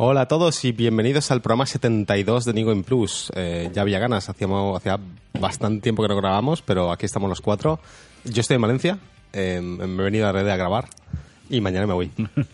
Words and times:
Hola 0.00 0.22
a 0.22 0.28
todos 0.28 0.64
y 0.64 0.70
bienvenidos 0.72 1.30
al 1.32 1.40
programa 1.42 1.66
72 1.66 2.44
de 2.44 2.52
Nigo 2.52 2.72
in 2.72 2.84
Plus. 2.84 3.32
Eh, 3.34 3.68
ya 3.74 3.82
había 3.82 3.98
ganas, 3.98 4.28
hacíamos, 4.28 4.76
hacía 4.76 4.98
bastante 5.40 5.82
tiempo 5.82 6.02
que 6.02 6.08
no 6.08 6.16
grabamos, 6.16 6.62
pero 6.62 6.92
aquí 6.92 7.04
estamos 7.04 7.28
los 7.28 7.40
cuatro. 7.40 7.80
Yo 8.24 8.40
estoy 8.40 8.54
en 8.56 8.62
Valencia, 8.62 8.98
eh, 9.32 9.60
me 9.60 9.84
he 10.02 10.04
venido 10.04 10.28
a 10.28 10.32
Red 10.32 10.48
a 10.48 10.56
grabar 10.56 10.88
y 11.50 11.60
mañana 11.60 11.86
me 11.86 11.94
voy. 11.94 12.10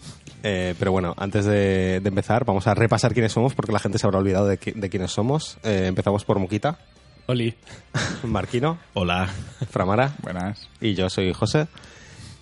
Eh, 0.46 0.74
pero 0.78 0.92
bueno, 0.92 1.14
antes 1.16 1.46
de, 1.46 2.00
de 2.00 2.08
empezar, 2.10 2.44
vamos 2.44 2.66
a 2.66 2.74
repasar 2.74 3.14
quiénes 3.14 3.32
somos 3.32 3.54
porque 3.54 3.72
la 3.72 3.78
gente 3.78 3.96
se 3.96 4.06
habrá 4.06 4.18
olvidado 4.18 4.46
de, 4.46 4.60
qui- 4.60 4.74
de 4.74 4.90
quiénes 4.90 5.10
somos. 5.10 5.56
Eh, 5.62 5.86
empezamos 5.86 6.22
por 6.26 6.38
Muquita, 6.38 6.76
Oli. 7.24 7.54
Marquino, 8.24 8.76
Hola. 8.92 9.26
Framara 9.70 10.12
Buenas. 10.20 10.68
y 10.82 10.92
yo 10.92 11.08
soy 11.08 11.32
José. 11.32 11.66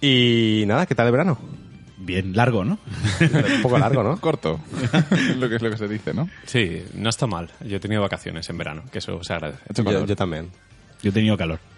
Y 0.00 0.64
nada, 0.66 0.84
¿qué 0.86 0.96
tal 0.96 1.06
el 1.06 1.12
verano? 1.12 1.38
Bien 2.04 2.34
largo, 2.34 2.64
¿no? 2.64 2.78
Un 3.20 3.62
poco 3.62 3.78
largo, 3.78 4.02
¿no? 4.02 4.16
Corto, 4.20 4.60
lo 5.36 5.48
que 5.48 5.56
es 5.56 5.62
lo 5.62 5.70
que 5.70 5.76
se 5.76 5.86
dice, 5.88 6.12
¿no? 6.12 6.28
Sí, 6.46 6.82
no 6.94 7.08
está 7.08 7.26
mal. 7.26 7.50
Yo 7.64 7.76
he 7.76 7.80
tenido 7.80 8.02
vacaciones 8.02 8.48
en 8.50 8.58
verano, 8.58 8.82
que 8.90 8.98
eso 8.98 9.22
se 9.22 9.32
agradece. 9.32 9.62
Yo, 9.72 9.84
calor. 9.84 10.06
yo 10.06 10.16
también. 10.16 10.50
Yo 11.02 11.10
he 11.10 11.12
tenido 11.12 11.36
calor. 11.36 11.58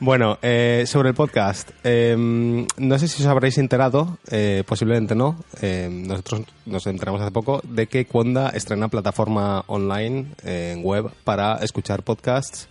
Bueno, 0.00 0.38
eh, 0.42 0.84
sobre 0.86 1.10
el 1.10 1.14
podcast, 1.14 1.70
eh, 1.84 2.16
no 2.16 2.98
sé 2.98 3.08
si 3.08 3.22
os 3.22 3.28
habréis 3.28 3.58
enterado, 3.58 4.18
eh, 4.30 4.64
posiblemente 4.66 5.14
no, 5.14 5.44
eh, 5.60 5.88
nosotros 5.90 6.42
nos 6.66 6.86
enteramos 6.86 7.20
hace 7.20 7.30
poco 7.30 7.60
de 7.64 7.86
que 7.86 8.06
Conda 8.06 8.48
estrena 8.50 8.88
plataforma 8.88 9.62
online 9.66 10.26
eh, 10.44 10.72
en 10.74 10.84
web 10.84 11.10
para 11.24 11.56
escuchar 11.56 12.02
podcasts 12.02 12.68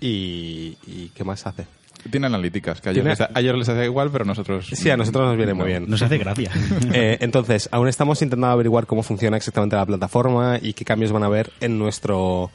y, 0.00 0.76
y 0.86 1.10
¿qué 1.14 1.22
más 1.22 1.46
hace? 1.46 1.66
Tiene 2.10 2.26
analíticas, 2.26 2.80
que 2.80 2.90
ayer, 2.90 3.02
Tiene- 3.02 3.16
les, 3.18 3.28
ayer 3.36 3.54
les 3.54 3.68
hace 3.68 3.84
igual, 3.84 4.10
pero 4.10 4.24
nosotros... 4.24 4.66
Sí, 4.72 4.90
a 4.90 4.96
nosotros 4.96 5.26
nos 5.26 5.36
viene 5.36 5.54
muy 5.54 5.66
bien. 5.66 5.86
Nos 5.88 6.02
hace 6.02 6.18
gracia. 6.18 6.50
Eh, 6.92 7.18
entonces, 7.20 7.68
aún 7.72 7.88
estamos 7.88 8.20
intentando 8.22 8.46
averiguar 8.52 8.86
cómo 8.86 9.02
funciona 9.02 9.36
exactamente 9.36 9.76
la 9.76 9.84
plataforma 9.86 10.58
y 10.60 10.72
qué 10.72 10.84
cambios 10.84 11.12
van 11.12 11.22
a 11.22 11.26
haber 11.26 11.50
en 11.60 11.78
nuestro 11.78 12.50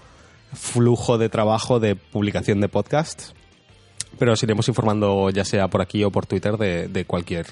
flujo 0.54 1.18
de 1.18 1.30
trabajo 1.30 1.80
de 1.80 1.96
publicación 1.96 2.60
de 2.62 2.70
podcasts. 2.70 3.34
Pero 4.20 4.34
os 4.34 4.44
iremos 4.44 4.68
informando 4.68 5.30
ya 5.30 5.46
sea 5.46 5.68
por 5.68 5.82
aquí 5.82 6.04
o 6.04 6.12
por 6.12 6.26
Twitter 6.26 6.58
de, 6.58 6.88
de 6.88 7.06
cualquier 7.06 7.46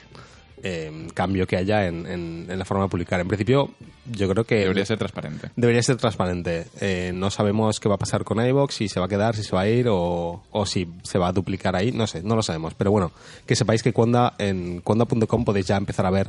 eh, 0.63 1.07
cambio 1.13 1.45
que 1.47 1.57
haya 1.57 1.87
en, 1.87 2.05
en- 2.05 2.45
en 2.49 2.59
la 2.59 2.65
forma 2.65 2.83
de 2.83 2.89
publicar. 2.89 3.19
En 3.19 3.27
principio, 3.27 3.71
yo 4.11 4.27
creo 4.29 4.43
que 4.43 4.55
Debería 4.59 4.85
ser 4.85 4.97
transparente. 4.97 5.49
debería 5.55 5.83
ser 5.83 5.97
transparente. 5.97 6.67
Eh, 6.81 7.11
no 7.13 7.29
sabemos 7.31 7.79
qué 7.79 7.87
va 7.89 7.95
a 7.95 7.99
pasar 7.99 8.23
con 8.23 8.45
iVoox, 8.45 8.73
si 8.73 8.87
se 8.89 8.99
va 8.99 9.05
a 9.07 9.09
quedar, 9.09 9.35
si 9.35 9.43
se 9.43 9.55
va 9.55 9.61
a 9.61 9.67
ir 9.67 9.87
o, 9.89 10.43
o 10.51 10.65
si 10.65 10.87
se 11.03 11.17
va 11.17 11.27
a 11.27 11.31
duplicar 11.31 11.75
ahí. 11.75 11.91
No 11.91 12.07
sé, 12.07 12.23
no 12.23 12.35
lo 12.35 12.43
sabemos. 12.43 12.73
Pero 12.73 12.91
bueno, 12.91 13.11
que 13.45 13.55
sepáis 13.55 13.83
que 13.83 13.93
Conda, 13.93 14.33
en 14.37 14.81
conda.com 14.81 15.45
podéis 15.45 15.67
ya 15.67 15.77
empezar 15.77 16.05
a 16.05 16.09
ver 16.11 16.27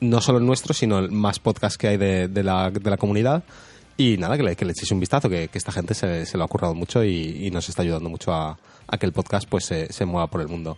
no 0.00 0.20
solo 0.20 0.38
el 0.38 0.46
nuestro, 0.46 0.74
sino 0.74 0.98
el 0.98 1.10
más 1.12 1.38
podcast 1.38 1.76
que 1.76 1.88
hay 1.88 1.96
de, 1.96 2.28
de 2.28 2.42
la, 2.42 2.70
de 2.70 2.90
la 2.90 2.96
comunidad. 2.96 3.44
Y 3.96 4.16
nada, 4.16 4.36
que 4.36 4.42
le, 4.42 4.56
que 4.56 4.64
le 4.64 4.72
echéis 4.72 4.90
un 4.90 4.98
vistazo, 4.98 5.28
que, 5.30 5.46
que 5.48 5.56
esta 5.56 5.70
gente 5.70 5.94
se, 5.94 6.26
se 6.26 6.36
lo 6.36 6.42
ha 6.44 6.48
currado 6.48 6.74
mucho 6.74 7.04
y, 7.04 7.46
y 7.46 7.50
nos 7.52 7.68
está 7.68 7.82
ayudando 7.82 8.10
mucho 8.10 8.32
a, 8.34 8.58
a 8.88 8.98
que 8.98 9.06
el 9.06 9.12
podcast 9.12 9.48
pues 9.48 9.64
se, 9.66 9.92
se 9.92 10.04
mueva 10.04 10.26
por 10.26 10.40
el 10.40 10.48
mundo. 10.48 10.76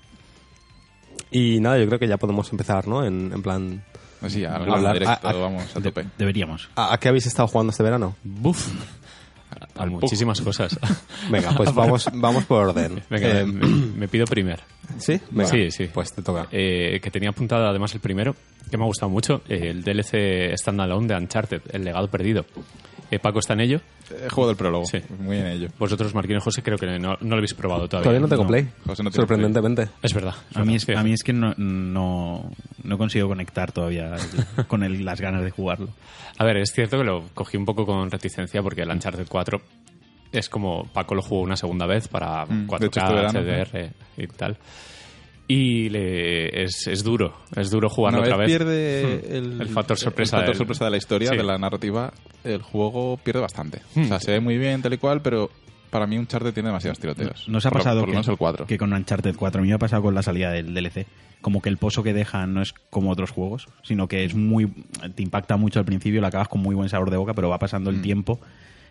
Y 1.30 1.60
nada, 1.60 1.78
yo 1.78 1.86
creo 1.86 1.98
que 1.98 2.08
ya 2.08 2.16
podemos 2.16 2.50
empezar, 2.52 2.86
¿no? 2.88 3.04
En, 3.04 3.32
en 3.32 3.42
plan... 3.42 3.82
Así, 4.22 4.44
a 4.44 4.54
Hablar- 4.56 4.76
hablar 4.78 4.92
directo, 4.94 5.26
a- 5.28 5.30
a- 5.30 5.34
vamos, 5.34 5.64
a 5.76 5.80
De- 5.80 5.90
tope. 5.90 6.06
deberíamos. 6.18 6.68
¿A, 6.74 6.94
a 6.94 6.98
qué 6.98 7.08
habéis 7.08 7.26
estado 7.26 7.48
jugando 7.48 7.70
este 7.70 7.82
verano? 7.82 8.16
Buf. 8.24 8.68
A 9.76 9.86
muchísimas 9.86 10.40
cosas. 10.40 10.78
Venga, 11.30 11.52
pues 11.56 11.72
vamos, 11.74 12.08
vamos 12.14 12.44
por 12.44 12.68
orden. 12.68 13.02
Venga, 13.10 13.40
Eh, 13.40 13.44
me, 13.46 13.66
me 13.66 14.08
pido 14.08 14.24
primer. 14.26 14.60
¿Sí? 14.98 15.20
Venga. 15.30 15.48
Sí, 15.50 15.70
sí. 15.70 15.88
Pues 15.92 16.12
te 16.12 16.22
toca. 16.22 16.46
Eh, 16.50 16.98
que 17.02 17.10
tenía 17.10 17.30
apuntado 17.30 17.66
además 17.66 17.94
el 17.94 18.00
primero, 18.00 18.34
que 18.70 18.76
me 18.76 18.84
ha 18.84 18.86
gustado 18.86 19.10
mucho, 19.10 19.42
eh, 19.48 19.68
el 19.70 19.82
DLC 19.84 20.56
Standalone 20.56 21.06
de 21.08 21.14
Uncharted, 21.16 21.60
El 21.72 21.84
legado 21.84 22.08
perdido. 22.08 22.44
Eh, 23.10 23.18
Paco 23.20 23.38
está 23.38 23.52
en 23.52 23.60
ello. 23.60 23.80
Eh, 24.10 24.28
juego 24.30 24.48
del 24.48 24.56
prólogo, 24.56 24.84
Sí. 24.86 24.98
muy 25.20 25.36
en 25.38 25.46
ello. 25.46 25.68
Vosotros, 25.78 26.14
Marquín 26.14 26.36
y 26.38 26.40
José, 26.40 26.62
creo 26.62 26.76
que 26.76 26.86
no, 26.98 27.16
no 27.20 27.28
lo 27.30 27.36
habéis 27.36 27.54
probado 27.54 27.88
todavía. 27.88 28.02
Todavía 28.04 28.20
no 28.20 28.28
tengo 28.28 28.46
play. 28.46 28.68
José 28.84 29.02
no 29.02 29.10
tiene 29.10 29.22
Sorprendentemente. 29.22 29.88
Es 30.02 30.12
verdad. 30.14 30.34
A 30.54 30.64
mí 30.64 30.74
es, 30.76 30.88
a 30.88 31.02
mí 31.02 31.12
es 31.12 31.22
que 31.22 31.32
no, 31.32 31.54
no, 31.56 32.50
no 32.82 32.98
consigo 32.98 33.28
conectar 33.28 33.70
todavía 33.72 34.14
el- 34.16 34.66
con 34.66 34.82
el- 34.82 35.04
las 35.04 35.20
ganas 35.20 35.42
de 35.44 35.50
jugarlo. 35.50 35.88
A 36.38 36.44
ver, 36.44 36.56
es 36.58 36.72
cierto 36.72 36.98
que 36.98 37.04
lo 37.04 37.24
cogí 37.34 37.56
un 37.56 37.64
poco 37.64 37.86
con 37.86 38.10
reticencia 38.10 38.62
porque 38.62 38.82
el 38.82 38.90
Uncharted 38.90 39.26
4 39.28 39.60
es 40.32 40.48
como 40.48 40.84
Paco 40.92 41.14
lo 41.14 41.22
jugó 41.22 41.42
una 41.42 41.56
segunda 41.56 41.86
vez 41.86 42.08
para 42.08 42.44
Mm, 42.44 42.66
de 42.66 42.66
4K, 42.66 42.86
hecho, 42.86 43.00
este 43.00 43.14
verano, 43.14 43.40
HDR 43.40 43.90
y 44.18 44.26
tal. 44.26 44.56
Y 45.48 45.88
le- 45.90 46.64
es, 46.64 46.86
es 46.88 47.04
duro, 47.04 47.34
es 47.54 47.70
duro 47.70 47.88
jugarlo 47.88 48.18
Una 48.18 48.26
otra 48.26 48.36
vez 48.38 48.48
vez. 48.48 48.56
pierde 48.58 49.22
Hmm. 49.30 49.34
el, 49.54 49.60
El 49.60 49.68
factor 49.68 49.96
sorpresa 49.96 50.36
el 50.36 50.40
factor 50.40 50.54
del- 50.54 50.58
sorpresa 50.58 50.84
de 50.86 50.90
la 50.90 50.96
historia, 50.96 51.30
Sí. 51.30 51.36
de 51.36 51.42
la 51.44 51.56
narrativa, 51.58 52.12
el 52.42 52.62
juego 52.62 53.16
pierde 53.22 53.40
bastante. 53.40 53.80
Hmm. 53.94 54.02
O 54.02 54.06
sea, 54.08 54.18
se 54.20 54.32
ve 54.32 54.40
muy 54.40 54.58
bien, 54.58 54.82
tal 54.82 54.92
y 54.94 54.98
cual, 54.98 55.22
pero 55.22 55.48
para 55.90 56.06
mí 56.08 56.18
un 56.18 56.26
charter 56.26 56.52
tiene 56.52 56.68
demasiados 56.70 56.98
tiroteos. 56.98 57.48
¿Nos 57.48 57.64
ha 57.64 57.70
Por 57.70 57.78
lo- 57.78 57.84
pasado 57.84 58.00
por 58.00 58.08
lo 58.08 58.12
que, 58.12 58.16
menos 58.16 58.28
el 58.28 58.36
4. 58.36 58.66
que 58.66 58.76
con 58.76 58.92
Uncharted 58.92 59.36
4? 59.36 59.60
A 59.60 59.62
mí 59.62 59.68
me 59.68 59.74
ha 59.74 59.78
pasado 59.78 60.02
con 60.02 60.14
la 60.16 60.22
salida 60.22 60.50
del 60.50 60.74
DLC. 60.74 61.06
Como 61.40 61.62
que 61.62 61.68
el 61.68 61.76
pozo 61.76 62.02
que 62.02 62.12
deja 62.12 62.44
no 62.48 62.60
es 62.60 62.72
como 62.90 63.10
otros 63.12 63.30
juegos, 63.30 63.68
sino 63.84 64.08
que 64.08 64.24
es 64.24 64.34
muy 64.34 64.66
te 65.14 65.22
impacta 65.22 65.56
mucho 65.56 65.78
al 65.78 65.84
principio, 65.84 66.20
lo 66.20 66.26
acabas 66.26 66.48
con 66.48 66.60
muy 66.60 66.74
buen 66.74 66.88
sabor 66.88 67.10
de 67.10 67.18
boca, 67.18 67.34
pero 67.34 67.48
va 67.48 67.58
pasando 67.60 67.92
Mm. 67.92 67.94
el 67.94 68.02
tiempo 68.02 68.40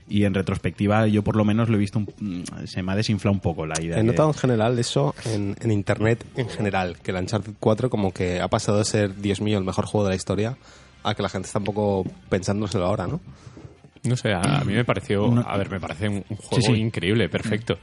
y 0.07 0.23
en 0.25 0.33
retrospectiva 0.33 1.07
yo 1.07 1.23
por 1.23 1.35
lo 1.35 1.43
menos 1.45 1.69
lo 1.69 1.75
he 1.75 1.79
visto, 1.79 1.99
un- 1.99 2.43
se 2.65 2.83
me 2.83 2.91
ha 2.91 2.95
desinflado 2.95 3.33
un 3.33 3.39
poco 3.39 3.65
la 3.65 3.81
idea. 3.81 3.97
He 3.99 4.03
notado 4.03 4.29
en 4.29 4.33
general 4.35 4.77
eso 4.79 5.15
en, 5.25 5.55
en 5.61 5.71
internet 5.71 6.25
en 6.35 6.47
general, 6.49 6.97
que 7.01 7.11
el 7.11 7.17
Uncharted 7.17 7.53
4 7.59 7.89
como 7.89 8.11
que 8.13 8.39
ha 8.41 8.47
pasado 8.47 8.77
de 8.79 8.85
ser, 8.85 9.15
Dios 9.15 9.41
mío, 9.41 9.57
el 9.57 9.63
mejor 9.63 9.85
juego 9.85 10.05
de 10.05 10.11
la 10.11 10.15
historia, 10.15 10.57
a 11.03 11.13
que 11.15 11.21
la 11.23 11.29
gente 11.29 11.47
está 11.47 11.59
un 11.59 11.65
poco 11.65 12.05
pensándoselo 12.29 12.85
ahora, 12.85 13.07
¿no? 13.07 13.19
No 14.03 14.15
sé, 14.15 14.31
a, 14.33 14.41
a 14.41 14.63
mí 14.63 14.73
me 14.73 14.85
pareció, 14.85 15.27
No. 15.27 15.41
a 15.41 15.57
ver, 15.57 15.69
me 15.71 15.79
parece 15.79 16.07
un, 16.07 16.23
un 16.29 16.37
juego 16.37 16.61
Sí, 16.65 16.73
sí. 16.75 16.79
increíble, 16.79 17.27
perfecto. 17.29 17.77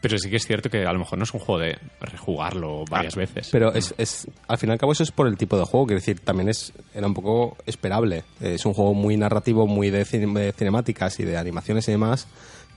Pero 0.00 0.18
sí 0.18 0.30
que 0.30 0.36
es 0.36 0.46
cierto 0.46 0.68
que 0.70 0.84
a 0.86 0.92
lo 0.92 0.98
mejor 1.00 1.18
no 1.18 1.24
es 1.24 1.32
un 1.34 1.40
juego 1.40 1.60
de 1.62 1.78
rejugarlo 2.00 2.84
varias 2.88 3.14
veces. 3.16 3.48
Pero 3.50 3.72
es, 3.74 3.94
es, 3.98 4.28
al 4.46 4.58
fin 4.58 4.68
y 4.68 4.72
al 4.72 4.78
cabo 4.78 4.92
eso 4.92 5.02
es 5.02 5.10
por 5.10 5.26
el 5.26 5.36
tipo 5.36 5.56
de 5.58 5.64
juego, 5.64 5.86
quiero 5.86 6.00
decir, 6.00 6.20
también 6.20 6.48
es, 6.48 6.72
era 6.94 7.06
un 7.06 7.14
poco 7.14 7.56
esperable. 7.66 8.24
Es 8.40 8.64
un 8.66 8.74
juego 8.74 8.94
muy 8.94 9.16
narrativo, 9.16 9.66
muy 9.66 9.90
de, 9.90 10.04
cine- 10.04 10.32
de 10.38 10.52
cinemáticas 10.52 11.18
y 11.20 11.24
de 11.24 11.36
animaciones 11.36 11.88
y 11.88 11.92
demás, 11.92 12.28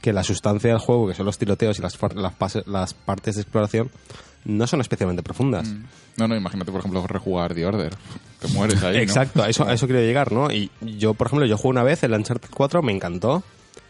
que 0.01 0.13
la 0.13 0.23
sustancia 0.23 0.69
del 0.71 0.79
juego, 0.79 1.07
que 1.07 1.13
son 1.13 1.25
los 1.25 1.37
tiroteos 1.37 1.77
y 1.77 1.81
las, 1.81 1.97
las, 2.15 2.67
las 2.67 2.93
partes 2.93 3.35
de 3.35 3.41
exploración, 3.41 3.91
no 4.45 4.65
son 4.65 4.79
especialmente 4.81 5.21
profundas. 5.21 5.67
No, 6.15 6.27
no, 6.27 6.35
imagínate, 6.35 6.71
por 6.71 6.79
ejemplo, 6.79 7.05
rejugar 7.05 7.53
The 7.53 7.65
Order. 7.65 7.93
Te 8.39 8.47
mueres 8.49 8.81
ahí, 8.83 8.95
¿no? 8.95 9.01
Exacto, 9.01 9.43
a 9.43 9.49
eso, 9.49 9.65
a 9.67 9.73
eso 9.73 9.85
quiero 9.85 10.01
llegar, 10.01 10.31
¿no? 10.31 10.49
Y 10.51 10.71
yo, 10.81 11.13
por 11.13 11.27
ejemplo, 11.27 11.45
yo 11.45 11.57
jugué 11.57 11.69
una 11.71 11.83
vez 11.83 12.01
el 12.03 12.13
Uncharted 12.13 12.49
4, 12.53 12.81
me 12.81 12.93
encantó. 12.93 13.43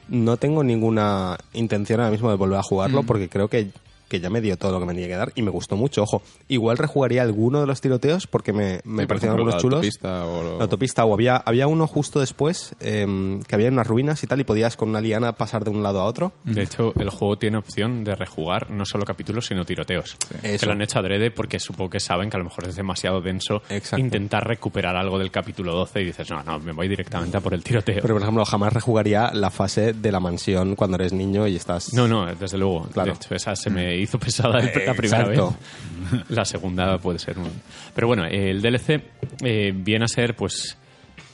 No 0.10 0.38
tengo 0.38 0.64
ninguna 0.64 1.38
intención 1.54 2.00
ahora 2.00 2.12
mismo 2.12 2.30
de 2.30 2.36
volver 2.36 2.60
a 2.60 2.64
jugarlo 2.64 3.04
porque 3.04 3.30
creo 3.30 3.48
que, 3.48 3.72
que 4.10 4.20
ya 4.20 4.30
me 4.30 4.42
dio 4.42 4.58
todo 4.58 4.74
lo 4.74 4.80
que 4.82 4.86
me 4.88 4.94
tenía 4.94 5.08
que 5.08 5.16
dar 5.16 5.32
y 5.36 5.42
me 5.42 5.52
gustó 5.52 5.78
mucho. 5.78 6.04
Ojo, 6.04 6.22
igual 6.48 6.78
rejugaría 6.78 7.22
alguno 7.22 7.62
de 7.62 7.68
los 7.68 7.80
tiroteos 7.80 8.28
porque 8.28 8.52
me, 8.52 8.82
me 8.84 9.04
Sí, 9.04 9.08
parecieron 9.08 9.38
ejemplo, 9.40 9.54
algunos 9.54 9.54
la 9.54 9.60
chulos. 9.62 9.78
autopista 9.78 10.26
o 10.26 10.44
lo- 10.44 10.58
La 10.58 10.64
autopista, 10.64 11.06
o 11.06 11.14
había, 11.14 11.38
había 11.38 11.68
uno 11.68 11.88
justo 11.88 12.20
después 12.20 12.76
em, 12.82 13.42
que 13.44 13.56
había 13.56 13.70
unas 13.70 13.88
ruinas 13.88 14.24
y 14.24 14.28
tal 14.28 14.40
y 14.42 14.44
podías 14.44 14.76
con 14.76 14.90
una 14.90 15.00
liana 15.02 15.34
pasar 15.34 15.64
de 15.64 15.70
un 15.70 15.84
lado 15.84 16.02
a 16.02 16.06
otro. 16.06 16.32
De 16.44 16.64
hecho, 16.64 16.94
el 17.00 17.10
juego 17.10 17.38
tiene 17.38 17.58
opción 17.58 18.04
de 18.04 18.16
rejugar 18.16 18.72
no 18.72 18.86
solo 18.86 19.06
capítulos, 19.06 19.46
sino 19.46 19.64
tiroteos. 19.66 20.18
Que 20.42 20.56
Eso. 20.56 20.66
lo 20.66 20.72
han 20.74 20.82
hecho 20.82 21.00
adrede 21.00 21.32
porque 21.32 21.60
supongo 21.60 21.92
que 21.92 22.00
saben 22.00 22.30
que 22.30 22.38
a 22.38 22.40
lo 22.40 22.46
mejor 22.46 22.68
es 22.68 22.76
demasiado 22.76 23.22
denso 23.22 23.62
Exacto. 23.70 24.04
intentar 24.04 24.48
recuperar 24.48 24.96
algo 24.96 25.20
del 25.20 25.32
capítulo 25.32 25.74
12 25.74 26.02
y 26.02 26.06
dices, 26.06 26.30
no, 26.30 26.42
no, 26.44 26.60
me 26.60 26.72
voy 26.72 26.88
directamente 26.88 27.38
a 27.38 27.42
por 27.42 27.54
el 27.54 27.64
tiroteo. 27.64 28.00
Pero, 28.02 28.16
por 28.16 28.22
ejemplo, 28.24 28.44
jamás 28.46 28.74
rejugaría 28.74 29.32
la 29.34 29.50
fase 29.52 29.94
de 29.94 30.12
la 30.12 30.20
mansión 30.20 30.76
cuando 30.76 30.96
eres 30.96 31.14
niño 31.14 31.48
y 31.48 31.56
estás... 31.56 31.94
No, 31.94 32.08
no, 32.08 32.26
desde 32.36 32.58
luego. 32.58 32.88
Claro. 32.92 33.12
De 33.12 33.16
hecho, 33.18 33.36
esa 33.36 33.56
se 33.56 33.70
me 33.70 33.98
hizo 34.00 34.20
pesada 34.20 34.62
la 34.62 34.94
primera 34.94 35.22
exacto. 35.22 35.56
vez. 36.12 36.30
La 36.30 36.46
segunda 36.46 36.98
puede 36.98 37.20
ser 37.20 37.38
un... 37.38 37.50
Pero 37.94 38.08
bueno, 38.08 38.26
el 38.26 38.62
DLC 38.62 39.02
eh, 39.44 39.72
viene 39.76 40.06
a 40.06 40.08
ser, 40.08 40.36
pues, 40.36 40.78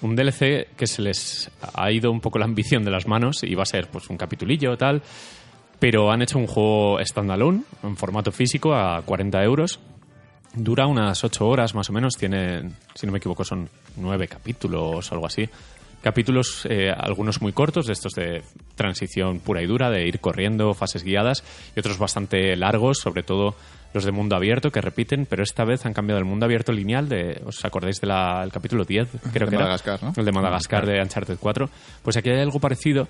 un 0.02 0.16
DLC 0.16 0.76
que 0.76 0.88
se 0.88 1.02
les 1.02 1.50
ha 1.74 1.92
ido 1.92 2.12
un 2.12 2.20
poco 2.20 2.40
la 2.40 2.46
ambición 2.46 2.84
de 2.84 2.92
las 2.92 3.08
manos 3.08 3.44
y 3.44 3.56
va 3.56 3.64
a 3.64 3.68
ser, 3.68 3.88
pues, 3.88 4.10
un 4.10 4.18
capitulillo 4.18 4.78
tal. 4.78 5.02
Pero 5.80 6.12
han 6.12 6.22
hecho 6.22 6.40
un 6.40 6.48
juego 6.48 6.98
standalone, 7.04 7.64
en 7.84 7.98
formato 7.98 8.32
físico, 8.32 8.74
a 8.74 9.02
40 9.02 9.44
euros. 9.44 9.80
Dura 10.54 10.88
unas 10.88 11.24
8 11.24 11.48
horas 11.48 11.76
más 11.76 11.90
o 11.90 11.94
menos. 11.94 12.16
Tiene, 12.16 12.70
si 12.94 13.06
no 13.06 13.12
me 13.12 13.18
equivoco, 13.18 13.44
son 13.44 13.70
9 13.98 14.28
capítulos 14.28 15.12
o 15.12 15.16
algo 15.16 15.28
así. 15.28 15.50
Capítulos, 16.06 16.68
eh, 16.70 16.92
algunos 16.96 17.42
muy 17.42 17.52
cortos, 17.52 17.88
de 17.88 17.94
estos 17.94 18.14
de 18.14 18.44
transición 18.76 19.40
pura 19.40 19.64
y 19.64 19.66
dura, 19.66 19.90
de 19.90 20.08
ir 20.08 20.20
corriendo, 20.20 20.76
fases 20.76 21.04
guiadas, 21.04 21.44
y 21.76 21.80
otros 21.80 21.98
bastante 21.98 22.56
largos, 22.56 23.00
sobre 23.00 23.24
todo 23.24 23.56
los 23.92 24.06
de 24.06 24.12
mundo 24.12 24.36
abierto, 24.36 24.70
que 24.70 24.82
repiten, 24.82 25.26
pero 25.26 25.42
esta 25.42 25.66
vez 25.66 25.84
han 25.84 25.94
cambiado 25.94 26.20
el 26.20 26.26
mundo 26.26 26.46
abierto 26.46 26.72
lineal, 26.72 27.10
de, 27.10 27.42
¿os 27.44 27.66
acordáis 27.66 28.00
del 28.02 28.12
capítulo 28.52 28.86
10? 28.86 29.10
Creo 29.34 29.48
De 29.48 29.50
que 29.50 29.56
era? 29.56 29.66
Madagascar, 29.66 30.04
¿no? 30.04 30.14
El 30.16 30.26
de 30.26 30.32
Madagascar 30.32 30.86
de 30.86 31.02
Uncharted 31.02 31.38
4. 31.40 31.70
Pues 32.04 32.18
aquí 32.18 32.30
hay 32.30 32.40
algo 32.40 32.60
parecido, 32.60 33.08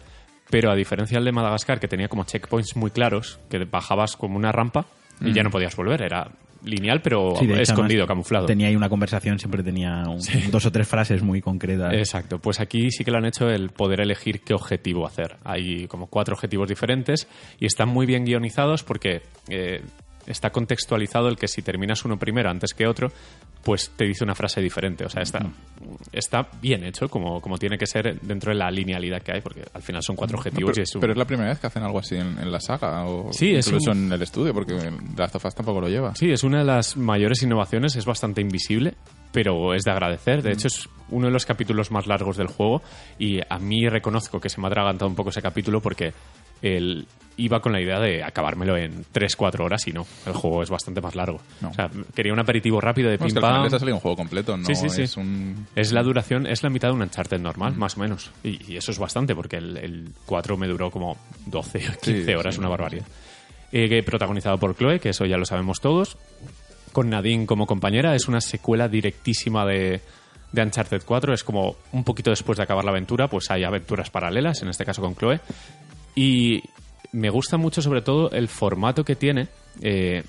pero 0.49 0.71
a 0.71 0.75
diferencia 0.75 1.17
del 1.17 1.25
de 1.25 1.33
Madagascar, 1.33 1.81
que 1.81 1.89
tenía 1.89 2.07
como 2.07 2.23
checkpoints 2.23 2.77
muy 2.77 2.91
claros, 2.91 3.41
que 3.49 3.65
bajabas 3.65 4.15
como 4.15 4.37
una 4.37 4.53
rampa 4.53 4.85
y 5.19 5.33
ya 5.33 5.43
no 5.43 5.49
podías 5.49 5.75
volver, 5.75 6.01
era 6.01 6.31
lineal, 6.63 7.01
pero 7.01 7.35
Sí, 7.37 7.45
de 7.45 7.53
hecho, 7.53 7.73
escondido, 7.73 8.07
camuflado. 8.07 8.45
Tenía 8.45 8.67
ahí 8.67 8.75
una 8.75 8.89
conversación, 8.89 9.37
siempre 9.39 9.61
tenía 9.63 10.03
un- 10.07 10.19
dos 10.51 10.65
o 10.65 10.71
tres 10.71 10.87
frases 10.87 11.21
muy 11.21 11.41
concretas. 11.41 11.93
Exacto, 11.93 12.39
pues 12.39 12.59
aquí 12.59 12.89
sí 12.91 13.03
que 13.03 13.11
lo 13.11 13.17
han 13.17 13.25
hecho 13.25 13.49
el 13.49 13.69
poder 13.69 14.01
elegir 14.01 14.41
qué 14.41 14.53
objetivo 14.53 15.05
hacer. 15.05 15.37
Hay 15.43 15.87
como 15.87 16.07
cuatro 16.07 16.33
objetivos 16.35 16.67
diferentes 16.69 17.27
y 17.59 17.65
están 17.65 17.89
muy 17.89 18.05
bien 18.05 18.25
guionizados 18.25 18.83
porque 18.83 19.21
eh, 19.49 19.81
está 20.27 20.49
contextualizado 20.49 21.27
el 21.29 21.37
que 21.37 21.47
si 21.47 21.61
terminas 21.61 22.03
uno 22.05 22.17
primero 22.17 22.49
antes 22.49 22.73
que 22.73 22.87
otro, 22.87 23.11
pues 23.63 23.91
te 23.95 24.05
dice 24.05 24.23
una 24.23 24.35
frase 24.35 24.61
diferente. 24.61 25.05
O 25.05 25.09
sea, 25.09 25.21
está, 25.23 25.39
está 26.11 26.47
bien 26.61 26.83
hecho 26.83 27.09
como, 27.09 27.41
como 27.41 27.57
tiene 27.57 27.77
que 27.77 27.87
ser 27.87 28.19
dentro 28.21 28.51
de 28.51 28.57
la 28.59 28.69
linealidad 28.69 29.21
que 29.21 29.31
hay, 29.33 29.41
porque 29.41 29.63
al 29.73 29.81
final 29.81 30.03
son 30.03 30.15
cuatro 30.15 30.37
objetivos 30.37 30.71
pero, 30.71 30.81
y 30.81 30.83
es 30.83 30.95
un... 30.95 31.01
pero 31.01 31.13
es 31.13 31.17
la 31.17 31.25
primera 31.25 31.49
vez 31.49 31.59
que 31.59 31.67
hacen 31.67 31.83
algo 31.83 31.99
así 31.99 32.15
en, 32.15 32.37
en 32.37 32.51
la 32.51 32.59
saga 32.59 33.05
o 33.05 33.31
Sí, 33.33 33.55
es 33.55 33.65
incluso 33.67 33.91
un- 33.91 34.05
en 34.07 34.13
el 34.13 34.21
estudio 34.21 34.53
porque 34.53 34.73
Last 35.17 35.35
of 35.35 35.45
Us 35.45 35.55
tampoco 35.55 35.81
lo 35.81 35.89
lleva. 35.89 36.13
Sí, 36.15 36.31
es 36.31 36.43
una 36.43 36.59
de 36.59 36.65
las 36.65 36.95
mayores 36.97 37.41
innovaciones, 37.43 37.95
es 37.95 38.05
bastante 38.05 38.41
invisible, 38.41 38.93
pero 39.31 39.73
es 39.73 39.83
de 39.83 39.91
agradecer. 39.91 40.41
De 40.43 40.51
hecho, 40.51 40.67
es 40.67 40.87
uno 41.09 41.27
de 41.27 41.31
los 41.33 41.45
capítulos 41.45 41.91
más 41.91 42.07
largos 42.07 42.37
del 42.37 42.47
juego 42.47 42.81
y 43.19 43.39
a 43.49 43.57
mí 43.59 43.87
reconozco 43.89 44.39
que 44.39 44.49
se 44.49 44.61
me 44.61 44.67
ha 44.67 44.69
atragantado 44.69 45.09
un 45.09 45.15
poco 45.15 45.29
ese 45.29 45.41
capítulo 45.41 45.81
porque 45.81 46.13
el, 46.61 47.05
iba 47.37 47.59
con 47.59 47.71
la 47.73 47.81
idea 47.81 47.99
de 47.99 48.23
acabármelo 48.23 48.77
en 48.77 49.03
3-4 49.13 49.59
horas 49.63 49.87
y 49.87 49.91
no, 49.91 50.05
el 50.25 50.33
juego 50.33 50.63
es 50.63 50.69
bastante 50.69 51.01
más 51.01 51.15
largo. 51.15 51.41
No. 51.61 51.69
O 51.69 51.73
sea, 51.73 51.89
quería 52.15 52.31
un 52.33 52.39
aperitivo 52.39 52.79
rápido 52.79 53.09
de 53.09 53.17
No, 53.17 53.25
es 53.25 53.33
pim 53.33 53.41
que 53.41 53.41
pam. 53.41 53.69
salido 53.69 53.95
un 53.95 54.01
juego 54.01 54.15
completo, 54.17 54.55
no 54.55 54.65
Sí, 54.65 54.75
sí, 54.75 54.89
sí. 54.89 55.01
es 55.03 55.17
un... 55.17 55.67
Es 55.75 55.91
la 55.91 56.01
duración, 56.03 56.47
es 56.47 56.63
la 56.63 56.69
mitad 56.69 56.87
de 56.89 56.93
un 56.93 57.01
Uncharted 57.01 57.39
normal, 57.39 57.75
más 57.75 57.97
o 57.97 57.99
menos. 57.99 58.31
Y, 58.43 58.71
y 58.73 58.77
eso 58.77 58.91
es 58.91 58.99
bastante, 58.99 59.35
porque 59.35 59.57
el, 59.57 59.77
el 59.77 60.09
4 60.25 60.55
me 60.57 60.67
duró 60.67 60.89
como 60.91 61.17
12 61.47 61.77
o 61.89 61.99
15 62.01 62.25
Sí, 62.25 62.33
horas, 62.33 62.55
sí. 62.55 62.59
una 62.59 62.69
barbaridad. 62.69 63.05
Eh, 63.71 63.89
que 63.89 64.01
protagonizado 64.03 64.57
por 64.57 64.75
Chloe, 64.77 64.99
que 65.01 65.09
eso 65.09 65.25
ya 65.25 65.35
lo 65.37 65.45
sabemos 65.45 65.81
todos. 65.81 66.17
Con 66.93 67.09
Nadine 67.09 67.45
como 67.45 67.67
compañera, 67.67 68.15
es 68.15 68.29
una 68.29 68.39
secuela 68.39 68.87
directísima 68.87 69.65
de, 69.65 69.99
de 70.53 70.61
Uncharted 70.63 71.01
4. 71.05 71.33
Es 71.33 71.43
como 71.43 71.75
un 71.91 72.05
poquito 72.05 72.29
después 72.29 72.55
de 72.57 72.63
acabar 72.63 72.85
la 72.85 72.91
aventura, 72.91 73.27
pues 73.27 73.51
hay 73.51 73.65
aventuras 73.65 74.09
paralelas, 74.09 74.61
en 74.61 74.69
este 74.69 74.85
caso 74.85 75.01
con 75.01 75.13
Chloe. 75.15 75.41
Y 76.15 76.63
me 77.11 77.29
gusta 77.29 77.57
mucho, 77.57 77.81
sobre 77.81 78.01
todo, 78.01 78.31
el 78.31 78.47
formato 78.47 79.03
que 79.03 79.15
tiene 79.15 79.47
eh, 79.81 80.23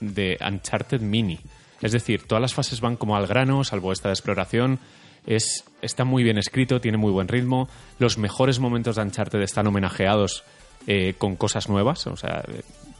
de 0.00 0.38
Uncharted 0.40 1.00
Mini. 1.00 1.38
Es 1.80 1.92
decir, 1.92 2.26
todas 2.26 2.42
las 2.42 2.54
fases 2.54 2.80
van 2.80 2.96
como 2.96 3.16
al 3.16 3.26
grano, 3.26 3.64
salvo 3.64 3.92
esta 3.92 4.08
de 4.08 4.14
exploración. 4.14 4.78
Es, 5.26 5.64
está 5.82 6.04
muy 6.04 6.22
bien 6.22 6.38
escrito, 6.38 6.80
tiene 6.80 6.98
muy 6.98 7.12
buen 7.12 7.28
ritmo. 7.28 7.68
Los 7.98 8.18
mejores 8.18 8.58
momentos 8.58 8.96
de 8.96 9.02
Uncharted 9.02 9.40
están 9.42 9.66
homenajeados 9.66 10.44
eh, 10.86 11.14
con 11.18 11.36
cosas 11.36 11.68
nuevas. 11.68 12.06
O 12.06 12.16
sea, 12.16 12.44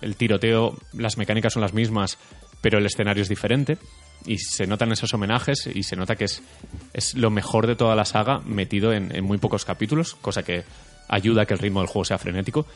el 0.01 0.17
tiroteo, 0.17 0.77
las 0.93 1.19
mecánicas 1.19 1.53
son 1.53 1.63
las 1.63 1.75
mismas, 1.75 2.19
pero 2.61 2.79
el 2.79 2.87
escenario 2.87 3.23
es 3.23 3.29
diferente. 3.29 3.79
Y 4.27 4.39
se 4.39 4.67
notan 4.67 4.93
esos 4.93 5.15
homenajes 5.15 5.69
y 5.73 5.85
se 5.85 5.97
nota 5.97 6.17
que 6.17 6.25
es, 6.25 6.43
es 6.93 7.15
lo 7.15 7.31
mejor 7.31 7.67
de 7.67 7.77
toda 7.77 7.95
la 7.95 8.05
saga 8.05 8.41
metido 8.41 8.93
en 8.93 9.25
muy 9.25 9.39
pocos 9.39 9.65
capítulos, 9.65 10.17
cosa 10.17 10.43
que 10.43 10.65
ayuda 11.09 11.43
a 11.43 11.47
que 11.47 11.55
el 11.55 11.61
ritmo 11.61 11.81
del 11.81 11.89
juego 11.89 12.05
sea 12.05 12.19
frenético. 12.19 12.67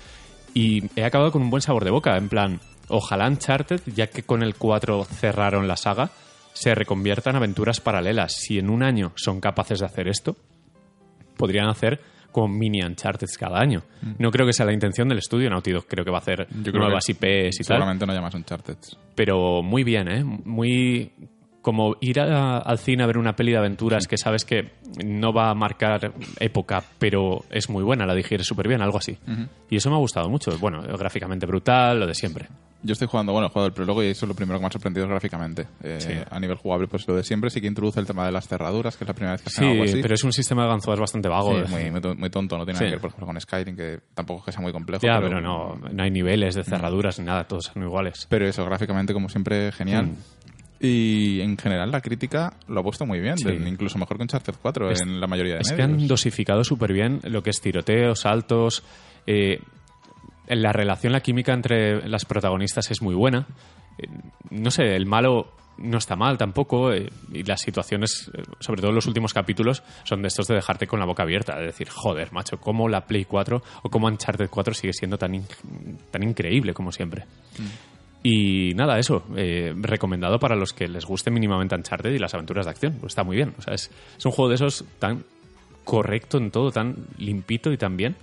Y 0.54 0.84
he 0.96 1.04
acabado 1.04 1.32
con 1.32 1.42
un 1.42 1.50
buen 1.50 1.62
sabor 1.62 1.84
de 1.84 1.90
boca, 1.90 2.16
en 2.16 2.28
plan, 2.28 2.60
ojalá 2.88 3.26
Uncharted, 3.28 3.80
ya 3.86 4.08
que 4.08 4.22
con 4.22 4.42
el 4.42 4.54
4 4.54 5.04
cerraron 5.04 5.66
la 5.66 5.76
saga, 5.76 6.10
se 6.52 6.74
reconvierta 6.74 7.30
en 7.30 7.36
aventuras 7.36 7.80
paralelas. 7.80 8.34
Si 8.34 8.58
en 8.58 8.68
un 8.68 8.82
año 8.82 9.12
son 9.16 9.40
capaces 9.40 9.80
de 9.80 9.86
hacer 9.86 10.08
esto, 10.08 10.36
podrían 11.36 11.68
hacer 11.68 12.00
como 12.30 12.48
mini 12.48 12.82
Uncharted 12.82 13.28
cada 13.38 13.58
año. 13.58 13.82
No 14.18 14.30
creo 14.30 14.46
que 14.46 14.52
sea 14.52 14.66
la 14.66 14.72
intención 14.72 15.08
del 15.08 15.18
estudio, 15.18 15.50
Naughty 15.50 15.72
Dog 15.72 15.86
creo 15.86 16.04
que 16.04 16.10
va 16.10 16.18
a 16.18 16.20
hacer 16.20 16.46
Yo 16.62 16.72
creo 16.72 16.84
nuevas 16.84 17.08
IPs 17.08 17.20
y 17.20 17.64
tal 17.64 17.76
Seguramente 17.76 18.06
no 18.06 18.14
llamas 18.14 18.34
Uncharted. 18.34 18.76
pero 19.14 19.62
muy 19.62 19.84
bien, 19.84 20.08
¿eh? 20.08 20.24
Muy 20.24 21.12
como 21.62 21.96
ir 22.00 22.20
a- 22.20 22.58
al 22.58 22.78
cine 22.78 23.04
a 23.04 23.06
ver 23.06 23.16
una 23.18 23.34
peli 23.36 23.52
de 23.52 23.58
aventuras 23.58 24.06
que 24.08 24.18
sabes 24.18 24.44
que 24.44 24.72
no 25.04 25.32
va 25.32 25.48
a 25.50 25.54
marcar 25.54 26.12
época, 26.40 26.82
pero 26.98 27.44
es 27.50 27.70
muy 27.70 27.82
buena, 27.84 28.04
la 28.04 28.14
digieres 28.14 28.46
súper 28.46 28.68
bien, 28.68 28.82
algo 28.82 28.98
así. 28.98 29.16
Y 29.70 29.76
eso 29.76 29.88
me 29.88 29.96
ha 29.96 29.98
gustado 30.00 30.28
mucho. 30.28 30.58
Bueno, 30.58 30.82
gráficamente 30.82 31.46
brutal, 31.46 32.00
lo 32.00 32.06
de 32.06 32.14
siempre. 32.14 32.48
Yo 32.84 32.94
estoy 32.94 33.06
jugando, 33.06 33.30
bueno, 33.32 33.46
he 33.46 33.50
jugado 33.50 33.68
el 33.68 33.72
prólogo 33.74 34.02
y 34.02 34.08
eso 34.08 34.26
es 34.26 34.28
lo 34.28 34.34
primero 34.34 34.58
que 34.58 34.62
me 34.62 34.66
ha 34.66 34.72
sorprendido 34.72 35.06
gráficamente. 35.06 35.68
Eh, 35.84 35.98
Sí. 36.00 36.12
A 36.28 36.40
nivel 36.40 36.56
jugable, 36.56 36.88
pues 36.88 37.06
lo 37.06 37.14
de 37.14 37.22
siempre 37.22 37.48
sí 37.48 37.60
que 37.60 37.68
introduce 37.68 38.00
el 38.00 38.06
tema 38.06 38.26
de 38.26 38.32
las 38.32 38.48
cerraduras, 38.48 38.96
que 38.96 39.04
es 39.04 39.08
la 39.08 39.14
primera 39.14 39.34
vez 39.34 39.42
que 39.42 39.50
hacen 39.50 39.64
Sí, 39.64 39.70
algo 39.70 39.84
así. 39.84 40.02
pero 40.02 40.14
es 40.14 40.24
un 40.24 40.32
sistema 40.32 40.64
de 40.64 40.68
ganzúas 40.70 40.98
bastante 40.98 41.28
vago. 41.28 41.52
Sí, 41.64 41.70
muy, 41.70 41.90
muy, 41.92 42.00
ton- 42.00 42.18
muy 42.18 42.28
tonto, 42.28 42.58
no 42.58 42.64
tiene 42.64 42.80
nada 42.80 42.86
que 42.86 42.94
ver, 42.96 43.00
por 43.00 43.10
ejemplo, 43.10 43.26
con 43.28 43.40
Skyrim, 43.40 43.76
que 43.76 44.00
tampoco 44.14 44.40
es 44.40 44.46
que 44.46 44.52
sea 44.52 44.60
muy 44.62 44.72
complejo. 44.72 45.00
ya, 45.06 45.14
pero, 45.18 45.28
pero 45.28 45.40
no, 45.40 45.76
no 45.92 46.02
hay 46.02 46.10
niveles 46.10 46.56
de 46.56 46.64
cerraduras 46.64 47.20
ni 47.20 47.24
nada, 47.24 47.44
todos 47.44 47.66
son 47.72 47.84
iguales. 47.84 48.26
Pero 48.28 48.48
eso, 48.48 48.64
gráficamente, 48.64 49.12
como 49.12 49.28
siempre, 49.28 49.70
genial. 49.70 50.06
Mm. 50.06 50.16
Y 50.82 51.40
en 51.40 51.56
general 51.56 51.90
la 51.92 52.00
crítica 52.00 52.54
lo 52.66 52.80
ha 52.80 52.82
puesto 52.82 53.06
muy 53.06 53.20
bien, 53.20 53.38
Sí. 53.38 53.48
incluso 53.48 53.98
mejor 53.98 54.16
que 54.16 54.24
Uncharted 54.24 54.54
4 54.60 54.90
Es- 54.90 55.00
en 55.00 55.20
la 55.20 55.26
mayoría 55.28 55.54
de 55.54 55.60
Es 55.60 55.72
que 55.72 55.82
han 55.82 56.06
dosificado 56.08 56.64
súper 56.64 56.92
bien 56.92 57.20
lo 57.22 57.42
que 57.42 57.50
es 57.50 57.60
tiroteos, 57.60 58.20
saltos. 58.20 58.82
eh, 59.26 59.60
la 60.48 60.72
relación, 60.72 61.12
la 61.12 61.20
química 61.20 61.52
entre 61.54 62.08
las 62.08 62.24
protagonistas 62.24 62.90
es 62.90 63.00
muy 63.00 63.14
buena. 63.14 63.46
Eh, 63.98 64.08
no 64.50 64.70
sé, 64.72 64.96
el 64.96 65.06
malo 65.06 65.52
no 65.78 65.98
está 65.98 66.16
mal 66.16 66.36
tampoco. 66.36 66.92
eh, 66.92 67.08
y 67.32 67.44
las 67.44 67.60
situaciones, 67.60 68.28
eh, 68.36 68.42
sobre 68.58 68.80
todo 68.80 68.90
en 68.90 68.96
los 68.96 69.06
últimos 69.06 69.32
capítulos, 69.32 69.82
son 70.04 70.20
de 70.22 70.28
estos 70.28 70.48
de 70.48 70.56
dejarte 70.56 70.86
con 70.88 70.98
la 70.98 71.06
boca 71.06 71.22
abierta. 71.22 71.56
De 71.58 71.66
decir, 71.66 71.88
joder, 71.88 72.32
macho, 72.32 72.58
cómo 72.58 72.88
la 72.88 73.06
Play 73.06 73.24
4 73.24 73.62
o 73.82 73.88
cómo 73.88 74.08
Uncharted 74.08 74.48
4 74.50 74.74
sigue 74.74 74.92
siendo 74.92 75.16
tan, 75.16 75.36
in- 75.36 75.46
tan 76.10 76.22
increíble 76.24 76.74
como 76.74 76.90
siempre. 76.90 77.24
Y 78.22 78.72
nada, 78.74 78.98
eso, 78.98 79.24
eh, 79.36 79.74
recomendado 79.76 80.38
para 80.38 80.54
los 80.54 80.72
que 80.72 80.86
les 80.86 81.04
guste 81.04 81.30
mínimamente 81.30 81.74
Uncharted 81.74 82.12
y 82.12 82.18
las 82.18 82.34
aventuras 82.34 82.66
de 82.66 82.70
acción. 82.70 82.96
Pues 83.00 83.12
está 83.12 83.24
muy 83.24 83.36
bien. 83.36 83.54
O 83.58 83.62
sea, 83.62 83.74
es, 83.74 83.90
es 84.16 84.24
un 84.24 84.32
juego 84.32 84.48
de 84.48 84.54
esos 84.54 84.84
tan 84.98 85.24
correcto 85.84 86.38
en 86.38 86.50
todo, 86.52 86.70
tan 86.70 86.94
limpito 87.18 87.72
y 87.72 87.76
tan 87.76 87.96
bien, 87.96 88.14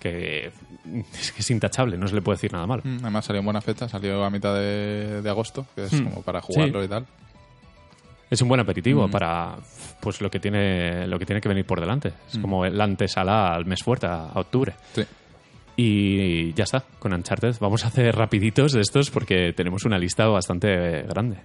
que 0.00 0.50
es 1.20 1.32
que 1.32 1.40
es 1.40 1.50
intachable, 1.50 1.96
no 1.96 2.08
se 2.08 2.14
le 2.16 2.22
puede 2.22 2.36
decir 2.36 2.52
nada 2.52 2.66
malo. 2.66 2.82
Mm, 2.84 2.98
Además 3.02 3.24
salió 3.24 3.38
en 3.40 3.44
buena 3.44 3.60
fecha, 3.60 3.88
salió 3.88 4.24
a 4.24 4.30
mitad 4.30 4.54
de, 4.54 5.22
de 5.22 5.30
agosto, 5.30 5.66
que 5.74 5.84
es 5.84 6.00
como 6.00 6.22
para 6.22 6.40
jugarlo 6.40 6.82
y 6.82 6.88
tal. 6.88 7.06
Es 8.28 8.42
un 8.42 8.48
buen 8.48 8.60
aperitivo 8.60 9.08
para 9.08 9.54
pues 10.00 10.20
lo 10.20 10.28
que 10.28 10.40
tiene 10.40 11.06
lo 11.06 11.16
que 11.16 11.24
tiene 11.26 11.40
que 11.40 11.48
venir 11.48 11.64
por 11.64 11.78
delante. 11.80 12.12
Es 12.28 12.38
como 12.38 12.64
el 12.64 12.80
antesala 12.80 13.54
al 13.54 13.66
mes 13.66 13.84
fuerte, 13.84 14.06
a, 14.08 14.24
a 14.30 14.40
octubre. 14.40 14.74
Sí. 14.92 15.04
Y 15.76 16.52
ya 16.54 16.64
está, 16.64 16.84
con 16.98 17.12
Uncharted. 17.12 17.56
Vamos 17.60 17.84
a 17.84 17.88
hacer 17.88 18.14
rapiditos 18.16 18.72
de 18.72 18.80
estos 18.80 19.10
porque 19.10 19.52
tenemos 19.54 19.84
una 19.84 19.98
lista 19.98 20.26
bastante 20.26 21.02
grande. 21.02 21.36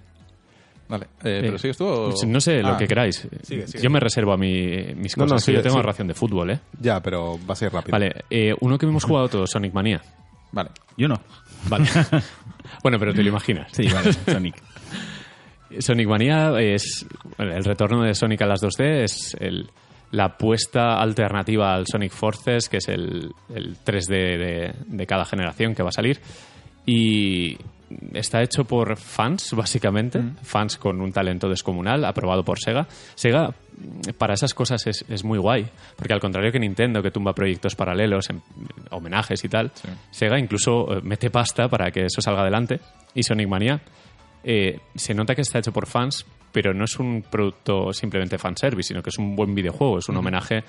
Vale. 0.88 1.06
Eh, 1.22 1.40
¿Pero 1.42 1.56
Eh, 1.56 1.58
sigues 1.58 1.76
tú 1.76 1.86
o...? 1.86 2.14
No 2.26 2.40
sé 2.40 2.60
lo 2.62 2.68
Ah, 2.68 2.76
que 2.78 2.86
queráis. 2.86 3.26
Sigue, 3.42 3.66
sigue. 3.66 3.82
Yo 3.82 3.90
me 3.90 4.00
reservo 4.00 4.32
a 4.32 4.36
mi- 4.36 4.94
mis 4.94 5.14
cosas. 5.14 5.32
no, 5.32 5.38
sigue, 5.38 5.58
yo 5.58 5.62
tengo 5.62 5.76
sigue. 5.76 5.86
ración 5.86 6.08
de 6.08 6.14
fútbol, 6.14 6.50
¿eh? 6.50 6.60
Ya, 6.80 7.00
pero 7.00 7.38
va 7.48 7.52
a 7.52 7.56
ser 7.56 7.72
rápido. 7.72 7.92
Vale, 7.92 8.12
eh, 8.30 8.54
uno 8.60 8.76
que 8.78 8.86
hemos 8.86 9.04
jugado 9.04 9.28
todos, 9.28 9.50
Sonic 9.50 9.72
Mania. 9.72 10.02
Vale. 10.50 10.70
Yo 10.96 11.08
no. 11.08 11.20
Vale. 11.68 11.84
bueno, 12.82 12.98
pero 12.98 13.14
te 13.14 13.22
lo 13.22 13.28
imaginas. 13.30 13.70
Sí, 13.72 13.86
vale, 13.88 14.12
Sonic. 14.12 14.54
Sonic 15.78 16.06
Mania 16.08 16.52
es 16.60 17.06
bueno, 17.38 17.54
el 17.56 17.64
retorno 17.64 18.02
de 18.02 18.14
Sonic 18.14 18.42
a 18.42 18.46
las 18.46 18.60
2D, 18.62 19.04
es 19.04 19.34
el- 19.40 19.70
la 20.12 20.24
apuesta 20.26 21.00
alternativa 21.00 21.74
al 21.74 21.86
Sonic 21.86 22.12
Forces, 22.12 22.68
que 22.68 22.76
es 22.78 22.88
el, 22.88 23.32
el 23.54 23.76
3D 23.78 24.08
de, 24.08 24.74
de 24.86 25.06
cada 25.06 25.24
generación 25.24 25.74
que 25.74 25.82
va 25.82 25.88
a 25.88 25.92
salir. 25.92 26.20
Y 26.86 27.56
está 28.12 28.42
hecho 28.42 28.64
por 28.64 28.96
fans, 28.96 29.52
básicamente, 29.54 30.20
fans 30.42 30.76
con 30.78 31.00
un 31.00 31.12
talento 31.12 31.48
descomunal, 31.48 32.04
aprobado 32.04 32.44
por 32.44 32.58
Sega. 32.58 32.86
Sega, 33.14 33.54
para 34.18 34.34
esas 34.34 34.54
cosas 34.54 34.86
es, 34.86 35.04
es 35.08 35.24
muy 35.24 35.38
guay, 35.38 35.66
porque 35.96 36.12
al 36.12 36.20
contrario 36.20 36.50
que 36.52 36.58
Nintendo, 36.58 37.02
que 37.02 37.10
tumba 37.10 37.34
proyectos 37.34 37.74
paralelos, 37.74 38.30
en- 38.30 38.42
homenajes 38.90 39.44
y 39.44 39.48
tal, 39.48 39.70
Sí. 39.74 39.88
Sega 40.10 40.38
incluso 40.38 40.96
eh, 40.96 41.00
mete 41.02 41.30
pasta 41.30 41.68
para 41.68 41.90
que 41.90 42.06
eso 42.06 42.20
salga 42.20 42.42
adelante. 42.42 42.80
Y 43.14 43.22
Sonic 43.22 43.48
Mania 43.48 43.80
eh, 44.44 44.78
se 44.94 45.14
nota 45.14 45.34
que 45.34 45.42
está 45.42 45.58
hecho 45.58 45.72
por 45.72 45.86
fans, 45.86 46.26
pero 46.52 46.72
no 46.74 46.84
es 46.84 46.98
un 46.98 47.22
producto 47.28 47.92
simplemente 47.92 48.38
fanservice, 48.38 48.88
sino 48.88 49.02
que 49.02 49.10
es 49.10 49.18
un 49.18 49.34
buen 49.34 49.54
videojuego, 49.54 49.98
es 49.98 50.08
un 50.08 50.16
homenaje 50.18 50.62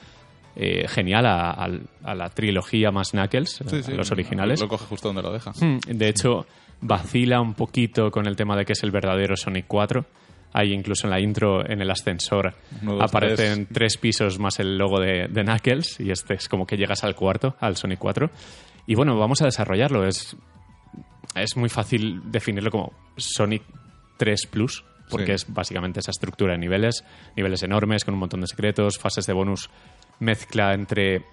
eh, 0.56 0.88
genial 0.88 1.26
a, 1.26 1.52
a- 1.52 1.70
a 2.04 2.16
la 2.16 2.30
trilogía 2.30 2.92
más 2.92 3.12
Knuckles, 3.12 3.62
Sí, 3.68 3.76
a 3.78 3.84
sí, 3.84 3.92
los 3.94 4.12
originales. 4.12 4.62
Lo 4.62 4.68
coge 4.68 4.86
justo 4.86 5.10
donde 5.10 5.22
lo 5.24 5.32
deja. 5.34 5.52
Mm, 5.60 5.80
De 5.98 6.08
hecho, 6.10 6.46
vacila 6.82 7.42
un 7.42 7.54
poquito 7.56 8.12
con 8.12 8.28
el 8.28 8.36
tema 8.36 8.56
de 8.56 8.64
que 8.66 8.74
es 8.74 8.84
el 8.84 8.92
verdadero 8.92 9.36
Sonic 9.36 9.66
4. 9.68 10.06
Hay 10.56 10.72
incluso 10.72 11.08
en 11.08 11.12
la 11.12 11.20
intro, 11.20 11.68
en 11.68 11.82
el 11.82 11.90
ascensor, 11.90 12.54
Uno, 12.84 12.94
dos, 12.98 13.04
aparecen 13.04 13.66
tres. 13.66 13.98
pisos 13.98 14.38
más 14.38 14.60
el 14.60 14.78
logo 14.78 15.00
de, 15.00 15.28
de 15.28 15.44
Knuckles 15.44 16.00
y 16.00 16.12
este 16.12 16.36
es 16.36 16.48
como 16.48 16.68
que 16.68 16.78
llegas 16.78 17.04
al 17.04 17.16
cuarto, 17.16 17.56
al 17.60 17.76
Sonic 17.76 17.98
4. 17.98 18.30
Y 18.86 18.94
bueno, 18.94 19.18
vamos 19.18 19.42
a 19.42 19.46
desarrollarlo. 19.46 20.06
Es, 20.06 20.38
es 21.34 21.58
muy 21.58 21.70
fácil 21.70 22.22
definirlo 22.32 22.70
como 22.70 22.94
Sonic 23.18 23.64
3 24.18 24.46
Plus, 24.52 24.84
porque 25.14 25.38
Sí. 25.38 25.46
es 25.48 25.54
básicamente 25.54 26.00
esa 26.02 26.12
estructura 26.12 26.52
de 26.54 26.60
niveles, 26.60 27.04
niveles 27.38 27.64
enormes 27.64 28.04
con 28.04 28.14
un 28.16 28.20
montón 28.20 28.42
de 28.42 28.48
secretos, 28.48 28.98
fases 28.98 29.26
de 29.26 29.34
bonus, 29.34 29.70
mezcla 30.20 30.74
entre 30.74 31.24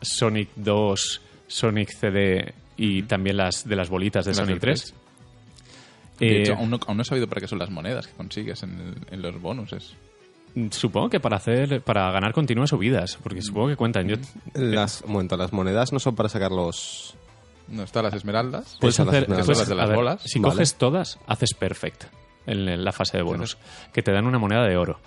Sonic 0.00 0.50
2, 0.56 1.20
Sonic 1.48 1.90
CD 1.90 2.54
y 2.76 3.02
también 3.02 3.36
las 3.36 3.68
de 3.68 3.76
las 3.76 3.88
bolitas 3.90 4.24
de 4.24 4.30
Las 4.30 4.36
Sonic 4.38 4.52
del 4.54 4.60
3. 4.60 4.94
De 6.20 6.26
Eh, 6.28 6.40
hecho, 6.42 6.54
aún 6.54 6.70
no, 6.70 6.78
aún 6.86 6.96
no 6.98 7.02
he 7.02 7.06
sabido 7.06 7.26
para 7.28 7.40
qué 7.40 7.48
son 7.48 7.58
las 7.58 7.70
monedas 7.70 8.06
que 8.06 8.12
consigues 8.14 8.62
en, 8.62 8.78
el- 8.78 9.14
en 9.14 9.22
los 9.22 9.40
bonuses. 9.40 9.94
Supongo 10.70 11.08
que 11.10 11.20
para 11.20 11.36
hacer 11.36 11.80
para 11.82 12.10
ganar 12.10 12.32
continuas 12.32 12.70
subidas, 12.70 13.16
porque 13.22 13.40
supongo 13.40 13.68
que 13.68 13.76
cuentan. 13.76 14.08
Yo, 14.08 14.16
Las, 14.54 15.04
momento, 15.06 15.36
las 15.36 15.52
monedas 15.52 15.92
no 15.92 15.98
son 16.00 16.16
para 16.16 16.28
sacar 16.28 16.50
los... 16.50 17.14
No 17.68 17.84
están 17.84 18.02
las 18.02 18.14
esmeraldas. 18.14 18.76
puedes 18.80 18.96
Esas 18.96 19.06
las 19.06 19.14
hacer 19.14 19.22
esmeraldas. 19.22 19.46
puedes- 19.46 19.58
Las 19.60 19.68
de 19.68 19.74
las 19.76 19.88
ver, 19.88 19.96
bolas. 19.96 20.22
Si 20.24 20.38
Vale. 20.40 20.52
coges 20.54 20.74
todas, 20.74 21.18
haces 21.28 21.54
perfect 21.54 22.04
en, 22.50 22.84
la 22.84 22.92
fase 22.92 23.16
de 23.16 23.22
bonus, 23.22 23.56
que 23.92 24.02
te 24.02 24.12
dan 24.12 24.26
una 24.26 24.38
moneda 24.38 24.66
de 24.66 24.76
oro. 24.76 24.98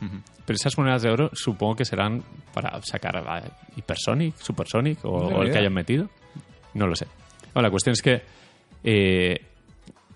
Pero 0.45 0.55
esas 0.55 0.77
monedas 0.77 1.01
de 1.01 1.09
oro 1.11 1.29
supongo 1.33 1.75
que 1.75 1.85
serán 1.85 2.23
para 2.53 2.81
sacar 2.83 3.17
a 3.17 3.43
Hypersonic, 3.75 4.35
Supersonic 4.37 5.03
o, 5.05 5.09
o 5.09 5.29
el 5.41 5.43
idea. 5.47 5.53
que 5.53 5.59
hayan 5.59 5.73
metido. 5.73 6.09
No 6.73 6.87
lo 6.87 6.95
sé. 6.95 7.07
Bueno, 7.53 7.67
la 7.67 7.71
cuestión 7.71 7.93
es 7.93 8.01
que 8.01 8.21
eh, 8.83 9.45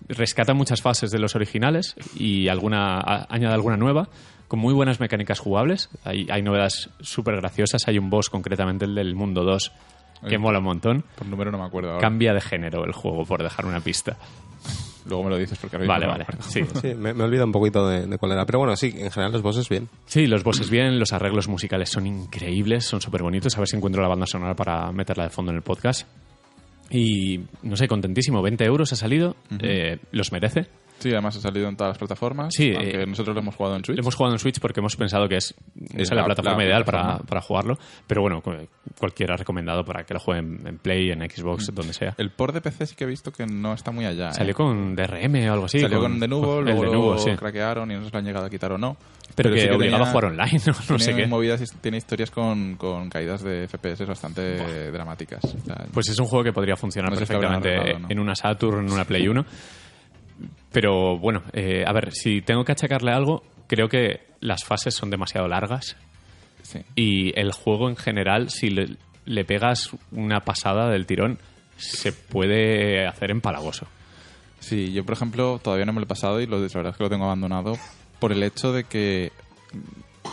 rescata 0.08 0.54
muchas 0.54 0.82
fases 0.82 1.10
de 1.10 1.18
los 1.18 1.34
originales 1.34 1.94
y 2.16 2.48
alguna 2.48 2.98
a- 2.98 3.26
añade 3.28 3.54
alguna 3.54 3.76
nueva 3.76 4.08
con 4.48 4.58
muy 4.60 4.72
buenas 4.74 4.98
mecánicas 5.00 5.38
jugables. 5.38 5.88
Hay, 6.04 6.26
hay 6.30 6.42
novedades 6.42 6.88
súper 7.00 7.36
graciosas. 7.36 7.86
Hay 7.86 7.98
un 7.98 8.08
boss, 8.10 8.30
concretamente 8.30 8.86
el 8.86 8.94
del 8.94 9.14
mundo 9.14 9.44
2, 9.44 9.72
que 10.26 10.34
Ay. 10.36 10.38
mola 10.38 10.58
un 10.58 10.64
montón. 10.64 11.04
Por 11.16 11.26
número 11.26 11.52
no 11.52 11.58
me 11.58 11.64
acuerdo 11.64 11.90
ahora. 11.90 12.00
Cambia 12.00 12.32
de 12.32 12.40
género 12.40 12.84
el 12.84 12.92
juego, 12.92 13.24
por 13.26 13.42
dejar 13.42 13.66
una 13.66 13.80
pista. 13.80 14.16
Luego 15.08 15.24
me 15.24 15.30
lo 15.30 15.38
dices 15.38 15.58
porque 15.58 15.76
ahora 15.76 15.88
Vale, 15.88 16.06
vale. 16.06 16.26
Sí. 16.40 16.60
Sí, 16.80 16.94
me, 16.94 17.14
me 17.14 17.24
olvido 17.24 17.44
un 17.44 17.52
poquito 17.52 17.88
de, 17.88 18.06
de 18.06 18.18
cuál 18.18 18.32
era. 18.32 18.44
Pero 18.46 18.58
bueno, 18.60 18.76
sí, 18.76 18.94
en 18.96 19.10
general 19.10 19.32
los 19.32 19.42
bosses 19.42 19.68
bien. 19.68 19.88
Sí, 20.06 20.26
los 20.26 20.44
bosses 20.44 20.70
bien, 20.70 20.98
los 20.98 21.12
arreglos 21.12 21.48
musicales 21.48 21.88
son 21.88 22.06
increíbles, 22.06 22.84
son 22.84 23.00
súper 23.00 23.22
bonitos. 23.22 23.56
A 23.56 23.60
ver 23.60 23.68
si 23.68 23.76
encuentro 23.76 24.02
la 24.02 24.08
banda 24.08 24.26
sonora 24.26 24.54
para 24.54 24.92
meterla 24.92 25.24
de 25.24 25.30
fondo 25.30 25.50
en 25.50 25.56
el 25.56 25.62
podcast. 25.62 26.06
Y 26.90 27.40
no 27.62 27.76
sé, 27.76 27.88
contentísimo. 27.88 28.42
20 28.42 28.64
euros 28.64 28.92
ha 28.92 28.96
salido, 28.96 29.36
eh, 29.60 29.98
los 30.12 30.32
merece. 30.32 30.66
Sí, 30.98 31.10
además 31.12 31.36
ha 31.36 31.40
salido 31.40 31.68
en 31.68 31.76
todas 31.76 31.90
las 31.90 31.98
plataformas. 31.98 32.52
Sí, 32.54 32.72
aunque 32.74 33.02
eh, 33.02 33.06
nosotros 33.06 33.34
lo 33.34 33.40
hemos 33.40 33.54
jugado 33.54 33.76
en 33.76 33.84
Switch. 33.84 33.96
Lo 33.96 34.02
hemos 34.02 34.14
jugado 34.14 34.34
en 34.34 34.38
Switch 34.38 34.58
porque 34.60 34.80
hemos 34.80 34.96
pensado 34.96 35.28
que 35.28 35.36
es, 35.36 35.54
Es 35.96 36.10
la, 36.10 36.16
la- 36.16 36.24
plataforma 36.24 36.58
la 36.58 36.64
ideal 36.64 36.84
plataforma. 36.84 37.14
Para, 37.18 37.26
para 37.26 37.40
jugarlo. 37.40 37.78
Pero 38.06 38.22
bueno, 38.22 38.40
cu- 38.42 38.66
cualquiera 38.98 39.36
recomendado 39.36 39.84
para 39.84 40.04
que 40.04 40.14
lo 40.14 40.20
jueguen 40.20 40.60
en 40.66 40.78
Play, 40.78 41.10
en 41.10 41.20
Xbox, 41.30 41.72
donde 41.74 41.92
sea. 41.92 42.14
El 42.18 42.30
port 42.30 42.52
de 42.54 42.60
PC 42.60 42.86
sí 42.86 42.96
que 42.96 43.04
he 43.04 43.06
visto 43.06 43.30
que 43.32 43.46
no 43.46 43.72
está 43.74 43.90
muy 43.92 44.06
allá. 44.06 44.30
¿eh? 44.30 44.34
Salió 44.34 44.54
con 44.54 44.94
DRM 44.96 45.48
o 45.48 45.52
algo 45.52 45.64
así. 45.66 45.78
Salió 45.80 46.00
con, 46.00 46.18
Denuvo, 46.18 46.58
el 46.58 46.64
luego 46.64 46.82
Denuvo, 46.82 47.12
lo 47.12 47.18
sí. 47.18 47.30
craquearon 47.36 47.90
y 47.90 47.94
no 47.94 48.04
si 48.04 48.10
lo 48.10 48.18
han 48.18 48.24
llegado 48.24 48.46
a 48.46 48.50
quitar 48.50 48.72
o 48.72 48.78
no. 48.78 48.96
Pero, 49.34 49.52
que 49.54 49.60
sí 49.60 49.68
obligaba 49.68 50.04
tenía- 50.04 50.08
a 50.08 50.12
jugar 50.12 50.24
online, 50.24 50.60
no, 50.66 50.72
no 50.90 50.98
sé 50.98 51.14
qué. 51.14 51.26
movidas, 51.28 51.62
tiene 51.80 51.98
historias 51.98 52.30
con, 52.30 52.74
con 52.76 53.08
caídas 53.08 53.42
de 53.42 53.68
FPS 53.68 54.04
bastante 54.06 54.90
dramáticas. 54.90 55.44
O 55.44 55.64
sea, 55.64 55.86
Pues 55.92 56.08
es 56.08 56.18
un 56.18 56.26
juego 56.26 56.42
que 56.44 56.52
podría 56.52 56.74
funcionar 56.76 57.12
No 57.12 57.18
perfectamente 57.18 57.92
en 58.08 58.18
una 58.18 58.34
Saturn, 58.34 58.86
en 58.86 58.92
una 58.92 59.04
Play 59.04 59.28
1. 59.28 59.44
Pero 60.80 61.18
bueno, 61.18 61.42
eh, 61.54 61.82
a 61.84 61.92
ver, 61.92 62.12
si 62.12 62.40
tengo 62.40 62.64
que 62.64 62.70
achacarle 62.70 63.10
algo, 63.10 63.42
creo 63.66 63.88
que 63.88 64.20
las 64.38 64.62
fases 64.62 64.94
son 64.94 65.10
demasiado 65.10 65.48
largas 65.48 65.96
sí. 66.62 66.82
y 66.94 67.36
el 67.36 67.50
juego 67.50 67.88
en 67.88 67.96
general, 67.96 68.48
si 68.50 68.70
le, 68.70 68.90
le 69.24 69.44
pegas 69.44 69.90
una 70.12 70.38
pasada 70.38 70.88
del 70.88 71.04
tirón, 71.04 71.40
se 71.78 72.12
puede 72.12 73.08
hacer 73.08 73.32
empalagoso. 73.32 73.88
Sí, 74.60 74.92
yo 74.92 75.04
por 75.04 75.16
ejemplo 75.16 75.58
todavía 75.60 75.84
no 75.84 75.92
me 75.92 75.98
lo 75.98 76.04
he 76.04 76.08
pasado 76.08 76.40
y 76.40 76.46
lo, 76.46 76.60
la 76.60 76.68
verdad 76.68 76.92
es 76.92 76.96
que 76.96 77.02
lo 77.02 77.10
tengo 77.10 77.24
abandonado 77.24 77.76
por 78.20 78.30
el 78.30 78.44
hecho 78.44 78.72
de 78.72 78.84
que 78.84 79.32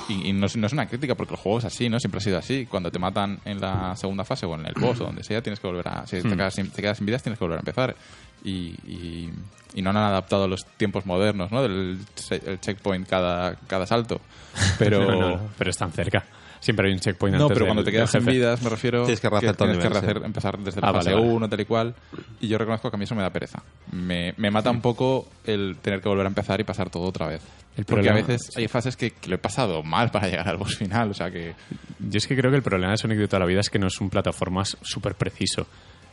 y, 0.09 0.29
y 0.29 0.33
no, 0.33 0.45
es, 0.45 0.55
no 0.55 0.67
es 0.67 0.73
una 0.73 0.87
crítica 0.87 1.15
porque 1.15 1.33
el 1.33 1.39
juego 1.39 1.59
es 1.59 1.65
así, 1.65 1.89
¿no? 1.89 1.99
Siempre 1.99 2.19
ha 2.19 2.21
sido 2.21 2.37
así. 2.37 2.65
Cuando 2.65 2.91
te 2.91 2.99
matan 2.99 3.39
en 3.45 3.59
la 3.59 3.95
segunda 3.95 4.23
fase 4.23 4.45
o 4.45 4.55
en 4.55 4.65
el 4.65 4.73
boss 4.79 5.01
o 5.01 5.05
donde 5.05 5.23
sea, 5.23 5.41
tienes 5.41 5.59
que 5.59 5.67
volver 5.67 5.87
a... 5.87 6.05
Si 6.07 6.21
te, 6.21 6.27
Hmm. 6.27 6.31
quedas 6.37 6.53
sin, 6.55 6.69
te 6.69 6.81
quedas 6.81 6.97
sin 6.97 7.05
vidas, 7.05 7.23
tienes 7.23 7.39
que 7.39 7.45
volver 7.45 7.57
a 7.57 7.61
empezar. 7.61 7.95
Y, 8.43 8.75
y, 8.87 9.31
y 9.73 9.81
no 9.81 9.89
han 9.89 9.97
adaptado 9.97 10.43
a 10.43 10.47
los 10.47 10.65
tiempos 10.77 11.05
modernos, 11.05 11.51
¿no? 11.51 11.63
Del 11.63 11.97
el 12.29 12.59
checkpoint 12.59 13.07
cada, 13.07 13.55
cada 13.67 13.85
salto. 13.87 14.21
Pero... 14.79 15.11
No, 15.11 15.29
no, 15.29 15.49
pero 15.57 15.69
están 15.71 15.91
cerca. 15.91 16.23
Siempre 16.65 16.87
hay 16.87 16.93
un 16.95 16.99
checkpoint 16.99 17.37
No, 17.37 17.43
antes 17.43 17.53
pero 17.53 17.65
del- 17.65 17.67
cuando 17.69 17.83
te 17.83 17.91
del 17.91 17.99
quedas 17.99 18.09
sin 18.11 18.21
jefe. 18.21 18.31
vidas, 18.31 18.61
me 18.63 18.69
refiero. 18.71 19.03
Tienes 19.03 19.19
que 19.19 19.29
rehacer 19.29 19.55
todo 19.55 19.67
el 19.69 19.77
tienes 19.77 19.87
que 19.93 19.99
nivel, 19.99 20.15
rehacer- 20.15 20.25
empezar 20.25 20.57
desde 20.57 20.79
Ah, 20.79 20.87
la 20.87 20.91
vale, 20.93 21.03
fase 21.11 21.13
vale. 21.15 21.27
1, 21.33 21.49
tal 21.49 21.59
y 21.61 21.65
cual. 21.65 21.95
Y 22.41 22.47
yo 22.47 22.57
reconozco 22.57 22.89
que 22.89 22.95
a 22.95 22.97
mí 22.97 23.03
eso 23.03 23.13
me 23.13 23.21
da 23.21 23.29
pereza. 23.29 23.61
Me, 23.91 24.33
me 24.37 24.49
mata 24.49 24.71
un 24.71 24.81
poco 24.81 25.27
el 25.45 25.77
tener 25.83 26.01
que 26.01 26.09
volver 26.09 26.25
a 26.25 26.29
empezar 26.29 26.59
y 26.59 26.63
pasar 26.63 26.89
todo 26.89 27.03
otra 27.03 27.27
vez. 27.27 27.41
El 27.77 27.85
Porque 27.85 28.07
problema- 28.07 28.17
a 28.25 28.27
veces 28.27 28.49
hay 28.57 28.67
fases 28.67 28.97
que, 28.97 29.11
que 29.11 29.29
lo 29.29 29.35
he 29.35 29.37
pasado 29.37 29.83
mal 29.83 30.09
para 30.09 30.27
llegar 30.27 30.47
al 30.49 30.57
boss 30.57 30.75
final. 30.75 31.11
O 31.11 31.13
sea 31.13 31.29
que. 31.29 31.53
Yo 31.99 32.17
es 32.17 32.25
que 32.25 32.35
creo 32.35 32.49
que 32.49 32.57
el 32.57 32.63
problema 32.63 32.91
de 32.93 32.97
Sonic 32.97 33.19
de 33.19 33.27
toda 33.27 33.41
la 33.41 33.45
vida 33.45 33.59
es 33.59 33.69
que 33.69 33.77
no 33.77 33.85
es 33.85 34.01
un 34.01 34.09
plataformas 34.09 34.75
súper 34.81 35.13
preciso. 35.13 35.67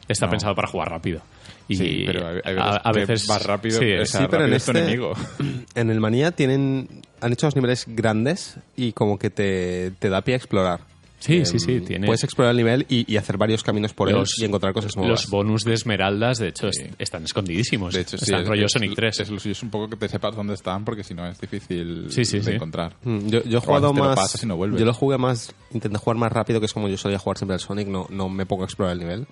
Está 0.09 0.27
No. 0.27 0.31
pensado 0.33 0.55
para 0.55 0.69
jugar 0.69 0.91
rápido. 0.91 1.21
Y 1.69 1.77
Sí, 1.77 2.03
pero 2.07 2.27
hay- 2.27 2.41
hay 2.45 2.57
a, 2.59 2.77
a 2.77 2.93
veces 2.93 3.27
vas 3.29 3.47
rápido, 3.47 3.79
sí, 3.79 3.93
o 3.95 4.05
sea, 4.05 4.21
Sí, 4.23 4.27
pero 4.29 4.45
en 4.45 4.51
rápido 4.51 4.57
es 4.57 4.65
tu 4.65 4.71
este- 4.73 4.83
enemigo. 4.83 5.13
En 5.75 5.91
el 5.91 6.01
Manía 6.01 6.33
tienen, 6.33 6.89
han 7.21 7.33
hecho 7.33 7.47
los 7.47 7.55
niveles 7.57 7.85
grandes 7.89 8.57
y 8.77 8.93
como 8.93 9.19
que 9.19 9.31
te, 9.31 9.93
te 9.99 10.09
da 10.11 10.21
pie 10.23 10.35
a 10.35 10.37
explorar. 10.39 10.81
Sí, 11.21 11.47
sí, 11.47 11.53
Em, 11.53 11.59
sí, 11.61 11.81
tiene- 11.87 12.07
Puedes 12.07 12.25
explorar 12.25 12.51
el 12.51 12.57
nivel 12.57 12.85
y, 12.89 13.11
y 13.11 13.17
hacer 13.17 13.37
varios 13.39 13.63
caminos 13.63 13.95
por 13.95 14.09
él 14.09 14.17
los, 14.17 14.37
y 14.41 14.45
encontrar 14.45 14.73
cosas 14.75 14.97
nuevas. 14.97 15.23
los 15.23 15.31
bonus 15.31 15.63
de 15.63 15.75
esmeraldas, 15.75 16.39
de 16.39 16.49
hecho, 16.49 16.67
est- 16.67 16.95
están 16.99 17.23
escondidísimos. 17.23 17.95
De 17.95 18.01
hecho, 18.01 18.19
sí. 18.19 18.25
están 18.25 18.43
es- 18.43 18.49
rollo 18.49 18.67
es- 18.67 18.73
Sonic 18.73 18.95
3. 18.97 19.21
Es, 19.21 19.31
lo 19.31 19.39
suyo 19.39 19.53
es 19.53 19.63
un 19.63 19.71
poco 19.71 19.89
que 19.89 19.95
te 19.97 20.09
sepas 20.09 20.35
dónde 20.35 20.55
están 20.55 20.85
porque 20.85 21.05
si 21.05 21.15
no 21.15 21.25
es 21.25 21.41
difícil 21.41 22.07
Sí, 22.11 22.25
sí, 22.25 22.39
de 22.39 22.45
sí. 22.45 22.51
encontrar. 22.51 22.97
Mm, 23.05 23.29
Yo, 23.29 23.45
yo 23.45 23.59
he 23.59 23.61
jugado 23.61 23.91
veces 23.93 23.99
lo 24.03 24.05
más. 24.09 24.17
pasas 24.17 24.43
y 24.43 24.47
no 24.47 24.57
yo 24.77 24.85
lo 24.85 24.93
jugué 24.93 25.17
más. 25.17 25.55
Intenté 25.73 25.97
jugar 25.97 26.17
más 26.17 26.33
rápido, 26.33 26.59
que 26.59 26.67
es 26.67 26.73
como 26.73 26.89
yo 26.89 26.97
solía 26.99 27.21
jugar 27.21 27.39
siempre 27.39 27.55
al 27.55 27.61
Sonic. 27.61 27.87
No, 27.87 28.09
no 28.11 28.29
me 28.29 28.45
pongo 28.45 28.63
a 28.65 28.67
explorar 28.67 28.95
el 28.95 28.99
nivel. 28.99 29.27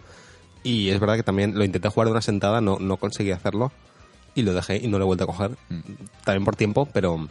Y 0.62 0.90
es 0.90 1.00
verdad 1.00 1.16
que 1.16 1.22
también 1.22 1.56
lo 1.56 1.64
intenté 1.64 1.88
jugar 1.88 2.08
de 2.08 2.12
una 2.12 2.22
sentada, 2.22 2.60
no, 2.60 2.78
no 2.78 2.96
conseguí 2.96 3.30
hacerlo. 3.30 3.72
Y 4.34 4.42
lo 4.42 4.54
dejé 4.54 4.76
y 4.76 4.88
no 4.88 4.98
lo 4.98 5.04
he 5.04 5.06
vuelto 5.06 5.24
a 5.24 5.26
coger. 5.26 5.52
Mm. 5.68 5.80
También 6.24 6.44
por 6.44 6.56
tiempo, 6.56 6.88
pero. 6.92 7.28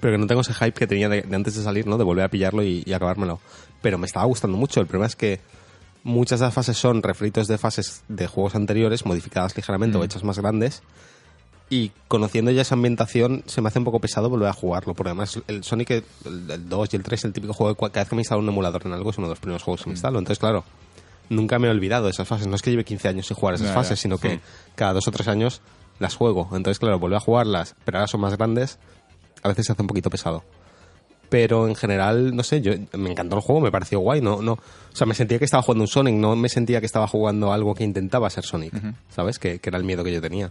Pero 0.00 0.14
que 0.14 0.18
no 0.18 0.26
tengo 0.26 0.42
ese 0.42 0.54
hype 0.54 0.72
que 0.72 0.86
tenía 0.86 1.08
de, 1.08 1.22
de 1.22 1.36
antes 1.36 1.56
de 1.56 1.62
salir, 1.62 1.86
¿no? 1.86 1.98
De 1.98 2.04
volver 2.04 2.24
a 2.24 2.28
pillarlo 2.28 2.62
y, 2.62 2.82
y 2.86 2.92
acabármelo. 2.92 3.40
Pero 3.82 3.98
me 3.98 4.06
estaba 4.06 4.26
gustando 4.26 4.56
mucho. 4.56 4.80
El 4.80 4.86
problema 4.86 5.06
es 5.06 5.16
que 5.16 5.40
muchas 6.04 6.40
de 6.40 6.46
las 6.46 6.54
fases 6.54 6.76
son 6.76 7.02
refritos 7.02 7.48
de 7.48 7.58
fases 7.58 8.02
de 8.08 8.26
juegos 8.26 8.54
anteriores, 8.54 9.06
modificadas 9.06 9.56
ligeramente 9.56 9.98
o 9.98 10.04
hechas 10.04 10.22
más 10.22 10.38
grandes. 10.38 10.82
Y 11.70 11.92
conociendo 12.06 12.50
ya 12.50 12.62
esa 12.62 12.74
ambientación, 12.76 13.42
se 13.46 13.60
me 13.60 13.68
hace 13.68 13.78
un 13.78 13.84
poco 13.84 13.98
pesado 13.98 14.30
volver 14.30 14.48
a 14.48 14.52
jugarlo. 14.52 14.94
Porque 14.94 15.10
además, 15.10 15.40
el 15.48 15.64
Sonic, 15.64 15.90
el, 15.90 16.04
el 16.50 16.68
2 16.68 16.88
y 16.92 16.96
el 16.96 17.02
3, 17.02 17.24
el 17.24 17.32
típico 17.32 17.52
juego, 17.52 17.74
que 17.74 17.92
cada 17.92 18.04
vez 18.04 18.08
que 18.08 18.14
me 18.14 18.22
instalo 18.22 18.40
un 18.40 18.48
emulador 18.48 18.86
en 18.86 18.92
algo, 18.92 19.10
es 19.10 19.18
uno 19.18 19.26
de 19.26 19.32
los 19.32 19.40
primeros 19.40 19.62
juegos 19.62 19.82
que 19.82 19.90
me 19.90 19.94
instalo. 19.94 20.18
Entonces, 20.18 20.38
claro, 20.38 20.64
nunca 21.28 21.58
me 21.58 21.68
he 21.68 21.70
olvidado 21.70 22.04
de 22.06 22.10
esas 22.12 22.26
fases. 22.28 22.46
No 22.46 22.56
es 22.56 22.62
que 22.62 22.70
lleve 22.70 22.84
15 22.84 23.08
años 23.08 23.26
sin 23.26 23.36
jugar 23.36 23.54
esas 23.54 23.68
fases, 23.74 24.00
sino 24.00 24.18
que 24.18 24.40
cada 24.74 24.92
dos 24.94 25.06
o 25.08 25.10
tres 25.10 25.28
años 25.28 25.60
las 25.98 26.14
juego. 26.14 26.48
Entonces, 26.52 26.78
claro, 26.78 26.98
volver 26.98 27.16
a 27.16 27.20
jugarlas, 27.20 27.74
pero 27.84 27.98
ahora 27.98 28.08
son 28.08 28.20
más 28.20 28.36
grandes, 28.36 28.78
a 29.42 29.48
veces 29.48 29.66
se 29.66 29.72
hace 29.72 29.82
un 29.82 29.88
poquito 29.88 30.10
pesado. 30.10 30.44
Pero 31.28 31.68
en 31.68 31.74
general, 31.74 32.34
no 32.34 32.42
sé, 32.42 32.62
yo 32.62 32.72
me 32.96 33.10
encantó 33.10 33.36
el 33.36 33.42
juego, 33.42 33.60
me 33.60 33.70
pareció 33.70 34.00
guay, 34.00 34.22
no, 34.22 34.40
no, 34.40 34.52
o 34.54 34.60
sea, 34.96 35.06
me 35.06 35.12
sentía 35.14 35.38
que 35.38 35.44
estaba 35.44 35.62
jugando 35.62 35.84
un 35.84 35.88
Sonic, 35.88 36.14
no 36.14 36.34
me 36.36 36.48
sentía 36.48 36.80
que 36.80 36.86
estaba 36.86 37.06
jugando 37.06 37.52
algo 37.52 37.74
que 37.74 37.84
intentaba 37.84 38.30
ser 38.30 38.44
Sonic, 38.44 38.72
¿sabes? 39.10 39.38
Que, 39.38 39.58
que 39.58 39.68
era 39.68 39.76
el 39.76 39.84
miedo 39.84 40.02
que 40.04 40.12
yo 40.12 40.22
tenía. 40.22 40.50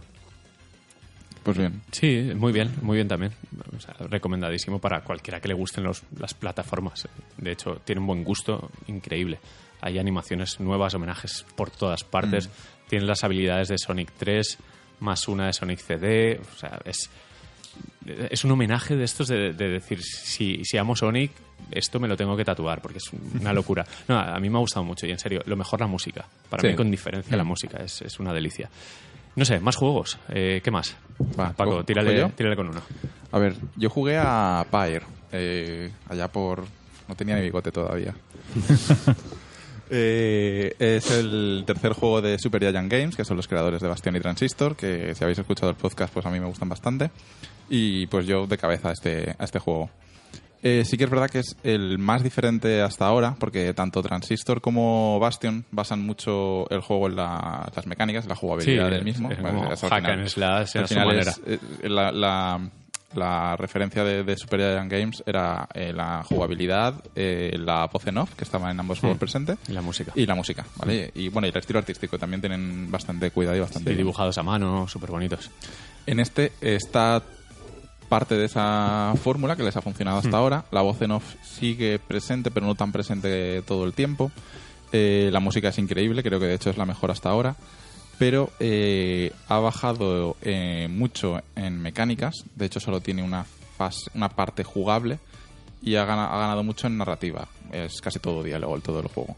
Pues 1.42 1.56
bien. 1.56 1.80
Sí, 1.92 2.30
muy 2.36 2.52
bien, 2.52 2.74
muy 2.82 2.96
bien 2.96 3.08
también. 3.08 3.32
O 3.76 3.80
sea, 3.80 3.94
recomendadísimo 4.00 4.80
para 4.80 5.02
cualquiera 5.02 5.40
que 5.40 5.48
le 5.48 5.54
gusten 5.54 5.82
los- 5.84 6.02
las 6.18 6.34
plataformas. 6.34 7.08
De 7.38 7.52
hecho, 7.52 7.80
tiene 7.84 8.00
un 8.00 8.06
buen 8.06 8.22
gusto 8.24 8.70
increíble. 8.86 9.38
Hay 9.80 9.98
animaciones 9.98 10.58
nuevas, 10.60 10.94
homenajes 10.94 11.44
por 11.56 11.70
todas 11.70 12.04
partes. 12.04 12.48
Tiene 12.88 13.04
las 13.06 13.22
habilidades 13.24 13.68
de 13.68 13.78
Sonic 13.78 14.10
3 14.18 14.58
más 15.00 15.28
una 15.28 15.46
de 15.46 15.52
Sonic 15.52 15.78
CD. 15.80 16.40
O 16.40 16.58
sea, 16.58 16.80
es, 16.84 17.08
es 18.30 18.44
un 18.44 18.50
homenaje 18.50 18.96
de 18.96 19.04
estos 19.04 19.28
de, 19.28 19.52
de 19.52 19.68
decir, 19.68 20.02
si, 20.02 20.64
si 20.64 20.76
amo 20.78 20.96
Sonic, 20.96 21.30
esto 21.70 22.00
me 22.00 22.08
lo 22.08 22.16
tengo 22.16 22.36
que 22.36 22.44
tatuar 22.44 22.80
porque 22.80 22.98
es 22.98 23.04
una 23.40 23.52
locura. 23.52 23.84
No, 24.08 24.18
a 24.18 24.38
mí 24.40 24.48
me 24.50 24.56
ha 24.56 24.60
gustado 24.60 24.84
mucho 24.84 25.06
y 25.06 25.10
en 25.10 25.18
serio, 25.18 25.42
lo 25.46 25.56
mejor 25.56 25.80
la 25.80 25.86
música. 25.86 26.24
Para 26.48 26.62
Sí. 26.62 26.68
mí, 26.68 26.74
con 26.74 26.90
diferencia, 26.90 27.36
la 27.36 27.44
música 27.44 27.78
es, 27.84 28.02
es 28.02 28.18
una 28.18 28.32
delicia. 28.32 28.68
No 29.36 29.44
sé, 29.44 29.60
más 29.60 29.76
juegos. 29.76 30.18
Eh, 30.30 30.60
¿Qué 30.64 30.70
más? 30.72 30.96
Va, 31.38 31.52
Paco, 31.52 31.70
¿cojo- 31.70 31.84
tírale, 31.84 32.28
tírale 32.30 32.56
con 32.56 32.68
uno. 32.70 32.80
A 33.30 33.38
ver, 33.38 33.54
yo 33.76 33.88
jugué 33.90 34.16
a 34.18 34.66
Pyre, 34.70 35.02
eh, 35.30 35.92
allá 36.08 36.26
por... 36.28 36.64
No 37.06 37.14
tenía 37.14 37.36
ni 37.36 37.42
bigote 37.42 37.70
todavía. 37.70 38.14
Eh, 39.90 40.74
es 40.78 41.10
el 41.10 41.64
tercer 41.66 41.92
juego 41.92 42.20
de 42.22 42.38
Super 42.38 42.60
Giant 42.62 42.90
Games, 42.90 43.16
que 43.16 43.24
son 43.24 43.36
los 43.36 43.48
creadores 43.48 43.80
de 43.80 43.88
Bastion 43.88 44.16
y 44.16 44.20
Transistor, 44.20 44.76
que 44.76 45.14
si 45.14 45.24
habéis 45.24 45.38
escuchado 45.38 45.70
el 45.70 45.76
podcast, 45.76 46.12
pues 46.12 46.24
a 46.26 46.30
mí 46.30 46.38
me 46.40 46.46
gustan 46.46 46.68
bastante. 46.68 47.10
Y 47.70 48.06
pues 48.06 48.26
yo 48.26 48.46
de 48.46 48.58
cabeza 48.58 48.88
a 48.90 48.92
este, 48.92 49.34
a 49.38 49.44
este 49.44 49.58
juego. 49.58 49.90
Eh, 50.60 50.82
sí 50.84 50.96
que 50.98 51.04
es 51.04 51.10
verdad 51.10 51.30
que 51.30 51.38
es 51.38 51.56
el 51.62 51.98
más 51.98 52.24
diferente 52.24 52.82
hasta 52.82 53.06
ahora, 53.06 53.36
porque 53.38 53.72
tanto 53.74 54.02
Transistor 54.02 54.60
como 54.60 55.20
Bastion 55.20 55.64
basan 55.70 56.02
mucho 56.04 56.68
el 56.70 56.80
juego 56.80 57.06
en 57.06 57.14
la- 57.14 57.70
las 57.76 57.86
mecánicas, 57.86 58.24
en 58.24 58.30
la 58.30 58.34
jugabilidad 58.34 58.86
Sí, 58.88 58.90
del 58.94 59.04
mismo. 59.04 59.30
es 59.30 59.40
Bueno, 59.40 59.58
como 59.60 59.72
es 59.72 59.84
al 59.84 59.90
hack 59.90 60.00
final- 60.00 60.18
and 60.18 60.28
slash 60.28 60.76
al 60.76 60.84
a 60.84 60.86
su 60.88 60.94
final 60.94 61.06
manera. 61.06 61.30
es- 61.30 61.40
eh, 61.46 61.88
la, 61.88 62.10
la- 62.10 62.70
La 63.14 63.56
referencia 63.56 64.04
de, 64.04 64.22
de 64.22 64.36
Super 64.36 64.60
Giant 64.60 64.92
Games 64.92 65.22
era 65.24 65.66
eh, 65.72 65.92
la 65.94 66.22
jugabilidad, 66.24 66.94
eh, 67.16 67.56
la 67.58 67.86
voz 67.86 68.06
en 68.06 68.18
off, 68.18 68.34
que 68.34 68.44
estaba 68.44 68.70
en 68.70 68.78
ambos 68.78 69.00
juegos 69.00 69.18
presente, 69.18 69.56
Y 69.66 69.72
la 69.72 69.80
música. 69.80 70.12
y 70.14 70.26
la 70.26 70.34
música, 70.34 70.66
¿vale? 70.76 71.10
Y 71.14 71.28
bueno, 71.30 71.46
y 71.46 71.50
el 71.50 71.56
estilo 71.56 71.78
artístico 71.78 72.18
también 72.18 72.40
tienen 72.42 72.90
bastante 72.90 73.30
cuidado 73.30 73.56
y 73.56 73.60
bastante 73.60 73.90
Sí, 73.92 73.96
dibujados 73.96 74.36
a 74.36 74.42
mano, 74.42 74.86
súper 74.88 75.10
bonitos. 75.10 75.50
En 76.06 76.20
este 76.20 76.52
está 76.60 77.22
parte 78.10 78.36
de 78.36 78.44
esa 78.44 79.14
fórmula 79.22 79.56
que 79.56 79.62
les 79.62 79.76
ha 79.76 79.82
funcionado 79.82 80.18
hasta 80.18 80.36
ahora. 80.36 80.64
La 80.70 80.82
voz 80.82 81.00
en 81.02 81.10
off 81.12 81.34
sigue 81.42 81.98
presente, 81.98 82.50
pero 82.50 82.66
no 82.66 82.74
tan 82.74 82.92
presente 82.92 83.62
todo 83.62 83.84
el 83.84 83.94
tiempo. 83.94 84.30
Eh, 84.92 85.28
la 85.32 85.40
música 85.40 85.68
es 85.68 85.78
increíble, 85.78 86.22
creo 86.22 86.40
que 86.40 86.46
de 86.46 86.54
hecho 86.54 86.70
es 86.70 86.76
la 86.78 86.86
mejor 86.86 87.10
hasta 87.10 87.28
ahora. 87.30 87.56
Pero 88.18 88.50
eh, 88.58 89.32
ha 89.48 89.58
bajado 89.58 90.36
eh, 90.42 90.88
mucho 90.90 91.40
en 91.54 91.80
mecánicas. 91.80 92.34
De 92.56 92.66
hecho, 92.66 92.80
solo 92.80 93.00
tiene 93.00 93.22
una, 93.22 93.44
fase, 93.44 94.10
una 94.14 94.28
parte 94.28 94.64
jugable. 94.64 95.18
Y 95.82 95.94
ha 95.94 96.04
gana- 96.04 96.26
ha 96.34 96.38
ganado 96.38 96.64
mucho 96.64 96.88
en 96.88 96.98
narrativa. 96.98 97.46
Es 97.72 98.00
casi 98.00 98.18
todo 98.18 98.42
diálogo, 98.42 98.74
el 98.74 98.82
todo 98.82 99.00
el 99.00 99.06
juego. 99.08 99.36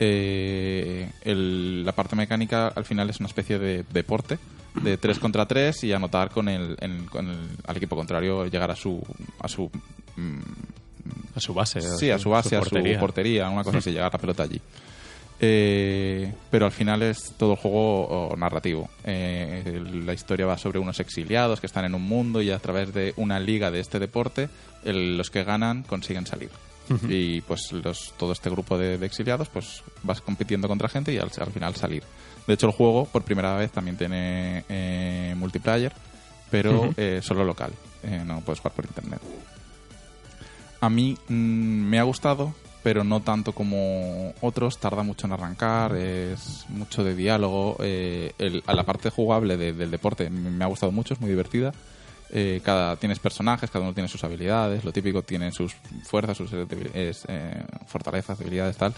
Eh, 0.00 1.10
el- 1.22 1.84
la 1.84 1.92
parte 1.92 2.16
mecánica 2.16 2.68
al 2.68 2.84
final 2.84 3.10
es 3.10 3.18
una 3.20 3.28
especie 3.28 3.58
de 3.58 3.84
deporte 3.92 4.38
de 4.82 4.96
3 4.96 5.18
contra 5.18 5.46
3 5.46 5.82
y 5.84 5.92
anotar 5.92 6.30
con 6.30 6.48
el, 6.48 6.76
en- 6.80 7.06
con 7.06 7.28
el- 7.28 7.48
al 7.66 7.76
equipo 7.76 7.96
contrario 7.96 8.46
llegar 8.46 8.70
a 8.70 8.76
su 8.76 9.02
a 9.40 9.48
su 9.48 9.68
mm, 10.16 10.38
A 11.34 11.40
su 11.40 11.52
base. 11.52 11.80
sí 11.80 12.10
a 12.10 12.18
su 12.18 12.30
base 12.30 12.56
a 12.56 12.60
su 12.60 13.00
portería 13.00 13.48
una 13.50 13.64
cosa 13.64 13.78
así 13.78 13.90
llegar 13.90 14.12
la 14.12 14.18
pelota 14.20 14.44
allí 14.44 14.60
Eh, 15.40 16.32
pero 16.50 16.66
al 16.66 16.72
final 16.72 17.02
es 17.02 17.32
todo 17.36 17.52
el 17.52 17.58
juego 17.58 18.34
narrativo. 18.36 18.88
Eh, 19.04 19.80
la 20.04 20.12
historia 20.12 20.46
va 20.46 20.58
sobre 20.58 20.78
unos 20.80 20.98
exiliados 21.00 21.60
que 21.60 21.66
están 21.66 21.84
en 21.84 21.94
un 21.94 22.02
mundo 22.02 22.42
y 22.42 22.50
a 22.50 22.58
través 22.58 22.92
de 22.92 23.14
una 23.16 23.38
liga 23.38 23.70
de 23.70 23.80
este 23.80 23.98
deporte 24.00 24.48
el- 24.84 25.16
los 25.16 25.30
que 25.30 25.44
ganan 25.44 25.82
consiguen 25.84 26.26
salir. 26.26 26.50
Y 27.06 27.42
pues 27.42 27.70
los, 27.72 28.14
todo 28.16 28.32
este 28.32 28.48
grupo 28.48 28.78
de, 28.78 28.96
de 28.96 29.04
exiliados 29.04 29.50
pues 29.50 29.82
vas 30.04 30.22
compitiendo 30.22 30.68
contra 30.68 30.88
gente 30.88 31.12
y 31.12 31.18
al, 31.18 31.30
al 31.38 31.52
final 31.52 31.74
salir. 31.76 32.02
De 32.46 32.54
hecho 32.54 32.66
el 32.66 32.72
juego 32.72 33.04
por 33.04 33.22
primera 33.24 33.54
vez 33.56 33.70
también 33.70 33.98
tiene 33.98 34.64
eh, 34.70 35.34
multiplayer 35.36 35.92
pero 36.50 36.90
eh, 36.96 37.20
solo 37.22 37.44
local. 37.44 37.72
Eh, 38.02 38.22
no 38.24 38.40
puedes 38.40 38.60
jugar 38.60 38.72
por 38.74 38.86
internet. 38.86 39.20
A 40.80 40.88
mí 40.88 41.14
mm, 41.28 41.32
me 41.34 41.98
ha 41.98 42.04
gustado 42.04 42.54
pero 42.88 43.04
no 43.04 43.20
tanto 43.20 43.52
como 43.52 44.32
otros 44.40 44.78
tarda 44.78 45.02
mucho 45.02 45.26
en 45.26 45.34
arrancar 45.34 45.94
es 45.94 46.64
mucho 46.70 47.04
de 47.04 47.14
diálogo 47.14 47.76
eh, 47.80 48.32
el- 48.38 48.62
a 48.66 48.72
la 48.72 48.84
parte 48.84 49.10
jugable 49.10 49.58
de- 49.58 49.74
del 49.74 49.90
deporte 49.90 50.30
me 50.30 50.64
ha 50.64 50.68
gustado 50.68 50.90
mucho 50.90 51.12
es 51.12 51.20
muy 51.20 51.28
divertida 51.28 51.70
eh, 52.30 52.62
cada 52.64 52.96
tienes 52.96 53.18
personajes, 53.18 53.70
cada 53.70 53.84
uno 53.84 53.92
tiene 53.92 54.08
sus 54.08 54.24
habilidades, 54.24 54.84
lo 54.86 54.92
típico 54.92 55.20
tiene 55.20 55.52
sus 55.52 55.74
fuerzas, 56.04 56.36
sus 56.38 56.50
eh, 56.54 57.12
fortalezas, 57.86 58.38
debilidades, 58.38 58.76
tal, 58.78 58.94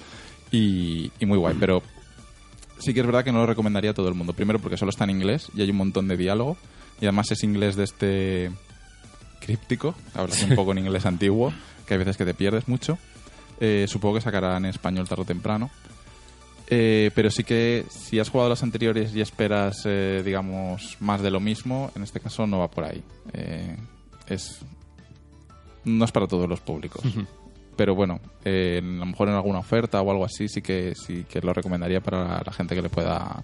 y, 0.53 1.11
y 1.21 1.27
muy 1.27 1.39
guay. 1.39 1.57
Pero 1.61 1.81
sí 2.81 2.93
que 2.95 3.01
es 3.01 3.07
verdad 3.07 3.23
que 3.25 3.31
no 3.33 3.39
lo 3.39 3.47
recomendaría 3.47 3.93
a 3.93 3.95
todo 3.95 4.09
el 4.09 4.15
mundo. 4.15 4.33
Primero 4.33 4.59
porque 4.59 4.77
solo 4.77 4.91
está 4.91 5.05
en 5.05 5.11
inglés 5.11 5.47
y 5.55 5.63
hay 5.63 5.71
un 5.71 5.77
montón 5.77 6.09
de 6.09 6.17
diálogo, 6.17 6.57
y 7.01 7.05
además 7.07 7.31
es 7.31 7.45
inglés 7.45 7.77
de 7.77 7.85
este 7.85 8.51
críptico, 9.41 9.95
hablas 10.15 10.43
un 10.43 10.55
poco 10.57 10.73
en 10.73 10.79
inglés 10.79 11.07
antiguo, 11.07 11.53
que 11.87 11.95
hay 11.95 11.99
veces 11.99 12.17
que 12.17 12.25
te 12.25 12.35
pierdes 12.35 12.67
mucho. 12.69 12.99
Eh, 13.61 13.85
supongo 13.89 14.15
que 14.17 14.21
sacará 14.23 14.57
en 14.57 14.65
español 14.67 15.07
tarde 15.09 15.23
o 15.23 15.27
temprano. 15.27 15.71
Eh, 16.73 17.11
pero 17.15 17.31
sí 17.31 17.43
que 17.45 17.85
si 17.91 18.19
has 18.21 18.29
jugado 18.29 18.47
a 18.47 18.51
los 18.51 18.63
anteriores 18.63 19.15
y 19.15 19.21
esperas, 19.21 19.83
eh, 19.87 20.23
digamos, 20.25 20.97
más 21.01 21.21
de 21.21 21.31
lo 21.31 21.41
mismo, 21.41 21.91
en 21.97 22.03
este 22.05 22.21
caso 22.21 22.47
no 22.47 22.61
va 22.61 22.71
por 22.71 22.85
ahí. 22.85 23.03
Eh, 23.33 23.77
es 24.29 24.61
no 25.85 26.05
es 26.05 26.13
para 26.13 26.27
todos 26.29 26.49
los 26.49 26.61
públicos. 26.61 27.03
Pero 27.77 27.95
bueno, 27.95 28.21
a 28.45 28.49
lo 28.83 29.07
mejor 29.07 29.29
en 29.29 29.35
alguna 29.35 29.59
oferta 29.61 30.01
o 30.03 30.11
algo 30.11 30.25
así 30.25 30.47
sí 30.49 30.61
que 30.63 30.95
sí 30.95 31.25
que 31.29 31.41
lo 31.41 31.53
recomendaría 31.53 32.01
para 32.01 32.43
la 32.45 32.53
gente 32.53 32.75
que 32.75 32.83
le 32.83 32.89
pueda 32.91 33.43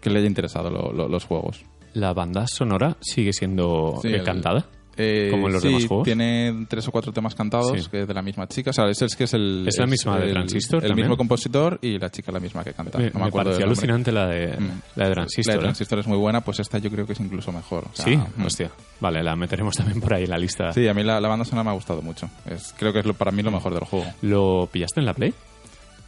que 0.00 0.08
le 0.10 0.20
haya 0.20 0.28
interesado 0.28 0.70
lo- 0.70 0.92
lo- 0.92 1.08
los 1.08 1.24
juegos. 1.24 1.62
La 1.92 2.12
banda 2.14 2.46
sonora 2.46 2.96
sigue 3.00 3.32
siendo 3.32 3.98
Sí, 4.00 4.08
eh, 4.08 4.16
el- 4.16 4.22
cantada. 4.24 4.66
Eh, 4.98 5.28
Como 5.30 5.48
en 5.48 5.52
los 5.52 5.62
sí, 5.62 5.68
demás 5.68 5.86
juegos. 5.86 6.04
tiene 6.04 6.64
tres 6.68 6.88
o 6.88 6.90
cuatro 6.90 7.12
temas 7.12 7.34
cantados 7.34 7.70
Sí. 7.82 7.88
que 7.90 8.00
es 8.02 8.08
de 8.08 8.14
la 8.14 8.22
misma 8.22 8.46
chica. 8.48 8.70
O 8.70 8.72
sea, 8.72 8.88
es, 8.88 9.02
es 9.02 9.14
que 9.14 9.24
es 9.24 9.34
el. 9.34 9.64
¿Es 9.68 9.76
la 9.78 9.86
misma 9.86 10.18
de 10.18 10.26
el- 10.28 10.32
Transistor 10.32 10.84
El 10.84 10.94
mismo 10.94 11.16
compositor 11.18 11.78
y 11.82 11.98
la 11.98 12.08
chica 12.10 12.32
la 12.32 12.40
misma 12.40 12.64
que 12.64 12.72
canta. 12.72 12.96
Me, 12.98 13.10
no 13.10 13.10
me, 13.14 13.20
me 13.20 13.26
acuerdo 13.28 13.50
nombre. 13.50 13.66
alucinante 13.66 14.10
la 14.10 14.26
de, 14.28 14.56
Mm. 14.58 14.70
la 14.96 15.08
de 15.08 15.12
Transistor. 15.14 15.46
La 15.46 15.52
de 15.52 15.58
¿eh? 15.58 15.62
Transistor 15.64 15.98
es 15.98 16.06
muy 16.06 16.16
buena, 16.16 16.40
pues 16.40 16.60
esta 16.60 16.78
yo 16.78 16.90
creo 16.90 17.06
que 17.06 17.12
es 17.12 17.20
incluso 17.20 17.52
mejor. 17.52 17.84
O 17.92 17.94
sea, 17.94 18.04
Sí, 18.06 18.16
mm. 18.16 18.44
hostia. 18.46 18.70
Vale, 19.00 19.22
la 19.22 19.36
meteremos 19.36 19.76
también 19.76 20.00
por 20.00 20.14
ahí 20.14 20.24
en 20.24 20.30
la 20.30 20.38
lista. 20.38 20.72
Sí, 20.72 20.88
a 20.88 20.94
mí 20.94 21.02
la, 21.04 21.20
la 21.20 21.28
banda 21.28 21.44
sonora 21.44 21.64
me 21.64 21.70
ha 21.70 21.74
gustado 21.74 22.00
mucho. 22.00 22.30
Es, 22.48 22.74
creo 22.78 22.92
que 22.94 23.00
es 23.00 23.04
lo, 23.06 23.12
para 23.12 23.30
mí 23.32 23.42
lo 23.42 23.50
mejor 23.50 23.74
del 23.74 23.84
juego. 23.84 24.06
¿Lo 24.22 24.66
pillaste 24.72 25.00
en 25.00 25.06
la 25.06 25.12
Play? 25.12 25.34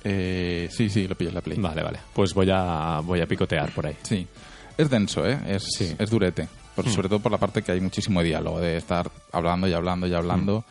Eh, 0.05 0.69
sí, 0.71 0.89
sí, 0.89 1.07
lo 1.09 1.15
pillé 1.15 1.29
en 1.31 1.35
la 1.35 1.41
Play. 1.43 1.59
Vale, 1.59 1.83
vale. 1.83 1.99
Pues 2.15 2.33
voy 2.33 2.49
a, 2.51 3.01
voy 3.05 3.21
a 3.21 3.27
picotear 3.27 3.71
por 3.73 3.87
ahí. 3.87 3.97
Sí. 4.03 4.27
Es 4.77 4.89
denso, 4.89 5.27
¿eh? 5.27 5.39
Es, 5.49 5.65
Sí. 5.77 5.95
es 5.99 6.09
durete. 6.11 6.49
Por- 6.85 6.93
Sobre 6.93 7.09
todo 7.09 7.19
por 7.21 7.33
la 7.33 7.39
parte 7.39 7.63
que 7.63 7.73
hay 7.73 7.81
muchísimo 7.81 8.23
diálogo, 8.23 8.61
de 8.61 8.77
estar 8.77 9.11
hablando 9.33 9.67
y 9.67 9.73
hablando 9.73 10.07
y 10.07 10.15
hablando. 10.15 10.65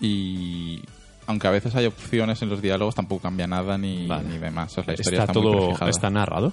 Y 0.00 0.80
aunque 1.26 1.46
a 1.48 1.50
veces 1.50 1.74
hay 1.74 1.86
opciones 1.86 2.40
en 2.42 2.48
los 2.48 2.62
diálogos, 2.62 2.94
tampoco 2.94 3.22
cambia 3.22 3.46
nada 3.46 3.76
ni, 3.76 4.06
Vale. 4.06 4.28
ni 4.28 4.38
demás. 4.38 4.72
O 4.72 4.74
sea, 4.76 4.84
la 4.86 4.92
historia 4.94 5.20
¿Está 5.20 5.32
está, 5.32 5.32
todo 5.32 5.88
está 5.88 6.10
narrado? 6.10 6.52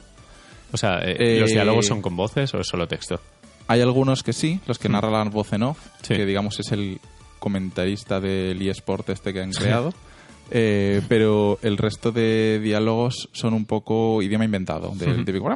O 0.72 0.78
sea, 0.78 1.00
eh, 1.04 1.16
Eh, 1.38 1.40
¿los 1.40 1.52
diálogos 1.52 1.86
son 1.86 2.02
con 2.02 2.16
voces 2.16 2.54
o 2.54 2.60
es 2.60 2.68
solo 2.68 2.88
texto? 2.88 3.20
Hay 3.68 3.82
algunos 3.82 4.24
que 4.24 4.34
sí, 4.34 4.60
los 4.68 4.78
que 4.80 4.90
narra 4.90 5.10
la 5.10 5.24
voz 5.26 5.54
en 5.54 5.64
off, 5.64 5.80
Sí. 6.02 6.16
que 6.16 6.26
digamos 6.26 6.60
es 6.60 6.72
el 6.72 7.00
comentarista 7.40 8.20
del 8.20 8.62
eSport 8.68 9.10
este 9.10 9.34
que 9.34 9.42
han 9.42 9.52
creado. 9.52 9.94
Eh, 10.52 11.02
pero 11.10 11.58
el 11.64 11.78
resto 11.78 12.12
de 12.12 12.60
diálogos 12.62 13.30
son 13.34 13.54
un 13.54 13.66
poco 13.66 14.22
idioma 14.22 14.46
inventado, 14.46 14.92
del 14.96 15.26
típico 15.26 15.50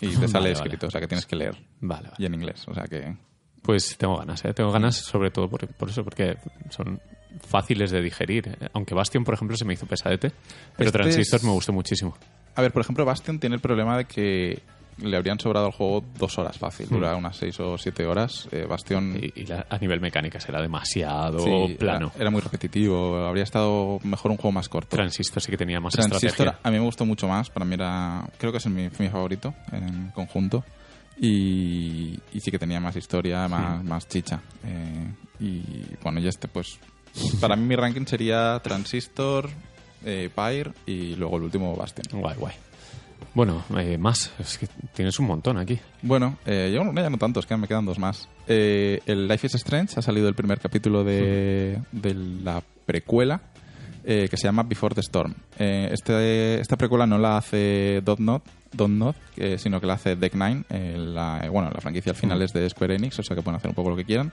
y 0.00 0.08
te 0.08 0.14
sale 0.28 0.32
Vale, 0.32 0.52
escrito, 0.52 0.76
vale. 0.78 0.86
o 0.86 0.90
sea 0.90 1.00
que 1.02 1.08
tienes 1.08 1.26
que 1.26 1.36
leer 1.36 1.56
Vale, 1.80 2.04
vale. 2.04 2.14
y 2.18 2.24
en 2.26 2.34
inglés, 2.34 2.64
o 2.68 2.74
sea 2.74 2.84
que 2.84 3.14
Pues 3.62 3.96
tengo 3.98 4.16
ganas, 4.16 4.42
¿eh? 4.46 4.54
Tengo 4.54 4.72
ganas 4.72 4.96
sobre 4.96 5.30
todo 5.30 5.48
por, 5.50 5.66
por 5.68 5.90
eso, 5.90 6.02
porque 6.04 6.38
son 6.70 7.00
fáciles 7.46 7.90
de 7.90 8.00
digerir. 8.00 8.48
¿eh? 8.48 8.68
Aunque 8.72 8.94
Bastion, 8.94 9.24
por 9.24 9.34
ejemplo, 9.34 9.56
se 9.56 9.64
me 9.66 9.74
hizo 9.74 9.84
pesadete, 9.86 10.32
pero 10.76 10.88
Este 10.88 10.98
Transistor 10.98 11.40
es- 11.40 11.44
me 11.44 11.50
gustó 11.52 11.72
muchísimo. 11.74 12.16
A 12.54 12.62
ver, 12.62 12.72
por 12.72 12.80
ejemplo, 12.82 13.04
Bastion 13.04 13.38
tiene 13.38 13.56
el 13.56 13.60
problema 13.60 13.96
de 13.98 14.06
que 14.06 14.62
le 15.00 15.16
habrían 15.16 15.38
sobrado 15.40 15.66
al 15.66 15.72
juego 15.72 16.04
dos 16.18 16.38
horas 16.38 16.58
fácil. 16.58 16.88
Dura 16.88 17.14
unas 17.16 17.36
seis 17.36 17.58
o 17.60 17.76
siete 17.78 18.06
horas. 18.06 18.48
Eh, 18.52 18.66
Bastion 18.68 19.16
Y, 19.20 19.40
y 19.42 19.46
la- 19.46 19.66
a 19.70 19.78
nivel 19.78 20.00
mecánica 20.00 20.40
será 20.40 20.60
demasiado 20.60 21.38
sí, 21.40 21.76
plano. 21.78 22.10
Era, 22.14 22.22
era 22.22 22.30
muy 22.30 22.40
repetitivo. 22.40 23.16
Habría 23.24 23.44
estado 23.44 24.00
mejor 24.02 24.30
un 24.30 24.36
juego 24.36 24.52
más 24.52 24.68
corto. 24.68 24.96
Transistor 24.96 25.42
sí 25.42 25.50
que 25.50 25.56
tenía 25.56 25.80
más 25.80 25.94
Transistor 25.94 26.28
estrategia. 26.28 26.60
a 26.62 26.70
mí 26.70 26.78
me 26.78 26.84
gustó 26.84 27.04
mucho 27.04 27.28
más. 27.28 27.50
Para 27.50 27.64
mí 27.64 27.74
era... 27.74 28.24
Creo 28.38 28.50
que 28.52 28.58
es 28.58 28.66
mi, 28.66 28.88
mi 28.98 29.08
favorito 29.08 29.54
en 29.72 30.10
conjunto. 30.10 30.64
Y, 31.20 32.18
y 32.32 32.40
sí 32.40 32.50
que 32.50 32.58
tenía 32.58 32.80
más 32.80 32.94
historia, 32.96 33.48
más, 33.48 33.82
más 33.84 34.06
chicha. 34.08 34.40
Eh, 34.64 35.12
y 35.40 35.62
bueno, 36.02 36.20
y 36.20 36.28
este 36.28 36.48
pues... 36.48 36.78
Para 37.40 37.56
mí 37.56 37.64
mi 37.64 37.74
ranking 37.74 38.04
sería 38.06 38.60
Transistor, 38.62 39.48
eh, 40.04 40.30
Pyre 40.34 40.72
y 40.86 41.16
luego 41.16 41.36
el 41.38 41.42
último 41.44 41.74
Bastion. 41.74 42.20
Guay, 42.20 42.36
guay. 42.36 42.54
Bueno, 43.34 43.62
eh, 43.76 43.98
más. 43.98 44.32
Es 44.38 44.58
que 44.58 44.68
tienes 44.94 45.18
un 45.18 45.26
montón 45.26 45.58
aquí. 45.58 45.78
Bueno, 46.02 46.38
eh, 46.46 46.72
yo 46.74 46.82
no, 46.84 46.92
ya 47.00 47.10
no 47.10 47.18
tantos, 47.18 47.46
que 47.46 47.56
me 47.56 47.68
quedan 47.68 47.86
dos 47.86 47.98
más. 47.98 48.28
Eh, 48.46 49.00
el 49.06 49.28
Life 49.28 49.46
is 49.46 49.54
Strange 49.54 49.94
ha 49.98 50.02
salido 50.02 50.28
el 50.28 50.34
primer 50.34 50.60
capítulo 50.60 51.04
de, 51.04 51.80
de 51.92 52.14
la 52.14 52.62
precuela 52.86 53.40
eh, 54.10 54.26
que 54.30 54.38
se 54.38 54.44
llama 54.44 54.62
Before 54.62 54.94
the 54.94 55.02
Storm. 55.02 55.34
Eh, 55.58 55.90
este, 55.92 56.58
esta 56.60 56.78
precuela 56.78 57.06
no 57.06 57.18
la 57.18 57.36
hace 57.36 58.00
Dotnod, 58.02 58.40
Dotnod 58.72 59.14
eh, 59.36 59.58
sino 59.58 59.80
que 59.80 59.86
la 59.86 59.94
hace 59.94 60.16
Deck 60.16 60.34
Nine. 60.34 60.64
la, 60.96 61.46
bueno, 61.52 61.70
la 61.70 61.80
franquicia 61.82 62.12
al 62.12 62.16
final 62.16 62.40
es 62.40 62.54
de 62.54 62.70
Square 62.70 62.94
Enix, 62.94 63.18
o 63.18 63.22
sea 63.22 63.36
que 63.36 63.42
pueden 63.42 63.56
hacer 63.56 63.68
un 63.68 63.74
poco 63.74 63.90
lo 63.90 63.96
que 63.96 64.06
quieran. 64.06 64.32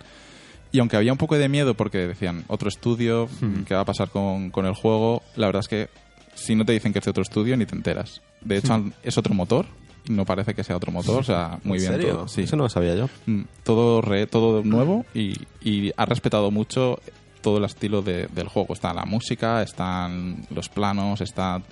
Y 0.71 0.79
aunque 0.79 0.95
había 0.95 1.11
un 1.11 1.17
poco 1.17 1.37
de 1.37 1.49
miedo 1.49 1.73
porque 1.73 2.07
decían 2.07 2.45
otro 2.47 2.69
estudio, 2.69 3.27
¿qué 3.65 3.75
va 3.75 3.81
a 3.81 3.85
pasar 3.85 4.09
con, 4.09 4.49
con 4.49 4.65
el 4.65 4.73
juego? 4.73 5.23
La 5.35 5.47
verdad 5.47 5.59
es 5.59 5.67
que 5.67 5.89
si 6.35 6.53
no 6.55 6.63
te 6.65 6.73
dicen 6.73 6.93
que 6.93 6.99
es 6.99 7.05
de 7.05 7.11
otro 7.11 7.23
estudio, 7.23 7.57
ni 7.57 7.65
te 7.65 7.75
enteras. 7.75 8.21
De 8.41 8.57
hecho, 8.57 8.83
es 9.03 9.17
otro 9.17 9.33
motor. 9.33 9.65
No 10.07 10.23
parece 10.23 10.53
que 10.53 10.63
sea 10.63 10.77
otro 10.77 10.91
motor, 10.91 11.19
o 11.21 11.23
sea, 11.23 11.57
muy 11.63 11.79
¿En 11.79 11.81
bien 11.81 11.91
serio? 11.93 12.13
todo. 12.15 12.27
Sí. 12.27 12.41
Eso 12.41 12.55
no 12.55 12.63
lo 12.63 12.69
sabía 12.69 12.93
yo. 12.95 13.09
Mm, 13.25 13.41
todo, 13.63 14.01
re- 14.01 14.27
todo 14.27 14.63
nuevo 14.63 15.03
y, 15.15 15.33
y 15.63 15.91
ha 15.97 16.05
respetado 16.05 16.51
mucho 16.51 16.99
todo 17.41 17.57
el 17.57 17.63
estilo 17.63 18.03
de- 18.03 18.27
del 18.27 18.47
juego. 18.47 18.73
Está 18.75 18.93
la 18.93 19.05
música, 19.05 19.63
están 19.63 20.45
los 20.51 20.69
planos, 20.69 21.21
está 21.21 21.63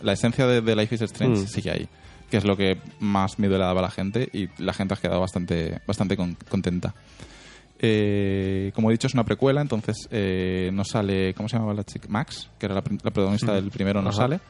la 0.00 0.12
esencia 0.14 0.46
de, 0.46 0.62
de 0.62 0.74
Life 0.76 0.94
is 0.94 1.02
Strange 1.02 1.42
Mm. 1.42 1.46
sigue 1.48 1.70
ahí, 1.70 1.88
que 2.30 2.38
es 2.38 2.44
lo 2.44 2.56
que 2.56 2.78
más 3.00 3.38
miedo 3.38 3.58
le 3.58 3.64
daba 3.64 3.80
a 3.80 3.82
la 3.82 3.90
gente 3.90 4.26
y 4.32 4.48
la 4.62 4.72
gente 4.72 4.94
ha 4.94 4.96
quedado 4.96 5.20
bastante, 5.20 5.80
bastante 5.86 6.16
con- 6.16 6.36
contenta. 6.48 6.94
Eh, 7.84 8.70
como 8.76 8.88
he 8.88 8.92
dicho, 8.92 9.08
es 9.08 9.14
una 9.14 9.24
precuela, 9.24 9.60
entonces 9.60 10.08
eh, 10.12 10.70
no 10.72 10.84
sale. 10.84 11.34
¿Cómo 11.34 11.48
se 11.48 11.56
llamaba 11.56 11.74
la 11.74 11.82
chica? 11.82 12.06
Max, 12.08 12.48
que 12.58 12.66
era 12.66 12.76
la, 12.76 12.82
protagonista 12.82 13.52
del 13.54 13.70
primero, 13.70 14.00
no 14.00 14.10
Ajá. 14.10 14.18
sale. 14.18 14.40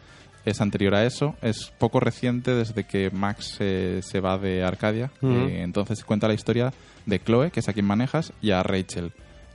es 0.44 0.60
anterior 0.60 0.94
a 0.94 1.04
eso, 1.06 1.34
es 1.40 1.72
poco 1.78 1.98
reciente 1.98 2.54
desde 2.54 2.84
que 2.84 3.10
Max 3.10 3.56
eh, 3.60 4.00
se 4.02 4.20
va 4.20 4.36
de 4.36 4.62
Arcadia. 4.62 5.10
Eh, 5.22 5.62
entonces 5.62 6.04
cuenta 6.04 6.28
la 6.28 6.34
historia 6.34 6.74
de 7.06 7.20
Chloe, 7.20 7.50
que 7.50 7.60
es 7.60 7.68
a 7.68 7.72
quien 7.72 7.86
manejas, 7.86 8.34
y 8.42 8.50
a 8.50 8.62
Rachel, 8.62 9.12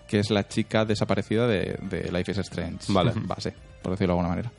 que 0.08 0.20
es 0.20 0.32
la 0.32 0.48
chica 0.48 0.84
desaparecida 0.84 1.46
de, 1.48 1.78
de 1.84 2.12
Life 2.12 2.32
is 2.32 2.40
Strange. 2.40 2.92
Vale. 2.92 3.12
Base, 3.16 3.54
por 3.84 3.92
decirlo 3.92 4.16
de 4.16 4.20
alguna 4.20 4.30
manera. 4.30 4.52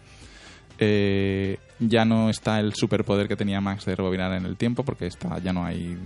Eh, 0.79 1.59
ya 1.81 2.05
no 2.05 2.31
está 2.31 2.61
el 2.61 2.75
superpoder 2.75 3.29
que 3.29 3.37
tenía 3.37 3.61
Max 3.61 3.85
de 3.85 3.97
rebobinar 3.97 4.33
en 4.33 4.47
el 4.47 4.57
tiempo, 4.57 4.85
porque 4.85 5.07
está, 5.07 5.39
ya 5.39 5.53
no 5.53 5.65
hay 5.65 5.97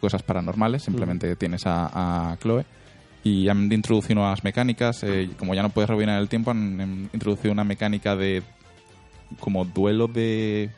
cosas 0.00 0.22
paranormales, 0.22 0.82
simplemente 0.82 1.34
tienes 1.36 1.66
a, 1.66 2.32
a 2.32 2.36
Chloe. 2.38 2.64
Y 3.24 3.48
han 3.48 3.72
introducido 3.72 4.16
nuevas 4.16 4.44
mecánicas. 4.44 5.02
eh, 5.02 5.28
como 5.38 5.54
ya 5.54 5.62
no 5.62 5.70
puedes 5.70 5.88
rebobinar 5.88 6.20
el 6.20 6.28
tiempo, 6.28 6.52
han, 6.52 6.80
han 6.80 7.10
introducido 7.12 7.52
una 7.52 7.64
mecánica 7.64 8.14
de 8.14 8.42
como 9.40 9.64
duelo 9.64 10.06
de 10.06 10.70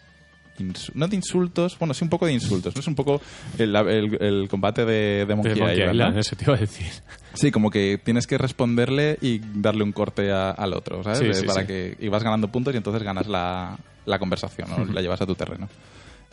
no 0.95 1.09
de 1.09 1.17
insultos, 1.17 1.79
bueno, 1.79 1.95
sí 1.95 2.05
un 2.05 2.11
poco 2.11 2.27
de 2.27 2.33
insultos, 2.33 2.75
¿no? 2.75 2.81
Es 2.81 2.87
un 2.87 2.95
poco 2.95 3.21
el, 3.59 3.75
el- 3.77 4.19
el 4.23 4.49
combate 4.49 4.85
de, 4.85 5.25
de 5.27 5.35
Monkey, 5.35 5.55
De 5.55 5.61
Monkey 5.61 5.77
Island, 5.79 5.95
Island, 5.95 6.15
¿no? 6.15 6.21
eso 6.21 6.37
te 6.37 6.45
iba 6.45 6.55
a 6.55 6.59
decir. 6.59 6.87
Sí, 7.35 7.51
como 7.51 7.71
que 7.71 8.01
tienes 8.03 8.27
que 8.27 8.39
responderle 8.39 9.19
y 9.21 9.41
darle 9.55 9.83
un 9.85 9.93
corte 9.93 10.33
a- 10.33 10.51
al 10.51 10.73
otro, 10.75 11.03
¿sabes? 11.05 11.19
Sí, 11.19 11.43
sí, 11.43 11.47
Para 11.47 11.61
sí. 11.63 11.67
que 11.67 11.97
y 12.01 12.09
vas 12.09 12.23
ganando 12.23 12.49
puntos 12.49 12.75
y 12.75 12.77
entonces 12.77 13.03
ganas 13.03 13.27
la, 13.27 13.79
la 14.07 14.19
conversación, 14.19 14.69
¿no? 14.71 14.85
la 14.87 15.01
llevas 15.01 15.21
a 15.23 15.27
tu 15.27 15.35
terreno. 15.35 15.69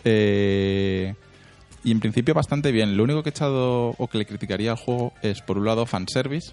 Eh, 0.03 1.13
y 1.83 1.91
en 1.91 1.99
principio 1.99 2.33
bastante 2.33 2.71
bien. 2.71 2.97
Lo 2.97 3.03
único 3.03 3.21
que 3.23 3.29
he 3.29 3.31
echado 3.31 3.89
o 3.97 4.07
que 4.07 4.17
le 4.17 4.25
criticaría 4.25 4.71
al 4.71 4.77
juego 4.77 5.13
es, 5.21 5.41
por 5.41 5.57
un 5.57 5.65
lado, 5.65 5.85
fanservice. 5.85 6.51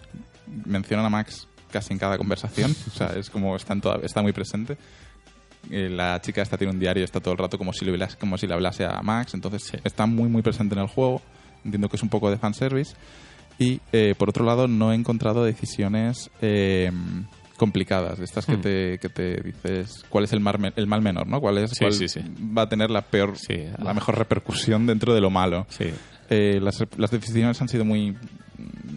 Mencionan 0.66 1.06
a 1.06 1.10
Max 1.10 1.48
casi 1.70 1.92
en 1.94 1.98
cada 1.98 2.18
conversación. 2.18 2.74
o 2.88 2.90
sea, 2.90 3.08
es 3.16 3.30
como 3.30 3.56
está, 3.56 3.72
en 3.72 3.80
toda- 3.80 4.00
está 4.02 4.20
muy 4.22 4.32
presente. 4.32 4.76
Eh, 5.70 5.88
la 5.88 6.20
chica 6.20 6.42
esta 6.42 6.58
tiene 6.58 6.72
un 6.72 6.78
diario 6.80 7.04
está 7.04 7.20
todo 7.20 7.32
el 7.32 7.38
rato 7.38 7.56
como 7.58 7.72
si 7.72 7.84
le, 7.84 7.92
hablase- 7.92 8.16
como 8.18 8.36
si 8.36 8.46
le 8.46 8.54
hablase 8.54 8.84
a 8.84 9.00
Max. 9.02 9.34
Entonces 9.34 9.62
Sí. 9.64 9.78
está 9.84 10.06
muy, 10.06 10.28
muy 10.28 10.42
presente 10.42 10.74
en 10.74 10.80
el 10.82 10.88
juego. 10.88 11.22
Entiendo 11.64 11.88
que 11.88 11.96
es 11.96 12.02
un 12.02 12.08
poco 12.08 12.30
de 12.30 12.38
fanservice. 12.38 12.94
Y 13.58 13.80
eh, 13.92 14.14
por 14.18 14.28
otro 14.28 14.44
lado, 14.44 14.66
no 14.66 14.92
he 14.92 14.94
encontrado 14.96 15.44
decisiones 15.44 16.30
eh, 16.40 16.90
complicadas, 17.56 18.18
de 18.18 18.24
estas 18.24 18.44
que, 18.46 18.56
Hmm. 18.56 18.60
te, 18.60 18.98
que 18.98 19.08
te 19.08 19.40
dices 19.42 20.04
cuál 20.08 20.24
es 20.24 20.32
el 20.32 20.42
el 20.74 20.86
mal 20.88 21.02
menor, 21.02 21.28
¿no? 21.28 21.40
¿Cuál, 21.40 21.58
es, 21.58 21.70
Sí, 21.70 21.76
cuál 21.80 21.92
sí, 21.92 22.08
sí. 22.08 22.20
va 22.56 22.62
a 22.62 22.68
tener 22.68 22.90
la 22.90 23.02
peor, 23.02 23.34
la 23.78 23.94
mejor 23.94 24.18
repercusión 24.18 24.86
dentro 24.86 25.14
de 25.14 25.20
lo 25.20 25.30
malo? 25.30 25.66
Eh, 26.30 26.58
las, 26.60 26.82
las 26.96 27.10
decisiones 27.12 27.60
han 27.60 27.68
sido 27.68 27.84
muy 27.84 28.16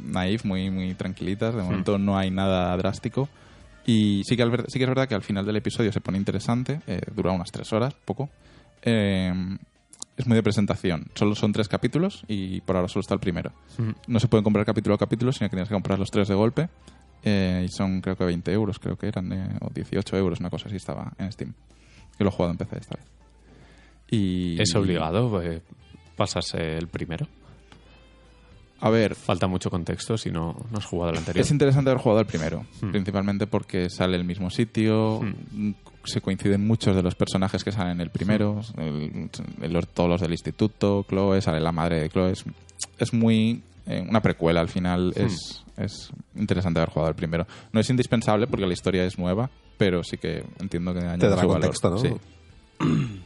naif, 0.05 0.45
muy, 0.45 0.71
muy 0.71 0.93
tranquilitas. 0.95 1.53
De 1.53 1.61
momento 1.61 1.97
no 1.99 2.17
hay 2.17 2.31
nada 2.31 2.75
drástico. 2.77 3.29
Y 3.85 4.23
sí 4.25 4.35
que, 4.35 4.43
al 4.43 4.65
sí 4.67 4.79
que 4.79 4.85
es 4.85 4.89
verdad 4.89 5.07
que 5.07 5.15
al 5.15 5.21
final 5.21 5.45
del 5.45 5.57
episodio 5.57 5.91
se 5.91 6.01
pone 6.01 6.17
interesante. 6.17 6.81
eh, 6.87 7.01
dura 7.13 7.31
unas 7.31 7.51
tres 7.51 7.71
horas, 7.73 7.93
poco. 8.05 8.29
Eh, 8.81 9.31
es 10.17 10.27
muy 10.27 10.35
de 10.35 10.43
presentación. 10.43 11.07
Solo 11.13 11.35
son 11.35 11.51
tres 11.51 11.67
capítulos 11.67 12.23
y 12.27 12.61
por 12.61 12.75
ahora 12.75 12.87
solo 12.87 13.01
está 13.01 13.13
el 13.13 13.19
primero. 13.19 13.51
Mm. 13.77 13.91
No 14.07 14.19
se 14.19 14.27
pueden 14.27 14.43
comprar 14.43 14.65
capítulo 14.65 14.95
a 14.95 14.97
capítulo, 14.97 15.31
sino 15.31 15.49
que 15.49 15.55
tienes 15.55 15.69
que 15.69 15.75
comprar 15.75 15.99
los 15.99 16.09
tres 16.09 16.27
de 16.27 16.35
golpe. 16.35 16.69
Eh, 17.23 17.65
y 17.65 17.69
son 17.69 18.01
creo 18.01 18.15
que 18.15 18.23
20 18.23 18.51
euros, 18.53 18.79
creo 18.79 18.97
que 18.97 19.07
eran, 19.07 19.33
eh, 19.33 19.57
o 19.61 19.69
18 19.73 20.15
euros, 20.15 20.39
una 20.39 20.49
cosa 20.49 20.67
así 20.67 20.77
estaba 20.77 21.11
en 21.17 21.31
Steam. 21.31 21.53
Que 22.17 22.23
lo 22.23 22.29
he 22.29 22.33
jugado 22.33 22.51
en 22.51 22.57
PC 22.57 22.77
esta 22.77 22.95
vez. 22.97 23.05
Y, 24.09 24.61
¿Es 24.61 24.73
obligado 24.75 25.41
eh, 25.41 25.61
pasarse 26.15 26.77
el 26.77 26.87
primero? 26.87 27.27
A 28.81 28.89
ver, 28.89 29.15
Falta 29.15 29.47
mucho 29.47 29.69
contexto 29.69 30.17
si 30.17 30.29
no, 30.31 30.55
no 30.71 30.77
has 30.77 30.85
jugado 30.85 31.11
el 31.11 31.17
anterior. 31.17 31.41
Es 31.43 31.51
interesante 31.51 31.89
haber 31.89 32.01
jugado 32.01 32.19
al 32.19 32.25
primero, 32.27 32.65
Hmm. 32.81 32.91
principalmente 32.91 33.47
porque 33.47 33.89
sale 33.89 34.17
el 34.17 34.25
mismo 34.25 34.49
sitio, 34.49 35.21
Hmm. 35.21 35.71
se 36.03 36.21
coinciden 36.21 36.67
muchos 36.67 36.95
de 36.95 37.01
los 37.01 37.15
personajes 37.15 37.63
que 37.63 37.71
salen 37.71 37.93
en 37.93 38.01
el 38.01 38.09
primero, 38.11 38.61
Hmm. 38.75 38.81
el- 38.81 39.29
el- 39.75 39.87
todos 39.87 40.09
los 40.09 40.21
del 40.21 40.31
instituto, 40.31 41.05
Chloe, 41.09 41.41
sale 41.41 41.59
la 41.61 41.71
madre 41.71 42.01
de 42.01 42.09
Chloe, 42.09 42.31
es, 42.31 42.43
es 42.99 43.13
muy... 43.13 43.63
eh, 43.87 44.03
una 44.09 44.19
precuela 44.19 44.61
al 44.61 44.67
final, 44.69 45.13
es, 45.15 45.63
es 45.77 46.09
interesante 46.35 46.79
haber 46.79 46.89
jugado 46.89 47.09
al 47.09 47.15
primero. 47.15 47.45
No 47.71 47.79
es 47.79 47.87
indispensable 47.91 48.47
porque 48.47 48.65
la 48.65 48.73
historia 48.73 49.05
es 49.05 49.19
nueva, 49.19 49.51
pero 49.77 50.03
sí 50.03 50.17
que 50.17 50.43
entiendo 50.59 50.91
que 50.91 51.01
añade 51.01 51.29
dará 51.29 51.41
su 51.43 51.47
valor. 51.47 51.61
contexto, 51.61 51.89
¿no? 51.91 51.97
Sí. 51.99 52.09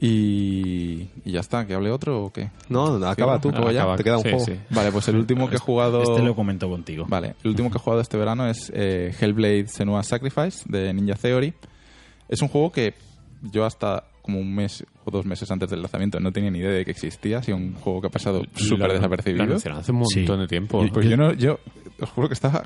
Y, 0.00 1.08
y 1.24 1.32
ya 1.32 1.40
está, 1.40 1.66
¿que 1.66 1.74
hable 1.74 1.90
otro 1.90 2.24
o 2.24 2.32
qué? 2.32 2.50
No, 2.68 2.86
acaba 3.06 3.40
tú. 3.40 3.48
¿Acabo 3.50 3.70
ya? 3.70 3.82
Acaba- 3.82 3.96
Te 3.96 4.04
queda 4.04 4.16
un 4.18 4.22
sí, 4.22 4.30
juego. 4.30 4.44
sí. 4.44 4.52
Vale, 4.70 4.92
pues 4.92 5.08
el 5.08 5.16
último 5.16 5.48
que 5.48 5.56
he 5.56 5.58
jugado... 5.58 6.02
Este 6.02 6.22
lo 6.22 6.34
comento 6.34 6.68
contigo. 6.68 7.06
Vale, 7.08 7.34
el 7.42 7.50
último 7.50 7.70
que 7.70 7.78
he 7.78 7.80
jugado 7.80 8.00
este 8.02 8.16
verano 8.16 8.46
es 8.48 8.70
eh, 8.74 9.14
Hellblade 9.18 9.68
Senua's 9.68 10.06
Sacrifice 10.08 10.64
de 10.68 10.92
Ninja 10.92 11.14
Theory. 11.14 11.54
Es 12.28 12.42
un 12.42 12.48
juego 12.48 12.72
que 12.72 12.94
yo 13.42 13.64
hasta 13.64 14.04
como 14.22 14.40
un 14.40 14.54
mes 14.54 14.84
o 15.04 15.10
dos 15.10 15.26
meses 15.26 15.50
antes 15.50 15.68
del 15.68 15.82
lanzamiento 15.82 16.18
no 16.18 16.32
tenía 16.32 16.50
ni 16.50 16.58
idea 16.58 16.70
de 16.70 16.84
que 16.84 16.90
existía. 16.92 17.38
Ha 17.38 17.42
sido 17.42 17.58
un 17.58 17.74
juego 17.74 18.00
que 18.00 18.06
ha 18.06 18.10
pasado 18.10 18.42
súper 18.54 18.92
desapercibido. 18.92 19.44
Lo 19.46 19.54
hace 19.56 19.92
un 19.92 19.98
montón 19.98 20.08
Sí. 20.36 20.40
de 20.40 20.46
tiempo. 20.48 20.82
Yo- 20.84 20.92
Pues 20.92 21.08
yo 21.08 21.16
no, 21.16 21.32
yo 21.34 21.58
os 22.00 22.10
juro 22.10 22.28
que 22.28 22.34
estaba... 22.34 22.64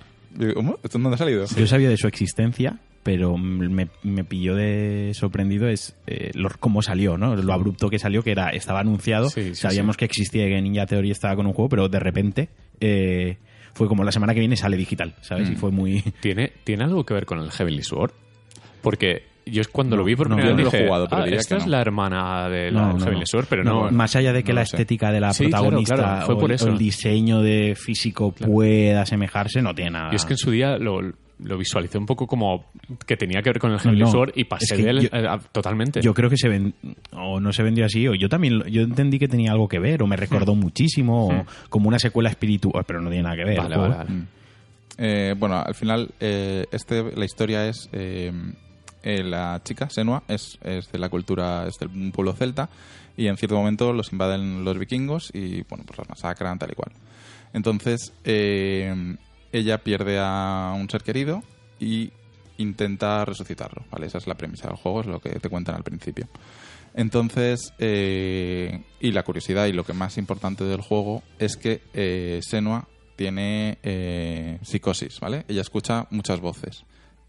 ¿Cómo? 0.55 0.79
¿Esto 0.83 0.99
dónde 0.99 1.15
ha 1.15 1.19
salido? 1.19 1.45
Yo 1.47 1.67
sabía 1.67 1.89
de 1.89 1.97
su 1.97 2.07
existencia, 2.07 2.79
pero 3.03 3.37
me, 3.39 3.89
me 4.03 4.25
pilló 4.25 4.55
de 4.55 5.13
sorprendido 5.15 5.69
es 5.69 5.97
eh, 6.07 6.31
lo- 6.35 6.51
cómo 6.61 6.83
salió, 6.83 7.17
¿no? 7.17 7.35
Lo 7.37 7.53
abrupto 7.53 7.89
que 7.91 7.99
salió, 7.99 8.23
que 8.23 8.33
era 8.33 8.51
estaba 8.51 8.81
anunciado, 8.81 9.31
Sí, 9.31 9.43
sí, 9.51 9.55
sabíamos 9.55 9.97
que 9.97 10.05
existía 10.05 10.47
y 10.47 10.51
que 10.51 10.61
Ninja 10.63 10.87
Theory 10.87 11.11
estaba 11.11 11.35
con 11.37 11.47
un 11.47 11.53
juego, 11.53 11.69
pero 11.69 11.89
de 11.89 11.99
repente 12.01 12.49
eh, 12.81 13.39
fue 13.75 13.89
como 13.89 14.05
la 14.05 14.13
semana 14.13 14.35
que 14.35 14.41
viene 14.41 14.57
sale 14.57 14.77
digital, 14.77 15.15
¿sabes? 15.23 15.49
Mm. 15.49 15.53
Y 15.53 15.57
fue 15.57 15.71
muy... 15.71 16.03
¿Tiene, 16.21 16.53
¿Tiene 16.65 16.85
algo 16.85 17.05
que 17.07 17.15
ver 17.15 17.25
con 17.27 17.39
el 17.41 17.51
Heavenly 17.51 17.83
Sword? 17.83 18.13
Porque 18.83 19.23
yo 19.51 19.61
es 19.61 19.69
cuando 19.69 19.97
No, 19.97 20.01
lo 20.03 20.07
vi 20.07 20.17
por 20.17 20.29
no, 20.29 20.37
primera 20.37 20.55
vez 20.57 20.65
no 20.67 20.71
lo 20.73 20.77
he 20.79 20.87
jugado, 20.87 21.07
pero 21.09 21.23
"Ah, 21.23 21.25
diría 21.25 21.41
esta 21.41 21.57
que 21.57 21.61
es 21.61 21.67
no". 21.67 21.73
la 21.73 21.81
hermana 21.81 22.49
del 22.49 22.75
No, 22.75 22.93
no, 22.93 22.99
Heavenly 22.99 23.21
no. 23.21 23.27
Sword, 23.27 23.47
pero 23.49 23.65
No, 23.65 23.85
no. 23.87 23.91
Más 23.91 24.15
allá 24.17 24.33
de 24.33 24.43
que 24.45 24.53
no 24.53 24.61
la 24.61 24.67
sé. 24.67 24.77
estética 24.77 25.11
de 25.13 25.21
la 25.21 25.33
Sí, 25.33 25.47
claro, 25.47 25.65
protagonista 25.65 25.95
claro, 25.97 26.27
fue 26.27 26.35
o, 26.35 26.39
por 26.39 26.51
el- 26.51 26.55
eso. 26.57 26.67
o 26.67 26.69
el 26.73 26.79
diseño 26.79 27.41
de 27.43 27.75
físico 27.77 28.33
pueda 28.33 29.03
asemejarse, 29.03 29.63
no 29.63 29.75
tiene 29.75 29.93
nada. 29.93 30.11
Y 30.13 30.17
es 30.17 30.25
que 30.25 30.35
en 30.35 30.39
su 30.39 30.51
día 30.51 30.77
lo, 30.79 31.01
lo 31.41 31.57
visualicé 31.57 31.99
un 31.99 32.07
poco 32.07 32.27
como 32.27 32.65
que 33.07 33.17
tenía 33.17 33.41
que 33.43 33.51
ver 33.51 33.59
con 33.61 33.71
el 33.73 33.79
Heavenly 33.79 34.03
no. 34.05 34.11
Sword 34.11 34.33
y 34.35 34.45
pasé 34.45 34.65
Es 34.65 34.73
que 34.73 34.83
de 34.85 34.91
él 34.91 35.01
yo- 35.03 35.17
eh, 35.19 35.27
a- 35.29 35.39
totalmente. 35.39 36.01
Yo 36.01 36.13
creo 36.15 36.29
que 36.29 36.37
se 36.37 36.49
ven 36.49 36.75
o 37.13 37.39
no 37.41 37.53
se 37.53 37.63
vendió 37.63 37.85
así 37.85 38.09
o 38.09 38.15
yo 38.15 38.29
también 38.29 38.63
yo 38.65 38.83
entendí 38.83 39.19
que 39.19 39.29
tenía 39.29 39.53
algo 39.53 39.69
que 39.69 39.79
ver 39.79 40.03
o 40.03 40.07
me 40.07 40.17
recordó 40.17 40.55
muchísimo 40.55 41.29
o 41.29 41.47
como 41.69 41.89
una 41.89 41.99
secuela 41.99 42.29
espiritual, 42.29 42.85
pero 42.87 43.01
no 43.01 43.09
tiene 43.09 43.23
nada 43.23 43.37
que 43.37 43.45
ver. 43.45 43.59
Vale, 43.59 43.77
vale, 43.77 43.95
vale. 43.97 44.11
Mm. 44.11 44.27
Eh, 45.01 45.35
bueno, 45.39 45.63
al 45.65 45.75
final, 45.77 46.09
eh, 46.19 46.65
este, 46.73 47.05
la 47.17 47.25
historia 47.25 47.69
es. 47.69 47.89
Eh, 49.03 49.23
la 49.23 49.61
chica, 49.65 49.89
Senua, 49.91 50.23
es, 50.29 50.59
es 50.63 50.91
de 50.91 50.99
la 50.99 51.09
cultura, 51.09 51.67
es 51.67 51.79
de 51.79 51.87
un 51.87 52.13
pueblo 52.13 52.33
celta, 52.33 52.69
y 53.17 53.27
en 53.27 53.37
cierto 53.37 53.57
momento 53.57 53.93
los 53.93 54.13
invaden 54.13 54.65
los 54.65 54.79
vikingos 54.79 55.31
y, 55.35 55.63
bueno, 55.63 55.85
pues 55.85 55.99
los 55.99 56.09
masacran, 56.09 56.59
tal 56.59 56.71
y 56.71 56.75
cual. 56.75 56.93
Entonces, 57.53 58.13
eh, 58.25 59.17
ella 59.53 59.79
pierde 59.79 60.19
a 60.21 60.73
un 60.77 60.89
ser 60.89 61.03
querido 61.03 61.43
y 61.81 62.13
intenta 62.59 63.25
resucitarlo, 63.25 63.85
¿vale? 63.91 64.07
Esa 64.07 64.19
es 64.19 64.27
la 64.27 64.37
premisa 64.37 64.69
del 64.69 64.77
juego, 64.77 65.01
es 65.01 65.07
lo 65.07 65.21
que 65.21 65.31
te 65.31 65.49
cuentan 65.49 65.75
al 65.75 65.83
principio. 65.83 66.29
Entonces, 66.95 67.73
eh, 67.79 68.83
y 69.01 69.13
la 69.13 69.23
curiosidad 69.23 69.67
y 69.67 69.73
lo 69.73 69.85
que 69.85 69.93
más 69.93 70.19
importante 70.19 70.65
del 70.65 70.81
juego 70.81 71.23
es 71.39 71.57
que 71.57 71.83
eh, 71.95 72.41
Senua 72.43 72.87
tiene 73.17 73.79
psicosis, 74.63 75.19
¿vale? 75.19 75.45
Ella 75.49 75.63
escucha 75.63 76.07
muchas 76.11 76.41
voces. 76.41 76.85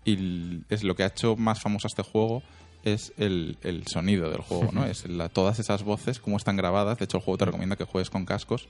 Y 0.06 0.62
es 0.70 0.84
lo 0.84 0.96
que 0.96 1.04
ha 1.04 1.08
hecho 1.08 1.36
más 1.36 1.60
famoso 1.62 1.88
este 1.88 2.04
juego 2.04 2.42
es 2.84 3.12
el, 3.18 3.58
el 3.64 3.86
sonido 3.88 4.30
del 4.32 4.40
juego, 4.42 4.70
¿no? 4.72 4.86
es 4.86 5.06
la- 5.08 5.28
todas 5.30 5.60
esas 5.60 5.84
voces, 5.84 6.20
cómo 6.20 6.38
están 6.38 6.56
grabadas. 6.56 6.98
De 6.98 7.06
hecho, 7.06 7.18
el 7.18 7.24
juego 7.24 7.38
te 7.38 7.46
recomienda 7.46 7.76
que 7.76 7.84
juegues 7.84 8.10
con 8.10 8.26
cascos 8.26 8.68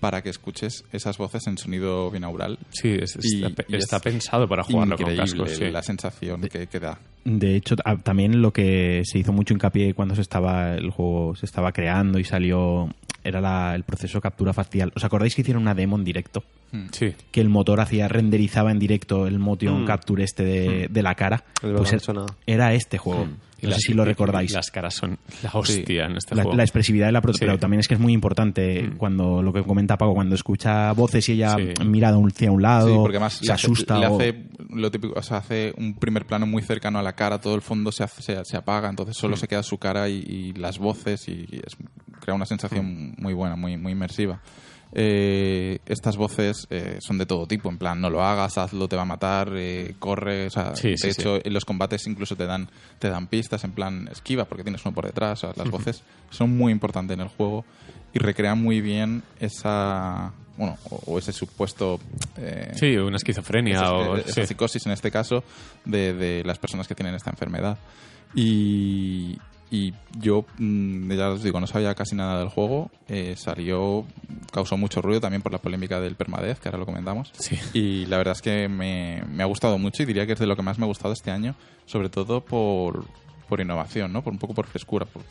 para 0.00 0.22
que 0.22 0.28
escuches 0.28 0.84
esas 0.92 1.16
voces 1.18 1.46
en 1.48 1.58
sonido 1.58 2.10
binaural. 2.10 2.58
Sí, 2.70 2.90
es- 3.00 3.18
Y- 3.22 3.42
está, 3.44 3.64
y 3.66 3.76
está 3.76 3.96
es 3.96 4.02
pensado 4.02 4.46
para 4.46 4.62
jugarlo 4.62 4.96
con 4.96 5.16
cascos. 5.16 5.50
sí. 5.52 5.70
la 5.70 5.82
sensación 5.82 6.42
que, 6.42 6.66
que 6.66 6.78
da. 6.78 7.00
De 7.24 7.56
hecho, 7.56 7.74
también 8.04 8.40
lo 8.42 8.52
que 8.52 9.02
se 9.04 9.18
hizo 9.18 9.32
mucho 9.32 9.54
hincapié 9.54 9.94
cuando 9.94 10.14
se 10.14 10.20
estaba 10.20 10.74
el 10.74 10.90
juego 10.90 11.34
se 11.34 11.46
estaba 11.46 11.72
creando 11.72 12.18
y 12.18 12.24
salió 12.24 12.88
era 13.28 13.40
la- 13.40 13.74
el 13.74 13.84
proceso 13.84 14.18
de 14.18 14.22
captura 14.22 14.52
facial. 14.52 14.92
¿Os 14.96 15.04
acordáis 15.04 15.34
que 15.34 15.42
hicieron 15.42 15.62
una 15.62 15.74
demo 15.74 15.96
en 15.96 16.04
directo? 16.04 16.42
Sí. 16.92 17.14
Que 17.30 17.40
el 17.40 17.48
motor 17.48 17.80
hacía 17.80 18.08
renderizaba 18.08 18.70
en 18.70 18.78
directo 18.78 19.26
el 19.26 19.38
motion 19.38 19.82
Mm. 19.82 19.86
capture 19.86 20.24
este 20.24 20.44
de, 20.44 20.88
de 20.90 21.02
la 21.02 21.14
cara. 21.14 21.44
Pues 21.60 21.92
era, 22.46 22.74
este 22.74 22.98
juego. 22.98 23.28
No 23.62 23.72
sé 23.72 23.80
si 23.80 23.94
lo 23.94 24.04
recordáis. 24.04 24.52
Las 24.52 24.70
caras 24.70 24.94
son 24.94 25.18
la 25.42 25.50
hostia 25.52 26.06
en 26.06 26.16
este 26.16 26.34
la, 26.34 26.42
juego. 26.42 26.56
la 26.56 26.62
expresividad 26.62 27.06
de 27.06 27.12
la 27.12 27.20
pro- 27.20 27.32
Sí. 27.32 27.40
pero 27.40 27.58
también 27.58 27.80
es 27.80 27.88
que 27.88 27.94
es 27.94 28.00
muy 28.00 28.12
importante 28.12 28.82
Mm. 28.82 28.96
cuando 28.96 29.42
lo 29.42 29.52
que 29.52 29.62
comenta 29.62 29.96
Paco 29.98 30.14
cuando 30.14 30.34
escucha 30.34 30.92
voces 30.92 31.28
y 31.28 31.32
ella 31.32 31.56
Sí. 31.56 31.84
mira 31.84 32.10
hacia 32.10 32.50
un 32.52 32.62
lado 32.62 32.88
Sí, 32.88 32.94
porque 32.96 33.16
además 33.16 33.34
se 33.34 33.46
le 33.46 33.52
hace, 33.52 33.66
asusta 33.66 33.98
le 33.98 34.06
o- 34.06 34.16
hace 34.16 34.44
lo 34.70 34.90
típico, 34.90 35.14
o 35.18 35.22
sea, 35.22 35.38
hace 35.38 35.72
un 35.76 35.94
primer 35.94 36.26
plano 36.26 36.46
muy 36.46 36.62
cercano 36.62 36.98
a 36.98 37.02
la 37.02 37.14
cara, 37.14 37.40
todo 37.40 37.54
el 37.54 37.62
fondo 37.62 37.90
se, 37.92 38.04
hace- 38.04 38.22
se, 38.22 38.44
se 38.44 38.56
apaga, 38.56 38.88
entonces 38.88 39.16
solo 39.16 39.34
Mm. 39.36 39.38
se 39.40 39.48
queda 39.48 39.62
su 39.62 39.78
cara 39.78 40.08
y, 40.08 40.18
y 40.28 40.52
las 40.54 40.78
voces 40.78 41.26
y, 41.28 41.32
y 41.50 41.56
es- 41.66 41.76
crea 42.20 42.34
una 42.34 42.46
sensación 42.46 42.86
Mm. 43.10 43.14
muy 43.22 43.34
buena, 43.34 43.56
muy, 43.56 43.76
muy 43.76 43.92
inmersiva. 43.92 44.40
Eh, 44.92 45.78
estas 45.86 46.16
voces 46.16 46.66
eh, 46.70 46.98
son 47.00 47.18
de 47.18 47.26
todo 47.26 47.46
tipo, 47.46 47.68
en 47.68 47.78
plan, 47.78 48.00
no 48.00 48.08
lo 48.10 48.22
hagas, 48.22 48.56
hazlo, 48.58 48.88
te 48.88 48.96
va 48.96 49.02
a 49.02 49.04
matar, 49.06 49.50
eh, 49.56 49.94
corre, 49.98 50.46
o 50.46 50.50
sea, 50.50 50.74
Sí, 50.76 50.90
de 50.90 50.96
sí, 50.98 51.12
sí. 51.12 51.20
hecho, 51.20 51.38
en 51.44 51.52
los 51.52 51.64
combates 51.64 52.06
incluso 52.06 52.36
te 52.36 52.46
dan, 52.46 52.68
te 52.98 53.08
dan 53.10 53.26
pistas, 53.26 53.64
en 53.64 53.72
plan, 53.72 54.08
esquiva 54.10 54.44
porque 54.46 54.62
tienes 54.64 54.84
uno 54.84 54.94
por 54.94 55.04
detrás, 55.06 55.44
o 55.44 55.52
sea, 55.52 55.62
las 55.62 55.70
voces 55.70 56.02
son 56.30 56.56
muy 56.56 56.72
importantes 56.72 57.14
en 57.14 57.20
el 57.20 57.28
juego 57.28 57.64
y 58.14 58.18
recrean 58.18 58.62
muy 58.62 58.80
bien 58.80 59.22
esa, 59.38 60.32
bueno, 60.56 60.78
o, 60.90 60.96
o 61.06 61.18
ese 61.18 61.32
supuesto... 61.32 62.00
eh, 62.38 62.72
Sí, 62.74 62.96
una 62.96 63.16
esquizofrenia 63.18 63.76
esa, 63.76 63.92
o... 63.92 64.16
esa 64.16 64.32
sí. 64.42 64.46
psicosis 64.46 64.86
en 64.86 64.92
este 64.92 65.10
caso 65.10 65.44
de, 65.84 66.14
de 66.14 66.42
las 66.44 66.58
personas 66.58 66.88
que 66.88 66.94
tienen 66.94 67.14
esta 67.14 67.30
enfermedad. 67.30 67.76
Y, 68.34 69.38
y 69.70 69.92
yo, 70.18 70.44
mm, 70.58 71.12
ya 71.12 71.30
os 71.30 71.42
digo, 71.42 71.60
no 71.60 71.66
sabía 71.66 71.94
casi 71.94 72.14
nada 72.16 72.38
del 72.38 72.48
juego. 72.48 72.90
eh, 73.08 73.34
salió, 73.36 74.04
causó 74.52 74.76
mucho 74.76 75.00
ruido 75.02 75.20
también 75.20 75.42
por 75.42 75.52
la 75.52 75.58
polémica 75.58 76.00
del 76.00 76.14
permadez, 76.14 76.58
que 76.60 76.68
ahora 76.68 76.78
lo 76.78 76.86
comentamos. 76.86 77.32
Sí. 77.38 77.58
Y 77.74 78.06
la 78.06 78.16
verdad 78.18 78.32
es 78.36 78.42
que 78.42 78.68
me, 78.68 79.22
me 79.30 79.42
ha 79.42 79.46
gustado 79.46 79.78
mucho 79.78 80.02
y 80.02 80.06
diría 80.06 80.26
que 80.26 80.32
es 80.34 80.38
de 80.38 80.46
lo 80.46 80.56
que 80.56 80.62
más 80.62 80.78
me 80.78 80.84
ha 80.84 80.88
gustado 80.88 81.12
este 81.12 81.30
año, 81.30 81.54
sobre 81.86 82.08
todo 82.08 82.40
por, 82.42 83.04
por 83.48 83.60
innovación, 83.60 84.12
¿no? 84.12 84.22
Por 84.22 84.32
un 84.32 84.38
poco 84.38 84.54
por 84.54 84.66
frescura, 84.66 85.06
por 85.06 85.22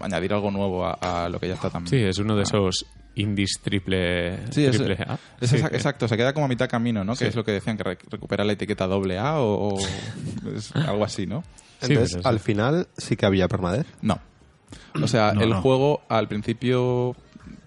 añadir 0.00 0.32
algo 0.32 0.50
nuevo 0.50 0.84
a, 0.86 0.92
a 1.24 1.28
lo 1.28 1.38
que 1.40 1.48
ya 1.48 1.54
está. 1.54 1.68
Hmm. 1.68 1.86
Sí, 1.86 1.96
es 1.96 2.18
uno 2.18 2.34
de 2.34 2.40
ah, 2.40 2.44
esos 2.44 2.86
indies 3.16 3.58
triple, 3.62 4.38
Sí, 4.52 4.64
es, 4.64 4.76
triple 4.76 4.96
A. 5.06 5.18
es 5.40 5.50
Sí, 5.50 5.56
exa- 5.56 5.68
que- 5.70 5.76
exacto, 5.76 6.06
se 6.08 6.16
queda 6.16 6.32
como 6.32 6.46
a 6.46 6.48
mitad 6.48 6.68
camino, 6.68 7.04
¿no? 7.04 7.14
Sí. 7.16 7.24
Que 7.24 7.28
es 7.30 7.34
lo 7.36 7.44
que 7.44 7.52
decían, 7.52 7.76
que 7.76 7.82
re- 7.84 7.98
recupera 8.08 8.44
la 8.44 8.52
etiqueta 8.52 8.86
doble 8.86 9.18
A 9.18 9.40
o, 9.40 9.74
o 9.74 9.78
es 10.56 10.74
algo 10.76 11.04
así, 11.04 11.26
¿no? 11.26 11.42
Sí, 11.80 11.92
Entonces, 11.92 12.20
sí. 12.22 12.28
al 12.28 12.40
final 12.40 12.88
sí 12.96 13.16
que 13.16 13.26
había 13.26 13.48
permadez. 13.48 13.86
No. 14.02 14.18
O 15.02 15.06
sea, 15.08 15.32
No, 15.32 15.42
el 15.42 15.50
no. 15.50 15.62
juego 15.62 16.02
al 16.08 16.28
principio, 16.28 17.16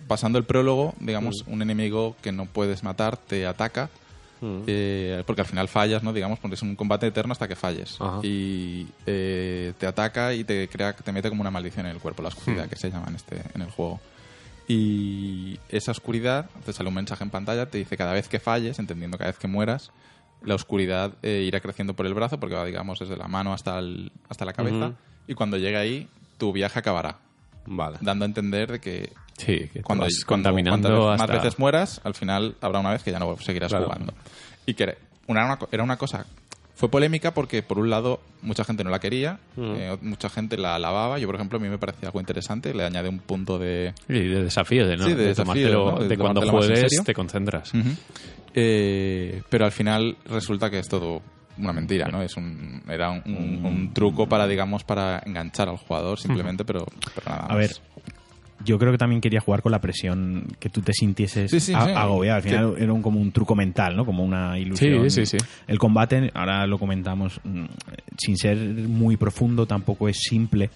pasando 0.07 0.37
el 0.37 0.45
prólogo, 0.45 0.93
digamos, 0.99 1.43
un 1.47 1.61
enemigo 1.61 2.15
que 2.21 2.31
no 2.31 2.45
puedes 2.45 2.83
matar 2.83 3.17
te 3.17 3.45
ataca. 3.45 3.89
eh, 4.67 5.23
porque 5.25 5.41
al 5.41 5.47
final 5.47 5.69
fallas, 5.69 6.03
¿no? 6.03 6.11
Digamos, 6.11 6.37
porque 6.37 6.55
es 6.55 6.61
un 6.61 6.75
combate 6.75 7.07
eterno 7.07 7.31
hasta 7.31 7.47
que 7.47 7.55
falles. 7.55 7.95
Ajá. 8.01 8.19
Y 8.23 8.85
eh, 9.05 9.71
te 9.77 9.87
ataca 9.87 10.33
y 10.33 10.43
te 10.43 10.67
crea, 10.67 10.93
te 10.93 11.11
mete 11.13 11.29
como 11.29 11.39
una 11.41 11.49
maldición 11.51 11.85
en 11.85 11.93
el 11.93 11.99
cuerpo, 11.99 12.21
la 12.21 12.27
oscuridad 12.27 12.67
que 12.67 12.75
se 12.75 12.91
llama 12.91 13.05
en 13.07 13.15
este, 13.15 13.41
en 13.55 13.61
el 13.61 13.69
juego. 13.71 14.01
Y 14.67 15.59
esa 15.69 15.91
oscuridad, 15.91 16.49
te 16.65 16.73
sale 16.73 16.89
un 16.89 16.95
mensaje 16.95 17.23
en 17.23 17.29
pantalla, 17.29 17.65
te 17.67 17.77
dice 17.77 17.95
cada 17.97 18.13
vez 18.13 18.27
que 18.27 18.39
falles, 18.39 18.79
entendiendo 18.79 19.17
cada 19.17 19.29
vez 19.31 19.39
que 19.39 19.47
mueras, 19.47 19.91
la 20.43 20.55
oscuridad 20.55 21.13
eh, 21.21 21.43
irá 21.47 21.59
creciendo 21.59 21.93
por 21.95 22.05
el 22.05 22.13
brazo, 22.13 22.39
porque 22.39 22.55
va, 22.55 22.65
digamos, 22.65 22.99
desde 22.99 23.15
la 23.17 23.27
mano 23.27 23.53
hasta, 23.53 23.79
el- 23.79 24.11
hasta 24.29 24.45
la 24.45 24.53
cabeza. 24.53 24.93
Y 25.27 25.33
cuando 25.35 25.57
llegue 25.57 25.77
ahí, 25.77 26.07
tu 26.37 26.51
viaje 26.51 26.79
acabará. 26.79 27.17
Vale. 27.65 27.97
Dando 28.01 28.25
a 28.25 28.27
entender 28.27 28.71
de 28.73 28.79
que 28.81 29.13
Sí, 29.37 29.59
que 29.71 29.79
te 29.79 29.81
cuando, 29.83 30.03
vas 30.03 30.23
cuando 30.25 30.49
contaminando 30.49 30.89
cuantas 30.89 31.21
hasta... 31.21 31.33
más 31.33 31.43
veces 31.43 31.59
mueras, 31.59 32.01
al 32.03 32.13
final 32.13 32.55
habrá 32.61 32.79
una 32.79 32.91
vez 32.91 33.03
que 33.03 33.11
ya 33.11 33.19
no 33.19 33.35
seguirás 33.37 33.69
Claro. 33.69 33.85
jugando. 33.85 34.13
Y 34.65 34.73
que 34.73 34.83
era 34.83 34.95
una, 35.27 35.57
era 35.71 35.83
una 35.83 35.97
cosa... 35.97 36.25
Fue 36.75 36.89
polémica 36.89 37.33
porque, 37.33 37.61
por 37.61 37.77
un 37.79 37.89
lado, 37.89 38.19
mucha 38.41 38.63
gente 38.63 38.83
no 38.83 38.89
la 38.89 38.99
quería, 38.99 39.39
Mm. 39.55 39.73
eh, 39.77 39.97
mucha 40.01 40.27
gente 40.29 40.57
la 40.57 40.75
alababa. 40.75 41.19
Yo, 41.19 41.27
por 41.27 41.35
ejemplo, 41.35 41.57
a 41.59 41.61
mí 41.61 41.69
me 41.69 41.77
parecía 41.77 42.09
algo 42.09 42.19
interesante. 42.19 42.73
Le 42.73 42.83
añade 42.83 43.09
un 43.09 43.19
punto 43.19 43.59
de, 43.59 43.93
Sí, 44.07 44.13
de 44.13 44.43
desafío, 44.43 44.87
de, 44.87 44.97
no, 44.97 45.03
Sí, 45.05 45.11
de 45.11 45.15
de, 45.17 45.27
desafío, 45.29 45.67
tomártelo- 45.69 45.91
¿no? 45.93 45.99
De 45.99 46.07
de 46.09 46.17
cuando 46.17 46.41
juegues 46.49 47.03
te 47.03 47.13
concentras. 47.13 47.71
Eh, 48.55 49.41
pero 49.49 49.65
al 49.65 49.71
final 49.71 50.17
resulta 50.25 50.69
que 50.69 50.79
es 50.79 50.87
todo 50.87 51.21
una 51.57 51.73
mentira, 51.73 52.07
¿no? 52.07 52.21
Es 52.21 52.35
un, 52.37 52.81
era 52.89 53.11
un, 53.11 53.21
un- 53.25 53.65
un 53.65 53.93
truco 53.93 54.27
para, 54.27 54.47
digamos, 54.47 54.83
para 54.83 55.21
enganchar 55.25 55.69
al 55.69 55.77
jugador 55.77 56.19
simplemente, 56.19 56.65
pero, 56.65 56.85
pero 57.13 57.29
nada 57.29 57.45
A 57.45 57.47
más. 57.49 57.57
ver, 57.57 57.71
yo 58.63 58.77
creo 58.79 58.91
que 58.91 58.97
también 58.97 59.21
quería 59.21 59.39
jugar 59.41 59.61
con 59.61 59.71
la 59.71 59.79
presión 59.81 60.45
que 60.59 60.69
tú 60.69 60.81
te 60.81 60.93
sintieses 60.93 61.51
Sí, 61.51 61.59
sí, 61.59 61.73
agobiado. 61.73 62.37
Al 62.37 62.43
final 62.43 62.75
era 62.79 62.93
un, 62.93 63.01
como 63.01 63.19
un 63.19 63.31
truco 63.31 63.55
mental, 63.55 63.95
¿no? 63.95 64.05
Como 64.05 64.23
una 64.23 64.57
ilusión. 64.59 65.09
Sí, 65.09 65.25
sí, 65.25 65.37
sí. 65.39 65.45
El 65.67 65.77
combate, 65.79 66.31
ahora 66.33 66.65
lo 66.67 66.77
comentamos, 66.79 67.39
mm, 67.43 67.65
sin 68.17 68.37
ser 68.37 68.57
muy 68.57 69.17
profundo, 69.17 69.65
tampoco 69.65 70.07
es 70.09 70.17
simple. 70.19 70.69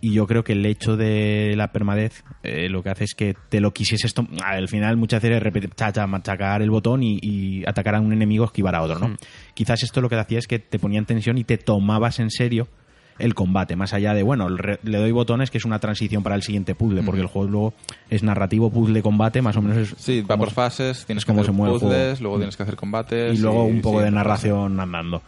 Y 0.00 0.12
yo 0.12 0.26
creo 0.26 0.44
que 0.44 0.52
el 0.52 0.66
hecho 0.66 0.98
de 0.98 1.54
la 1.56 1.72
permadez 1.72 2.24
eh, 2.42 2.68
lo 2.68 2.82
que 2.82 2.90
hace 2.90 3.04
es 3.04 3.14
que 3.14 3.34
te 3.48 3.58
lo 3.60 3.72
quisieses... 3.72 4.12
tom- 4.12 4.28
Al 4.44 4.68
final 4.68 4.98
muchas 4.98 5.22
veces 5.22 5.38
es 5.38 5.42
repetir, 5.42 5.70
cha, 5.74 5.92
cha, 5.92 6.06
machacar 6.06 6.60
el 6.60 6.68
botón 6.70 7.02
y, 7.02 7.18
y 7.22 7.62
atacar 7.66 7.94
a 7.94 8.00
un 8.00 8.12
enemigo, 8.12 8.44
esquivar 8.44 8.74
a 8.74 8.82
otro, 8.82 8.98
¿no? 8.98 9.16
Quizás 9.54 9.82
esto 9.82 10.02
lo 10.02 10.10
que 10.10 10.16
hacía 10.16 10.38
es 10.38 10.46
que 10.46 10.58
te 10.58 10.78
ponía 10.78 10.98
en 10.98 11.06
tensión 11.06 11.38
y 11.38 11.44
te 11.44 11.56
tomabas 11.56 12.18
en 12.20 12.30
serio 12.30 12.68
el 13.18 13.34
combate, 13.34 13.76
más 13.76 13.92
allá 13.92 14.14
de, 14.14 14.22
bueno, 14.22 14.48
le 14.48 14.98
doy 14.98 15.12
botones 15.12 15.50
que 15.50 15.58
es 15.58 15.64
una 15.64 15.78
transición 15.78 16.22
para 16.22 16.34
el 16.34 16.42
siguiente 16.42 16.74
puzzle, 16.74 17.02
porque 17.02 17.20
el 17.20 17.26
juego 17.26 17.48
luego 17.48 17.74
es 18.10 18.22
narrativo, 18.22 18.70
puzzle, 18.70 19.02
combate, 19.02 19.42
más 19.42 19.56
o 19.56 19.62
menos 19.62 19.78
es... 19.78 19.94
Sí, 19.98 20.22
va 20.22 20.36
por 20.36 20.50
fases, 20.50 21.04
tienes 21.06 21.22
es 21.22 21.26
que 21.26 21.32
hacer 21.32 21.52
puzzles, 21.54 22.20
luego 22.20 22.36
tienes 22.38 22.56
que 22.56 22.62
hacer 22.62 22.76
combates. 22.76 23.38
y 23.38 23.42
luego 23.42 23.64
un 23.64 23.80
poco 23.80 24.00
de 24.00 24.10
narración 24.10 24.80
andando. 24.80 25.22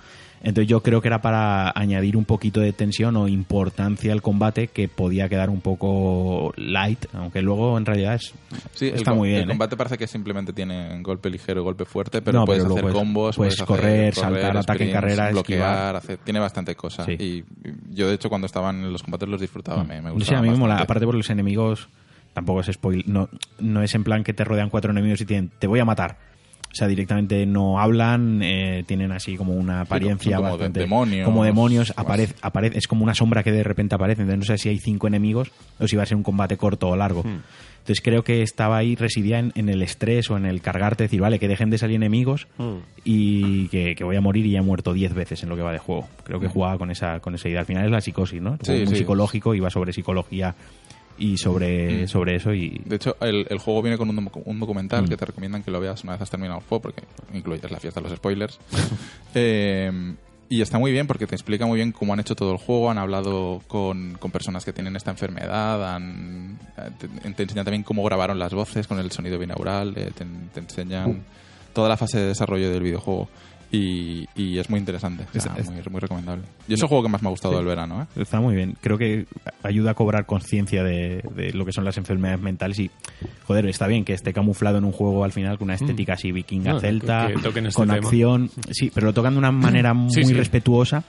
Entonces 0.46 0.68
yo 0.68 0.80
creo 0.80 1.00
que 1.02 1.08
era 1.08 1.20
para 1.20 1.72
añadir 1.74 2.16
un 2.16 2.24
poquito 2.24 2.60
de 2.60 2.72
tensión 2.72 3.16
o 3.16 3.26
importancia 3.26 4.12
al 4.12 4.22
combate 4.22 4.68
que 4.68 4.86
podía 4.86 5.28
quedar 5.28 5.50
un 5.50 5.60
poco 5.60 6.52
light, 6.56 7.04
aunque 7.14 7.42
luego 7.42 7.76
en 7.76 7.84
realidad 7.84 8.14
es. 8.14 8.32
Sí, 8.72 8.86
está 8.94 9.12
muy 9.12 9.30
bien. 9.30 9.40
El 9.40 9.46
¿eh? 9.46 9.48
combate 9.48 9.76
parece 9.76 9.98
que 9.98 10.06
simplemente 10.06 10.52
tiene 10.52 11.02
golpe 11.02 11.30
ligero, 11.30 11.64
golpe 11.64 11.84
fuerte, 11.84 12.22
pero 12.22 12.38
No, 12.38 12.44
puedes 12.44 12.62
pero 12.62 12.74
hacer 12.74 12.82
puedes- 12.82 12.96
combos, 12.96 13.36
puedes 13.36 13.54
hacer 13.54 13.66
correr, 13.66 14.14
saltar, 14.14 14.56
ataque 14.56 14.84
en 14.84 14.92
carrera, 14.92 15.30
bloquear, 15.32 15.96
hacer- 15.96 16.18
tiene 16.18 16.38
bastante 16.38 16.76
cosas. 16.76 17.06
Sí. 17.06 17.16
Y 17.18 17.44
yo, 17.92 18.06
de 18.08 18.14
hecho, 18.14 18.28
cuando 18.28 18.46
estaban 18.46 18.84
en 18.84 18.92
los 18.92 19.02
combates 19.02 19.28
los 19.28 19.40
disfrutaba, 19.40 19.82
me, 19.82 20.00
me 20.00 20.10
sé, 20.10 20.14
gustaba 20.14 20.38
a 20.38 20.42
mí 20.42 20.50
me 20.50 20.56
mola. 20.56 20.76
Aparte 20.76 21.04
por 21.06 21.16
los 21.16 21.28
enemigos, 21.28 21.88
tampoco 22.34 22.60
es 22.60 22.68
spoil. 22.72 23.02
No, 23.08 23.28
no 23.58 23.82
es 23.82 23.92
en 23.96 24.04
plan 24.04 24.22
que 24.22 24.32
te 24.32 24.44
rodean 24.44 24.70
cuatro 24.70 24.92
enemigos 24.92 25.20
y 25.22 25.26
tienen, 25.26 25.50
te 25.58 25.66
voy 25.66 25.80
a 25.80 25.84
matar. 25.84 26.18
O 26.76 26.78
sea, 26.78 26.88
directamente 26.88 27.46
no 27.46 27.80
hablan, 27.80 28.42
eh, 28.42 28.84
tienen 28.86 29.10
así 29.12 29.36
como 29.36 29.54
una 29.54 29.80
apariencia 29.80 30.36
como 30.36 30.48
de- 30.48 30.52
bastante... 30.52 30.80
demonios, 30.80 31.24
Como 31.24 31.42
demonios, 31.42 31.94
aparece, 31.96 32.34
aparece, 32.42 32.76
es 32.76 32.86
como 32.86 33.02
una 33.02 33.14
sombra 33.14 33.42
que 33.42 33.50
de 33.50 33.62
repente 33.62 33.94
aparece. 33.94 34.20
Entonces 34.22 34.38
no 34.50 34.54
sé 34.54 34.58
si 34.62 34.68
hay 34.68 34.78
cinco 34.78 35.06
enemigos 35.06 35.50
o 35.80 35.88
si 35.88 35.96
va 35.96 36.02
a 36.02 36.06
ser 36.06 36.16
un 36.18 36.22
combate 36.22 36.56
corto 36.58 36.88
o 36.88 36.96
largo. 36.96 37.22
Hmm. 37.22 37.40
Entonces 37.78 38.02
creo 38.04 38.24
que 38.24 38.42
estaba 38.42 38.76
ahí, 38.76 38.96
residía 38.96 39.38
en, 39.38 39.52
en 39.54 39.68
el 39.68 39.80
estrés 39.80 40.28
o 40.30 40.36
en 40.36 40.44
el 40.44 40.60
cargarte, 40.60 41.04
decir, 41.04 41.20
vale, 41.20 41.38
que 41.38 41.46
dejen 41.48 41.70
de 41.70 41.78
salir 41.78 41.96
enemigos 41.96 42.46
Hmm. 42.58 42.78
y 43.04 43.68
que, 43.68 43.94
que 43.94 44.04
voy 44.04 44.16
a 44.16 44.20
morir 44.20 44.44
y 44.44 44.50
ya 44.50 44.58
he 44.58 44.62
muerto 44.62 44.92
diez 44.92 45.14
veces 45.14 45.42
en 45.44 45.48
lo 45.48 45.56
que 45.56 45.62
va 45.62 45.72
de 45.72 45.78
juego. 45.78 46.08
Creo 46.24 46.40
que 46.40 46.48
jugaba 46.48 46.76
con 46.78 46.90
esa, 46.90 47.20
con 47.20 47.34
esa 47.36 47.48
idea. 47.48 47.60
Al 47.60 47.66
final 47.66 47.84
es 47.86 47.90
la 47.92 48.00
psicosis, 48.00 48.42
¿no? 48.42 48.54
El 48.54 48.58
Sí, 48.60 48.66
juego 48.66 48.84
muy 48.84 48.94
sí. 48.94 48.96
psicológico 48.98 49.54
y 49.54 49.60
va 49.60 49.70
sobre 49.70 49.92
psicología 49.92 50.54
y 51.18 51.36
sobre, 51.38 52.04
Mm. 52.04 52.08
sobre 52.08 52.36
eso 52.36 52.52
y 52.52 52.80
De 52.84 52.96
hecho, 52.96 53.16
el, 53.20 53.46
el 53.48 53.58
juego 53.58 53.82
viene 53.82 53.96
con 53.98 54.08
un, 54.10 54.16
docu- 54.16 54.42
un 54.44 54.60
documental 54.60 55.04
Mm. 55.04 55.08
que 55.08 55.16
te 55.16 55.24
recomiendan 55.26 55.62
que 55.62 55.70
lo 55.70 55.80
veas 55.80 56.02
una 56.04 56.12
vez 56.12 56.22
has 56.22 56.30
terminado 56.30 56.60
el 56.60 56.64
juego, 56.66 56.82
porque 56.82 57.02
incluyes 57.34 57.70
la 57.70 57.80
fiesta 57.80 58.00
de 58.00 58.08
los 58.08 58.16
spoilers. 58.16 58.58
Eh, 59.34 60.14
y 60.48 60.62
está 60.62 60.78
muy 60.78 60.92
bien 60.92 61.06
porque 61.08 61.26
te 61.26 61.34
explica 61.34 61.66
muy 61.66 61.76
bien 61.76 61.90
cómo 61.92 62.12
han 62.12 62.20
hecho 62.20 62.36
todo 62.36 62.52
el 62.52 62.58
juego, 62.58 62.88
han 62.90 62.98
hablado 62.98 63.60
con, 63.66 64.16
con 64.18 64.30
personas 64.30 64.64
que 64.64 64.72
tienen 64.72 64.94
esta 64.94 65.10
enfermedad, 65.10 65.94
han, 65.94 66.56
te, 67.00 67.08
te 67.08 67.42
enseñan 67.42 67.64
también 67.64 67.82
cómo 67.82 68.04
grabaron 68.04 68.38
las 68.38 68.54
voces 68.54 68.86
con 68.86 69.00
el 69.00 69.10
sonido 69.10 69.38
binaural, 69.40 69.92
eh, 69.96 70.12
te, 70.16 70.24
te 70.54 70.60
enseñan 70.60 71.24
toda 71.72 71.88
la 71.88 71.96
fase 71.96 72.18
de 72.20 72.26
desarrollo 72.28 72.70
del 72.70 72.82
videojuego. 72.82 73.28
Y, 73.72 74.28
y 74.36 74.58
es 74.58 74.70
muy 74.70 74.78
interesante, 74.78 75.24
o 75.36 75.40
sea, 75.40 75.54
Es- 75.56 75.68
muy, 75.68 75.82
muy 75.90 76.00
recomendable. 76.00 76.44
Y 76.68 76.74
es 76.74 76.80
el 76.80 76.86
juego 76.88 77.02
que 77.02 77.08
más 77.08 77.20
me 77.22 77.28
ha 77.28 77.30
gustado 77.30 77.56
del 77.56 77.66
verano, 77.66 78.02
¿eh? 78.02 78.20
está 78.20 78.40
muy 78.40 78.54
bien. 78.54 78.76
Creo 78.80 78.96
que 78.96 79.26
ayuda 79.62 79.90
a 79.90 79.94
cobrar 79.94 80.24
conciencia 80.24 80.84
de, 80.84 81.22
de 81.34 81.52
lo 81.52 81.64
que 81.66 81.72
son 81.72 81.84
las 81.84 81.96
enfermedades 81.98 82.40
mentales 82.40 82.78
y, 82.78 82.90
joder, 83.44 83.66
está 83.66 83.86
bien 83.88 84.04
que 84.04 84.12
esté 84.12 84.32
camuflado 84.32 84.78
en 84.78 84.84
un 84.84 84.92
juego 84.92 85.24
al 85.24 85.32
final 85.32 85.58
con 85.58 85.66
una 85.66 85.74
estética 85.74 86.12
así 86.14 86.30
vikinga 86.30 86.74
No, 86.74 86.80
celta, 86.80 87.26
que- 87.28 87.34
que 87.52 87.58
este 87.60 87.72
con 87.72 87.88
tema. 87.88 87.98
acción, 88.06 88.50
sí, 88.70 88.90
pero 88.94 89.08
lo 89.08 89.12
tocan 89.12 89.32
de 89.34 89.38
una 89.38 89.50
manera 89.52 89.94
muy 89.94 90.12
Sí, 90.14 90.24
sí. 90.24 90.32
respetuosa 90.32 91.02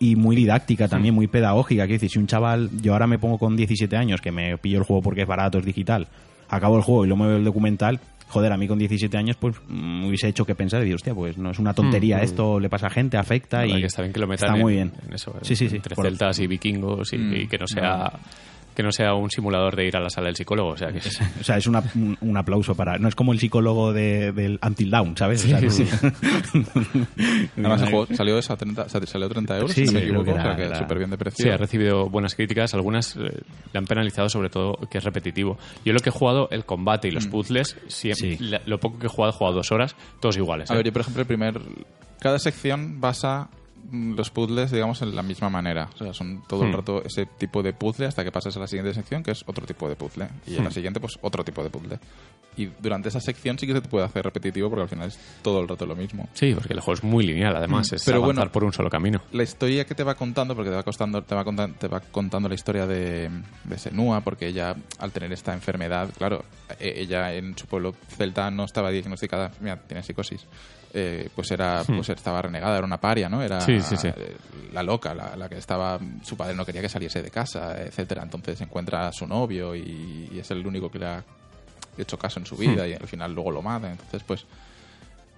y 0.00 0.16
muy 0.16 0.34
didáctica 0.34 0.88
también, 0.88 1.14
muy 1.14 1.26
pedagógica. 1.26 1.82
Quiero 1.84 1.96
decir, 1.96 2.10
si 2.10 2.18
un 2.18 2.26
chaval, 2.26 2.70
yo 2.80 2.94
ahora 2.94 3.06
me 3.06 3.18
pongo 3.18 3.36
con 3.36 3.54
17 3.56 3.96
años, 3.96 4.20
que 4.22 4.32
me 4.32 4.56
pillo 4.56 4.78
el 4.78 4.84
juego 4.84 5.02
porque 5.02 5.22
es 5.22 5.28
barato, 5.28 5.58
es 5.58 5.64
digital, 5.66 6.08
acabo 6.48 6.76
el 6.76 6.82
juego 6.82 7.04
y 7.04 7.08
luego 7.08 7.22
me 7.24 7.28
veo 7.28 7.36
el 7.38 7.44
documental, 7.44 8.00
joder, 8.28 8.52
a 8.52 8.56
mí 8.56 8.68
con 8.68 8.78
17 8.78 9.16
años 9.16 9.36
pues 9.38 9.56
me 9.68 10.06
hubiese 10.06 10.28
hecho 10.28 10.44
que 10.44 10.54
pensar 10.54 10.80
y 10.80 10.84
decir, 10.84 10.94
hostia, 10.96 11.14
pues 11.14 11.36
no 11.38 11.50
es 11.50 11.58
una 11.58 11.74
tontería, 11.74 12.18
esto 12.18 12.60
le 12.60 12.68
pasa 12.68 12.86
a 12.88 12.90
gente, 12.90 13.16
afecta 13.16 13.66
y 13.66 13.80
que 13.80 13.86
está 13.86 14.02
bien 14.02 14.12
que 14.12 14.20
lo 14.20 14.26
metan 14.26 14.46
está 14.48 14.56
en, 14.56 14.62
muy 14.62 14.74
bien. 14.74 14.92
en 15.06 15.14
eso, 15.14 15.34
Sí, 15.42 15.56
sí, 15.56 15.68
sí. 15.68 15.76
entre 15.76 15.94
Por- 15.94 16.04
celtas 16.04 16.38
y 16.38 16.46
vikingos 16.46 17.12
y, 17.12 17.18
Mm. 17.18 17.34
y 17.36 17.46
que 17.48 17.58
no 17.58 17.66
sea 17.66 18.12
que 18.78 18.84
no 18.84 18.92
sea 18.92 19.12
un 19.14 19.28
simulador 19.28 19.74
de 19.74 19.86
ir 19.88 19.96
a 19.96 20.00
la 20.00 20.08
sala 20.08 20.26
del 20.28 20.36
psicólogo, 20.36 20.68
o 20.70 20.76
sea 20.76 20.92
que 20.92 20.98
O 20.98 21.42
sea, 21.42 21.56
es 21.56 21.66
una- 21.66 21.82
un, 21.96 22.16
un 22.20 22.36
aplauso 22.36 22.76
para. 22.76 22.96
No 22.96 23.08
es 23.08 23.16
como 23.16 23.32
el 23.32 23.40
psicólogo 23.40 23.92
de, 23.92 24.30
del 24.30 24.60
Until 24.64 24.88
Dawn, 24.88 25.16
¿sabes? 25.16 25.44
O 25.44 25.48
sea, 25.48 25.60
no- 25.60 26.64
Además, 27.56 27.82
el 27.82 27.90
juego 27.90 28.06
salió 28.14 28.38
eso 28.38 28.52
a 28.52 28.56
30, 28.56 28.82
o 28.82 28.88
sea, 28.88 29.00
salió 29.06 29.28
30 29.28 29.56
euros, 29.56 29.72
Sí, 29.72 29.84
si 29.84 29.92
no 29.92 29.98
me 29.98 30.04
equivoco, 30.06 30.24
que 30.26 30.30
era- 30.30 30.40
o 30.40 30.44
sea 30.46 30.56
que 30.56 30.62
era- 30.64 30.78
súper 30.78 30.98
bien 30.98 31.10
de 31.10 31.18
precio. 31.18 31.42
Sí, 31.44 31.50
ha 31.50 31.56
recibido 31.56 32.08
buenas 32.08 32.34
críticas. 32.36 32.72
Algunas 32.74 33.16
eh, 33.16 33.20
le 33.72 33.78
han 33.78 33.84
penalizado 33.84 34.28
sobre 34.28 34.48
todo 34.48 34.74
que 34.88 34.98
es 34.98 35.04
repetitivo. 35.04 35.58
Yo 35.84 35.92
lo 35.92 35.98
que 35.98 36.10
he 36.10 36.12
jugado, 36.12 36.48
el 36.52 36.64
combate 36.64 37.08
y 37.08 37.10
los 37.10 37.26
puzzles, 37.26 37.76
sie- 37.88 38.14
Sí. 38.14 38.36
la- 38.38 38.62
lo 38.66 38.78
poco 38.78 39.00
que 39.00 39.06
he 39.06 39.10
jugado, 39.10 39.32
he 39.34 39.36
jugado 39.36 39.56
dos 39.56 39.72
horas, 39.72 39.96
todos 40.20 40.36
iguales. 40.36 40.70
A 40.70 40.74
¿eh? 40.74 40.76
ver, 40.76 40.86
yo 40.86 40.92
por 40.92 41.02
ejemplo, 41.02 41.22
el 41.22 41.26
primer. 41.26 41.60
Cada 42.20 42.38
sección 42.38 43.00
basa 43.00 43.48
mm, 43.50 43.67
los 43.92 44.30
puzzles, 44.30 44.70
digamos, 44.70 45.00
en 45.02 45.14
la 45.16 45.22
misma 45.22 45.48
manera. 45.48 45.88
O 45.94 45.96
sea, 45.98 46.12
son 46.12 46.42
todo 46.46 46.64
el 46.64 46.70
Hmm. 46.70 46.74
rato 46.74 47.02
ese 47.04 47.26
tipo 47.26 47.62
de 47.62 47.72
puzzle 47.72 48.06
hasta 48.06 48.24
que 48.24 48.30
pasas 48.32 48.56
a 48.56 48.60
la 48.60 48.66
siguiente 48.66 48.92
sección, 48.94 49.22
que 49.22 49.30
es 49.30 49.42
otro 49.46 49.64
tipo 49.66 49.88
de 49.88 49.96
puzzle. 49.96 50.28
Y 50.46 50.56
en 50.56 50.64
la 50.64 50.70
siguiente, 50.70 51.00
pues 51.00 51.18
otro 51.22 51.44
tipo 51.44 51.62
de 51.62 51.70
puzzle. 51.70 51.98
Y 52.56 52.66
durante 52.80 53.08
esa 53.08 53.20
sección 53.20 53.58
sí 53.58 53.66
que 53.68 53.72
se 53.72 53.80
te 53.80 53.88
puede 53.88 54.04
hacer 54.04 54.24
repetitivo 54.24 54.68
porque 54.68 54.82
al 54.82 54.88
final 54.88 55.08
es 55.08 55.18
todo 55.42 55.60
el 55.60 55.68
rato 55.68 55.86
lo 55.86 55.94
mismo. 55.94 56.28
Sí, 56.34 56.52
porque 56.54 56.72
el 56.72 56.80
juego 56.80 56.94
es 56.98 57.04
muy 57.04 57.24
lineal, 57.24 57.54
además. 57.56 57.92
Es 57.92 58.04
Pero 58.04 58.18
avanzar 58.18 58.36
bueno, 58.36 58.52
por 58.52 58.64
un 58.64 58.72
solo 58.72 58.90
camino. 58.90 59.22
La 59.32 59.44
historia 59.44 59.84
que 59.84 59.94
te 59.94 60.02
va 60.02 60.14
contando, 60.16 60.54
porque 60.56 60.70
te 60.70 60.76
va, 60.76 60.82
costando, 60.82 61.22
te 61.22 61.34
va, 61.34 61.44
contan- 61.44 61.74
te 61.78 61.86
va 61.88 62.00
contando 62.00 62.48
la 62.48 62.56
historia 62.56 62.86
de, 62.86 63.30
de 63.64 63.78
Senua, 63.78 64.20
porque 64.22 64.48
ella, 64.48 64.74
al 64.98 65.12
tener 65.12 65.32
esta 65.32 65.54
enfermedad, 65.54 66.10
claro, 66.18 66.44
ella 66.80 67.32
en 67.34 67.56
su 67.56 67.66
pueblo 67.66 67.94
celta 68.16 68.50
no 68.50 68.64
estaba 68.64 68.90
diagnosticada, 68.90 69.50
mira, 69.60 69.76
tiene 69.76 70.02
psicosis, 70.02 70.44
eh, 70.94 71.28
pues 71.34 71.50
era 71.50 71.82
pues 71.84 72.08
estaba 72.08 72.40
renegada, 72.42 72.76
era 72.78 72.86
una 72.86 72.98
paria, 73.00 73.28
¿no? 73.28 73.42
Era 73.42 73.58
Hmm. 73.58 73.66
Sí, 73.66 73.80
sí, 73.80 73.96
sí. 73.96 74.08
eh, 74.08 74.36
la 74.72 74.82
loca, 74.82 75.14
la, 75.14 75.36
la 75.36 75.48
que 75.48 75.56
estaba, 75.58 75.98
su 76.22 76.36
padre 76.36 76.54
no 76.54 76.64
quería 76.64 76.80
que 76.80 76.88
saliese 76.88 77.22
de 77.22 77.30
casa, 77.30 77.80
etcétera. 77.82 78.22
Entonces 78.22 78.60
encuentra 78.60 79.08
a 79.08 79.12
su 79.12 79.26
novio 79.26 79.74
y, 79.74 80.28
y 80.32 80.38
es 80.38 80.50
el 80.50 80.66
único 80.66 80.90
que 80.90 80.98
le 80.98 81.06
ha 81.06 81.24
hecho 81.96 82.18
caso 82.18 82.38
en 82.40 82.46
su 82.46 82.56
vida 82.56 82.84
Hmm. 82.86 82.90
y 82.90 82.92
al 82.94 83.06
final 83.08 83.34
luego 83.34 83.50
lo 83.50 83.62
mata. 83.62 83.90
Entonces, 83.90 84.22
pues 84.26 84.44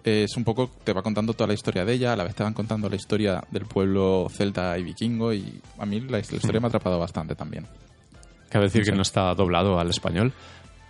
es 0.03 0.35
un 0.37 0.45
poco, 0.45 0.71
te 0.83 0.93
va 0.95 1.03
contando 1.03 1.35
toda 1.35 1.49
la 1.49 1.53
historia 1.55 1.85
de 1.85 1.93
ella, 1.93 2.15
a 2.15 2.17
la 2.17 2.25
vez 2.25 2.35
te 2.35 2.43
van 2.43 2.55
contando 2.55 2.89
la 2.89 2.97
historia 2.97 3.43
del 3.51 3.67
pueblo 3.67 4.29
celta 4.31 4.79
y 4.79 4.83
vikingo 4.83 5.33
y 5.35 5.61
a 5.79 5.85
mí 5.85 6.01
la, 6.01 6.13
la 6.13 6.19
historia 6.21 6.59
me 6.61 6.67
ha 6.67 6.69
atrapado 6.69 6.99
bastante 6.99 7.35
también. 7.35 7.67
Cabe 8.49 8.65
decir 8.65 8.83
que 8.85 8.93
no 8.93 9.03
está 9.03 9.35
doblado 9.35 9.79
al 9.79 9.91
español. 9.91 10.33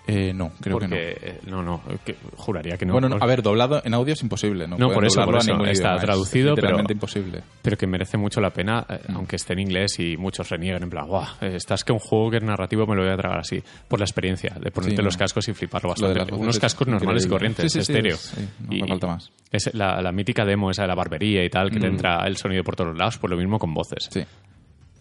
Eh, 0.07 0.33
no, 0.35 0.51
creo 0.61 0.79
que 0.79 0.89
porque, 0.89 1.41
no. 1.47 1.63
No, 1.63 1.83
que- 2.05 2.17
juraría 2.37 2.77
que 2.77 2.85
no. 2.85 2.95
no. 2.95 3.01
Bueno, 3.01 3.09
no, 3.17 3.23
a 3.23 3.27
ver, 3.27 3.43
doblado 3.43 3.81
en 3.85 3.95
audio 3.95 4.15
es 4.15 4.23
imposible. 4.23 4.67
No, 4.67 4.77
No, 4.77 4.91
por 4.91 5.05
eso, 5.05 5.23
por 5.25 5.37
eso. 5.37 5.53
Está 5.67 5.95
es 5.97 6.01
traducido, 6.03 6.55
pero- 6.57 6.81
imposible. 6.81 7.43
pero 7.63 7.77
que 7.77 7.87
merece 7.87 8.17
mucho 8.17 8.41
la 8.41 8.51
pena, 8.51 8.85
eh, 8.89 8.99
Mm. 9.09 9.17
aunque 9.17 9.37
esté 9.37 9.53
en 9.53 9.61
inglés 9.61 10.01
y 10.01 10.17
muchos 10.17 10.49
reniegan 10.49 10.83
en 10.83 10.91
plan, 10.91 11.07
guau, 11.07 11.25
eh, 11.43 11.53
estás 11.55 11.85
que 11.85 11.93
un 11.93 11.99
juego 12.01 12.31
que 12.31 12.39
es 12.39 12.43
narrativo 12.43 12.87
me 12.87 12.97
lo 12.97 13.03
voy 13.03 13.13
a 13.13 13.17
tragar 13.17 13.39
así, 13.39 13.63
por 13.89 14.01
la 14.01 14.05
experiencia 14.05 14.57
de 14.61 14.71
ponerte 14.71 14.97
Sí, 14.97 15.03
los 15.03 15.15
no. 15.15 15.19
cascos 15.19 15.49
y 15.49 15.53
fliparlo 15.53 15.91
bastante. 15.91 16.35
Unos 16.35 16.59
cascos 16.59 16.89
normales 16.89 17.27
y 17.27 17.29
corrientes, 17.29 17.71
Sí, 17.73 17.81
sí, 17.83 17.93
estéreo. 17.93 18.17
no 18.61 18.69
me 18.77 18.89
falta 18.89 19.07
más. 19.07 19.31
Es 19.53 19.73
la, 19.75 20.01
la 20.03 20.11
mítica 20.13 20.45
demo 20.45 20.71
esa 20.71 20.83
de 20.83 20.89
la 20.89 20.95
barbería 20.95 21.45
y 21.45 21.51
tal, 21.51 21.71
que 21.71 21.79
te 21.79 21.89
Mm. 21.89 21.93
entra 21.93 22.27
el 22.27 22.37
sonido 22.37 22.65
por 22.65 22.75
todos 22.75 22.97
lados, 22.97 23.19
pues 23.19 23.31
lo 23.31 23.37
mismo 23.37 23.59
con 23.59 23.73
voces. 23.75 24.09
Sí. 24.11 24.25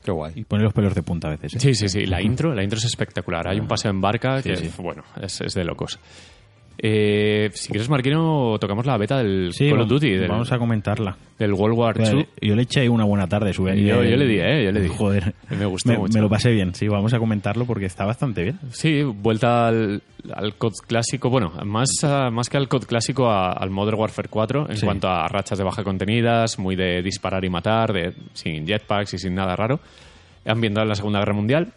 Qué 0.09 0.13
guay. 0.13 0.33
Y 0.37 0.43
pone 0.43 0.63
los 0.63 0.73
pelos 0.73 0.95
de 0.95 1.03
punta 1.03 1.27
a 1.27 1.31
veces. 1.31 1.53
¿eh? 1.55 1.59
Sí, 1.59 1.75
sí, 1.75 1.87
sí. 1.87 2.07
La 2.07 2.19
intro, 2.19 2.55
la 2.55 2.63
intro 2.63 2.79
es 2.79 2.85
espectacular. 2.85 3.47
Hay 3.47 3.59
un 3.59 3.67
paseo 3.67 3.91
en 3.91 4.01
barca 4.01 4.41
que, 4.41 4.55
sí. 4.55 4.71
bueno, 4.79 5.03
es, 5.21 5.39
es 5.41 5.53
de 5.53 5.63
locos. 5.63 5.99
Eh, 6.81 7.49
si 7.55 7.67
quieres, 7.69 7.89
Marquino, 7.89 8.55
tocamos 8.57 8.85
la 8.85 8.97
beta 8.97 9.17
del 9.17 9.51
Sí, 9.51 9.69
Call 9.69 9.81
of 9.81 9.89
Duty, 9.89 10.11
del, 10.11 10.29
vamos 10.29 10.49
a 10.53 10.57
comentarla. 10.57 11.17
del 11.37 11.51
World 11.53 11.77
War 11.77 11.99
II. 11.99 12.25
Yo 12.41 12.55
le 12.55 12.61
eché 12.61 12.87
una 12.87 13.03
buena 13.03 13.27
tarde. 13.27 13.51
Sube, 13.51 13.75
Yo- 13.83 14.01
yo 14.01 14.15
le 14.15 14.25
di, 14.25 14.39
¿eh? 14.39 14.63
Yo 14.63 14.71
le 14.71 14.79
di. 14.81 14.87
Joder. 14.87 15.33
Me 15.49 15.65
gustó 15.65 15.89
me, 15.91 15.97
mucho. 15.97 16.13
me 16.13 16.21
lo 16.21 16.29
pasé 16.29 16.51
bien. 16.51 16.73
Sí, 16.73 16.87
vamos 16.87 17.13
a 17.13 17.19
comentarlo 17.19 17.65
porque 17.65 17.85
está 17.85 18.05
bastante 18.05 18.43
bien. 18.43 18.59
Sí, 18.71 19.03
vuelta 19.03 19.67
al, 19.67 20.01
al 20.33 20.55
COD 20.55 20.71
clásico, 20.87 21.29
bueno, 21.29 21.51
más, 21.65 21.89
a- 22.03 22.29
más 22.31 22.47
que 22.47 22.55
al 22.55 22.69
COD 22.69 22.85
clásico, 22.85 23.29
a- 23.29 23.51
al 23.51 23.69
Modern 23.71 23.99
Warfare 23.99 24.29
4, 24.29 24.69
en 24.69 24.77
Sí. 24.77 24.85
cuanto 24.85 25.09
a 25.09 25.27
rachas 25.27 25.57
de 25.57 25.65
baja 25.65 25.83
contenidas, 25.83 26.57
muy 26.59 26.77
de 26.77 27.01
disparar 27.01 27.43
y 27.43 27.49
matar, 27.49 27.91
de, 27.91 28.13
sin 28.33 28.65
jetpacks 28.65 29.13
y 29.15 29.17
sin 29.17 29.35
nada 29.35 29.53
raro. 29.57 29.81
Ambientado 30.45 30.83
en 30.83 30.89
la 30.89 30.95
Segunda 30.95 31.19
Guerra 31.19 31.33
Mundial. 31.33 31.73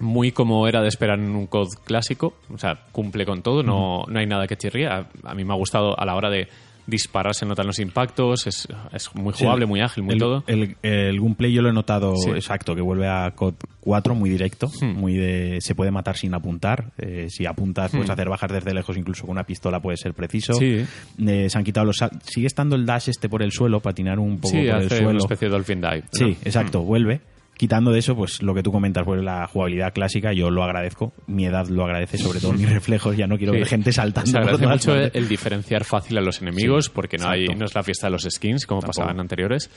Muy 0.00 0.32
como 0.32 0.66
era 0.68 0.82
de 0.82 0.88
esperar 0.88 1.18
en 1.18 1.34
un 1.34 1.46
COD 1.46 1.68
clásico, 1.84 2.34
o 2.52 2.58
sea, 2.58 2.78
cumple 2.92 3.24
con 3.24 3.42
todo, 3.42 3.62
no, 3.62 4.04
no 4.08 4.18
hay 4.18 4.26
nada 4.26 4.46
que 4.46 4.56
chirría. 4.56 5.08
A, 5.24 5.30
a 5.30 5.34
mí 5.34 5.44
me 5.44 5.52
ha 5.52 5.56
gustado 5.56 5.98
a 5.98 6.04
la 6.04 6.14
hora 6.14 6.28
de 6.30 6.48
disparar, 6.88 7.34
se 7.34 7.44
notan 7.44 7.66
los 7.66 7.80
impactos, 7.80 8.46
es, 8.46 8.68
es 8.92 9.12
muy 9.16 9.32
jugable, 9.32 9.66
muy 9.66 9.80
ágil, 9.80 10.04
muy 10.04 10.12
el, 10.12 10.20
todo. 10.20 10.44
El, 10.46 10.76
el 10.82 11.18
gameplay 11.20 11.52
yo 11.52 11.60
lo 11.60 11.70
he 11.70 11.72
notado 11.72 12.14
Sí. 12.16 12.30
exacto, 12.30 12.76
que 12.76 12.80
vuelve 12.80 13.08
a 13.08 13.32
COD 13.34 13.54
4 13.80 14.14
muy 14.14 14.30
directo, 14.30 14.68
Hmm. 14.80 14.92
muy 14.92 15.14
de 15.14 15.58
se 15.60 15.74
puede 15.74 15.90
matar 15.90 16.16
sin 16.16 16.32
apuntar. 16.34 16.92
eh, 16.98 17.26
si 17.28 17.44
apuntas 17.44 17.90
puedes 17.90 18.08
Hmm. 18.08 18.12
hacer 18.12 18.28
bajas 18.28 18.52
desde 18.52 18.72
lejos, 18.72 18.96
incluso 18.96 19.22
con 19.22 19.30
una 19.32 19.42
pistola 19.44 19.80
puede 19.80 19.96
ser 19.96 20.14
preciso. 20.14 20.52
Sí. 20.52 20.84
Eh, 21.26 21.48
se 21.50 21.58
han 21.58 21.64
quitado 21.64 21.86
los 21.86 21.96
sigue 22.22 22.46
estando 22.46 22.76
el 22.76 22.86
dash 22.86 23.08
este 23.08 23.28
por 23.28 23.42
el 23.42 23.50
suelo, 23.50 23.80
patinar 23.80 24.20
un 24.20 24.36
poco 24.38 24.50
Sí, 24.50 24.58
por 24.58 24.64
el 24.66 24.86
hace 24.86 24.88
suelo. 24.88 25.08
una 25.10 25.18
especie 25.18 25.48
de 25.48 25.52
Dolphin 25.52 25.80
Dive. 25.80 26.04
Sí, 26.12 26.36
exacto, 26.44 26.82
vuelve. 26.82 27.20
Quitando 27.56 27.90
de 27.90 28.00
eso, 28.00 28.14
pues 28.14 28.42
lo 28.42 28.54
que 28.54 28.62
tú 28.62 28.70
comentas, 28.70 29.04
pues 29.04 29.22
la 29.22 29.46
jugabilidad 29.46 29.94
clásica, 29.94 30.32
yo 30.34 30.50
lo 30.50 30.62
agradezco. 30.62 31.12
Mi 31.26 31.46
edad 31.46 31.66
lo 31.68 31.84
agradece, 31.84 32.18
sobre 32.18 32.38
todo 32.40 32.52
mis 32.54 32.68
reflejos. 32.70 33.16
Ya 33.16 33.26
no 33.26 33.38
quiero 33.38 33.52
Sí. 33.54 33.58
ver 33.60 33.66
gente 33.68 33.92
saltando. 33.92 34.30
Se 34.30 34.36
agradece 34.38 34.66
mucho 34.66 34.94
el, 34.94 35.10
el 35.14 35.26
diferenciar 35.28 35.84
fácil 35.84 36.18
a 36.18 36.20
los 36.20 36.42
enemigos 36.42 36.86
Sí, 36.86 36.90
porque 36.94 37.16
no, 37.16 37.28
hay, 37.28 37.46
no 37.48 37.64
es 37.64 37.74
la 37.74 37.82
fiesta 37.82 38.08
de 38.08 38.10
los 38.10 38.24
skins 38.30 38.66
como 38.66 38.82
pasaba 38.82 39.10
en 39.12 39.20
anteriores. 39.20 39.70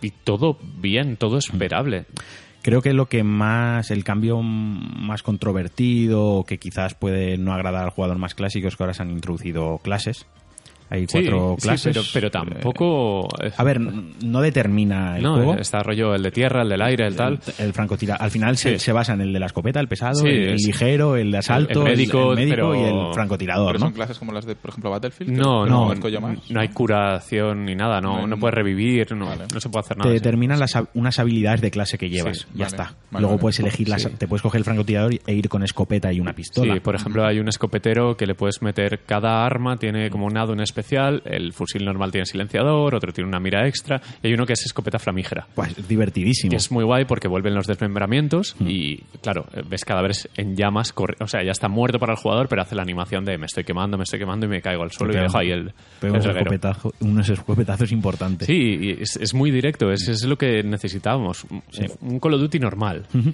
Y 0.00 0.10
todo 0.10 0.58
bien, 0.80 1.16
todo 1.16 1.38
esperable. 1.38 2.04
Creo 2.62 2.82
que 2.82 2.92
lo 2.92 3.06
que 3.06 3.22
más, 3.24 3.90
el 3.90 4.04
cambio 4.04 4.40
más 4.42 5.22
controvertido, 5.22 6.44
que 6.46 6.58
quizás 6.58 6.94
puede 6.94 7.38
no 7.38 7.52
agradar 7.52 7.84
al 7.84 7.90
jugador 7.90 8.18
más 8.18 8.34
clásico, 8.34 8.68
es 8.68 8.76
que 8.76 8.82
ahora 8.82 8.94
se 8.94 9.02
han 9.02 9.10
introducido 9.10 9.78
clases. 9.78 10.26
Hay 10.88 11.06
Sí, 11.06 11.18
cuatro 11.20 11.56
sí, 11.58 11.66
clases. 11.66 11.94
pero, 11.94 12.06
pero 12.12 12.30
tampoco... 12.30 13.28
Eh, 13.42 13.50
a 13.56 13.64
ver, 13.64 13.80
no 13.80 14.40
determina 14.40 15.16
el 15.16 15.22
no, 15.22 15.34
juego. 15.34 15.54
está 15.56 15.80
rollo 15.82 16.14
el 16.14 16.22
de 16.22 16.30
tierra, 16.30 16.62
el 16.62 16.68
del 16.68 16.82
aire, 16.82 17.06
el 17.06 17.16
tal. 17.16 17.38
El 17.58 17.72
francotira. 17.72 18.16
Al 18.16 18.30
final 18.30 18.56
se, 18.56 18.78
Sí. 18.78 18.86
se 18.86 18.92
basa 18.92 19.14
en 19.14 19.20
el 19.20 19.32
de 19.32 19.40
la 19.40 19.46
escopeta, 19.46 19.80
el 19.80 19.88
pesado, 19.88 20.14
Sí, 20.14 20.28
el, 20.28 20.48
el 20.50 20.56
ligero, 20.56 21.16
el 21.16 21.30
de 21.32 21.38
asalto, 21.38 21.80
el 21.86 21.92
médico, 21.96 22.32
el, 22.32 22.36
médico 22.36 22.54
pero- 22.70 22.74
y 22.74 22.80
el 23.08 23.14
francotirador, 23.14 23.66
Pero 23.72 23.78
¿no? 23.80 23.86
son 23.86 23.92
clases 23.94 24.18
como 24.18 24.32
las 24.32 24.44
de, 24.46 24.54
por 24.56 24.70
ejemplo, 24.70 24.90
Battlefield. 24.90 25.32
que 25.32 25.36
No, 25.40 25.64
te 25.64 25.70
no, 25.70 26.20
más. 26.20 26.50
no 26.50 26.60
hay 26.60 26.68
curación 26.68 27.64
ni 27.64 27.74
nada, 27.74 28.00
no, 28.00 28.20
No, 28.22 28.26
no 28.26 28.38
puedes 28.38 28.54
revivir, 28.54 29.12
no, 29.14 29.26
Vale. 29.26 29.44
no 29.52 29.60
se 29.60 29.68
puede 29.68 29.80
hacer 29.80 29.96
te 29.96 30.00
nada. 30.00 30.10
sí. 30.10 30.14
determinan 30.14 30.58
las, 30.60 30.78
unas 30.94 31.18
habilidades 31.18 31.60
de 31.60 31.70
clase 31.70 31.98
que 31.98 32.08
llevas. 32.08 32.38
Sí, 32.38 32.44
ya 32.54 32.64
vale, 32.64 32.66
está. 32.66 32.82
vale, 32.84 32.96
Luego 33.22 33.28
vale. 33.30 33.38
puedes 33.40 33.60
elegir 33.60 33.88
las, 33.88 34.02
Sí. 34.02 34.08
te 34.18 34.28
puedes 34.28 34.42
coger 34.42 34.58
el 34.58 34.64
francotirador 34.64 35.12
e 35.26 35.34
ir 35.34 35.48
con 35.48 35.62
escopeta 35.62 36.12
y 36.12 36.20
una 36.20 36.32
pistola. 36.32 36.74
Sí, 36.74 36.80
por 36.80 36.94
ejemplo, 36.94 37.24
hay 37.26 37.38
un 37.38 37.48
escopetero 37.48 38.16
que 38.16 38.26
le 38.26 38.34
puedes 38.34 38.62
meter 38.62 39.00
cada 39.06 39.44
arma, 39.44 39.76
tiene 39.76 40.10
como 40.10 40.26
un 40.26 40.34
nado 40.34 40.52
en 40.52 40.60
especial, 40.76 41.22
el 41.24 41.52
fusil 41.52 41.84
normal 41.84 42.10
tiene 42.12 42.26
silenciador, 42.26 42.94
otro 42.94 43.12
tiene 43.12 43.28
una 43.28 43.40
mira 43.40 43.66
extra, 43.66 44.00
y 44.22 44.26
hay 44.28 44.34
uno 44.34 44.44
que 44.44 44.52
es 44.52 44.64
escopeta 44.66 44.98
flamígera. 44.98 45.46
Pues 45.54 45.76
es 45.78 45.88
divertidísimo. 45.88 46.50
Que 46.50 46.56
es 46.56 46.70
muy 46.70 46.84
guay 46.84 47.04
porque 47.06 47.28
vuelven 47.28 47.54
los 47.54 47.66
desmembramientos 47.66 48.54
Mm. 48.58 48.68
y, 48.68 48.96
claro, 49.22 49.46
ves 49.68 49.84
cadáveres 49.84 50.28
en 50.36 50.54
llamas. 50.56 50.92
O 51.20 51.26
sea, 51.26 51.42
ya 51.42 51.52
está 51.52 51.68
muerto 51.68 51.98
para 51.98 52.12
el 52.12 52.18
jugador, 52.18 52.48
pero 52.48 52.62
hace 52.62 52.74
la 52.74 52.82
animación 52.82 53.24
de 53.24 53.38
me 53.38 53.46
estoy 53.46 53.64
quemando, 53.64 53.96
me 53.96 54.04
estoy 54.04 54.18
quemando 54.18 54.46
y 54.46 54.48
me 54.48 54.60
caigo 54.60 54.82
al 54.82 54.90
suelo 54.92 55.12
y 55.14 55.16
dejo 55.16 55.38
ahí 55.38 55.50
el, 55.50 55.72
pega 56.00 56.18
el 56.18 56.22
escopetazo- 56.24 56.92
unos 57.00 57.28
escopetazos 57.28 57.92
importantes. 57.92 58.46
Sí, 58.46 58.54
y 58.80 59.02
es, 59.02 59.16
es 59.16 59.34
muy 59.34 59.50
directo, 59.50 59.90
es, 59.90 60.06
es 60.08 60.24
lo 60.24 60.36
que 60.36 60.62
necesitábamos. 60.62 61.44
Un- 61.44 61.62
Un 62.00 62.20
Call 62.20 62.34
of 62.34 62.40
Duty 62.40 62.58
normal. 62.58 63.06
Eh, 63.14 63.32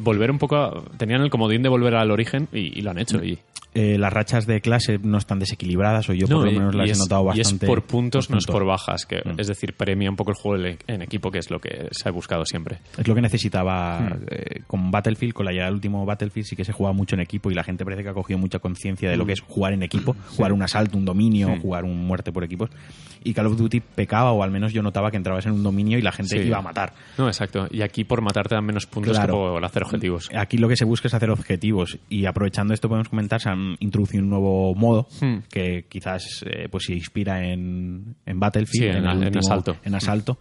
Volver 0.00 0.30
un 0.30 0.38
poco. 0.38 0.56
a- 0.56 0.82
tenían 0.96 1.22
el 1.22 1.30
comodín 1.30 1.62
de 1.62 1.68
volver 1.68 1.94
al 1.94 2.10
origen 2.10 2.48
y, 2.52 2.78
y 2.78 2.82
lo 2.82 2.90
han 2.90 2.98
hecho. 2.98 3.22
Y, 3.24 3.38
Eh, 3.76 3.98
las 3.98 4.12
rachas 4.12 4.46
de 4.46 4.60
clase 4.60 5.00
no 5.02 5.18
están 5.18 5.40
desequilibradas, 5.40 6.08
o 6.08 6.12
yo 6.12 6.28
por 6.28 6.44
lo 6.44 6.52
menos 6.52 6.76
las 6.76 6.88
he 6.90 6.94
notado 6.96 7.24
y 7.24 7.38
bastante. 7.38 7.66
es 7.66 7.68
por 7.68 7.82
puntos, 7.82 8.30
no 8.30 8.38
es 8.38 8.46
por 8.46 8.64
bajas. 8.64 9.04
Que, 9.04 9.20
Es 9.36 9.48
decir, 9.48 9.74
premia 9.74 10.08
un 10.08 10.14
poco 10.14 10.30
el 10.30 10.36
juego 10.36 10.64
en- 10.86 11.02
equipo, 11.02 11.32
que 11.32 11.38
es 11.40 11.50
lo 11.50 11.58
que 11.58 11.88
se 11.90 12.08
ha 12.08 12.12
buscado 12.12 12.44
siempre. 12.44 12.78
Es 12.96 13.08
lo 13.08 13.16
que 13.16 13.20
necesitaba 13.20 13.98
Hmm. 13.98 14.12
eh, 14.30 14.60
con 14.68 14.92
Battlefield, 14.92 15.34
con 15.34 15.44
la 15.46 15.50
llegada 15.50 15.70
del 15.70 15.74
último 15.74 16.06
Battlefield 16.06 16.46
sí 16.46 16.54
que 16.54 16.64
se 16.64 16.70
juega 16.72 16.92
mucho 16.92 17.16
en 17.16 17.22
equipo 17.22 17.50
y 17.50 17.54
la 17.54 17.64
gente 17.64 17.84
parece 17.84 18.04
que 18.04 18.10
ha 18.10 18.14
cogido 18.14 18.38
mucha 18.38 18.60
conciencia 18.60 19.10
de 19.10 19.16
lo 19.16 19.24
Hmm. 19.24 19.26
que 19.26 19.32
es 19.32 19.40
jugar 19.40 19.72
en 19.72 19.82
equipo, 19.82 20.14
jugar 20.36 20.52
un 20.52 20.62
asalto, 20.62 20.96
un 20.96 21.04
dominio, 21.04 21.58
jugar 21.60 21.82
un 21.84 22.06
muerte 22.06 22.30
por 22.30 22.44
equipos. 22.44 22.70
Y 23.24 23.34
Call 23.34 23.46
of 23.48 23.56
Duty 23.56 23.80
pecaba, 23.80 24.30
o 24.30 24.44
al 24.44 24.52
menos 24.52 24.72
yo 24.72 24.82
notaba 24.82 25.10
que 25.10 25.16
entrabas 25.16 25.46
en 25.46 25.52
un 25.52 25.64
dominio 25.64 25.98
y 25.98 26.02
la 26.02 26.12
gente 26.12 26.40
Sí. 26.40 26.46
iba 26.46 26.58
a 26.58 26.62
matar. 26.62 26.92
No, 27.18 27.26
exacto. 27.26 27.66
Y 27.72 27.82
aquí 27.82 28.04
por 28.04 28.20
matar 28.22 28.46
te 28.46 28.54
dan 28.54 28.64
menos 28.64 28.86
puntos 28.86 29.16
Claro. 29.16 29.32
que 29.32 29.38
por 29.54 29.64
hacer 29.64 29.83
objetivos. 29.86 30.30
Aquí 30.34 30.58
lo 30.58 30.68
que 30.68 30.76
se 30.76 30.84
busca 30.84 31.08
es 31.08 31.14
hacer 31.14 31.30
objetivos 31.30 31.98
y 32.08 32.26
aprovechando 32.26 32.74
esto 32.74 32.88
podemos 32.88 33.08
comentar, 33.08 33.40
se 33.40 33.48
han 33.50 33.76
introducido 33.80 34.22
un 34.22 34.30
nuevo 34.30 34.74
modo 34.74 35.06
Hmm. 35.20 35.38
que 35.50 35.86
quizás 35.88 36.44
eh, 36.46 36.68
pues 36.70 36.84
se 36.84 36.94
inspira 36.94 37.44
en, 37.44 38.16
en 38.26 38.40
Battlefield, 38.40 38.70
Sí, 38.92 38.98
en- 38.98 39.04
el 39.06 39.22
en 39.28 39.38
asalto. 39.38 39.76
en 39.84 39.94
asalto. 39.94 40.38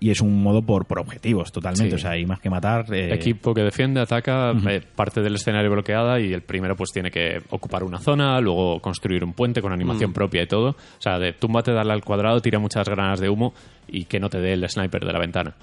Y 0.00 0.10
es 0.10 0.20
un 0.20 0.42
modo 0.42 0.60
por, 0.60 0.86
por 0.86 0.98
objetivos 0.98 1.52
totalmente, 1.52 1.90
Sí. 1.90 1.94
o 1.94 1.98
sea, 1.98 2.10
hay 2.12 2.26
más 2.26 2.40
que 2.40 2.50
matar. 2.50 2.92
eh, 2.92 3.14
Equipo 3.14 3.54
que 3.54 3.62
defiende, 3.62 4.00
ataca, 4.00 4.50
eh, 4.68 4.80
parte 4.94 5.20
del 5.22 5.36
escenario 5.36 5.70
bloqueada 5.70 6.18
y 6.20 6.32
el 6.32 6.42
primero 6.42 6.74
pues 6.74 6.90
tiene 6.90 7.12
que 7.12 7.38
ocupar 7.50 7.84
una 7.84 8.00
zona, 8.00 8.40
luego 8.40 8.80
construir 8.80 9.22
un 9.24 9.34
puente 9.34 9.62
con 9.62 9.72
animación 9.72 10.12
propia 10.12 10.42
y 10.42 10.46
todo. 10.48 10.70
O 10.70 10.76
sea, 11.00 11.20
de 11.20 11.32
túmbate, 11.32 11.72
darle 11.72 11.92
al 11.92 12.02
cuadrado, 12.04 12.40
tira 12.40 12.58
muchas 12.58 12.88
granadas 12.88 13.20
de 13.20 13.28
humo 13.28 13.54
y 13.86 14.06
que 14.06 14.18
no 14.18 14.28
te 14.28 14.40
dé 14.40 14.54
el 14.54 14.68
sniper 14.68 15.04
de 15.04 15.12
la 15.12 15.20
ventana. 15.20 15.54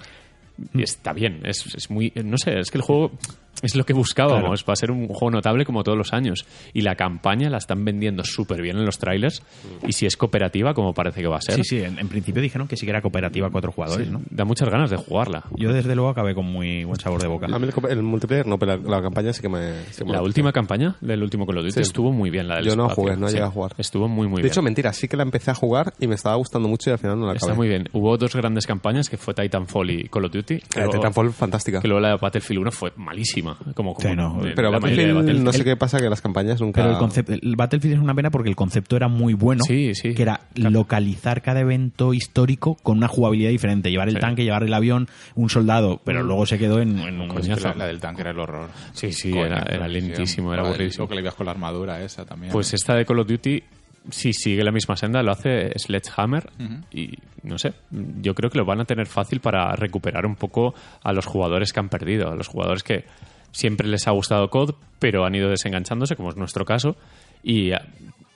Está 0.74 1.12
bien, 1.12 1.40
es, 1.44 1.74
es 1.74 1.90
muy... 1.90 2.12
No 2.24 2.38
sé, 2.38 2.58
es 2.58 2.70
que 2.70 2.78
el 2.78 2.82
juego 2.82 3.12
es 3.60 3.76
lo 3.76 3.84
que 3.84 3.92
buscábamos, 3.92 4.64
va 4.68 4.72
a 4.72 4.76
ser 4.76 4.90
un 4.90 5.08
juego 5.08 5.30
notable 5.30 5.64
como 5.64 5.82
todos 5.84 5.96
los 5.98 6.12
años. 6.12 6.44
Y 6.72 6.80
la 6.82 6.94
campaña 6.96 7.50
la 7.50 7.58
están 7.58 7.84
vendiendo 7.84 8.24
súper 8.24 8.62
bien 8.62 8.76
en 8.78 8.84
los 8.86 8.98
trailers. 8.98 9.42
Y 9.86 9.92
si 9.92 10.06
es 10.06 10.16
cooperativa, 10.16 10.74
como 10.74 10.94
parece 10.94 11.20
que 11.20 11.28
va 11.28 11.36
a 11.36 11.40
ser, 11.40 11.56
Sí, 11.56 11.62
sí, 11.64 11.78
en, 11.82 11.98
en 11.98 12.08
principio 12.08 12.40
dijeron 12.42 12.66
que 12.66 12.76
sí 12.76 12.86
que 12.86 12.90
era 12.90 13.02
cooperativa 13.02 13.50
cuatro 13.50 13.70
jugadores, 13.72 14.10
¿no? 14.10 14.20
da 14.30 14.44
muchas 14.44 14.68
ganas 14.68 14.90
de 14.90 14.96
jugarla. 14.96 15.44
Yo 15.56 15.72
desde 15.72 15.94
luego 15.94 16.10
acabé 16.10 16.34
con 16.34 16.46
muy 16.46 16.84
buen 16.84 16.98
sabor 16.98 17.20
de 17.20 17.28
boca. 17.28 17.46
A 17.46 17.58
mí 17.58 17.68
el, 17.90 18.02
multiplayer 18.02 18.46
no, 18.46 18.58
pero 18.58 18.76
la, 18.78 18.96
la 18.96 19.02
campaña 19.02 19.32
sí 19.32 19.42
que 19.42 19.48
me... 19.48 19.84
sí 19.90 19.98
que 19.98 20.04
me 20.04 20.12
La 20.12 20.22
última 20.22 20.52
campaña 20.52 20.96
del 21.00 21.22
último 21.22 21.46
Call 21.46 21.58
of 21.58 21.64
Duty 21.64 21.72
Sí. 21.74 21.80
estuvo 21.80 22.12
muy 22.12 22.30
bien. 22.30 22.48
La 22.48 22.56
del 22.56 22.64
Yo 22.66 22.76
no 22.76 22.84
espacio. 22.84 23.02
jugué, 23.02 23.16
no 23.16 23.28
Sí, 23.28 23.34
llegué 23.34 23.46
a 23.46 23.50
jugar. 23.50 23.74
Estuvo 23.78 24.08
muy, 24.08 24.26
muy 24.28 24.36
de 24.38 24.42
bien. 24.42 24.52
hecho, 24.52 24.62
mentira, 24.62 24.92
sí 24.92 25.08
que 25.08 25.16
la 25.16 25.22
empecé 25.22 25.50
a 25.50 25.54
jugar 25.54 25.92
y 26.00 26.06
me 26.06 26.14
estaba 26.14 26.34
gustando 26.36 26.68
mucho 26.68 26.90
y 26.90 26.92
al 26.92 26.98
final 26.98 27.18
no 27.18 27.26
la 27.26 27.34
Está 27.34 27.46
acabé. 27.46 27.56
muy 27.58 27.68
bien. 27.68 27.88
Hubo 27.92 28.16
dos 28.16 28.34
grandes 28.34 28.66
campañas 28.66 29.08
que 29.08 29.16
fue 29.16 29.34
Titanfall 29.34 29.90
y 29.90 30.04
Call 30.08 30.24
of 30.24 30.32
Duty. 30.32 30.54
Eh, 30.54 30.60
luego- 30.76 30.92
Titanfall, 30.92 31.32
fantástica. 31.32 31.80
que 31.80 31.88
luego 31.88 32.00
la 32.00 32.10
de 32.10 32.16
Battlefield 32.20 32.60
1 32.62 32.70
fue 32.72 32.92
malísima. 32.96 33.41
Como, 33.42 33.74
como 33.74 33.96
Sí, 34.00 34.08
no, 34.16 34.40
de- 34.42 34.52
Pero 34.52 34.70
la 34.70 34.80
mayoría 34.80 35.06
de 35.08 35.12
Battlefield, 35.12 35.44
no 35.44 35.52
sé 35.52 35.64
qué 35.64 35.76
pasa, 35.76 35.98
que 35.98 36.08
las 36.08 36.20
campañas 36.20 36.60
nunca... 36.60 36.80
Pero 36.82 36.92
el, 36.94 36.98
concepto, 36.98 37.32
el 37.32 37.56
Battlefield 37.56 37.94
es 37.96 38.00
una 38.00 38.14
pena 38.14 38.30
porque 38.30 38.48
el 38.48 38.56
concepto 38.56 38.96
era 38.96 39.08
muy 39.08 39.34
bueno. 39.34 39.64
Sí, 39.66 39.94
sí. 39.94 40.14
Que 40.14 40.22
era 40.22 40.40
localizar 40.54 41.42
cada 41.42 41.60
evento 41.60 42.14
histórico 42.14 42.76
con 42.82 42.98
una 42.98 43.08
jugabilidad 43.08 43.50
diferente. 43.50 43.90
Llevar 43.90 44.08
el 44.08 44.14
Sí. 44.14 44.20
tanque, 44.20 44.44
llevar 44.44 44.62
el 44.62 44.74
avión, 44.74 45.08
un 45.34 45.48
soldado. 45.50 46.00
Pero 46.04 46.22
luego 46.22 46.46
se 46.46 46.58
quedó 46.58 46.80
en, 46.80 46.98
en 46.98 47.20
un 47.20 47.28
Coñazo. 47.28 47.68
La, 47.68 47.74
la 47.74 47.86
del 47.86 48.00
tanque 48.00 48.22
era 48.22 48.30
el 48.30 48.38
horror. 48.38 48.68
Sí, 48.92 49.12
sí, 49.12 49.30
Coño, 49.30 49.44
era, 49.46 49.88
lentísimo, 49.88 50.52
era 50.52 50.62
aburridísimo. 50.62 51.08
Que 51.08 51.14
le 51.14 51.20
ibas 51.22 51.34
con 51.34 51.46
la 51.46 51.52
armadura 51.52 52.02
esa 52.02 52.24
también. 52.24 52.52
Pues 52.52 52.72
esta 52.74 52.94
de 52.94 53.04
Call 53.04 53.18
of 53.20 53.26
Duty, 53.28 53.62
si 54.10 54.32
sigue 54.32 54.64
la 54.64 54.72
misma 54.72 54.96
senda, 54.96 55.22
lo 55.22 55.32
hace 55.32 55.72
Sledgehammer 55.78 56.50
y 56.92 57.18
no 57.42 57.58
sé, 57.58 57.72
yo 57.90 58.34
creo 58.34 58.50
que 58.50 58.58
lo 58.58 58.64
van 58.64 58.80
a 58.80 58.84
tener 58.84 59.06
fácil 59.06 59.40
para 59.40 59.74
recuperar 59.76 60.26
un 60.26 60.36
poco 60.36 60.74
a 61.02 61.12
los 61.12 61.26
jugadores 61.26 61.72
que 61.72 61.80
han 61.80 61.88
perdido, 61.88 62.30
a 62.30 62.36
los 62.36 62.48
jugadores 62.48 62.82
que 62.82 63.04
siempre 63.52 63.88
les 63.88 64.08
ha 64.08 64.12
gustado 64.12 64.48
COD, 64.48 64.74
pero 64.98 65.24
han 65.24 65.34
ido 65.34 65.48
desenganchándose, 65.48 66.16
como 66.16 66.30
es 66.30 66.36
nuestro 66.36 66.64
caso, 66.64 66.96
y 67.42 67.72
ah, 67.72 67.86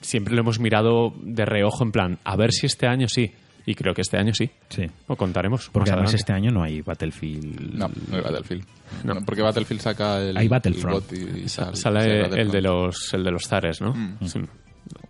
siempre 0.01 0.35
lo 0.35 0.41
hemos 0.41 0.59
mirado 0.59 1.13
de 1.21 1.45
reojo 1.45 1.83
en 1.83 1.91
plan, 1.91 2.19
a 2.23 2.35
ver 2.35 2.51
si 2.51 2.65
este 2.65 2.87
año 2.87 3.07
sí, 3.07 3.33
y 3.65 3.75
creo 3.75 3.93
que 3.93 4.01
este 4.01 4.17
año 4.17 4.33
sí. 4.33 4.49
Sí. 4.69 4.85
Lo 5.09 5.17
contaremos. 5.17 5.69
Porque 5.69 5.89
más 5.91 5.97
además 5.97 6.13
adelante. 6.13 6.15
este 6.15 6.33
año 6.33 6.51
no 6.51 6.63
hay 6.63 6.79
Battlefield. 6.79 7.73
No, 7.73 7.89
no 8.09 8.15
hay 8.15 8.21
Battlefield. 8.23 8.65
Bueno, 9.03 9.21
porque 9.25 9.41
Battlefield 9.41 9.81
saca 9.81 10.21
el. 10.21 10.37
Hay 10.37 10.47
Battlefront. 10.47 11.11
el 11.11 11.37
y. 11.39 11.49
Sale 11.49 12.21
el 12.27 12.49
de 12.49 12.61
los 12.61 13.13
el 13.13 13.25
de 13.25 13.31
los 13.31 13.43
zares, 13.45 13.81
¿no? 13.81 13.93
Sí. 14.25 14.39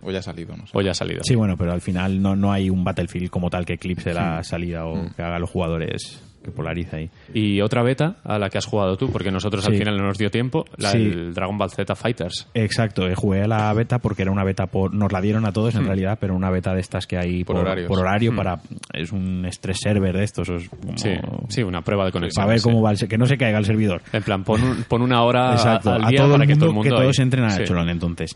O 0.02 0.10
ya 0.10 0.18
ha 0.18 0.22
salido, 0.22 0.56
no 0.56 0.66
sé. 0.66 0.72
O 0.74 0.80
ya 0.80 0.92
ha 0.92 0.94
salido. 0.94 1.20
Sí, 1.24 1.34
bueno, 1.34 1.56
pero 1.56 1.72
al 1.72 1.80
final 1.80 2.20
no, 2.22 2.36
no 2.36 2.52
hay 2.52 2.70
un 2.70 2.84
Battlefield 2.84 3.30
como 3.30 3.50
tal 3.50 3.64
que 3.66 3.74
eclipse 3.74 4.12
la 4.14 4.42
salida 4.42 4.86
o 4.86 5.06
que 5.14 5.22
haga 5.22 5.36
a 5.36 5.40
los 5.40 5.50
jugadores 5.50 6.22
que 6.42 6.52
polarice 6.52 6.96
ahí. 6.96 7.10
Y 7.34 7.60
otra 7.62 7.82
beta 7.82 8.18
a 8.22 8.38
la 8.38 8.48
que 8.48 8.58
has 8.58 8.64
jugado 8.64 8.96
tú, 8.96 9.10
porque 9.10 9.32
nosotros 9.32 9.66
al 9.66 9.74
final 9.74 9.96
no 9.98 10.04
nos 10.04 10.18
dio 10.18 10.30
tiempo, 10.30 10.64
la 10.76 10.90
Sí. 10.92 10.98
del 11.00 11.34
Dragon 11.34 11.58
Ball 11.58 11.68
Z 11.72 11.96
Fighters. 11.96 12.46
Exacto, 12.54 13.08
eh, 13.08 13.16
jugué 13.16 13.42
a 13.42 13.48
la 13.48 13.72
beta 13.74 13.98
porque 13.98 14.22
era 14.22 14.30
una 14.30 14.44
beta 14.44 14.66
por. 14.66 14.94
Nos 14.94 15.10
la 15.10 15.20
dieron 15.20 15.44
a 15.46 15.52
todos 15.52 15.74
en 15.74 15.84
realidad, 15.84 16.16
pero 16.20 16.36
una 16.36 16.48
beta 16.50 16.72
de 16.74 16.80
estas 16.80 17.08
que 17.08 17.18
hay 17.18 17.42
Por 17.42 17.56
por, 17.56 17.86
por 17.88 17.98
horario 17.98 18.36
para. 18.36 18.60
Es 18.94 19.10
un 19.10 19.44
stress 19.50 19.78
server 19.82 20.16
de 20.16 20.22
estos. 20.22 20.48
es 20.48 20.68
como- 20.68 20.96
Sí, 20.96 21.10
sí, 21.48 21.62
una 21.64 21.82
prueba 21.82 22.04
de 22.04 22.12
conexión. 22.12 22.40
Para 22.40 22.50
ver 22.52 22.60
sí. 22.60 22.68
cómo 22.68 22.82
va 22.82 22.92
el 22.92 23.08
que 23.08 23.18
no 23.18 23.26
se 23.26 23.36
caiga 23.36 23.58
el 23.58 23.64
servidor. 23.64 24.00
En 24.12 24.22
plan, 24.22 24.44
pon, 24.44 24.62
un- 24.62 24.84
pon 24.84 25.02
una 25.02 25.24
hora 25.24 25.52
Exacto, 25.54 25.90
al 25.92 26.04
a 26.04 26.08
todo 26.12 26.30
para 26.30 26.44
el 26.44 26.48
que 26.48 26.54
todo 26.54 26.66
el 26.68 26.74
mundo. 26.74 26.88
que 26.88 26.96
todos 27.02 27.18
entren 27.18 27.44
a 27.46 27.50
Sí. 27.50 27.62
Echelon. 27.62 27.88
Entonces, 27.88 28.30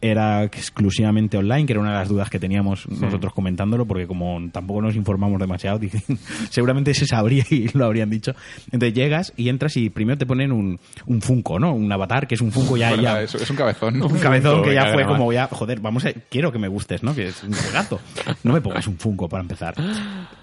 era 0.00 0.44
exclusivamente 0.44 1.36
online, 1.36 1.66
que 1.66 1.72
era 1.72 1.80
una 1.80 1.92
de 1.92 1.98
las 1.98 2.08
dudas 2.08 2.30
que 2.30 2.38
teníamos 2.38 2.88
nosotros 2.88 3.32
comentándolo, 3.34 3.86
porque 3.86 4.06
como 4.06 4.38
tampoco 4.50 4.80
nos 4.80 4.96
informamos 4.96 5.38
demasiado, 5.38 5.78
seguramente 6.50 6.94
se 6.94 7.06
sabría 7.06 7.44
y 7.50 7.68
lo 7.74 7.84
habrían 7.84 8.08
dicho. 8.08 8.32
Entonces 8.72 8.94
llegas 8.94 9.32
y 9.36 9.48
entras 9.48 9.76
y 9.76 9.90
primero 9.90 10.18
te 10.18 10.26
ponen 10.26 10.52
un, 10.52 10.80
un 11.06 11.20
Funko, 11.20 11.58
¿no? 11.58 11.74
Un 11.74 11.90
avatar 11.92 12.26
que 12.26 12.34
es 12.34 12.40
un 12.40 12.50
Funko 12.50 12.76
ya. 12.76 12.90
Bueno, 12.90 13.02
ya 13.02 13.22
es, 13.22 13.34
es 13.34 13.50
un 13.50 13.56
cabezón. 13.56 14.02
un 14.02 14.18
cabezón 14.18 14.62
que 14.62 14.74
ya 14.74 14.92
fue 14.92 15.04
como 15.04 15.32
ya, 15.32 15.48
joder, 15.48 15.80
vamos 15.80 16.04
a, 16.06 16.12
quiero 16.12 16.50
que 16.50 16.58
me 16.58 16.68
gustes, 16.68 17.02
¿no? 17.02 17.14
Que 17.14 17.28
es 17.28 17.42
un 17.44 17.52
juegazo. 17.52 18.00
No 18.42 18.54
me 18.54 18.60
pongas 18.60 18.86
un 18.86 18.98
Funko 18.98 19.28
para 19.28 19.42
empezar. 19.42 19.74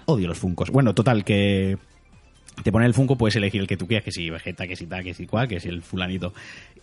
Odio 0.06 0.28
los 0.28 0.38
Funcos. 0.38 0.70
Bueno, 0.70 0.94
total, 0.94 1.24
que 1.24 1.76
te 2.62 2.72
pone 2.72 2.86
el 2.86 2.94
Funko, 2.94 3.16
puedes 3.16 3.36
elegir 3.36 3.60
el 3.60 3.66
que 3.66 3.76
tú 3.76 3.86
quieras, 3.86 4.04
que 4.04 4.12
si 4.12 4.30
Vegeta, 4.30 4.66
que 4.66 4.76
si 4.76 4.86
tal, 4.86 5.04
que 5.04 5.14
si 5.14 5.26
cual, 5.26 5.48
que 5.48 5.60
si 5.60 5.68
el 5.68 5.82
fulanito. 5.82 6.32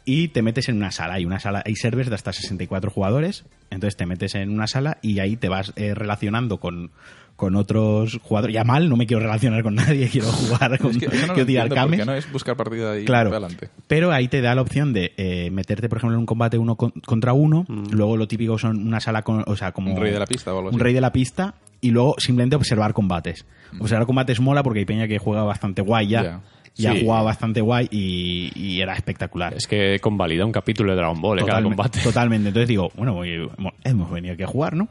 Y 0.06 0.28
te 0.30 0.42
metes 0.42 0.70
en 0.70 0.78
una 0.78 0.92
sala. 0.92 1.16
Hay 1.16 1.26
una 1.26 1.40
sala, 1.40 1.64
hay 1.66 1.76
servers 1.76 2.10
de 2.10 2.16
hasta 2.16 2.32
64 2.32 2.92
jugadores. 2.92 3.46
Entonces 3.72 3.98
te 3.98 4.06
metes 4.06 4.36
en 4.36 4.50
una 4.52 4.68
sala 4.68 4.98
y 5.02 5.20
ahí 5.20 5.36
te 5.36 5.50
vas 5.50 5.74
eh, 5.78 5.96
relacionando 5.96 6.60
con, 6.60 6.92
con 7.36 7.56
otros 7.56 8.20
jugadores. 8.22 8.54
Ya 8.54 8.64
mal, 8.64 8.88
no 8.88 8.98
me 8.98 9.08
quiero 9.08 9.24
relacionar 9.24 9.64
con 9.64 9.74
nadie, 9.74 10.08
quiero 10.12 10.28
jugar 10.28 10.78
con 10.78 10.92
Es 10.92 10.98
que 11.00 11.08
no 11.08 11.28
lo 11.28 11.34
quiero 11.34 11.48
tirar 11.48 11.70
cames. 11.70 12.06
no 12.06 12.14
es 12.14 12.32
buscar 12.32 12.56
partida 12.56 13.00
y 13.00 13.06
Claro. 13.06 13.32
adelante. 13.32 13.70
Pero 13.88 14.12
ahí 14.12 14.28
te 14.28 14.42
da 14.42 14.54
la 14.54 14.62
opción 14.62 14.94
de 14.94 15.14
eh, 15.18 15.50
meterte, 15.52 15.90
por 15.90 15.98
ejemplo, 15.98 16.14
en 16.16 16.20
un 16.20 16.26
combate 16.28 16.60
uno 16.60 16.76
con- 16.76 16.92
contra 16.92 17.34
uno. 17.34 17.66
Luego 17.90 18.16
lo 18.16 18.28
típico 18.28 18.60
son 18.60 18.86
una 18.86 19.00
sala, 19.00 19.24
con, 19.24 19.44
o 19.48 19.56
sea, 19.56 19.72
como. 19.72 19.90
Mm. 19.90 19.96
Un 19.96 20.02
rey 20.02 20.12
de 20.14 20.20
la 20.20 20.28
pista 20.28 20.54
o 20.54 20.58
algo 20.58 20.70
Un 20.70 20.76
así. 20.76 20.84
rey 20.84 20.94
de 20.94 21.02
la 21.02 21.12
pista. 21.12 21.56
Y 21.86 21.92
luego 21.92 22.16
simplemente 22.18 22.56
observar 22.56 22.94
combates. 22.94 23.46
Observar 23.80 24.06
combates 24.06 24.40
mola 24.40 24.64
porque 24.64 24.80
hay 24.80 24.86
peña 24.86 25.08
que 25.08 25.18
juega 25.20 25.44
bastante 25.44 25.82
guay 25.82 26.08
ya. 26.08 26.24
Ya. 26.24 26.42
Ya 26.78 26.92
Sí. 26.94 27.02
jugaba 27.04 27.24
bastante 27.24 27.62
guay 27.62 27.88
y, 27.90 28.52
y 28.54 28.82
era 28.82 28.94
espectacular. 28.96 29.54
Es 29.54 29.66
que 29.66 29.98
convalida 30.02 30.46
un 30.46 30.52
capítulo 30.52 30.92
de 30.92 30.98
Dragon 30.98 31.22
Ball 31.22 31.40
en 31.40 31.46
cada 31.46 31.60
Totalme- 31.62 31.64
combate. 31.76 32.00
Totalmente. 32.04 32.48
Entonces 32.50 32.68
digo, 32.68 32.92
bueno, 32.98 33.14
voy- 33.14 33.50
hemos 33.86 34.12
venido 34.12 34.34
aquí 34.34 34.44
a 34.44 34.48
jugar, 34.48 34.76
¿no? 34.76 34.90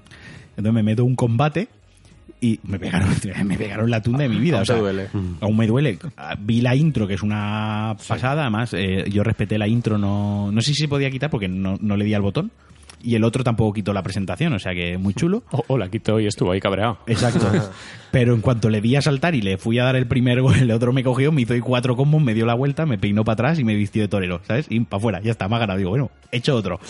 Entonces 0.57 0.73
me 0.73 0.83
meto 0.83 1.05
un 1.05 1.15
combate 1.15 1.69
y 2.41 2.59
me 2.63 2.79
pegaron, 2.79 3.11
me 3.45 3.59
pegaron 3.59 3.91
la 3.91 4.01
tunda 4.01 4.21
de 4.21 4.29
mi 4.31 4.39
vida. 4.39 4.57
Aún 4.57 4.63
o 4.63 4.67
sea, 4.67 4.77
te 4.77 4.81
duele. 4.83 5.09
Aún 5.43 5.57
me 5.59 5.67
duele. 5.67 5.99
Vi 6.41 6.61
la 6.63 6.75
intro, 6.75 7.07
que 7.07 7.15
es 7.15 7.23
una 7.23 7.97
pasada. 8.09 8.43
Además, 8.43 8.73
eh, 8.73 9.05
yo 9.11 9.23
respeté 9.23 9.59
la 9.59 9.69
intro. 9.69 9.99
No, 9.99 10.51
no 10.53 10.61
sé 10.63 10.73
si 10.73 10.83
se 10.83 10.89
podía 10.89 11.11
quitar 11.11 11.29
porque 11.29 11.49
no, 11.49 11.77
no 11.81 11.97
le 11.99 12.05
di 12.07 12.15
al 12.15 12.23
botón. 12.23 12.51
Y 13.05 13.15
el 13.15 13.25
otro 13.25 13.45
tampoco 13.45 13.75
quitó 13.75 13.93
la 13.93 14.03
presentación, 14.03 14.53
o 14.55 14.59
sea 14.59 14.73
que 14.73 14.97
muy 14.99 15.15
chulo. 15.15 15.43
O, 15.51 15.65
o 15.75 15.79
la 15.79 15.91
quitó 15.91 16.19
y 16.21 16.27
estuvo 16.27 16.53
ahí 16.53 16.61
cabreado. 16.61 16.99
Exacto. 17.07 17.47
Pero 18.11 18.35
en 18.35 18.41
cuanto 18.41 18.71
le 18.71 18.81
di 18.81 18.97
a 18.97 19.03
saltar 19.03 19.35
y 19.35 19.43
le 19.43 19.59
fui 19.59 19.79
a 19.79 19.85
dar 19.85 19.97
el 19.97 20.07
primer 20.07 20.41
gol, 20.41 20.57
el 20.57 20.71
otro 20.71 20.93
me 20.93 21.03
cogió, 21.03 21.33
me 21.33 21.43
hizo 21.43 21.53
ahí 21.53 21.61
cuatro 21.61 21.97
combos, 21.97 22.23
me 22.23 22.33
dio 22.33 22.47
la 22.47 22.55
vuelta, 22.55 22.87
me 22.87 22.97
peinó 22.97 23.25
para 23.25 23.35
atrás 23.35 23.59
y 23.59 23.65
me 23.65 23.75
vistió 23.75 24.03
de 24.03 24.09
torero, 24.09 24.41
¿sabes? 24.45 24.67
Y 24.71 24.81
para 24.81 24.99
afuera, 24.99 25.21
ya 25.21 25.33
está, 25.33 25.49
me 25.49 25.57
ha 25.57 25.59
ganado. 25.59 25.79
Digo, 25.79 25.91
bueno, 25.91 26.11
he 26.31 26.39
hecho 26.39 26.55
otro. 26.55 26.81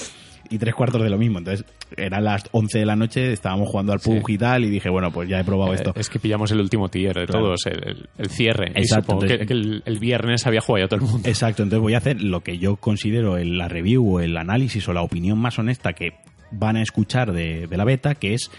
Y 0.51 0.59
tres 0.59 0.75
cuartos 0.75 1.03
de 1.03 1.11
lo 1.11 1.19
mismo. 1.19 1.39
Entonces, 1.39 1.65
eran 1.97 2.25
las 2.25 2.45
11 2.53 2.79
de 2.81 2.87
la 2.87 2.97
noche, 2.97 3.33
estábamos 3.33 3.69
jugando 3.69 3.93
al 3.93 4.01
PUBG 4.01 4.31
y 4.31 4.39
tal, 4.39 4.65
y 4.65 4.71
dije, 4.71 4.91
bueno, 4.91 5.11
pues 5.11 5.29
ya 5.29 5.41
he 5.41 5.45
probado 5.45 5.73
Eh, 5.73 5.77
esto. 5.77 5.93
Es 5.97 6.09
que 6.11 6.19
pillamos 6.19 6.51
el 6.53 6.61
último 6.61 6.89
tier 6.89 7.15
de 7.15 7.27
Claro. 7.27 7.45
todos, 7.47 7.67
el, 7.67 8.09
el- 8.19 8.29
cierre. 8.29 8.73
Y 8.75 8.81
Exacto, 8.81 9.13
supongo 9.13 9.23
entonces- 9.25 9.39
que, 9.39 9.47
que 9.47 9.53
el, 9.55 9.83
el 9.87 9.99
viernes 9.99 10.47
había 10.47 10.61
jugado 10.61 10.85
ya 10.85 10.89
todo 10.89 11.01
el 11.05 11.11
mundo. 11.11 11.29
Exacto, 11.29 11.63
entonces 11.63 11.83
voy 11.83 11.95
a 11.95 11.99
hacer 11.99 12.23
lo 12.23 12.41
que 12.41 12.59
yo 12.59 12.77
considero 12.77 13.37
el- 13.39 13.57
la 13.59 13.69
review 13.69 14.17
o 14.17 14.21
el 14.21 14.37
análisis 14.37 14.87
o 14.89 14.93
la 14.93 15.03
opinión 15.03 15.39
más 15.39 15.59
honesta 15.59 15.93
que 15.93 16.13
van 16.51 16.77
a 16.77 16.83
escuchar 16.83 17.33
de, 17.33 17.67
de 17.67 17.77
la 17.77 17.85
beta, 17.85 18.15
que 18.15 18.35
es 18.35 18.51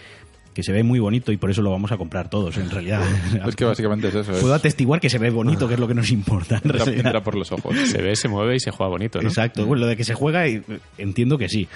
que 0.56 0.62
se 0.62 0.72
ve 0.72 0.82
muy 0.82 0.98
bonito 0.98 1.32
y 1.32 1.36
por 1.36 1.50
eso 1.50 1.60
lo 1.60 1.70
vamos 1.70 1.92
a 1.92 1.98
comprar 1.98 2.30
todos, 2.30 2.56
en 2.56 2.70
realidad. 2.70 3.02
Es 3.46 3.54
que 3.54 3.66
básicamente 3.66 4.08
es 4.08 4.14
eso. 4.14 4.32
es- 4.32 4.38
Puedo 4.40 4.54
atestiguar 4.54 5.00
que 5.00 5.10
se 5.10 5.18
ve 5.18 5.28
bonito, 5.28 5.68
que 5.68 5.74
es 5.74 5.80
lo 5.80 5.86
que 5.86 5.92
nos 5.94 6.10
importa. 6.10 6.60
en 6.64 6.94
entra, 6.94 7.22
por 7.22 7.34
los 7.36 7.52
ojos. 7.52 7.76
Se 7.86 8.00
ve, 8.00 8.16
se 8.16 8.26
mueve 8.28 8.56
y 8.56 8.60
se 8.60 8.70
juega 8.70 8.88
bonito, 8.90 9.20
¿no? 9.20 9.28
Exacto, 9.28 9.66
bueno, 9.66 9.82
lo 9.82 9.86
de 9.86 9.96
que 9.96 10.04
se 10.04 10.14
juega, 10.14 10.46
eh, 10.46 10.62
entiendo 10.96 11.36
que 11.36 11.48
sí. 11.50 11.68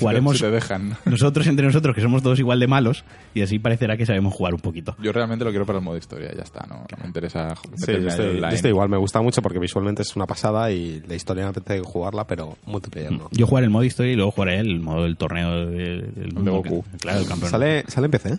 Jugaremos 0.00 0.38
si 0.38 0.44
te 0.44 0.50
dejan. 0.50 0.96
nosotros 1.04 1.46
entre 1.46 1.66
nosotros, 1.66 1.94
que 1.94 2.00
somos 2.00 2.22
todos 2.22 2.38
igual 2.38 2.58
de 2.58 2.66
malos, 2.66 3.04
y 3.34 3.42
así 3.42 3.58
parecerá 3.58 3.96
que 3.98 4.06
sabemos 4.06 4.32
jugar 4.34 4.54
un 4.54 4.60
poquito. 4.60 4.96
Yo 5.02 5.12
realmente 5.12 5.44
lo 5.44 5.50
quiero 5.50 5.66
para 5.66 5.78
el 5.78 5.84
modo 5.84 5.96
historia, 5.98 6.32
ya 6.34 6.42
está. 6.42 6.66
No, 6.68 6.76
no 6.90 6.98
me 7.00 7.06
interesa 7.06 7.54
Sí, 7.76 7.92
yo 7.92 7.98
en 7.98 8.08
estoy, 8.08 8.24
yo 8.26 8.30
online. 8.32 8.54
estoy 8.54 8.70
igual, 8.70 8.88
me 8.88 8.96
gusta 8.96 9.20
mucho 9.20 9.42
porque 9.42 9.58
visualmente 9.58 10.00
es 10.02 10.16
una 10.16 10.26
pasada 10.26 10.70
y 10.72 11.02
la 11.06 11.14
historia 11.14 11.44
me 11.44 11.50
apetece 11.50 11.80
jugarla, 11.84 12.26
pero 12.26 12.56
multiplayer 12.64 13.12
no. 13.12 13.28
Yo 13.30 13.46
jugaré 13.46 13.66
el 13.66 13.70
modo 13.70 13.84
historia 13.84 14.12
y 14.12 14.16
luego 14.16 14.30
jugaré 14.30 14.58
el 14.58 14.80
modo 14.80 15.02
del 15.02 15.16
torneo 15.18 15.66
de, 15.66 16.02
del 16.14 16.32
mundo, 16.32 16.52
Goku. 16.52 16.82
que- 16.92 16.96
Claro, 16.98 17.20
el 17.20 17.26
campeón. 17.26 17.50
Sale, 17.50 17.84
sale 17.88 18.08
PC, 18.22 18.38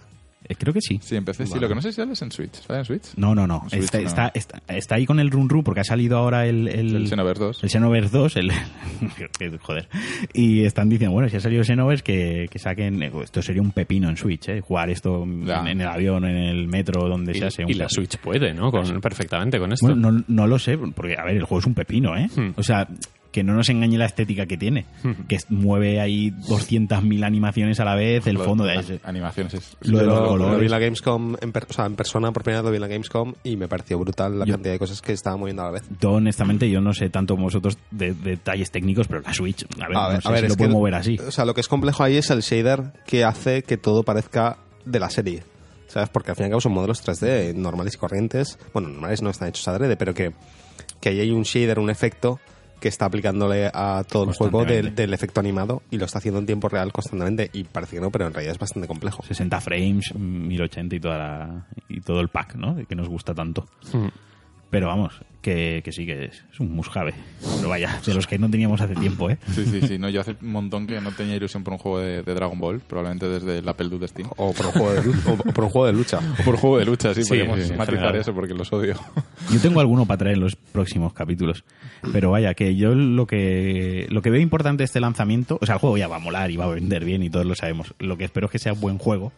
Eh, 0.49 0.55
Creo 0.59 0.73
que 0.73 0.81
sí. 0.81 0.99
Sí, 1.01 1.15
empecé. 1.15 1.45
Sí, 1.45 1.51
Vale. 1.53 1.61
lo 1.61 1.67
que 1.69 1.75
no 1.75 1.81
sé 1.81 1.91
si 1.93 1.95
sale 1.95 2.11
es 2.11 2.21
en 2.21 2.29
Switch. 2.29 2.53
¿Sale 2.53 2.79
en 2.79 2.85
Switch? 2.85 3.13
No, 3.15 3.33
no, 3.33 3.47
no. 3.47 3.61
En 3.63 3.69
Switch 3.69 3.83
Está, 3.83 3.99
no. 4.01 4.07
está, 4.07 4.31
está, 4.33 4.61
está 4.67 4.95
ahí 4.95 5.05
con 5.05 5.21
el 5.21 5.31
Run 5.31 5.47
Run 5.47 5.63
porque 5.63 5.79
ha 5.79 5.83
salido 5.85 6.17
ahora 6.17 6.45
el... 6.47 6.67
El, 6.67 6.93
El 6.97 7.07
Xenoverse 7.07 7.41
2. 7.43 7.63
El 7.63 7.69
Xenoverse 7.69 8.17
2, 8.17 8.35
el, 8.35 8.51
joder. 9.61 9.87
Y 10.33 10.65
están 10.65 10.89
diciendo, 10.89 11.13
bueno, 11.13 11.29
si 11.29 11.37
ha 11.37 11.39
salido 11.39 11.63
Xenoverse, 11.63 12.03
que, 12.03 12.47
que 12.51 12.59
saquen... 12.59 13.01
Esto 13.03 13.41
sería 13.41 13.61
un 13.61 13.71
pepino 13.71 14.09
en 14.09 14.17
Switch, 14.17 14.49
¿eh? 14.49 14.59
Jugar 14.59 14.89
esto 14.89 15.23
en, 15.23 15.49
en 15.49 15.79
el 15.79 15.87
avión, 15.87 16.25
en 16.25 16.35
el 16.35 16.67
metro, 16.67 17.07
donde 17.07 17.31
Y, 17.31 17.35
sea. 17.49 17.65
y 17.65 17.73
la. 17.75 17.87
Switch 17.87 18.17
puede, 18.17 18.53
¿no? 18.53 18.69
Con, 18.69 18.99
perfectamente 18.99 19.59
con 19.59 19.71
esto. 19.71 19.87
Bueno, 19.87 20.11
no, 20.11 20.23
no 20.27 20.47
lo 20.47 20.59
sé, 20.59 20.77
porque, 20.77 21.15
a 21.17 21.23
ver, 21.23 21.37
el 21.37 21.43
juego 21.45 21.59
es 21.59 21.67
un 21.67 21.73
pepino, 21.73 22.17
¿eh? 22.17 22.27
Hmm. 22.35 22.49
O 22.57 22.63
sea, 22.63 22.85
que 23.33 23.43
no 23.43 23.53
nos 23.53 23.67
engañe 23.67 23.97
la 23.97 24.05
estética 24.05 24.45
que 24.45 24.55
tiene. 24.57 24.85
Que 25.27 25.37
mueve 25.49 25.99
ahí 25.99 26.31
200.000 26.31 27.25
animaciones 27.25 27.79
a 27.81 27.85
la 27.85 27.95
vez, 27.95 28.25
el 28.27 28.35
Lo- 28.35 28.43
fondo 28.45 28.63
de 28.63 28.75
ese. 28.75 28.99
Animaciones. 29.03 29.53
Es, 29.55 29.75
Lo 29.81 29.97
de 29.99 30.05
Yo 30.05 30.09
los 30.11 30.19
lo, 30.21 30.27
colores. 30.27 30.53
lo 30.53 30.59
vi 30.59 30.65
en 30.65 30.71
la 30.71 30.79
Gamescom, 30.79 31.35
en, 31.41 31.51
per- 31.51 31.65
o 31.69 31.73
sea, 31.73 31.85
en 31.85 31.95
persona 31.95 32.31
por 32.31 32.43
primera 32.43 32.61
vez 32.61 32.65
lo 32.67 32.71
vi 32.71 32.75
en 32.77 32.81
la 32.81 32.87
Gamescom 32.87 33.33
y 33.43 33.57
me 33.57 33.67
pareció 33.67 33.99
brutal 33.99 34.39
la 34.39 34.45
Yo- 34.45 34.53
cantidad 34.53 34.73
de 34.73 34.79
cosas 34.79 35.01
que 35.01 35.11
estaba 35.11 35.35
moviendo 35.35 35.63
a 35.63 35.65
la 35.65 35.71
vez. 35.71 35.83
Yo, 35.99 36.11
honestamente, 36.11 36.69
yo 36.69 36.79
no 36.79 36.93
sé 36.93 37.09
tanto 37.09 37.33
como 37.33 37.45
vosotros 37.47 37.77
de, 37.91 38.13
de 38.13 38.31
detalles 38.31 38.71
técnicos, 38.71 39.07
pero 39.07 39.21
la 39.21 39.33
Switch, 39.33 39.65
a 39.81 39.87
ver, 39.87 39.97
A 39.97 40.07
ver, 40.07 40.15
no 40.17 40.21
sé 40.21 40.27
a 40.27 40.31
ver, 40.31 40.39
si 40.41 40.45
es 40.45 40.51
lo 40.51 40.57
puede 40.57 40.69
mover 40.69 40.95
así. 40.95 41.17
O 41.27 41.31
sea, 41.31 41.43
lo 41.45 41.53
que 41.53 41.61
es 41.61 41.67
complejo 41.67 42.03
ahí 42.03 42.15
es 42.17 42.29
el 42.29 42.41
shader 42.41 42.93
que 43.05 43.23
hace 43.25 43.63
que 43.63 43.77
todo 43.77 44.03
parezca 44.03 44.57
de 44.85 44.99
la 44.99 45.09
serie. 45.09 45.43
¿Sabes? 45.87 46.09
Porque 46.09 46.31
al 46.31 46.35
fin 46.35 46.43
y 46.43 46.45
al 46.45 46.51
cabo 46.51 46.61
son 46.61 46.71
modelos 46.73 47.03
3D 47.05 47.53
normales 47.55 47.95
y 47.95 47.97
corrientes. 47.97 48.57
Bueno, 48.73 48.89
normales 48.89 49.21
no 49.21 49.29
están 49.29 49.49
hechos 49.49 49.67
adrede, 49.67 49.95
pero 49.95 50.13
que, 50.13 50.31
que 50.99 51.09
ahí 51.09 51.19
hay 51.19 51.29
un 51.31 51.43
shader, 51.43 51.77
un 51.79 51.89
efecto 51.91 52.39
que 52.83 52.89
está 52.89 53.05
aplicándole 53.05 53.71
a 53.73 54.03
todo 54.05 54.25
el 54.25 54.33
juego 54.35 54.65
del, 54.65 55.13
efecto 55.13 55.39
animado 55.39 55.83
y 55.89 55.97
lo 55.97 56.03
está 56.03 56.17
haciendo 56.17 56.41
en 56.41 56.45
tiempo 56.45 56.67
real 56.67 56.91
constantemente 56.91 57.49
y 57.53 57.63
parece 57.63 57.95
que 57.95 58.01
no, 58.01 58.11
pero 58.11 58.27
en 58.27 58.33
realidad 58.33 58.51
es 58.51 58.59
bastante 58.59 58.89
complejo. 58.89 59.23
60 59.23 59.61
frames, 59.61 60.13
1080 60.13 60.93
y, 60.97 60.99
toda 60.99 61.17
la- 61.17 61.67
y 61.87 62.01
todo 62.01 62.19
el 62.19 62.27
pack, 62.27 62.55
¿no? 62.55 62.75
Que 62.85 62.93
nos 62.93 63.07
gusta 63.07 63.33
tanto. 63.33 63.65
Hmm. 63.93 64.07
Pero 64.73 64.87
vamos, 64.87 65.13
que, 65.43 65.81
que 65.85 65.91
sí 65.91 66.03
que 66.07 66.25
es, 66.25 66.43
es 66.51 66.59
un 66.59 66.71
musjave. 66.75 67.13
Pero 67.57 67.69
vaya, 67.69 67.99
de 68.03 68.13
los 68.15 68.25
que 68.25 68.39
no 68.39 68.49
teníamos 68.49 68.81
hace 68.81 68.95
tiempo, 68.95 69.29
¿eh? 69.29 69.37
Sí, 69.53 69.65
sí, 69.67 69.81
sí. 69.87 69.99
No, 69.99 70.09
yo 70.09 70.21
hace 70.21 70.35
un 70.41 70.51
montón 70.51 70.87
que 70.87 70.99
no 70.99 71.11
tenía 71.11 71.35
ilusión 71.35 71.63
por 71.63 71.73
un 71.73 71.77
juego 71.77 71.99
de, 71.99 72.23
de 72.23 72.33
Dragon 72.33 72.57
Ball, 72.59 72.79
probablemente 72.79 73.29
desde 73.29 73.59
el 73.59 73.69
Apple 73.69 73.89
de 73.89 74.07
Steam. 74.07 74.29
O 74.35 74.51
por 74.51 74.65
un 74.65 74.71
juego 74.71 74.93
de, 74.93 75.03
lu- 75.03 75.13
o 75.27 75.37
por 75.37 75.63
un 75.65 75.69
juego 75.69 75.85
de 75.85 75.93
lucha. 75.93 76.19
O 76.39 76.43
por 76.43 76.57
juego 76.57 76.79
de 76.79 76.85
lucha, 76.85 77.13
sí, 77.13 77.21
Sí, 77.21 77.29
podríamos 77.29 77.59
sí, 77.59 77.73
matizar 77.73 77.95
general. 77.99 78.15
eso 78.15 78.33
porque 78.33 78.55
los 78.55 78.73
odio. 78.73 78.95
Yo 79.53 79.59
tengo 79.61 79.79
alguno 79.79 80.07
para 80.07 80.17
traer 80.17 80.37
en 80.37 80.41
los 80.41 80.55
próximos 80.55 81.13
capítulos. 81.13 81.63
Pero 82.11 82.31
vaya, 82.31 82.55
que 82.55 82.75
yo 82.75 82.95
lo 82.95 83.27
que 83.27 84.07
lo 84.09 84.21
que 84.23 84.31
veo 84.31 84.41
importante 84.41 84.81
de 84.81 84.85
este 84.85 84.99
lanzamiento, 84.99 85.59
o 85.61 85.65
sea, 85.67 85.75
el 85.75 85.79
juego 85.81 85.97
ya 85.97 86.07
va 86.07 86.15
a 86.15 86.19
molar 86.19 86.49
y 86.49 86.57
va 86.57 86.65
a 86.65 86.69
vender 86.69 87.05
bien 87.05 87.21
y 87.21 87.29
todos 87.29 87.45
lo 87.45 87.53
sabemos. 87.53 87.93
Lo 87.99 88.17
que 88.17 88.23
espero 88.25 88.47
es 88.47 88.51
que 88.51 88.59
sea 88.59 88.73
un 88.73 88.81
buen 88.81 88.97
juego 88.97 89.31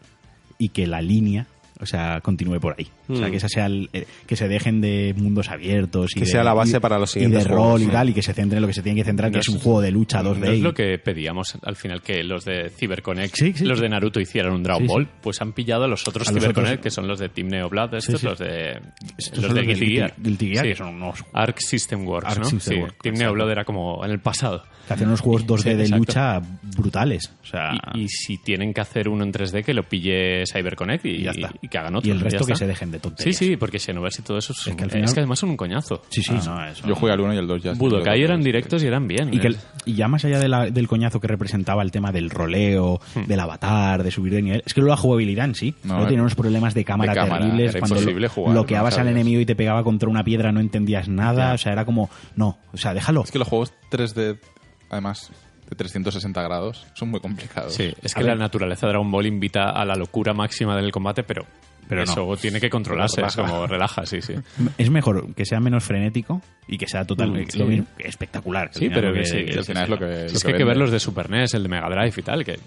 y 0.57 0.69
que 0.69 0.87
la 0.87 1.01
línea, 1.01 1.47
o 1.79 1.85
sea, 1.85 2.19
continúe 2.21 2.59
por 2.59 2.75
ahí. 2.77 2.87
O 3.07 3.15
sea, 3.15 3.27
Mm. 3.27 3.31
que 3.31 3.37
esa 3.37 3.49
sea 3.49 3.65
el- 3.65 3.89
eh, 3.93 4.05
que 4.25 4.35
se 4.35 4.47
dejen 4.47 4.81
de 4.81 5.13
mundos 5.17 5.49
abiertos 5.49 6.11
y 6.11 6.19
Que 6.19 6.25
de- 6.25 6.31
sea 6.31 6.43
la 6.43 6.53
base 6.53 6.77
y- 6.77 6.79
para 6.79 6.97
los 6.99 7.15
y 7.15 7.19
de 7.19 7.25
siguientes 7.25 7.47
rol 7.49 7.81
y 7.81 7.85
sí. 7.85 7.91
tal 7.91 8.09
y 8.09 8.13
que 8.13 8.21
se 8.21 8.33
centre 8.33 8.57
en 8.57 8.61
lo 8.61 8.67
que 8.67 8.73
se 8.73 8.81
tiene 8.81 8.99
que 8.99 9.05
centrar, 9.05 9.29
que 9.31 9.35
No 9.37 9.41
es 9.41 9.47
es- 9.49 9.53
un 9.53 9.59
juego 9.59 9.81
de 9.81 9.91
lucha 9.91 10.23
2D. 10.23 10.45
No 10.47 10.51
es 10.53 10.59
lo 10.61 10.73
que 10.73 10.97
pedíamos 10.99 11.57
al 11.63 11.75
final 11.75 12.01
que 12.01 12.23
los 12.23 12.45
de 12.45 12.69
CyberConnect, 12.69 13.35
Sí, 13.35 13.53
sí. 13.55 13.65
los 13.65 13.79
de 13.79 13.89
Naruto 13.89 14.19
hicieran 14.19 14.53
un 14.53 14.63
Dragon. 14.63 14.85
Ball, 14.87 15.07
pues 15.21 15.41
han 15.41 15.53
pillado 15.53 15.83
a 15.83 15.87
los 15.87 16.07
otros 16.07 16.27
A 16.27 16.31
los 16.31 16.41
CyberConnect, 16.41 16.73
otros. 16.79 16.83
que 16.83 16.91
son 16.91 17.07
los 17.07 17.19
de 17.19 17.29
Team 17.29 17.47
Neo 17.49 17.69
Blood, 17.69 17.93
estos, 17.95 18.23
los 18.23 18.39
de 18.39 18.71
Estos 19.17 19.37
los 19.37 19.45
son 19.47 19.55
de 19.55 19.61
los 19.63 19.79
Guilty 20.17 20.47
Gear. 20.53 20.63
Que 20.65 20.75
son 20.75 20.95
unos 20.95 21.23
Arc 21.33 21.59
System 21.59 22.05
Works, 22.07 22.29
Arc 22.31 22.39
¿no? 22.39 22.45
System 22.45 22.73
sí, 22.75 22.79
Works, 22.81 22.97
Team 23.01 23.15
exacto. 23.15 23.19
Neo 23.31 23.33
Blood 23.33 23.51
era 23.51 23.65
como 23.65 24.03
en 24.05 24.11
el 24.11 24.19
pasado. 24.19 24.63
que 24.87 24.93
hacen 24.93 25.07
unos 25.07 25.21
juegos 25.21 25.47
2D 25.47 25.71
Sí, 25.71 25.77
de 25.91 25.97
lucha 25.97 26.39
brutales. 26.77 27.31
O 27.41 27.45
sea, 27.47 27.71
Y, 27.95 28.07
si 28.07 28.37
tienen 28.37 28.71
que 28.73 28.81
hacer 28.81 29.09
uno 29.09 29.23
en 29.23 29.31
3D, 29.31 29.63
que 29.63 29.73
lo 29.73 29.81
pille 29.83 30.43
CyberConnect 30.45 31.05
y, 31.05 31.09
y 31.09 31.23
ya 31.23 31.31
está. 31.31 31.51
Y 31.65 31.67
que 31.67 31.77
hagan 31.77 31.95
otro. 31.95 32.07
Y 32.07 32.11
el 32.11 32.19
resto 32.19 32.45
que 32.45 32.53
está. 32.53 32.65
se 32.65 32.67
dejen 32.67 32.91
de 32.91 32.97
Sí, 32.97 33.01
tonterías. 33.01 33.37
sí, 33.37 33.57
porque 33.57 33.79
Xenoverse 33.79 34.21
y 34.21 34.23
todo 34.25 34.37
eso 34.37 34.53
es, 34.53 34.67
Es 34.67 34.75
que 34.75 34.83
al 34.83 35.03
es 35.03 35.13
que 35.13 35.19
además 35.19 35.39
son 35.39 35.49
un 35.49 35.57
coñazo. 35.57 36.01
Sí, 36.09 36.21
sí, 36.21 36.31
Ah. 36.35 36.41
no, 36.45 36.65
eso- 36.65 36.87
Yo 36.87 36.95
jugué 36.95 37.11
al 37.13 37.19
1 37.21 37.33
y 37.33 37.37
el 37.37 37.47
2 37.47 37.63
ya. 37.63 37.73
Budokai 37.73 38.21
eran 38.21 38.41
directos 38.41 38.83
y 38.83 38.87
eran 38.87 39.07
bien. 39.07 39.33
Y, 39.33 39.39
que, 39.39 39.47
¿eh? 39.49 39.55
y 39.85 39.93
ya 39.95 40.07
más 40.07 40.23
allá 40.25 40.39
de 40.39 40.47
la- 40.47 40.69
del 40.69 40.87
coñazo 40.87 41.19
que 41.19 41.27
representaba 41.27 41.81
el 41.83 41.91
tema 41.91 42.11
del 42.11 42.29
roleo, 42.29 42.99
Hmm. 43.15 43.25
del 43.25 43.39
avatar, 43.39 44.03
de 44.03 44.11
subir 44.11 44.33
de 44.33 44.41
nivel, 44.41 44.63
es 44.65 44.73
que 44.73 44.81
luego 44.81 44.91
la 44.95 44.97
jugabilidad 45.01 45.45
en 45.45 45.55
sí, 45.55 45.75
No, 45.83 45.95
no, 45.97 46.03
eh, 46.03 46.05
tenía 46.07 46.21
unos 46.21 46.35
problemas 46.35 46.73
de 46.73 46.83
cámara, 46.85 47.13
de 47.13 47.19
cámara, 47.19 47.39
terribles. 47.45 47.71
era 47.71 47.79
cuando 47.79 47.95
imposible 47.95 48.21
lo- 48.21 48.29
jugar, 48.29 48.51
bloqueabas 48.53 48.95
no 48.95 49.01
al 49.01 49.07
enemigo 49.09 49.41
y 49.41 49.45
te 49.45 49.55
pegaba 49.55 49.83
contra 49.83 50.09
una 50.09 50.23
piedra, 50.23 50.51
no 50.51 50.59
entendías 50.59 51.07
nada, 51.09 51.49
Ya. 51.49 51.53
o 51.53 51.57
sea, 51.57 51.71
era 51.73 51.85
como, 51.85 52.09
no, 52.35 52.57
o 52.73 52.77
sea, 52.77 52.93
déjalo. 52.93 53.23
Es 53.23 53.31
que 53.31 53.39
los 53.39 53.47
juegos 53.47 53.73
3D, 53.89 54.37
además 54.89 55.31
de 55.69 55.75
360 55.75 56.41
grados, 56.43 56.85
son 56.93 57.09
muy 57.09 57.19
complicados. 57.19 57.73
Sí, 57.73 57.93
es 58.01 58.15
A 58.15 58.19
que 58.19 58.25
ver. 58.25 58.35
la 58.37 58.43
naturaleza 58.43 58.85
de 58.87 58.91
Dragon 58.91 59.11
Ball 59.11 59.25
invita 59.25 59.69
a 59.71 59.83
la 59.85 59.95
locura 59.95 60.33
máxima 60.33 60.75
del 60.75 60.91
combate, 60.91 61.23
pero, 61.23 61.45
Pero 61.89 62.03
eso 62.03 62.25
no. 62.27 62.37
tiene 62.37 62.59
que 62.59 62.69
controlarse, 62.69 63.21
es 63.25 63.35
como 63.35 63.65
relaja, 63.67 64.05
sí, 64.05 64.21
sí. 64.21 64.33
Es 64.77 64.89
mejor 64.89 65.33
que 65.35 65.45
sea 65.45 65.59
menos 65.59 65.83
frenético 65.83 66.41
y 66.67 66.77
que 66.77 66.87
sea 66.87 67.05
totalmente 67.05 67.57
Mm, 67.63 67.77
lo 67.77 67.85
espectacular. 67.99 68.69
Sí, 68.73 68.89
pero 68.89 69.13
que 69.13 69.25
sí, 69.25 69.43
final 69.63 69.83
es 69.83 69.89
lo 69.89 69.97
que- 69.99 70.25
Es 70.25 70.33
lo 70.33 70.39
que 70.39 70.45
que 70.45 70.51
hay 70.53 70.57
que 70.57 70.63
ver 70.65 70.77
los 70.77 70.91
de 70.91 70.99
Super 70.99 71.29
NES, 71.29 71.53
el 71.55 71.63
de 71.63 71.69
Mega 71.69 71.87
Drive 71.89 72.13
y 72.17 72.21
tal, 72.21 72.43
que 72.45 72.59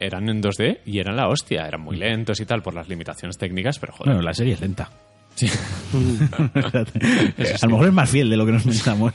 eran 0.00 0.28
en 0.28 0.40
2D 0.42 0.78
y 0.86 0.98
eran 0.98 1.16
la 1.16 1.28
hostia, 1.28 1.66
eran 1.66 1.80
muy 1.82 1.96
lentos 1.96 2.40
y 2.40 2.46
tal 2.46 2.62
por 2.62 2.74
las 2.74 2.88
limitaciones 2.88 3.36
técnicas, 3.38 3.78
pero 3.78 3.92
joder. 3.92 4.14
Bueno, 4.14 4.22
la 4.22 4.32
serie 4.34 4.54
es 4.54 4.60
lenta. 4.60 4.90
Sí. 5.34 5.48
a 5.92 7.66
lo 7.66 7.70
mejor 7.70 7.88
es 7.88 7.92
más 7.92 8.08
fiel 8.10 8.30
de 8.30 8.36
lo 8.36 8.46
que 8.46 8.52
nos 8.52 8.62
pensamos. 8.64 9.12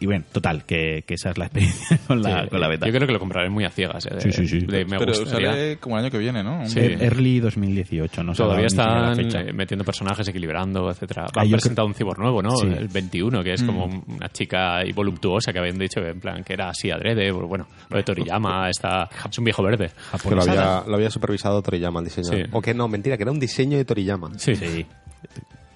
Y 0.00 0.06
bueno, 0.06 0.24
total, 0.32 0.64
que, 0.64 1.04
que 1.06 1.14
esa 1.14 1.30
es 1.30 1.38
la 1.38 1.46
experiencia 1.46 1.98
con 2.06 2.22
la, 2.22 2.42
Sí, 2.44 2.48
con 2.50 2.60
la 2.60 2.68
beta. 2.68 2.86
Yo 2.86 2.92
creo 2.92 3.06
que 3.06 3.12
lo 3.12 3.18
compraré 3.18 3.50
muy 3.50 3.64
a 3.64 3.70
ciegas. 3.70 4.06
eh, 4.06 4.14
de- 4.14 4.20
Sí, 4.20 4.32
sí, 4.32 4.46
sí. 4.48 4.66
de 4.66 4.84
me 4.84 4.98
Pero 4.98 5.12
gustaría. 5.12 5.50
sale 5.52 5.76
como 5.78 5.96
el 5.98 6.04
año 6.04 6.10
que 6.10 6.18
viene, 6.18 6.42
¿no? 6.42 6.66
Sí. 6.68 6.80
Early 6.80 7.40
2018, 7.40 8.22
no 8.22 8.32
Todavía 8.32 8.66
están 8.66 9.18
eh, 9.20 9.52
metiendo 9.52 9.84
personajes, 9.84 10.26
equilibrando, 10.28 10.90
etcétera. 10.90 11.26
Ah, 11.34 11.40
Han 11.42 11.48
yo 11.48 11.52
presentado 11.56 11.86
un 11.88 11.94
cibor 11.94 12.18
nuevo, 12.18 12.42
¿no? 12.42 12.56
Sí. 12.56 12.66
El 12.66 12.88
21, 12.88 13.42
que 13.42 13.52
es 13.54 13.62
como 13.62 13.84
una 13.86 14.28
chica 14.30 14.84
y 14.84 14.92
voluptuosa 14.92 15.52
que 15.52 15.58
habían 15.58 15.78
dicho 15.78 16.00
que 16.00 16.08
en 16.10 16.20
plan 16.20 16.42
que 16.44 16.52
era 16.54 16.68
así 16.70 16.90
adrede. 16.90 17.30
Bueno, 17.32 17.66
lo 17.90 17.96
de 17.96 18.02
Toriyama 18.02 18.68
está, 18.70 19.08
es 19.30 19.38
un 19.38 19.44
viejo 19.44 19.62
verde. 19.62 19.90
Que 20.22 20.34
lo 20.34 20.42
había, 20.42 20.82
lo 20.86 20.94
había 20.96 21.10
supervisado 21.10 21.60
Toriyama, 21.62 22.00
el 22.00 22.06
diseño. 22.06 22.28
Sí. 22.28 22.42
O 22.52 22.60
que 22.60 22.74
no, 22.74 22.88
mentira, 22.88 23.16
que 23.16 23.22
era 23.24 23.32
un 23.32 23.40
diseño 23.40 23.76
de 23.76 23.84
Toriyama. 23.84 24.30
Sí. 24.38 24.54
Sí. 24.54 24.86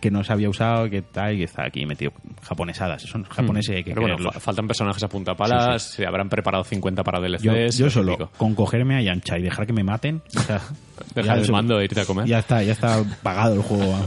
Que 0.00 0.10
no 0.12 0.22
se 0.22 0.32
había 0.32 0.48
usado, 0.48 0.88
que 0.88 1.02
tal, 1.02 1.34
y 1.34 1.38
que 1.38 1.44
está 1.44 1.64
aquí 1.66 1.84
metido. 1.84 2.12
Japonesadas. 2.42 3.02
Son 3.02 3.24
japoneses 3.24 3.74
hay 3.76 3.82
que. 3.84 3.90
Pero 3.94 4.02
bueno, 4.02 4.30
fa- 4.30 4.38
faltan 4.38 4.66
personajes 4.68 5.02
a 5.02 5.08
punta 5.08 5.34
palas, 5.34 5.82
se 5.82 6.06
habrán 6.06 6.28
preparado 6.28 6.62
50 6.62 7.02
para 7.02 7.18
DLCs. 7.20 7.42
yo, 7.42 7.52
yo 7.52 7.84
lo 7.86 7.90
solo, 7.90 8.12
típico. 8.12 8.30
con 8.38 8.54
cogerme 8.54 8.96
a 8.96 9.02
Yancha 9.02 9.36
y 9.38 9.42
dejar 9.42 9.66
que 9.66 9.72
me 9.72 9.82
maten, 9.82 10.22
o 10.36 10.40
sea, 10.40 10.60
Dejar 11.14 11.38
ya 11.38 11.44
el 11.44 11.50
mando 11.52 11.80
e 11.80 11.84
irte 11.84 12.00
a 12.00 12.04
comer. 12.04 12.26
Ya 12.26 12.38
está, 12.38 12.62
ya 12.62 12.72
está 12.72 13.02
pagado 13.22 13.54
el 13.54 13.62
juego. 13.62 13.98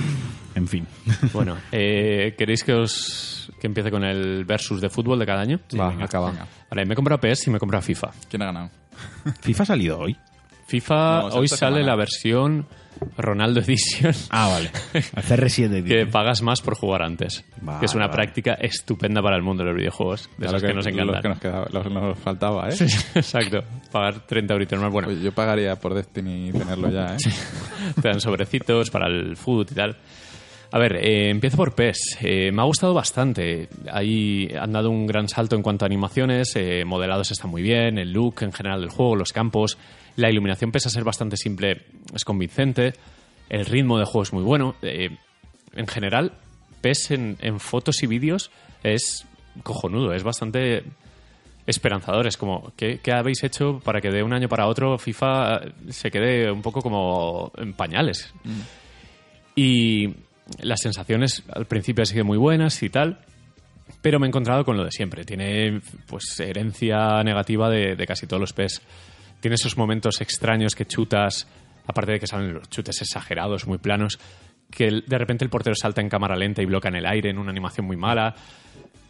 en 0.54 0.68
fin. 0.68 0.86
Bueno, 1.32 1.56
eh, 1.72 2.34
¿queréis 2.38 2.64
que 2.64 2.72
os 2.72 3.52
que 3.60 3.66
empiece 3.66 3.90
con 3.90 4.04
el 4.04 4.44
versus 4.44 4.80
de 4.80 4.88
fútbol 4.88 5.18
de 5.18 5.26
cada 5.26 5.42
año? 5.42 5.60
Va, 5.78 5.90
venga, 5.90 6.04
acaba. 6.06 6.30
venga. 6.30 6.46
Vale, 6.70 6.86
me 6.86 6.92
he 6.94 6.96
comprado 6.96 7.20
PS 7.20 7.46
y 7.48 7.50
me 7.50 7.56
he 7.56 7.60
comprado 7.60 7.82
FIFA. 7.82 8.10
¿Quién 8.30 8.42
ha 8.42 8.46
ganado? 8.46 8.70
FIFA 9.42 9.62
ha 9.62 9.66
salido 9.66 9.98
hoy. 9.98 10.16
FIFA, 10.66 10.94
No, 11.20 11.26
hoy 11.28 11.48
sale 11.48 11.76
semana. 11.76 11.86
la 11.86 11.96
versión 11.96 12.66
Ronaldo 13.16 13.60
Edition. 13.60 14.12
Ah, 14.30 14.48
vale. 14.48 14.70
El 14.94 15.02
CR7. 15.02 15.68
que 15.70 15.80
dice. 15.82 16.06
pagas 16.06 16.42
más 16.42 16.60
por 16.60 16.74
jugar 16.76 17.02
antes. 17.02 17.44
Vale, 17.60 17.80
que 17.80 17.86
es 17.86 17.94
una 17.94 18.06
vale. 18.06 18.16
práctica 18.16 18.54
estupenda 18.54 19.22
para 19.22 19.36
el 19.36 19.42
mundo 19.42 19.62
de 19.64 19.70
los 19.70 19.78
videojuegos, 19.78 20.28
de 20.38 20.44
los 20.44 20.54
lo 20.54 20.60
que, 20.60 20.74
nos 20.74 20.84
los 20.84 20.86
encantan. 20.86 21.22
que 21.22 21.28
nos, 21.28 21.38
quedaba- 21.40 21.68
los 21.72 21.82
que 21.86 21.90
nos 21.94 22.18
faltaba, 22.18 22.68
¿eh? 22.68 22.74
Exacto, 23.14 23.62
pagar 23.92 24.26
30 24.26 24.52
euritos 24.54 24.80
más. 24.80 24.92
Bueno, 24.92 25.08
Oye, 25.08 25.20
yo 25.22 25.32
pagaría 25.32 25.76
por 25.76 25.94
Destiny 25.94 26.52
tenerlo 26.52 26.90
ya, 26.90 27.14
¿eh? 27.14 27.18
te 28.02 28.08
dan 28.08 28.20
sobrecitos 28.20 28.90
para 28.90 29.06
el 29.08 29.36
food 29.36 29.68
y 29.70 29.74
tal. 29.74 29.96
A 30.72 30.78
ver, 30.80 30.96
eh, 30.96 31.30
empiezo 31.30 31.56
por 31.56 31.74
PES. 31.76 32.18
Eh, 32.22 32.50
me 32.52 32.60
ha 32.60 32.64
gustado 32.64 32.92
bastante. 32.92 33.68
Ahí 33.90 34.48
han 34.60 34.72
dado 34.72 34.90
un 34.90 35.06
gran 35.06 35.28
salto 35.28 35.54
en 35.54 35.62
cuanto 35.62 35.84
a 35.84 35.86
animaciones. 35.86 36.54
eh, 36.56 36.84
modelados 36.84 37.30
están 37.30 37.50
muy 37.52 37.62
bien. 37.62 37.98
El 37.98 38.12
look 38.12 38.42
en 38.42 38.52
general 38.52 38.80
del 38.80 38.90
juego, 38.90 39.14
los 39.14 39.32
campos. 39.32 39.78
La 40.16 40.30
iluminación, 40.30 40.72
pese 40.72 40.88
a 40.88 40.90
ser 40.90 41.04
bastante 41.04 41.36
simple, 41.36 41.82
es 42.14 42.24
convincente. 42.24 42.94
El 43.48 43.66
ritmo 43.66 43.98
de 43.98 44.04
juego 44.04 44.22
es 44.22 44.32
muy 44.32 44.42
bueno. 44.42 44.74
Eh, 44.82 45.10
en 45.74 45.86
general, 45.86 46.32
PES 46.80 47.10
en, 47.12 47.36
en 47.40 47.60
fotos 47.60 48.02
y 48.02 48.06
vídeos 48.06 48.50
es 48.82 49.26
cojonudo. 49.62 50.14
Es 50.14 50.22
bastante 50.22 50.84
esperanzador. 51.66 52.26
Es 52.26 52.36
como, 52.36 52.72
¿qué, 52.76 53.00
qué 53.02 53.12
habéis 53.12 53.42
hecho 53.44 53.80
para 53.84 54.00
que 54.00 54.10
de 54.10 54.22
un 54.22 54.32
año 54.32 54.48
para 54.48 54.66
otro 54.66 54.98
FIFA 54.98 55.60
se 55.90 56.10
quede 56.10 56.50
un 56.50 56.62
poco 56.62 56.80
como 56.80 57.52
en 57.56 57.74
pañales? 57.74 58.32
Y 59.54 60.14
las 60.60 60.80
sensaciones 60.80 61.42
al 61.52 61.66
principio 61.66 62.02
han 62.02 62.06
sido 62.06 62.24
muy 62.24 62.38
buenas 62.38 62.82
y 62.82 62.88
tal, 62.88 63.20
pero 64.00 64.18
me 64.18 64.26
he 64.26 64.28
encontrado 64.28 64.64
con 64.64 64.76
lo 64.76 64.84
de 64.84 64.92
siempre. 64.92 65.24
Tiene 65.24 65.80
pues 66.06 66.38
herencia 66.40 67.22
negativa 67.22 67.68
de, 67.68 67.96
de 67.96 68.06
casi 68.06 68.26
todos 68.26 68.40
los 68.40 68.52
PES. 68.52 68.82
Tiene 69.46 69.54
esos 69.54 69.76
momentos 69.76 70.20
extraños 70.20 70.74
que 70.74 70.86
chutas, 70.86 71.46
aparte 71.86 72.10
de 72.10 72.18
que 72.18 72.26
salen 72.26 72.52
los 72.52 72.68
chutes 72.68 73.00
exagerados, 73.00 73.64
muy 73.68 73.78
planos, 73.78 74.18
que 74.72 75.02
de 75.06 75.18
repente 75.18 75.44
el 75.44 75.50
portero 75.50 75.76
salta 75.76 76.00
en 76.00 76.08
cámara 76.08 76.34
lenta 76.34 76.62
y 76.62 76.66
bloca 76.66 76.88
en 76.88 76.96
el 76.96 77.06
aire 77.06 77.30
en 77.30 77.38
una 77.38 77.52
animación 77.52 77.86
muy 77.86 77.96
mala. 77.96 78.34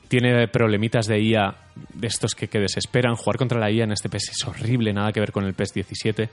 Tiene 0.08 0.46
problemitas 0.48 1.06
de 1.06 1.22
IA 1.22 1.54
de 1.94 2.06
estos 2.06 2.34
que, 2.34 2.48
que 2.48 2.58
desesperan. 2.58 3.14
Jugar 3.14 3.38
contra 3.38 3.58
la 3.58 3.70
IA 3.70 3.84
en 3.84 3.92
este 3.92 4.10
PES 4.10 4.28
es 4.28 4.46
horrible, 4.46 4.92
nada 4.92 5.10
que 5.10 5.20
ver 5.20 5.32
con 5.32 5.46
el 5.46 5.54
PES 5.54 5.72
17. 5.72 6.28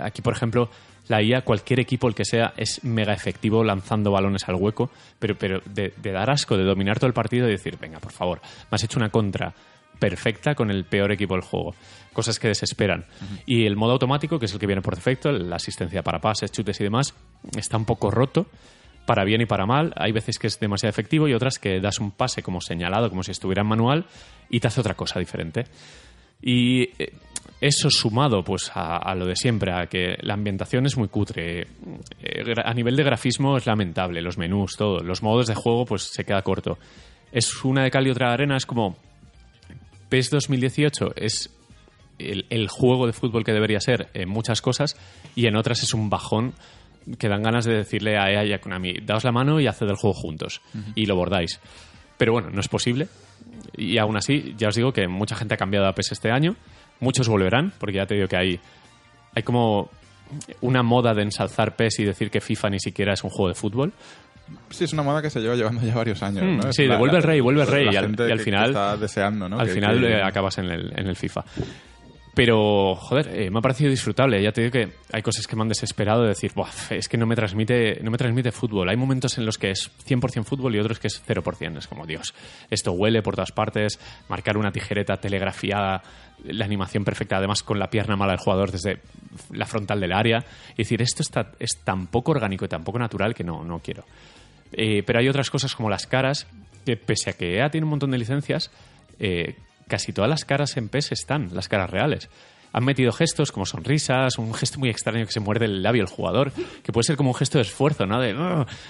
Aquí, 0.00 0.22
por 0.22 0.36
ejemplo, 0.36 0.70
la 1.08 1.20
IA, 1.20 1.40
cualquier 1.40 1.80
equipo, 1.80 2.06
el 2.06 2.14
que 2.14 2.24
sea, 2.24 2.54
es 2.56 2.84
mega 2.84 3.12
efectivo 3.12 3.64
lanzando 3.64 4.12
balones 4.12 4.48
al 4.48 4.54
hueco, 4.54 4.92
pero, 5.18 5.36
pero 5.36 5.60
de, 5.64 5.94
de 5.96 6.12
dar 6.12 6.30
asco, 6.30 6.56
de 6.56 6.62
dominar 6.62 7.00
todo 7.00 7.08
el 7.08 7.12
partido 7.12 7.48
y 7.48 7.50
decir, 7.50 7.76
venga, 7.76 7.98
por 7.98 8.12
favor, 8.12 8.40
me 8.40 8.76
has 8.76 8.84
hecho 8.84 9.00
una 9.00 9.08
contra 9.10 9.52
perfecta 9.98 10.54
con 10.54 10.70
el 10.70 10.84
peor 10.84 11.12
equipo 11.12 11.34
del 11.34 11.42
juego. 11.42 11.74
Cosas 12.12 12.38
que 12.38 12.48
desesperan. 12.48 13.06
Y 13.46 13.66
el 13.66 13.76
modo 13.76 13.92
automático, 13.92 14.38
que 14.38 14.46
es 14.46 14.52
el 14.52 14.58
que 14.58 14.66
viene 14.66 14.82
por 14.82 14.94
defecto, 14.94 15.32
la 15.32 15.56
asistencia 15.56 16.02
para 16.02 16.20
pases, 16.20 16.52
chutes 16.52 16.80
y 16.80 16.84
demás, 16.84 17.14
está 17.56 17.76
un 17.76 17.84
poco 17.84 18.10
roto 18.10 18.46
para 19.06 19.24
bien 19.24 19.40
y 19.40 19.46
para 19.46 19.66
mal. 19.66 19.92
Hay 19.96 20.12
veces 20.12 20.38
que 20.38 20.46
es 20.46 20.60
demasiado 20.60 20.90
efectivo 20.90 21.26
y 21.26 21.34
otras 21.34 21.58
que 21.58 21.80
das 21.80 21.98
un 22.00 22.10
pase 22.10 22.42
como 22.42 22.60
señalado, 22.60 23.08
como 23.08 23.22
si 23.22 23.30
estuviera 23.30 23.62
en 23.62 23.68
manual, 23.68 24.04
y 24.50 24.60
te 24.60 24.68
hace 24.68 24.80
otra 24.80 24.94
cosa 24.94 25.18
diferente. 25.18 25.64
Y 26.42 26.82
eh, 27.02 27.12
eso 27.60 27.90
sumado 27.90 28.42
pues 28.42 28.70
a, 28.74 28.96
a 28.96 29.14
lo 29.14 29.26
de 29.26 29.36
siempre, 29.36 29.72
a 29.72 29.86
que 29.86 30.16
la 30.20 30.34
ambientación 30.34 30.86
es 30.86 30.96
muy 30.96 31.08
cutre. 31.08 31.62
eh, 31.62 32.54
a 32.62 32.74
nivel 32.74 32.96
de 32.96 33.04
grafismo 33.04 33.56
es 33.56 33.66
lamentable, 33.66 34.20
los 34.20 34.36
menús, 34.36 34.76
todo. 34.76 35.00
Los 35.00 35.22
modos 35.22 35.46
de 35.46 35.54
juego 35.54 35.86
pues 35.86 36.02
se 36.02 36.24
queda 36.24 36.42
corto. 36.42 36.78
Es 37.30 37.64
una 37.64 37.84
de 37.84 37.90
cal 37.90 38.06
y 38.06 38.10
otra 38.10 38.28
de 38.28 38.34
arena, 38.34 38.56
es 38.56 38.66
como 38.66 38.96
PES 40.12 40.28
2018 40.28 41.14
es 41.16 41.48
el, 42.18 42.46
el 42.50 42.68
juego 42.68 43.06
de 43.06 43.12
fútbol 43.12 43.44
que 43.44 43.52
debería 43.52 43.80
ser 43.80 44.08
en 44.14 44.28
muchas 44.28 44.60
cosas 44.62 44.96
y 45.34 45.46
en 45.46 45.56
otras 45.56 45.82
es 45.82 45.94
un 45.94 46.08
bajón 46.10 46.52
que 47.18 47.28
dan 47.28 47.42
ganas 47.42 47.64
de 47.64 47.74
decirle 47.74 48.16
a 48.16 48.30
EA 48.30 48.44
y 48.44 48.52
a 48.52 48.60
Konami, 48.60 48.94
daos 49.02 49.24
la 49.24 49.32
mano 49.32 49.58
y 49.60 49.66
haced 49.66 49.86
el 49.88 49.96
juego 49.96 50.14
juntos 50.14 50.60
y 50.94 51.06
lo 51.06 51.16
bordáis. 51.16 51.58
Pero 52.16 52.32
bueno, 52.32 52.50
no 52.50 52.60
es 52.60 52.68
posible. 52.68 53.08
Y 53.76 53.98
aún 53.98 54.16
así, 54.16 54.54
ya 54.56 54.68
os 54.68 54.76
digo 54.76 54.92
que 54.92 55.08
mucha 55.08 55.34
gente 55.34 55.54
ha 55.54 55.56
cambiado 55.56 55.88
a 55.88 55.94
PES 55.94 56.12
este 56.12 56.30
año. 56.30 56.54
Muchos 57.00 57.28
volverán, 57.28 57.72
porque 57.80 57.96
ya 57.96 58.06
te 58.06 58.14
digo 58.14 58.28
que 58.28 58.36
hay, 58.36 58.60
hay 59.34 59.42
como 59.42 59.90
una 60.60 60.82
moda 60.84 61.12
de 61.14 61.22
ensalzar 61.22 61.74
PES 61.74 61.98
y 62.00 62.04
decir 62.04 62.30
que 62.30 62.40
FIFA 62.40 62.70
ni 62.70 62.78
siquiera 62.78 63.14
es 63.14 63.24
un 63.24 63.30
juego 63.30 63.48
de 63.48 63.54
fútbol. 63.54 63.92
Sí, 64.70 64.84
es 64.84 64.92
una 64.92 65.02
moda 65.02 65.20
que 65.22 65.30
se 65.30 65.40
lleva 65.40 65.56
llevando 65.56 65.84
ya 65.84 65.94
varios 65.94 66.22
años, 66.22 66.44
Mm, 66.44 66.56
¿no? 66.58 66.68
Es 66.68 66.76
sí, 66.76 66.86
de 66.86 66.96
vuelve 66.96 67.16
el 67.16 67.22
rey, 67.24 67.40
vuelve 67.40 67.62
el 67.62 67.66
rey, 67.68 67.84
la 67.86 67.92
y 67.92 67.96
al- 67.96 68.10
y 68.12 68.38
final- 68.38 68.64
que 68.64 68.70
está 68.70 68.96
deseando, 68.96 69.48
¿no? 69.48 69.58
Al 69.58 69.66
Que- 69.66 69.72
final 69.74 70.04
eh, 70.04 70.22
acabas 70.22 70.58
en 70.58 70.66
el, 70.66 70.92
en 70.96 71.06
el 71.08 71.16
FIFA. 71.16 71.44
Pero, 72.34 72.94
joder, 72.94 73.28
eh, 73.28 73.50
me 73.50 73.58
ha 73.58 73.60
parecido 73.62 73.90
disfrutable. 73.90 74.42
Ya 74.42 74.52
te 74.52 74.62
digo 74.62 74.72
que 74.72 74.92
hay 75.12 75.20
cosas 75.20 75.46
que 75.46 75.54
me 75.54 75.62
han 75.62 75.68
desesperado 75.68 76.22
de 76.22 76.28
decir, 76.28 76.52
Buah, 76.54 76.70
es 76.90 77.06
que 77.06 77.18
no 77.18 77.26
me 77.26 77.36
transmite 77.36 78.00
no 78.02 78.10
me 78.10 78.16
transmite 78.16 78.50
fútbol. 78.52 78.88
Hay 78.88 78.96
momentos 78.96 79.36
en 79.36 79.44
los 79.44 79.58
que 79.58 79.70
es 79.70 79.90
100% 80.06 80.44
fútbol 80.44 80.74
y 80.74 80.78
otros 80.78 80.98
que 80.98 81.08
es 81.08 81.22
0%. 81.26 81.76
Es 81.76 81.86
como, 81.86 82.06
Dios, 82.06 82.34
esto 82.70 82.92
huele 82.92 83.20
por 83.22 83.34
todas 83.34 83.52
partes, 83.52 84.00
marcar 84.30 84.56
una 84.56 84.72
tijereta 84.72 85.18
telegrafiada, 85.18 86.02
la 86.44 86.64
animación 86.64 87.04
perfecta, 87.04 87.36
además 87.36 87.62
con 87.62 87.78
la 87.78 87.90
pierna 87.90 88.16
mala 88.16 88.32
del 88.32 88.40
jugador 88.40 88.72
desde 88.72 89.00
la 89.50 89.66
frontal 89.66 90.00
del 90.00 90.12
área. 90.12 90.42
Y 90.72 90.78
decir, 90.78 91.02
esto 91.02 91.20
está, 91.20 91.52
es 91.58 91.80
tan 91.84 92.06
poco 92.06 92.32
orgánico 92.32 92.64
y 92.64 92.68
tan 92.68 92.82
poco 92.82 92.98
natural 92.98 93.34
que 93.34 93.44
no, 93.44 93.62
no 93.62 93.80
quiero. 93.80 94.04
Eh, 94.72 95.02
pero 95.02 95.18
hay 95.18 95.28
otras 95.28 95.50
cosas 95.50 95.74
como 95.74 95.90
las 95.90 96.06
caras, 96.06 96.46
que 96.86 96.96
pese 96.96 97.28
a 97.28 97.32
que 97.34 97.58
EA 97.58 97.68
tiene 97.68 97.84
un 97.84 97.90
montón 97.90 98.10
de 98.10 98.16
licencias, 98.16 98.70
eh, 99.18 99.54
casi 99.88 100.12
todas 100.12 100.28
las 100.30 100.44
caras 100.44 100.76
en 100.76 100.88
PES 100.88 101.12
están, 101.12 101.48
las 101.52 101.68
caras 101.68 101.90
reales. 101.90 102.28
Han 102.74 102.84
metido 102.86 103.12
gestos 103.12 103.52
como 103.52 103.66
sonrisas, 103.66 104.38
un 104.38 104.54
gesto 104.54 104.78
muy 104.78 104.88
extraño 104.88 105.26
que 105.26 105.32
se 105.32 105.40
muerde 105.40 105.66
el 105.66 105.82
labio 105.82 106.00
el 106.02 106.08
jugador, 106.08 106.52
que 106.82 106.90
puede 106.90 107.04
ser 107.04 107.16
como 107.16 107.28
un 107.30 107.34
gesto 107.36 107.58
de 107.58 107.62
esfuerzo, 107.62 108.06
¿no? 108.06 108.18
De, 108.18 108.32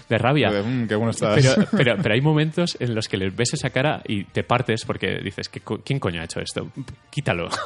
de 0.08 0.18
rabia. 0.18 0.50
de, 0.52 0.62
"Mm, 0.62 0.86
qué 0.86 0.94
bueno 0.94 1.10
estás. 1.10 1.34
Pero, 1.34 1.66
pero, 1.76 1.96
pero 2.00 2.14
hay 2.14 2.20
momentos 2.20 2.76
en 2.78 2.94
los 2.94 3.08
que 3.08 3.16
les 3.16 3.34
ves 3.34 3.54
esa 3.54 3.70
cara 3.70 4.00
y 4.06 4.22
te 4.22 4.44
partes 4.44 4.84
porque 4.84 5.18
dices, 5.24 5.48
¿qué 5.48 5.58
co- 5.60 5.80
¿quién 5.84 5.98
coño 5.98 6.20
ha 6.20 6.24
hecho 6.24 6.38
esto? 6.40 6.70
Quítalo. 7.10 7.48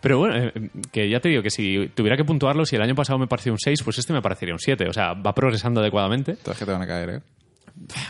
Pero 0.00 0.18
bueno, 0.18 0.36
eh, 0.36 0.52
que 0.92 1.08
ya 1.10 1.18
te 1.18 1.28
digo 1.28 1.42
que 1.42 1.50
si 1.50 1.90
tuviera 1.94 2.16
que 2.16 2.24
puntuarlo, 2.24 2.64
si 2.64 2.76
el 2.76 2.82
año 2.82 2.94
pasado 2.94 3.18
me 3.18 3.26
pareció 3.26 3.50
un 3.50 3.58
6, 3.58 3.82
pues 3.82 3.98
este 3.98 4.12
me 4.12 4.22
parecería 4.22 4.54
un 4.54 4.60
7. 4.60 4.86
O 4.88 4.92
sea, 4.92 5.12
va 5.14 5.34
progresando 5.34 5.80
adecuadamente. 5.80 6.34
Todas 6.36 6.56
que 6.58 6.64
te 6.64 6.70
van 6.70 6.82
a 6.82 6.86
caer, 6.86 7.10
¿eh? 7.10 7.20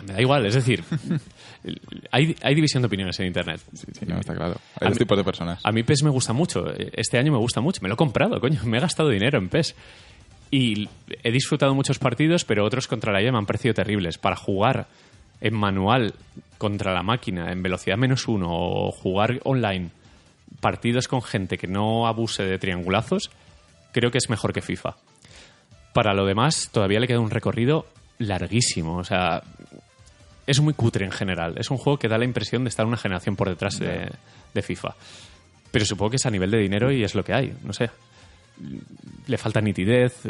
Me 0.07 0.15
da 0.15 0.21
igual, 0.21 0.47
es 0.47 0.55
decir, 0.55 0.83
hay, 2.11 2.35
hay 2.43 2.55
división 2.55 2.83
de 2.83 2.87
opiniones 2.87 3.19
en 3.21 3.27
Internet. 3.27 3.61
Sí, 3.75 3.87
sí, 3.93 4.07
no, 4.07 4.19
está 4.19 4.35
claro. 4.35 4.57
Hay 4.81 4.87
A 4.87 4.91
dos 4.91 4.99
tipos 4.99 5.17
de 5.17 5.25
personas. 5.25 5.61
A 5.65 5.73
mí 5.73 5.83
PES 5.83 6.03
me 6.05 6.11
gusta 6.11 6.33
mucho. 6.33 6.67
Este 6.93 7.19
año 7.19 7.33
me 7.33 7.39
gusta 7.39 7.61
mucho. 7.61 7.81
Me 7.83 7.89
lo 7.89 7.95
he 7.95 7.97
comprado, 7.97 8.41
coño. 8.41 8.61
Me 8.65 8.79
he 8.79 8.81
gastado 8.81 9.09
dinero 9.09 9.39
en 9.39 9.49
PES. 9.49 9.75
Y 10.51 10.89
he 11.23 11.31
disfrutado 11.31 11.75
muchos 11.75 11.99
partidos, 11.99 12.45
pero 12.45 12.65
otros 12.65 12.89
contra 12.89 13.13
la 13.13 13.23
IA 13.23 13.33
me 13.33 13.39
han 13.39 13.47
parecido 13.47 13.75
terribles. 13.75 14.17
Para 14.19 14.37
jugar 14.37 14.87
en 15.41 15.55
manual 15.55 16.15
contra 16.57 16.95
la 16.95 17.03
máquina 17.03 17.53
en 17.53 17.63
velocidad 17.63 17.97
menos 17.97 18.27
uno 18.27 18.49
o 18.51 18.91
jugar 18.91 19.41
online 19.45 19.91
partidos 20.61 21.07
con 21.07 21.23
gente 21.23 21.59
que 21.59 21.69
no 21.69 22.07
abuse 22.07 22.43
de 22.43 22.59
triangulazos, 22.59 23.31
creo 23.93 24.11
que 24.11 24.19
es 24.19 24.31
mejor 24.31 24.53
que 24.53 24.63
FIFA. 24.63 24.97
Para 25.93 26.15
lo 26.15 26.27
demás, 26.27 26.71
todavía 26.73 27.01
le 27.01 27.07
queda 27.07 27.21
un 27.21 27.31
recorrido 27.31 27.87
larguísimo. 28.19 28.97
O 28.99 29.05
sea, 29.05 29.43
es 30.47 30.61
muy 30.61 30.75
cutre 30.75 31.05
en 31.05 31.13
general. 31.13 31.55
Es 31.59 31.71
un 31.71 31.77
juego 31.79 31.99
que 31.99 32.09
da 32.09 32.19
la 32.19 32.25
impresión 32.25 32.65
de 32.65 32.71
estar 32.71 32.87
una 32.87 32.97
generación 32.97 33.37
por 33.37 33.49
detrás 33.49 33.79
de, 33.79 34.11
de 34.55 34.63
FIFA. 34.63 34.95
Pero 35.71 35.85
supongo 35.85 36.11
que 36.11 36.17
es 36.17 36.27
a 36.27 36.31
nivel 36.31 36.51
de 36.51 36.59
dinero 36.59 36.91
y 36.91 37.05
es 37.05 37.15
lo 37.15 37.23
que 37.25 37.35
hay. 37.35 37.55
No 37.65 37.73
sé. 37.73 37.91
Le 39.27 39.39
falta 39.39 39.61
nitidez, 39.61 40.23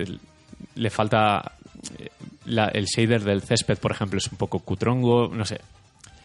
le 0.75 0.91
falta. 0.91 1.53
eh, 1.99 2.09
la- 2.47 2.69
el 2.69 2.87
shader 2.87 3.23
del 3.23 3.43
césped, 3.43 3.79
por 3.79 3.93
ejemplo, 3.93 4.19
es 4.19 4.27
un 4.33 4.37
poco 4.39 4.59
cutrongo. 4.59 5.29
No 5.29 5.45
sé. 5.45 5.61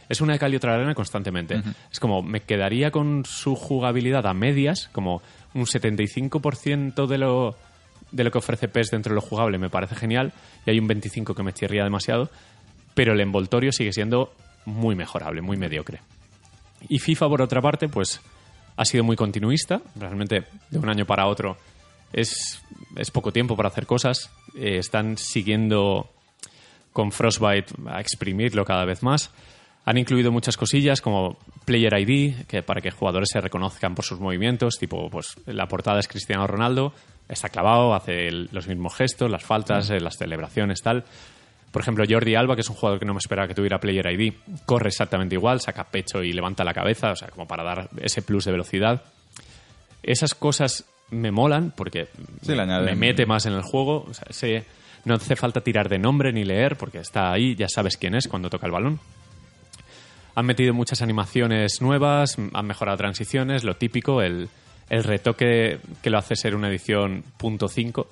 Es 0.09 0.19
una 0.21 0.33
de 0.33 0.39
cal 0.39 0.51
y 0.53 0.57
otra 0.57 0.73
arena 0.73 0.93
constantemente. 0.95 1.61
Es 1.91 1.99
como, 1.99 2.21
me 2.21 2.41
quedaría 2.41 2.91
con 2.91 3.23
su 3.25 3.55
jugabilidad 3.55 4.25
a 4.27 4.33
medias, 4.33 4.89
como 4.91 5.21
un 5.53 5.65
75% 5.65 7.07
de 7.07 7.17
lo, 7.17 7.55
de 8.13 8.23
lo 8.23 8.31
que 8.31 8.37
ofrece 8.37 8.69
PES 8.69 8.91
dentro 8.91 9.11
de 9.11 9.15
lo 9.15 9.21
jugable 9.21 9.57
me 9.57 9.69
parece 9.69 9.95
genial, 9.95 10.31
y 10.65 10.69
hay 10.69 10.79
un 10.79 10.87
25% 10.87 11.35
que 11.35 11.43
me 11.43 11.51
chirría 11.51 11.83
demasiado, 11.83 12.29
pero 12.93 13.13
el 13.13 13.19
envoltorio 13.19 13.71
sigue 13.71 13.91
siendo 13.91 14.33
muy 14.65 14.95
mejorable, 14.95 15.41
muy 15.41 15.57
mediocre. 15.57 15.99
Y 16.87 16.99
FIFA, 16.99 17.27
por 17.27 17.41
otra 17.41 17.61
parte, 17.61 17.89
pues 17.89 18.21
ha 18.77 18.85
sido 18.85 19.03
muy 19.03 19.15
continuista, 19.15 19.81
realmente 19.95 20.45
de 20.69 20.79
un 20.79 20.89
año 20.89 21.05
para 21.05 21.27
otro 21.27 21.57
es, 22.13 22.61
es 22.95 23.11
poco 23.11 23.33
tiempo 23.33 23.57
para 23.57 23.69
hacer 23.69 23.85
cosas, 23.85 24.29
Eh, 24.55 24.77
están 24.77 25.17
siguiendo 25.17 26.11
con 26.91 27.11
Frostbite 27.11 27.73
a 27.87 27.99
exprimirlo 27.99 28.63
cada 28.63 28.85
vez 28.85 29.01
más. 29.01 29.31
Han 29.83 29.97
incluido 29.97 30.31
muchas 30.31 30.57
cosillas 30.57 31.01
como 31.01 31.39
Player 31.65 31.93
ID, 31.97 32.45
que 32.47 32.61
para 32.63 32.81
que 32.81 32.91
jugadores 32.91 33.29
se 33.31 33.39
reconozcan 33.41 33.95
por 33.95 34.03
sus 34.05 34.19
movimientos, 34.19 34.75
tipo, 34.79 35.09
pues 35.09 35.35
la 35.45 35.67
portada 35.67 35.99
es 35.99 36.07
Cristiano 36.07 36.45
Ronaldo, 36.47 36.93
está 37.29 37.49
clavado, 37.49 37.93
hace 37.93 38.27
el- 38.27 38.49
los 38.51 38.67
mismos 38.67 38.95
gestos, 38.95 39.29
las 39.31 39.43
faltas, 39.43 39.89
eh, 39.89 39.99
las 39.99 40.17
celebraciones, 40.17 40.81
tal. 40.81 41.03
Por 41.71 41.81
ejemplo, 41.81 42.05
Jordi 42.07 42.35
Alba, 42.35 42.55
que 42.55 42.61
es 42.61 42.69
un 42.69 42.75
jugador 42.75 42.99
que 42.99 43.05
no 43.05 43.13
me 43.13 43.19
esperaba 43.19 43.47
que 43.47 43.55
tuviera 43.55 43.79
Player 43.79 44.05
ID, 44.11 44.33
corre 44.65 44.89
exactamente 44.89 45.35
igual, 45.35 45.59
saca 45.59 45.85
pecho 45.85 46.21
y 46.21 46.31
levanta 46.33 46.63
la 46.63 46.73
cabeza, 46.73 47.11
o 47.11 47.15
sea, 47.15 47.29
como 47.29 47.47
para 47.47 47.63
dar 47.63 47.89
ese 48.01 48.21
plus 48.21 48.45
de 48.45 48.51
velocidad. 48.51 49.01
Esas 50.03 50.35
cosas 50.35 50.85
me 51.09 51.31
molan 51.31 51.71
porque 51.75 52.07
Sí, 52.41 52.47
me 52.85 52.95
mete 52.95 53.25
más 53.25 53.45
en 53.45 53.53
el 53.53 53.61
juego. 53.61 54.05
O 54.09 54.13
sea, 54.13 54.25
ese- 54.29 54.65
no 55.05 55.15
hace 55.15 55.35
falta 55.35 55.61
tirar 55.61 55.89
de 55.89 55.97
nombre 55.99 56.31
ni 56.33 56.43
leer 56.43 56.75
porque 56.75 56.99
está 56.99 57.31
ahí, 57.31 57.55
ya 57.55 57.67
sabes 57.69 57.97
quién 57.97 58.15
es 58.15 58.27
cuando 58.27 58.49
toca 58.49 58.65
el 58.67 58.71
balón. 58.71 58.99
Han 60.35 60.45
metido 60.45 60.73
muchas 60.73 61.01
animaciones 61.01 61.81
nuevas, 61.81 62.37
han 62.53 62.65
mejorado 62.65 62.97
transiciones, 62.97 63.63
lo 63.63 63.75
típico, 63.75 64.21
el, 64.21 64.49
el 64.89 65.03
retoque 65.03 65.79
que 66.01 66.09
lo 66.09 66.17
hace 66.17 66.35
ser 66.35 66.55
una 66.55 66.69
edición 66.69 67.23
.5, 67.39 68.07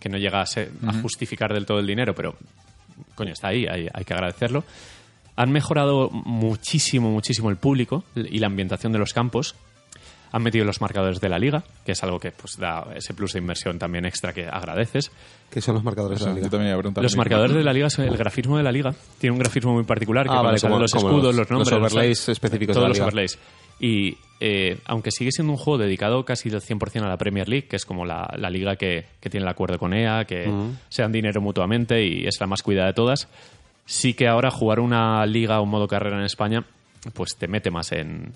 que 0.00 0.08
no 0.08 0.18
llega 0.18 0.40
a, 0.40 0.46
ser- 0.46 0.72
a 0.86 0.92
justificar 0.94 1.52
del 1.54 1.66
todo 1.66 1.78
el 1.78 1.86
dinero, 1.86 2.14
pero 2.14 2.34
coño, 3.14 3.32
está 3.32 3.48
ahí, 3.48 3.66
hay, 3.66 3.88
hay 3.92 4.04
que 4.04 4.14
agradecerlo. 4.14 4.64
Han 5.36 5.52
mejorado 5.52 6.10
muchísimo, 6.10 7.10
muchísimo 7.10 7.50
el 7.50 7.56
público 7.56 8.04
y 8.16 8.38
la 8.40 8.48
ambientación 8.48 8.92
de 8.92 8.98
los 8.98 9.12
campos. 9.14 9.54
Han 10.32 10.42
metido 10.42 10.64
los 10.64 10.80
marcadores 10.80 11.20
de 11.20 11.28
la 11.28 11.38
liga, 11.38 11.64
que 11.84 11.92
es 11.92 12.02
algo 12.04 12.18
que 12.20 12.30
pues, 12.30 12.56
da 12.56 12.86
ese 12.94 13.14
plus 13.14 13.32
de 13.32 13.40
inversión 13.40 13.78
también 13.78 14.04
extra 14.06 14.32
que 14.32 14.46
agradeces. 14.46 15.10
que 15.50 15.60
son 15.60 15.74
los 15.74 15.82
marcadores 15.82 16.20
de 16.20 16.24
la 16.26 16.30
Yo 16.30 16.36
liga. 16.36 16.48
también 16.50 16.68
iba 16.68 16.76
a 16.76 16.78
preguntar 16.78 17.02
Los 17.02 17.12
mismo. 17.12 17.20
marcadores 17.22 17.56
de 17.56 17.64
la 17.64 17.72
liga, 17.72 17.90
son- 17.90 18.04
el 18.04 18.16
grafismo 18.16 18.56
de 18.56 18.62
la 18.62 18.70
liga, 18.70 18.94
tiene 19.18 19.32
un 19.32 19.40
grafismo 19.40 19.72
muy 19.74 19.82
particular 19.82 20.26
que 20.26 20.32
Ah, 20.32 20.42
vale, 20.42 20.60
como- 20.60 20.78
los 20.78 20.94
escudos, 20.94 21.34
los- 21.34 21.36
los, 21.36 21.50
nombres, 21.50 21.70
los 21.72 21.80
overlays 21.92 22.18
los- 22.20 22.28
específicos 22.28 22.68
de 22.68 22.74
todos 22.74 22.84
la 22.84 22.88
los 22.88 22.96
liga. 22.98 23.06
overlays. 23.06 23.38
Y 23.80 24.16
eh, 24.40 24.78
aunque 24.84 25.10
sigue 25.10 25.32
siendo 25.32 25.52
un 25.52 25.56
juego 25.58 25.78
dedicado 25.78 26.24
casi 26.24 26.48
del 26.50 26.60
100% 26.60 27.04
a 27.06 27.08
la 27.08 27.16
Premier 27.16 27.48
League, 27.48 27.66
que 27.66 27.76
es 27.76 27.84
como 27.84 28.04
la, 28.04 28.32
la 28.36 28.48
liga 28.50 28.76
que, 28.76 29.06
que 29.20 29.28
tiene 29.30 29.44
el 29.44 29.50
acuerdo 29.50 29.78
con 29.78 29.92
EA, 29.94 30.24
que 30.26 30.48
se 30.88 31.02
dan 31.02 31.10
dinero 31.12 31.40
mutuamente 31.40 32.04
y 32.04 32.26
es 32.26 32.38
la 32.40 32.46
más 32.46 32.62
cuidada 32.62 32.86
de 32.88 32.92
todas, 32.94 33.26
sí 33.86 34.14
que 34.14 34.28
ahora 34.28 34.50
jugar 34.50 34.78
una 34.80 35.24
liga 35.26 35.58
o 35.58 35.64
un 35.64 35.70
modo 35.70 35.88
carrera 35.88 36.18
en 36.18 36.24
España, 36.24 36.64
pues 37.14 37.36
te 37.36 37.48
mete 37.48 37.70
más 37.70 37.90
en, 37.92 38.32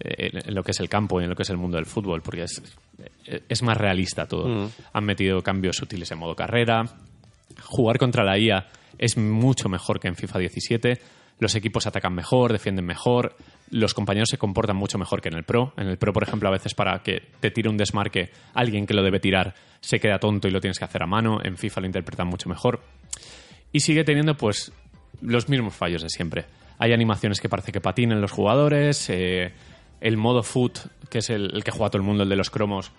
en- 0.00 0.54
lo 0.54 0.62
que 0.62 0.70
es 0.72 0.80
el 0.80 0.88
campo 0.88 1.20
y 1.20 1.24
en 1.24 1.30
lo 1.30 1.36
que 1.36 1.42
es 1.42 1.50
el 1.50 1.56
mundo 1.56 1.76
del 1.76 1.86
fútbol, 1.86 2.22
porque 2.22 2.42
es, 2.44 2.62
es 3.48 3.62
más 3.62 3.76
realista 3.76 4.26
todo. 4.26 4.70
Han 4.92 5.04
metido 5.04 5.42
cambios 5.42 5.76
sutiles 5.76 6.10
en 6.12 6.18
modo 6.18 6.34
carrera, 6.36 6.84
jugar 7.62 7.98
contra 7.98 8.24
la 8.24 8.38
IA 8.38 8.66
es 8.98 9.16
mucho 9.16 9.68
mejor 9.68 9.98
que 10.00 10.08
en 10.08 10.16
FIFA 10.16 10.38
17. 10.40 11.00
Los 11.38 11.54
equipos 11.56 11.86
atacan 11.86 12.14
mejor, 12.14 12.52
defienden 12.52 12.84
mejor, 12.84 13.34
los 13.70 13.94
compañeros 13.94 14.28
se 14.28 14.38
comportan 14.38 14.76
mucho 14.76 14.96
mejor 14.98 15.20
que 15.20 15.28
en 15.28 15.34
el 15.34 15.42
Pro. 15.44 15.72
En 15.76 15.88
el 15.88 15.96
Pro, 15.98 16.12
por 16.12 16.22
ejemplo, 16.22 16.48
a 16.48 16.52
veces 16.52 16.74
para 16.74 17.02
que 17.02 17.20
te 17.40 17.50
tire 17.50 17.68
un 17.68 17.76
desmarque, 17.76 18.30
alguien 18.54 18.86
que 18.86 18.94
lo 18.94 19.02
debe 19.02 19.18
tirar 19.18 19.54
se 19.80 19.98
queda 19.98 20.18
tonto 20.18 20.46
y 20.46 20.50
lo 20.52 20.60
tienes 20.60 20.78
que 20.78 20.84
hacer 20.84 21.02
a 21.02 21.06
mano. 21.06 21.40
En 21.42 21.56
FIFA 21.56 21.80
lo 21.80 21.86
interpretan 21.86 22.28
mucho 22.28 22.48
mejor. 22.48 22.80
Y 23.72 23.80
sigue 23.80 24.04
teniendo, 24.04 24.36
pues, 24.36 24.70
los 25.20 25.48
mismos 25.48 25.74
fallos 25.74 26.02
de 26.02 26.10
siempre. 26.10 26.44
Hay 26.78 26.92
animaciones 26.92 27.40
que 27.40 27.48
parece 27.48 27.72
que 27.72 27.80
patinen 27.80 28.20
los 28.20 28.30
jugadores. 28.30 29.08
eh, 29.10 29.52
el 30.02 30.16
modo 30.16 30.42
foot, 30.42 30.78
que 31.08 31.18
es 31.18 31.30
el, 31.30 31.50
el 31.54 31.64
que 31.64 31.70
juega 31.70 31.90
todo 31.90 31.98
el 32.02 32.06
mundo, 32.06 32.22
el 32.24 32.28
de 32.28 32.36
los 32.36 32.50
cromos, 32.50 32.92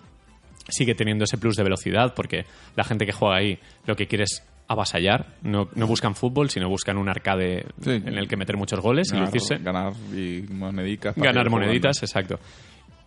sigue 0.69 0.95
teniendo 0.95 1.25
ese 1.25 1.37
plus 1.37 1.55
de 1.55 1.63
velocidad 1.63 2.13
porque 2.15 2.45
la 2.75 2.83
gente 2.83 3.05
que 3.05 3.11
juega 3.11 3.35
ahí 3.35 3.59
lo 3.85 3.95
que 3.95 4.07
quiere 4.07 4.23
es 4.23 4.41
avasallar. 4.67 5.35
No, 5.43 5.67
no 5.75 5.87
buscan 5.87 6.15
fútbol, 6.15 6.49
sino 6.49 6.69
buscan 6.69 6.97
un 6.97 7.09
arcade 7.09 7.65
Sí. 7.81 7.91
en 7.91 8.17
el 8.17 8.27
que 8.27 8.37
meter 8.37 8.55
muchos 8.57 8.79
goles 8.79 9.09
y 9.09 9.15
Ganar, 9.15 9.25
lucirse. 9.33 9.57
ganar 9.57 9.93
y 10.15 10.45
monedicas. 10.49 11.13
para 11.15 11.27
Ganar 11.31 11.47
jugando. 11.47 11.65
moneditas, 11.67 12.01
exacto. 12.01 12.39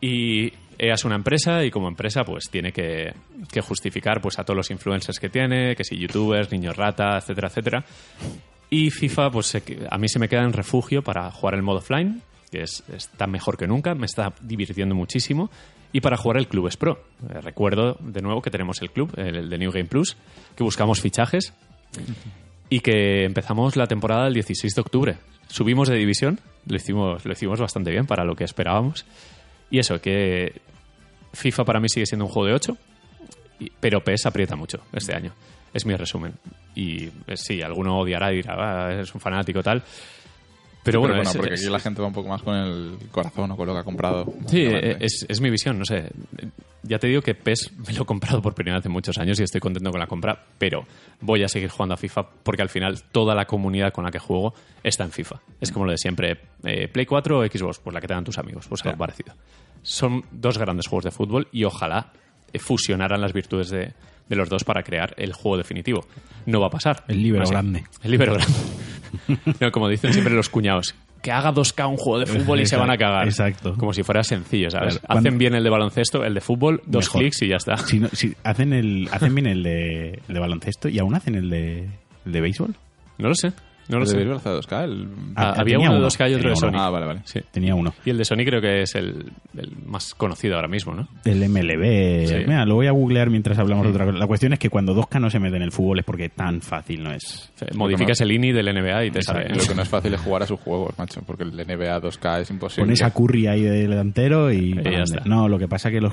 Y 0.01 0.53
EA 0.79 0.93
es 0.95 1.05
una 1.07 1.15
empresa 1.15 1.65
y 1.65 1.71
como 1.71 1.89
empresa 1.89 2.23
pues 2.25 2.45
tiene 2.51 2.71
que, 2.73 3.15
que 3.51 3.63
justificar 3.63 4.21
pues 4.21 4.39
a 4.39 4.45
todos 4.45 4.57
los 4.59 4.71
influencers 4.71 5.19
que 5.19 5.31
tiene, 5.31 5.75
que 5.75 5.85
si 5.85 5.97
youtubers, 5.97 6.53
niños 6.53 6.77
rata, 6.77 7.17
etcétera, 7.17 7.49
etcétera. 7.49 7.85
Y 8.69 8.91
FIFA 8.91 9.31
pues 9.31 9.57
a 9.91 9.97
mí 9.99 10.09
se 10.09 10.19
me 10.19 10.29
queda 10.29 10.43
en 10.43 10.53
refugio 10.53 11.01
para 11.03 11.31
jugar 11.31 11.55
el 11.55 11.63
modo 11.63 11.79
offline, 11.79 12.21
que 12.51 12.63
es, 12.63 12.83
está 12.93 13.27
mejor 13.27 13.57
que 13.57 13.67
nunca, 13.67 13.95
me 13.95 14.07
está 14.07 14.33
divirtiendo 14.41 14.95
muchísimo. 14.95 15.51
Y 15.93 16.01
para 16.01 16.17
jugar 16.17 16.37
el 16.39 16.49
Clubes 16.49 16.77
Pro. 16.77 17.05
Eh, 17.31 17.41
recuerdo 17.41 17.97
de 18.01 18.21
nuevo 18.21 18.43
que 18.43 18.51
tenemos 18.51 18.83
el 18.83 18.91
club, 18.91 19.13
el, 19.17 19.37
el 19.37 19.49
de 19.49 19.59
New 19.59 19.71
Game 19.73 19.87
Plus, 19.87 20.17
que 20.57 20.65
buscamos 20.65 21.01
fichajes. 21.01 21.53
y 22.69 22.81
que 22.81 23.25
empezamos 23.25 23.77
la 23.77 23.87
temporada 23.87 24.27
el 24.27 24.35
16 24.35 24.75
de 24.75 24.81
octubre. 24.81 25.17
Subimos 25.49 25.89
de 25.89 25.97
división, 25.97 26.41
lo 26.67 26.77
hicimos, 26.77 27.25
lo 27.25 27.33
hicimos 27.33 27.61
bastante 27.61 27.93
bien 27.93 28.07
para 28.07 28.25
lo 28.25 28.35
que 28.35 28.43
esperábamos. 28.45 29.07
Y 29.71 29.79
eso, 29.79 30.01
que 30.01 30.61
FIFA 31.33 31.65
para 31.65 31.79
mí 31.81 31.89
sigue 31.89 32.07
siendo 32.07 32.25
un 32.25 32.31
juego 32.33 32.49
de 32.49 32.55
8, 32.55 32.77
y- 33.61 33.71
pero 33.81 34.03
PES 34.03 34.27
aprieta 34.27 34.57
mucho 34.57 34.79
este 34.93 35.15
año. 35.15 35.33
Es 35.73 35.87
mi 35.87 35.95
resumen. 35.95 36.35
Y 36.75 37.05
eh, 37.05 37.37
sí, 37.37 37.63
alguno 37.63 37.99
odiará 38.01 38.33
y 38.33 38.37
dirá, 38.37 38.57
"Ah, 38.89 39.01
es 39.01 39.15
un 39.15 39.21
fanático 39.21 39.63
tal. 39.63 39.83
Pero 40.87 41.01
bueno, 41.01 41.21
es- 41.23 41.37
porque 41.37 41.55
es- 41.55 41.61
aquí 41.63 41.71
la 41.71 41.79
gente 41.81 42.01
va 42.01 42.09
un 42.09 42.15
poco 42.15 42.29
más 42.29 42.43
con 42.43 42.55
el 42.55 42.97
corazón 43.11 43.51
o 43.51 43.57
con 43.57 43.67
lo 43.67 43.75
que 43.75 43.81
ha 43.81 43.85
comprado. 43.85 44.33
Sí, 44.47 44.63
eh, 44.65 44.97
es, 45.01 45.27
es 45.29 45.41
mi 45.41 45.51
visión, 45.51 45.79
no 45.79 45.85
sé. 45.85 46.11
Ya 46.83 46.99
te 47.01 47.09
digo 47.09 47.21
que 47.21 47.35
PES 47.35 47.73
me 47.87 47.93
lo 47.95 48.03
he 48.03 48.07
comprado 48.07 48.41
por 48.41 48.55
primera 48.55 48.77
vez 48.77 48.83
hace 48.83 48.89
muchos 48.89 49.19
años 49.19 49.41
y 49.41 49.43
estoy 49.43 49.61
contento 49.61 49.91
con 49.91 49.99
la 49.99 50.07
compra, 50.07 50.41
pero 50.57 50.87
voy 51.21 51.43
a 51.43 51.49
seguir 51.49 51.69
jugando 51.69 51.95
a 51.95 51.97
FIFA 51.97 52.29
porque 52.45 52.63
al 52.63 52.69
final 52.69 53.03
toda 53.11 53.35
la 53.35 53.45
comunidad 53.45 53.93
con 53.93 54.05
la 54.05 54.11
que 54.13 54.21
juego 54.21 54.55
está 54.85 55.03
en 55.03 55.11
FIFA. 55.11 55.41
Es 55.61 55.73
como 55.73 55.85
lo 55.85 55.91
de 55.91 55.99
siempre, 55.99 56.39
eh, 56.65 56.87
Play 56.89 57.05
4 57.07 57.41
o 57.41 57.45
Xbox, 57.45 57.81
pues 57.81 57.93
la 57.93 58.01
que 58.01 58.07
te 58.07 58.15
dan 58.15 58.23
tus 58.25 58.39
amigos, 58.39 58.67
pues 58.69 58.85
algo 58.85 58.99
parecido. 58.99 59.35
Son 59.83 60.23
dos 60.31 60.59
grandes 60.59 60.87
juegos 60.87 61.05
de 61.05 61.11
fútbol 61.11 61.49
y 61.51 61.65
ojalá 61.65 62.13
eh, 62.53 62.61
fusionaran 62.61 63.21
las 63.21 63.33
virtudes 63.33 63.69
de, 63.71 63.93
de 64.29 64.37
los 64.37 64.49
dos 64.49 64.63
para 64.63 64.85
crear 64.85 65.13
el 65.19 65.33
juego 65.33 65.57
definitivo. 65.57 66.07
No 66.47 66.61
va 66.61 66.69
a 66.69 66.71
pasar. 66.71 67.03
El 67.09 67.21
Así- 67.43 67.51
grande. 67.53 67.85
El 68.05 68.11
libero 68.13 68.35
grande. 68.35 68.55
No, 69.61 69.71
como 69.71 69.89
dicen 69.89 70.13
siempre 70.13 70.35
los 70.35 70.49
cuñados, 70.49 70.95
que 71.23 71.33
haga 71.33 71.53
2K 71.53 71.89
un 71.89 71.97
juego 71.97 72.21
de 72.21 72.27
fútbol 72.27 72.61
y 72.61 72.67
se 72.67 72.77
van 72.77 72.91
a 72.91 72.97
cagar. 72.97 73.27
Exacto. 73.27 73.75
Como 73.77 73.93
si 73.93 74.03
fuera 74.03 74.23
sencillo, 74.23 74.71
¿sabes? 74.71 74.99
Claro. 74.99 75.19
Hacen 75.19 75.39
bien 75.39 75.55
el 75.55 75.65
de 75.65 75.71
baloncesto, 75.71 76.25
el 76.25 76.35
de 76.35 76.41
fútbol, 76.41 76.83
dos 76.87 77.07
Mejor. 77.07 77.21
clics 77.23 77.43
y 77.43 77.49
ya 77.49 77.57
está. 77.57 77.77
Si 77.79 77.99
no- 77.99 78.09
si 78.13 78.35
hacen, 78.45 78.73
el, 78.73 79.09
hacen 79.11 79.35
bien 79.35 79.47
el 79.47 79.63
de, 79.63 80.11
el 80.29 80.35
de 80.35 80.41
baloncesto 80.41 80.89
y 80.89 80.99
aún 80.99 81.15
hacen 81.15 81.35
el 81.35 81.51
de, 81.51 81.89
el 82.27 82.33
de 82.33 82.41
béisbol. 82.41 82.75
No 83.19 83.29
lo 83.29 83.35
sé, 83.35 83.53
no 83.89 83.99
lo 83.99 84.05
¿El 84.05 84.11
de 84.11 84.25
sé. 84.25 84.33
hace 84.33 84.49
2K? 84.51 84.85
El... 84.85 85.09
Ah, 85.37 85.55
había 85.59 85.79
uno 85.79 85.93
de 85.93 85.99
uno, 85.99 86.07
2K 86.09 86.31
y 86.31 86.35
otro 86.35 86.51
de 86.51 86.57
Sony. 86.57 86.69
uno. 86.69 86.81
Ah, 86.83 86.91
vale, 86.91 87.07
vale. 87.07 87.21
Sí. 87.25 87.41
Tenía 87.51 87.75
uno. 87.75 87.95
Y 88.05 88.11
el 88.11 88.19
de 88.19 88.25
Sony 88.25 88.45
creo 88.45 88.61
que 88.61 88.83
es 88.83 88.95
el, 88.95 89.31
el 89.57 89.73
más 89.87 90.15
conocido 90.15 90.57
ahora 90.57 90.69
mismo, 90.69 90.95
¿no? 90.95 91.09
El 91.25 91.49
MLB. 91.49 92.27
Sí. 92.27 92.35
Mira, 92.47 92.65
lo 92.65 92.75
voy 92.77 92.87
a 92.87 92.93
googlear 92.93 93.31
mientras 93.31 93.59
hablamos 93.59 93.85
de 93.85 93.91
otra 93.91 94.07
cosa. 94.07 94.19
La 94.19 94.27
cuestión 94.27 94.53
es 94.53 94.59
que 94.59 94.71
cuando 94.71 94.95
2K 94.95 95.21
no 95.21 95.31
se 95.31 95.39
mete 95.39 95.57
en 95.57 95.63
el 95.63 95.73
fútbol 95.73 95.99
es 96.01 96.05
porque 96.05 96.29
tan 96.29 96.61
fácil 96.61 97.03
no 97.03 97.13
es. 97.13 97.53
Modificas 97.75 98.21
el 98.21 98.33
INI 98.33 98.53
del 98.53 98.67
NBA 98.75 99.05
y 99.07 99.11
te 99.11 99.23
sale. 99.23 99.49
Lo 99.49 99.63
que 99.65 99.75
no 99.75 99.83
es 99.83 99.89
fácil 99.89 100.13
es 100.15 100.21
jugar 100.21 100.43
a 100.43 100.47
sus 100.47 100.61
juegos, 100.61 100.99
macho, 100.99 101.23
porque 101.27 101.45
el 101.45 101.53
NBA 101.53 102.01
2K 102.01 102.41
es 102.41 102.51
imposible. 102.51 102.85
Pones 102.87 103.03
a 103.03 103.11
Curry 103.13 103.47
ahí 103.47 103.63
de 103.63 103.71
delantero 103.71 104.53
y... 104.53 104.75
ya 104.75 105.03
está. 105.03 105.23
No, 105.25 105.49
lo 105.49 105.59
que 105.59 105.69
pasa 105.69 105.89
es 105.89 105.95
que 105.95 106.01
los, 106.01 106.13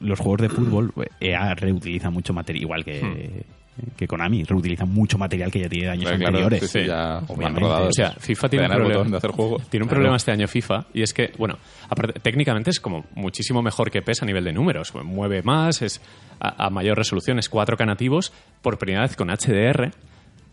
los 0.00 0.18
juegos 0.18 0.42
de 0.42 0.48
fútbol 0.48 0.92
EA 1.20 1.54
reutiliza 1.54 2.10
mucho 2.10 2.32
material, 2.32 2.62
igual 2.62 2.84
que, 2.84 2.96
Hmm. 2.96 3.65
Que 3.96 4.06
Konami, 4.06 4.44
reutiliza 4.44 4.84
mucho 4.84 5.18
material 5.18 5.50
que 5.50 5.60
ya 5.60 5.68
tiene 5.68 5.86
de 5.86 5.92
años 5.92 6.04
Claro, 6.10 6.26
anteriores. 6.26 6.60
sí, 6.70 6.80
sí, 6.80 6.86
ya 6.86 7.18
obviamente. 7.28 7.60
rodados. 7.60 7.88
O 7.88 7.92
sea, 7.92 8.10
FIFA 8.12 8.48
tiene 8.48 8.64
un 8.66 8.72
problema. 8.72 8.94
botón 8.98 9.10
de 9.12 9.16
hacer 9.18 9.30
juego. 9.30 9.56
Tiene 9.70 9.84
un 9.84 9.88
Claro. 9.88 9.96
problema 9.98 10.16
este 10.16 10.32
año 10.32 10.48
FIFA 10.48 10.86
y 10.94 11.02
es 11.02 11.12
que, 11.14 11.32
bueno, 11.38 11.58
aparte, 11.88 12.20
técnicamente 12.20 12.70
es 12.70 12.80
como 12.80 13.04
muchísimo 13.14 13.62
mejor 13.62 13.90
que 13.90 14.02
PES 14.02 14.22
a 14.22 14.26
nivel 14.26 14.44
de 14.44 14.52
números. 14.52 14.92
Mueve 14.94 15.42
más, 15.42 15.82
es 15.82 16.00
a, 16.40 16.66
a 16.66 16.70
mayor 16.70 16.96
resolución, 16.96 17.38
es 17.38 17.50
4K 17.50 17.86
nativos 17.86 18.32
por 18.62 18.78
primera 18.78 19.02
vez 19.02 19.16
con 19.16 19.28
HDR 19.28 19.90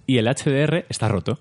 y 0.08 0.18
el 0.18 0.28
HDR 0.28 0.86
está 0.90 1.08
roto. 1.08 1.40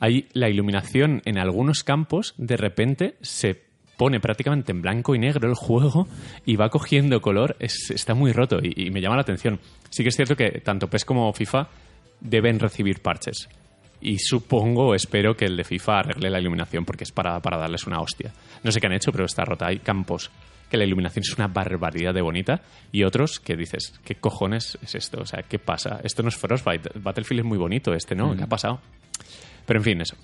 Ahí 0.00 0.26
la 0.32 0.48
iluminación 0.48 1.22
en 1.24 1.38
algunos 1.38 1.84
campos 1.84 2.34
de 2.38 2.56
repente 2.56 3.16
se 3.20 3.68
pone 4.00 4.18
prácticamente 4.18 4.72
en 4.72 4.80
blanco 4.80 5.14
y 5.14 5.18
negro 5.18 5.46
el 5.46 5.54
juego 5.54 6.08
y 6.46 6.56
va 6.56 6.70
cogiendo 6.70 7.20
color, 7.20 7.54
es- 7.60 7.90
está 7.90 8.14
muy 8.14 8.32
roto 8.32 8.58
y, 8.62 8.86
y 8.86 8.90
me 8.90 9.02
llama 9.02 9.16
la 9.16 9.20
atención. 9.20 9.60
Sí 9.90 10.02
que 10.02 10.08
es 10.08 10.16
cierto 10.16 10.34
que 10.36 10.62
tanto 10.64 10.88
PES 10.88 11.04
como 11.04 11.30
FIFA 11.34 11.68
deben 12.18 12.58
recibir 12.58 13.02
parches. 13.02 13.46
Y 14.00 14.16
supongo, 14.18 14.94
espero 14.94 15.36
que 15.36 15.44
el 15.44 15.54
de 15.58 15.64
FIFA 15.64 15.98
arregle 15.98 16.30
la 16.30 16.40
iluminación 16.40 16.86
porque 16.86 17.04
es 17.04 17.12
para, 17.12 17.38
para 17.40 17.58
darles 17.58 17.86
una 17.86 18.00
hostia. 18.00 18.32
No 18.64 18.72
sé 18.72 18.80
qué 18.80 18.86
han 18.86 18.94
hecho, 18.94 19.12
pero 19.12 19.26
está 19.26 19.44
rota. 19.44 19.66
Hay 19.66 19.80
campos 19.80 20.30
que 20.70 20.78
la 20.78 20.84
iluminación 20.84 21.22
es 21.22 21.36
una 21.36 21.48
barbaridad 21.48 22.14
de 22.14 22.22
bonita 22.22 22.62
y 22.92 23.04
otros 23.04 23.38
que 23.38 23.54
dices, 23.54 24.00
¿qué 24.02 24.14
cojones 24.14 24.78
es 24.82 24.94
esto? 24.94 25.20
O 25.20 25.26
sea, 25.26 25.42
¿qué 25.42 25.58
pasa? 25.58 26.00
Esto 26.04 26.22
no 26.22 26.30
es 26.30 26.36
Frostbite. 26.38 26.88
Battlefield 26.94 27.40
es 27.40 27.46
muy 27.46 27.58
bonito, 27.58 27.92
este 27.92 28.14
no, 28.14 28.34
¿qué 28.34 28.44
ha 28.44 28.46
pasado? 28.46 28.80
Pero 29.66 29.80
en 29.80 29.84
fin, 29.84 30.00
eso. 30.00 30.16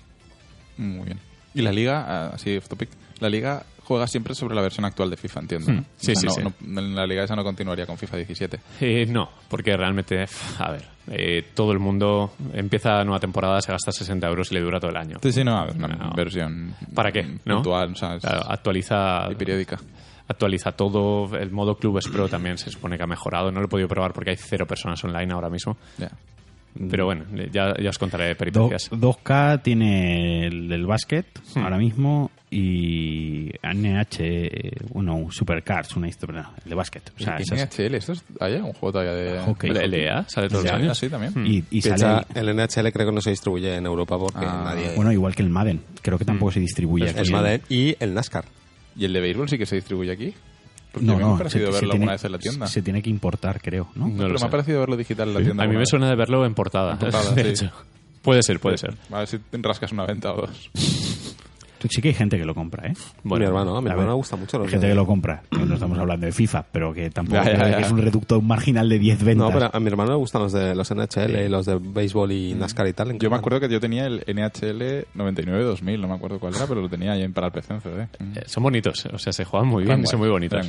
Muy 0.77 1.05
bien. 1.05 1.19
Y 1.53 1.61
la 1.61 1.71
liga, 1.71 2.03
ah, 2.07 2.31
así 2.33 2.57
off 2.57 2.67
topic, 2.67 2.89
la 3.19 3.29
liga 3.29 3.63
juega 3.83 4.05
siempre 4.07 4.35
sobre 4.35 4.53
la 4.55 4.61
versión 4.61 4.85
actual 4.85 5.09
de 5.09 5.17
FIFA, 5.17 5.39
entiendo. 5.39 5.71
¿no? 5.71 5.79
Hmm. 5.79 5.85
Sí, 5.95 6.11
O 6.11 6.15
sea, 6.15 6.29
sí, 6.31 6.41
no- 6.43 6.49
sí. 6.49 6.55
no- 6.67 6.81
la 6.81 7.07
liga 7.07 7.23
esa 7.23 7.35
no 7.35 7.43
continuaría 7.43 7.85
con 7.85 7.97
FIFA 7.97 8.17
17. 8.17 8.59
Eh, 8.81 9.05
no, 9.07 9.29
porque 9.47 9.75
realmente, 9.77 10.25
a 10.59 10.71
ver, 10.71 10.83
eh, 11.09 11.45
todo 11.53 11.71
el 11.71 11.79
mundo 11.79 12.33
empieza 12.53 13.03
nueva 13.05 13.19
temporada, 13.19 13.61
se 13.61 13.71
gasta 13.71 13.91
60 13.91 14.27
euros 14.27 14.51
y 14.51 14.55
le 14.55 14.61
dura 14.61 14.79
todo 14.79 14.91
el 14.91 14.97
año. 14.97 15.17
Sí, 15.21 15.31
sí, 15.31 15.43
no, 15.43 15.65
una 15.73 15.87
No. 15.87 16.13
versión 16.15 16.75
¿Para 16.93 17.11
qué? 17.11 17.23
¿No? 17.45 17.55
puntual, 17.55 17.91
o 17.93 17.95
sea, 17.95 18.17
Claro, 18.19 18.41
actualiza 18.49 19.27
y 19.31 19.35
periódica. 19.35 19.77
actualiza 20.27 20.73
todo. 20.73 21.33
El 21.37 21.51
modo 21.51 21.75
Clubes 21.77 22.09
Pro 22.09 22.27
también 22.27 22.57
se 22.57 22.69
supone 22.69 22.97
que 22.97 23.03
ha 23.03 23.07
mejorado. 23.07 23.49
No 23.51 23.61
lo 23.61 23.67
he 23.67 23.69
podido 23.69 23.87
probar 23.87 24.11
porque 24.11 24.31
hay 24.31 24.35
cero 24.37 24.65
personas 24.67 25.01
online 25.05 25.31
ahora 25.31 25.49
mismo. 25.49 25.77
Pero 26.89 27.05
bueno, 27.05 27.25
ya, 27.51 27.73
ya 27.81 27.89
os 27.89 27.97
contaré 27.97 28.29
Do- 28.29 28.37
peripecias. 28.37 28.89
2K 28.91 29.61
tiene 29.63 30.45
el 30.47 30.69
del 30.69 30.85
básquet 30.85 31.25
Hmm. 31.55 31.59
ahora 31.63 31.77
mismo 31.77 32.29
y 32.49 33.51
NH, 33.61 34.19
eh, 34.21 34.71
bueno, 34.93 35.27
Supercars, 35.31 35.95
una 35.95 36.07
historia, 36.07 36.41
no, 36.43 36.53
el 36.63 36.69
de 36.69 36.75
básquet. 36.75 37.11
O 37.19 37.23
sea, 37.23 37.35
¿Y 37.39 37.43
esas- 37.43 37.59
NHL? 37.59 37.95
¿Esto 37.95 38.13
es, 38.13 38.23
¿Hay 38.39 38.53
un 38.55 38.73
juego 38.73 38.91
todavía 38.93 39.13
de 39.13 39.39
Hockey. 39.41 39.69
¿El 39.71 39.91
LEA 39.91 40.25
sale 40.29 40.47
todos 40.49 40.63
los 40.63 40.73
años? 40.73 40.97
sí, 40.97 41.09
también. 41.09 41.33
y, 41.45 41.63
y 41.71 41.81
sale, 41.81 42.25
el 42.35 42.49
NHL 42.49 42.91
creo 42.91 43.07
que 43.07 43.11
no 43.13 43.21
se 43.21 43.31
distribuye 43.31 43.75
en 43.75 43.85
Europa 43.85 44.17
porque 44.17 44.45
Ah, 44.45 44.61
nadie... 44.65 44.93
bueno, 44.95 45.11
igual 45.11 45.35
que 45.35 45.43
el 45.43 45.49
Madden, 45.49 45.81
creo 46.01 46.17
que 46.17 46.25
tampoco 46.25 46.51
se 46.51 46.59
distribuye 46.59 47.09
aquí. 47.09 47.19
el 47.19 47.31
Madden 47.31 47.61
y 47.69 47.95
el 47.99 48.13
NASCAR. 48.13 48.45
¿Y 48.95 49.05
el 49.05 49.13
de 49.13 49.19
béisbol 49.21 49.49
sí 49.49 49.57
que 49.57 49.65
se 49.65 49.75
distribuye 49.75 50.11
aquí? 50.11 50.33
Porque 50.97 51.05
No, 51.07 51.13
a 51.13 51.15
mí 51.15 51.21
me 51.23 51.29
no, 51.29 51.35
ha 51.35 51.37
parecido 51.37 51.65
se- 51.67 51.71
se 51.71 51.73
verlo 51.73 51.89
tiene- 51.91 51.93
alguna 52.03 52.11
vez 52.13 52.25
en 52.25 52.31
la 52.31 52.37
tienda. 52.39 52.67
Se 52.67 52.81
tiene 52.81 53.01
que 53.01 53.09
importar, 53.09 53.61
creo, 53.61 53.87
¿no? 53.95 54.07
No 54.07 54.17
Pero 54.17 54.29
me 54.33 54.37
sé. 54.39 54.45
ha 54.45 54.49
parecido 54.49 54.79
verlo 54.79 54.97
digital 54.97 55.27
en 55.29 55.33
la 55.33 55.39
A 55.39 55.43
tienda. 55.43 55.53
mí 55.55 55.61
alguna 55.63 55.73
me 55.77 55.79
vez. 55.81 55.89
suena 55.89 56.09
de 56.09 56.15
verlo 56.15 56.45
en 56.45 56.53
portada. 56.53 56.91
En 56.93 56.97
portada, 56.99 57.31
de 57.35 57.43
sí. 57.55 57.65
hecho. 57.65 57.71
Puede 58.21 58.43
ser, 58.43 58.59
puede 58.59 58.77
ser. 58.77 58.95
A 59.11 59.19
ver 59.19 59.27
si 59.27 59.37
te 59.39 59.57
rascas 59.61 59.91
una 59.93 60.05
venta 60.05 60.33
o 60.33 60.41
dos. 60.47 60.69
Sí 61.89 62.01
que 62.01 62.07
hay 62.09 62.13
gente 62.13 62.37
que 62.37 62.45
lo 62.45 62.55
compra, 62.55 62.87
¿eh? 62.87 62.93
mi 63.23 63.43
hermano, 63.43 63.77
a 63.77 63.81
mi 63.81 63.89
hermano 63.89 64.09
le 64.09 64.15
gusta 64.15 64.35
mucho. 64.35 64.57
Hay 64.57 64.63
los 64.63 64.71
gente 64.71 64.87
de- 64.87 64.91
que 64.93 64.95
lo 64.95 65.05
compra. 65.05 65.43
No 65.51 65.73
estamos 65.73 65.97
hablando 65.99 66.25
de 66.25 66.31
FIFA, 66.31 66.65
pero 66.71 66.93
que 66.93 67.09
tampoco 67.09 67.37
Ya, 67.37 67.43
ya, 67.51 67.55
creo 67.57 67.69
ya. 67.69 67.77
que 67.77 67.83
es 67.83 67.91
un 67.91 67.97
reducto 67.99 68.41
marginal 68.41 68.89
de 68.89 68.99
10 68.99 69.23
ventas. 69.23 69.47
No, 69.47 69.53
pero 69.53 69.69
a 69.73 69.79
mi 69.79 69.87
hermano 69.87 70.11
le 70.11 70.17
gustan 70.17 70.41
los 70.43 70.53
de 70.53 70.73
los 70.75 70.89
NHL 70.91 71.45
y 71.45 71.49
los 71.49 71.65
de 71.65 71.77
béisbol 71.79 72.31
y 72.31 72.53
NASCAR 72.53 72.87
y 72.87 72.93
tal. 72.93 73.17
Yo 73.19 73.29
me 73.29 73.35
acuerdo 73.35 73.59
que 73.59 73.69
yo 73.69 73.79
tenía 73.79 74.05
el 74.07 74.23
NHL 74.27 75.05
99-2000, 75.15 75.99
no 76.01 76.07
me 76.07 76.13
acuerdo 76.15 76.39
cuál 76.39 76.55
era, 76.55 76.65
pero 76.67 76.81
lo 76.81 76.89
tenía 76.89 77.13
ahí 77.13 77.27
para 77.29 77.47
el 77.47 77.53
PC 77.53 77.73
en 77.73 77.81
CD. 77.81 78.01
Eh, 78.03 78.43
Son 78.47 78.63
bonitos, 78.63 79.05
o 79.13 79.17
sea, 79.17 79.31
se 79.33 79.45
juegan 79.45 79.67
muy 79.69 79.83
bien, 79.83 80.05
son 80.07 80.19
muy 80.19 80.29
bonitos. 80.29 80.67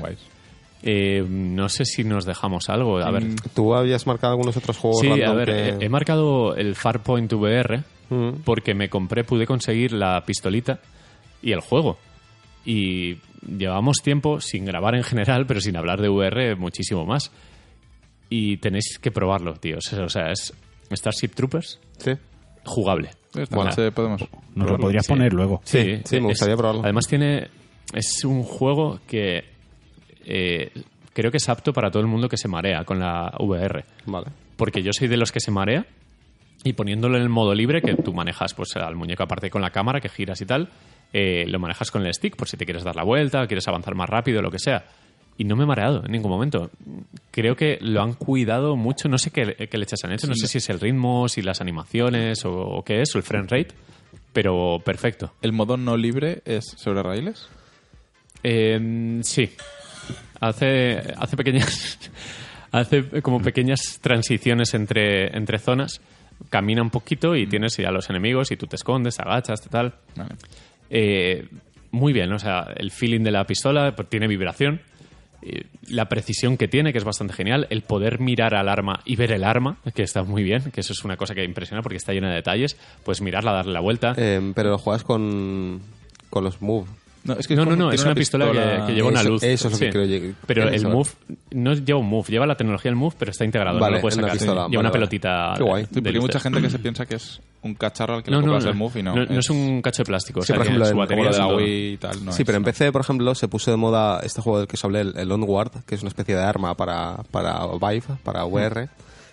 Eh, 0.82 1.26
no 1.28 1.68
sé 1.68 1.84
si 1.84 2.04
nos 2.04 2.24
dejamos 2.24 2.68
algo. 2.68 2.98
A 2.98 3.10
ver, 3.10 3.24
Mm, 3.24 3.34
¿Tú 3.54 3.74
habías 3.74 4.06
marcado 4.06 4.32
algunos 4.34 4.56
otros 4.56 4.76
juegos 4.78 5.00
sí, 5.00 5.10
a 5.22 5.32
ver, 5.32 5.46
que- 5.48 5.68
he- 5.70 5.84
he 5.86 5.88
marcado 5.88 6.54
el 6.54 6.76
Farpoint 6.76 7.32
VR 7.32 7.82
Mm. 8.10 8.40
porque 8.44 8.74
me 8.74 8.88
compré, 8.88 9.24
pude 9.24 9.46
conseguir 9.46 9.92
la 9.92 10.22
pistolita 10.24 10.80
y 11.42 11.52
el 11.52 11.60
juego. 11.60 11.98
Y 12.64 13.18
llevamos 13.46 13.98
tiempo 14.02 14.40
sin 14.40 14.64
grabar 14.64 14.94
en 14.94 15.02
general, 15.04 15.46
pero 15.46 15.60
sin 15.60 15.76
hablar 15.76 16.00
de 16.00 16.08
VR 16.08 16.56
muchísimo 16.56 17.04
más. 17.06 17.30
Y 18.30 18.58
tenéis 18.58 18.98
que 18.98 19.10
probarlo, 19.10 19.54
tíos. 19.54 19.92
O 19.92 20.08
sea, 20.08 20.30
es 20.32 20.52
Starship 20.90 21.28
Troopers 21.34 21.78
Sí. 21.98 22.12
jugable. 22.64 23.10
Bueno, 23.50 23.70
podemos 23.94 24.22
Nos 24.54 24.70
lo 24.70 24.78
podrías 24.78 25.06
Sí. 25.06 25.12
poner 25.12 25.32
luego. 25.32 25.60
Sí, 25.64 26.00
sí, 26.04 26.16
me 26.16 26.28
es- 26.28 26.38
gustaría 26.40 26.56
probarlo. 26.56 26.82
Además 26.82 27.06
tiene... 27.06 27.48
Es 27.94 28.24
un 28.24 28.42
juego 28.42 29.00
que 29.06 29.44
eh, 30.26 30.70
creo 31.14 31.30
que 31.30 31.38
es 31.38 31.48
apto 31.48 31.72
para 31.72 31.90
todo 31.90 32.02
el 32.02 32.08
mundo 32.08 32.28
que 32.28 32.36
se 32.36 32.48
marea 32.48 32.84
con 32.84 32.98
la 32.98 33.32
VR. 33.38 33.84
Vale. 34.06 34.26
Porque 34.56 34.82
yo 34.82 34.92
soy 34.92 35.08
de 35.08 35.16
los 35.16 35.32
que 35.32 35.40
se 35.40 35.50
marea 35.50 35.86
y 36.68 36.72
poniéndolo 36.74 37.16
en 37.16 37.22
el 37.22 37.28
modo 37.28 37.54
libre, 37.54 37.80
que 37.80 37.94
tú 37.94 38.12
manejas 38.12 38.52
pues 38.54 38.76
al 38.76 38.94
muñeco 38.94 39.22
aparte 39.22 39.50
con 39.50 39.62
la 39.62 39.70
cámara, 39.70 40.00
que 40.00 40.08
giras 40.08 40.40
y 40.40 40.46
tal, 40.46 40.68
eh, 41.12 41.46
lo 41.48 41.58
manejas 41.58 41.90
con 41.90 42.04
el 42.04 42.12
stick 42.12 42.36
por 42.36 42.46
si 42.46 42.56
te 42.56 42.64
quieres 42.64 42.84
dar 42.84 42.94
la 42.94 43.04
vuelta, 43.04 43.46
quieres 43.46 43.66
avanzar 43.68 43.94
más 43.94 44.08
rápido, 44.08 44.42
lo 44.42 44.50
que 44.50 44.58
sea. 44.58 44.84
Y 45.38 45.44
no 45.44 45.56
me 45.56 45.62
he 45.62 45.66
mareado 45.66 46.04
en 46.04 46.10
ningún 46.10 46.32
momento. 46.32 46.70
Creo 47.30 47.54
que 47.54 47.78
lo 47.80 48.02
han 48.02 48.14
cuidado 48.14 48.74
mucho. 48.74 49.08
No 49.08 49.18
sé 49.18 49.30
qué, 49.30 49.68
qué 49.70 49.78
lechas 49.78 50.00
han 50.02 50.10
hecho. 50.10 50.26
No 50.26 50.34
sé 50.34 50.48
si 50.48 50.58
es 50.58 50.68
el 50.68 50.80
ritmo, 50.80 51.28
si 51.28 51.42
las 51.42 51.60
animaciones 51.60 52.44
o, 52.44 52.52
o 52.52 52.82
qué 52.82 53.02
es, 53.02 53.14
o 53.14 53.18
el 53.18 53.24
frame 53.24 53.46
rate. 53.48 53.68
Pero 54.32 54.82
perfecto. 54.84 55.32
¿El 55.40 55.52
modo 55.52 55.76
no 55.76 55.96
libre 55.96 56.42
es 56.44 56.64
sobre 56.76 57.04
raíles? 57.04 57.48
Eh, 58.42 59.20
sí. 59.22 59.50
Hace, 60.40 61.14
hace 61.16 61.36
pequeñas. 61.36 61.98
hace 62.72 63.22
como 63.22 63.40
pequeñas 63.40 64.00
transiciones 64.00 64.74
entre, 64.74 65.36
entre 65.36 65.58
zonas. 65.58 66.00
Camina 66.50 66.82
un 66.82 66.90
poquito 66.90 67.34
y 67.36 67.46
tienes 67.46 67.76
ya 67.76 67.90
los 67.90 68.08
enemigos 68.10 68.50
y 68.52 68.56
tú 68.56 68.66
te 68.66 68.76
escondes, 68.76 69.16
te 69.16 69.22
agachas, 69.22 69.60
tal. 69.68 69.94
Vale. 70.16 70.34
Eh, 70.90 71.46
muy 71.90 72.12
bien, 72.12 72.32
o 72.32 72.38
sea, 72.38 72.66
el 72.76 72.90
feeling 72.90 73.22
de 73.22 73.30
la 73.30 73.44
pistola 73.44 73.94
pues, 73.96 74.08
tiene 74.08 74.26
vibración. 74.28 74.80
eh, 75.42 75.64
la 75.88 76.06
precisión 76.08 76.56
que 76.56 76.68
tiene, 76.68 76.92
que 76.92 76.98
es 76.98 77.04
bastante 77.04 77.32
genial, 77.32 77.66
el 77.70 77.82
poder 77.82 78.20
mirar 78.20 78.54
al 78.54 78.68
arma 78.68 79.00
y 79.04 79.16
ver 79.16 79.32
el 79.32 79.44
arma, 79.44 79.78
que 79.94 80.02
está 80.02 80.22
muy 80.22 80.42
bien, 80.42 80.70
que 80.72 80.80
eso 80.80 80.92
es 80.92 81.04
una 81.04 81.16
cosa 81.16 81.34
que 81.34 81.44
impresiona 81.44 81.82
porque 81.82 81.96
está 81.96 82.12
llena 82.12 82.28
de 82.28 82.36
detalles, 82.36 82.76
pues 83.04 83.20
mirarla, 83.22 83.52
darle 83.52 83.72
la 83.72 83.80
vuelta. 83.80 84.14
Eh, 84.16 84.52
pero 84.54 84.70
lo 84.70 84.78
juegas 84.78 85.04
con, 85.04 85.80
con 86.28 86.44
los 86.44 86.60
Move. 86.60 86.86
No, 87.24 87.34
es 87.34 87.46
que 87.46 87.54
no, 87.56 87.64
no, 87.64 87.76
no, 87.76 87.90
es 87.92 88.02
una 88.04 88.14
pistola, 88.14 88.50
que, 88.52 88.86
que 88.86 88.94
lleva 88.94 89.08
una 89.08 89.22
luz. 89.22 89.42
eso 89.42 89.68
es 89.68 89.74
lo 89.74 89.78
que 89.78 89.90
lleg- 89.92 90.34
Pero 90.46 90.68
el 90.68 90.80
saber. 90.80 90.96
Move 90.96 91.08
no 91.50 91.74
lleva 91.74 91.98
un 91.98 92.06
Move, 92.08 92.26
lleva 92.28 92.46
la 92.46 92.56
tecnología 92.56 92.90
del 92.90 92.96
Move, 92.96 93.14
pero 93.18 93.30
está 93.32 93.44
integrado, 93.44 93.76
no 93.78 93.82
Vale, 93.82 93.96
lo 93.96 94.00
puedes 94.00 94.14
sacar. 94.14 94.32
pistola, 94.32 94.52
lleva 94.52 94.62
vale, 94.66 94.78
una 94.78 94.88
vale. 94.88 94.92
pelotita. 94.92 95.54
Qué 95.56 95.62
guay. 95.62 95.82
de 95.82 95.88
Sí, 95.88 95.94
porque 96.00 96.08
hay 96.10 96.20
mucha 96.20 96.40
gente 96.40 96.62
que 96.62 96.70
se 96.70 96.78
piensa 96.78 97.06
que 97.06 97.16
es 97.16 97.40
un 97.62 97.74
cacharro 97.74 98.14
al 98.14 98.22
que 98.22 98.30
No, 98.30 98.40
le 98.40 98.46
no, 98.46 98.52
compras 98.52 98.64
no, 98.64 98.70
el 98.70 98.76
move 98.76 99.00
y 99.00 99.02
no. 99.02 99.14
no, 99.16 99.24
no 99.26 99.40
es 99.40 99.50
un 99.50 99.82
cacho 99.82 100.02
de 100.02 100.06
plástico. 100.06 100.40
o 100.40 100.42
Sí, 100.42 100.46
sea, 100.48 100.56
por 100.56 100.64
ejemplo, 100.66 100.86
su 100.86 100.96
batería, 100.96 101.30
de 101.30 101.38
la. 101.38 101.46
Wii 101.48 101.92
y 101.92 101.96
tal. 101.98 102.24
No 102.24 102.32
sí, 102.32 102.42
es, 102.42 102.46
pero 102.46 102.56
en 102.56 102.62
no. 102.62 102.66
PC, 102.66 102.92
por 102.92 103.00
ejemplo, 103.02 103.34
se 103.34 103.48
puso 103.48 103.70
de 103.70 103.76
moda 103.76 104.20
este 104.22 104.40
juego 104.40 104.58
del 104.60 104.68
que 104.68 104.76
os 104.76 104.84
hablé, 104.84 105.00
el, 105.00 105.18
el 105.18 105.30
Onward, 105.32 105.84
que 105.84 105.96
es 105.96 106.00
una 106.02 106.08
especie 106.08 106.34
de 106.36 106.42
arma 106.42 106.74
para, 106.76 107.16
para 107.30 107.66
Vive, 107.66 108.04
para 108.22 108.44
VR. 108.46 108.88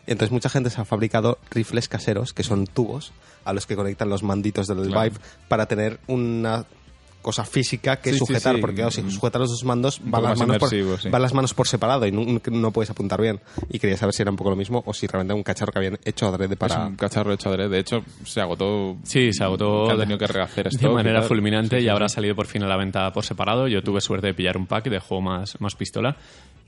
Y 0.08 0.12
entonces 0.12 0.32
mucha 0.32 0.50
gente 0.50 0.70
se 0.70 0.82
ha 0.82 0.86
fabricado 0.86 1.40
rifles 1.50 1.88
caseros, 1.88 2.34
que 2.34 2.44
son 2.44 2.68
tubos, 2.68 3.12
a 3.46 3.54
los 3.54 3.66
que 3.68 3.76
conectan 3.76 4.10
los 4.10 4.22
manditos 4.24 4.68
del 4.68 4.88
Claro. 4.88 5.02
Vive, 5.10 5.16
para 5.48 5.66
tener 5.68 6.00
una 6.08 6.66
cosa 7.26 7.43
física 7.43 7.95
que 7.97 8.11
Sí, 8.13 8.19
sujetar, 8.19 8.53
sí. 8.55 8.61
porque 8.61 8.76
claro, 8.76 8.91
si 8.91 9.01
Mm. 9.01 9.09
sujetas 9.09 9.39
los 9.41 9.49
dos 9.49 9.63
mandos, 9.63 9.99
van 10.03 10.21
las, 10.21 10.38
manos 10.39 10.57
por, 10.59 11.09
van 11.11 11.21
las 11.23 11.34
manos 11.34 11.53
por 11.55 11.67
separado 11.67 12.05
y 12.05 12.11
no, 12.11 12.23
no 12.51 12.71
puedes 12.71 12.91
apuntar 12.91 13.19
bien. 13.19 13.39
Y 13.69 13.80
quería 13.80 13.97
saber 13.97 14.13
si 14.13 14.21
era 14.21 14.30
un 14.30 14.38
poco 14.38 14.51
lo 14.51 14.55
mismo 14.55 14.84
o 14.86 14.93
si 14.93 15.07
realmente 15.07 15.32
era 15.34 15.38
un 15.38 15.43
cacharro 15.43 15.71
que 15.71 15.80
habían 15.80 15.97
hecho 16.05 16.28
adrede 16.28 16.53
Es 16.53 16.59
para... 16.59 16.86
un 16.86 16.95
cacharro 16.95 17.34
hecho 17.34 17.49
adrede. 17.49 17.69
De 17.69 17.80
hecho, 17.80 18.03
se 18.26 18.41
agotó. 18.41 18.97
Sí, 19.03 19.34
se 19.34 19.43
agotó 19.43 19.86
que 19.88 19.91
han 19.93 19.97
de- 19.97 20.03
tenido 20.03 20.19
que 20.19 20.28
rehacer 20.28 20.65
de 20.65 20.69
stock 20.69 20.91
y 20.91 20.93
manera 20.93 21.23
fulminante 21.23 21.78
Sí, 21.78 21.82
sí, 21.82 21.86
y 21.88 21.89
habrá 21.89 22.07
sí. 22.09 22.15
salido 22.15 22.36
por 22.36 22.45
fin 22.45 22.61
a 22.61 22.67
la 22.67 22.78
venta 22.78 23.11
por 23.11 23.26
separado. 23.26 23.67
Yo 23.67 23.82
tuve 23.82 24.01
suerte 24.01 24.28
de 24.28 24.34
pillar 24.36 24.55
un 24.55 24.67
pack 24.67 24.86
de 24.89 24.99
juego 24.99 25.21
más, 25.21 25.59
más 25.59 25.73
pistola 25.76 26.17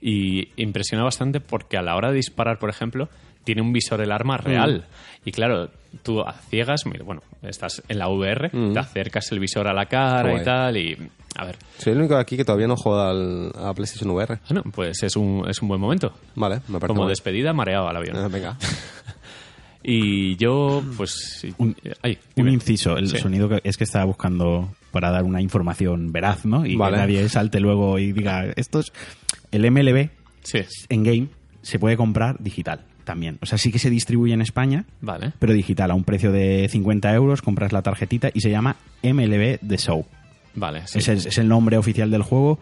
y 0.01 0.49
impresiona 0.61 1.03
bastante 1.03 1.39
porque 1.39 1.77
a 1.77 1.81
la 1.81 1.95
hora 1.95 2.09
de 2.09 2.15
disparar, 2.15 2.59
por 2.59 2.69
ejemplo, 2.69 3.09
tiene 3.47 3.61
un 3.61 3.71
visor 3.71 4.01
el 4.01 4.11
arma 4.11 4.35
real. 4.35 4.83
Mm. 5.23 5.29
Y 5.29 5.31
claro, 5.31 5.69
tú 6.03 6.19
a 6.21 6.33
ciegas, 6.33 6.85
mira, 6.85 7.05
bueno, 7.05 7.21
estás 7.43 7.81
en 7.87 7.97
la 7.99 8.09
VR, 8.09 8.49
Mm. 8.51 8.73
te 8.73 8.79
acercas 8.79 9.31
el 9.31 9.39
visor 9.39 9.67
a 9.69 9.73
la 9.73 9.85
cara 9.85 10.29
Guay. 10.31 10.41
y 10.41 10.45
tal 10.45 10.77
y... 10.77 10.97
A 11.39 11.45
ver, 11.45 11.55
Soy 11.77 11.93
el 11.93 11.99
único 11.99 12.15
de 12.15 12.21
aquí 12.21 12.35
que 12.35 12.43
todavía 12.43 12.67
no 12.67 12.75
juega 12.75 13.09
al, 13.11 13.51
a 13.55 13.73
PlayStation 13.73 14.09
VR. 14.11 14.39
bueno, 14.49 14.63
pues 14.73 15.01
es 15.03 15.15
un, 15.15 15.45
es 15.47 15.61
un 15.61 15.67
buen 15.69 15.79
momento. 15.79 16.11
Vale, 16.35 16.61
me 16.67 16.79
parece 16.79 16.87
Como 16.95 17.07
despedida, 17.07 17.53
mareado 17.53 17.87
al 17.87 17.95
avión. 17.97 18.17
Eh, 18.17 18.27
venga. 18.29 18.57
Y 19.89 20.35
yo, 20.35 20.83
pues... 20.97 21.45
Un- 21.59 21.75
ay, 22.01 22.17
Un 22.35 22.49
inciso, 22.49 22.97
el 22.97 23.07
Sí. 23.09 23.19
sonido 23.19 23.47
que 23.47 23.61
es 23.63 23.77
que 23.77 23.85
estaba 23.85 24.03
buscando 24.05 24.73
para 24.91 25.11
dar 25.11 25.23
una 25.23 25.41
información 25.41 26.11
veraz, 26.11 26.45
¿no? 26.45 26.65
Y 26.65 26.75
Vale. 26.75 26.95
que 26.95 27.01
nadie 27.03 27.29
salte 27.29 27.59
luego 27.61 27.97
y 27.99 28.11
diga, 28.11 28.45
esto 28.55 28.79
es... 28.79 28.91
El 29.51 29.69
MLB 29.71 30.09
Sí, 30.43 30.59
en 30.89 31.03
game 31.03 31.27
se 31.61 31.79
puede 31.79 31.95
comprar 31.95 32.35
digital 32.39 32.81
también. 33.07 33.39
O 33.41 33.47
sea, 33.47 33.57
sí 33.57 33.71
que 33.71 33.79
se 33.79 33.89
distribuye 33.89 34.33
en 34.33 34.41
España, 34.41 34.85
vale. 35.01 35.31
pero 35.39 35.53
digital, 35.53 35.89
a 35.89 35.95
un 35.95 36.03
precio 36.03 36.31
de 36.31 36.67
50 36.69 37.11
euros, 37.15 37.41
compras 37.41 37.71
la 37.71 37.81
tarjetita 37.81 38.29
y 38.33 38.41
se 38.41 38.51
llama 38.51 38.75
MLB 39.01 39.57
The 39.67 39.77
Show. 39.77 40.05
Vale, 40.53 40.85
sí. 40.85 40.99
Es 40.99 41.37
el 41.37 41.47
nombre 41.47 41.77
oficial 41.77 42.11
del 42.11 42.21
juego 42.21 42.59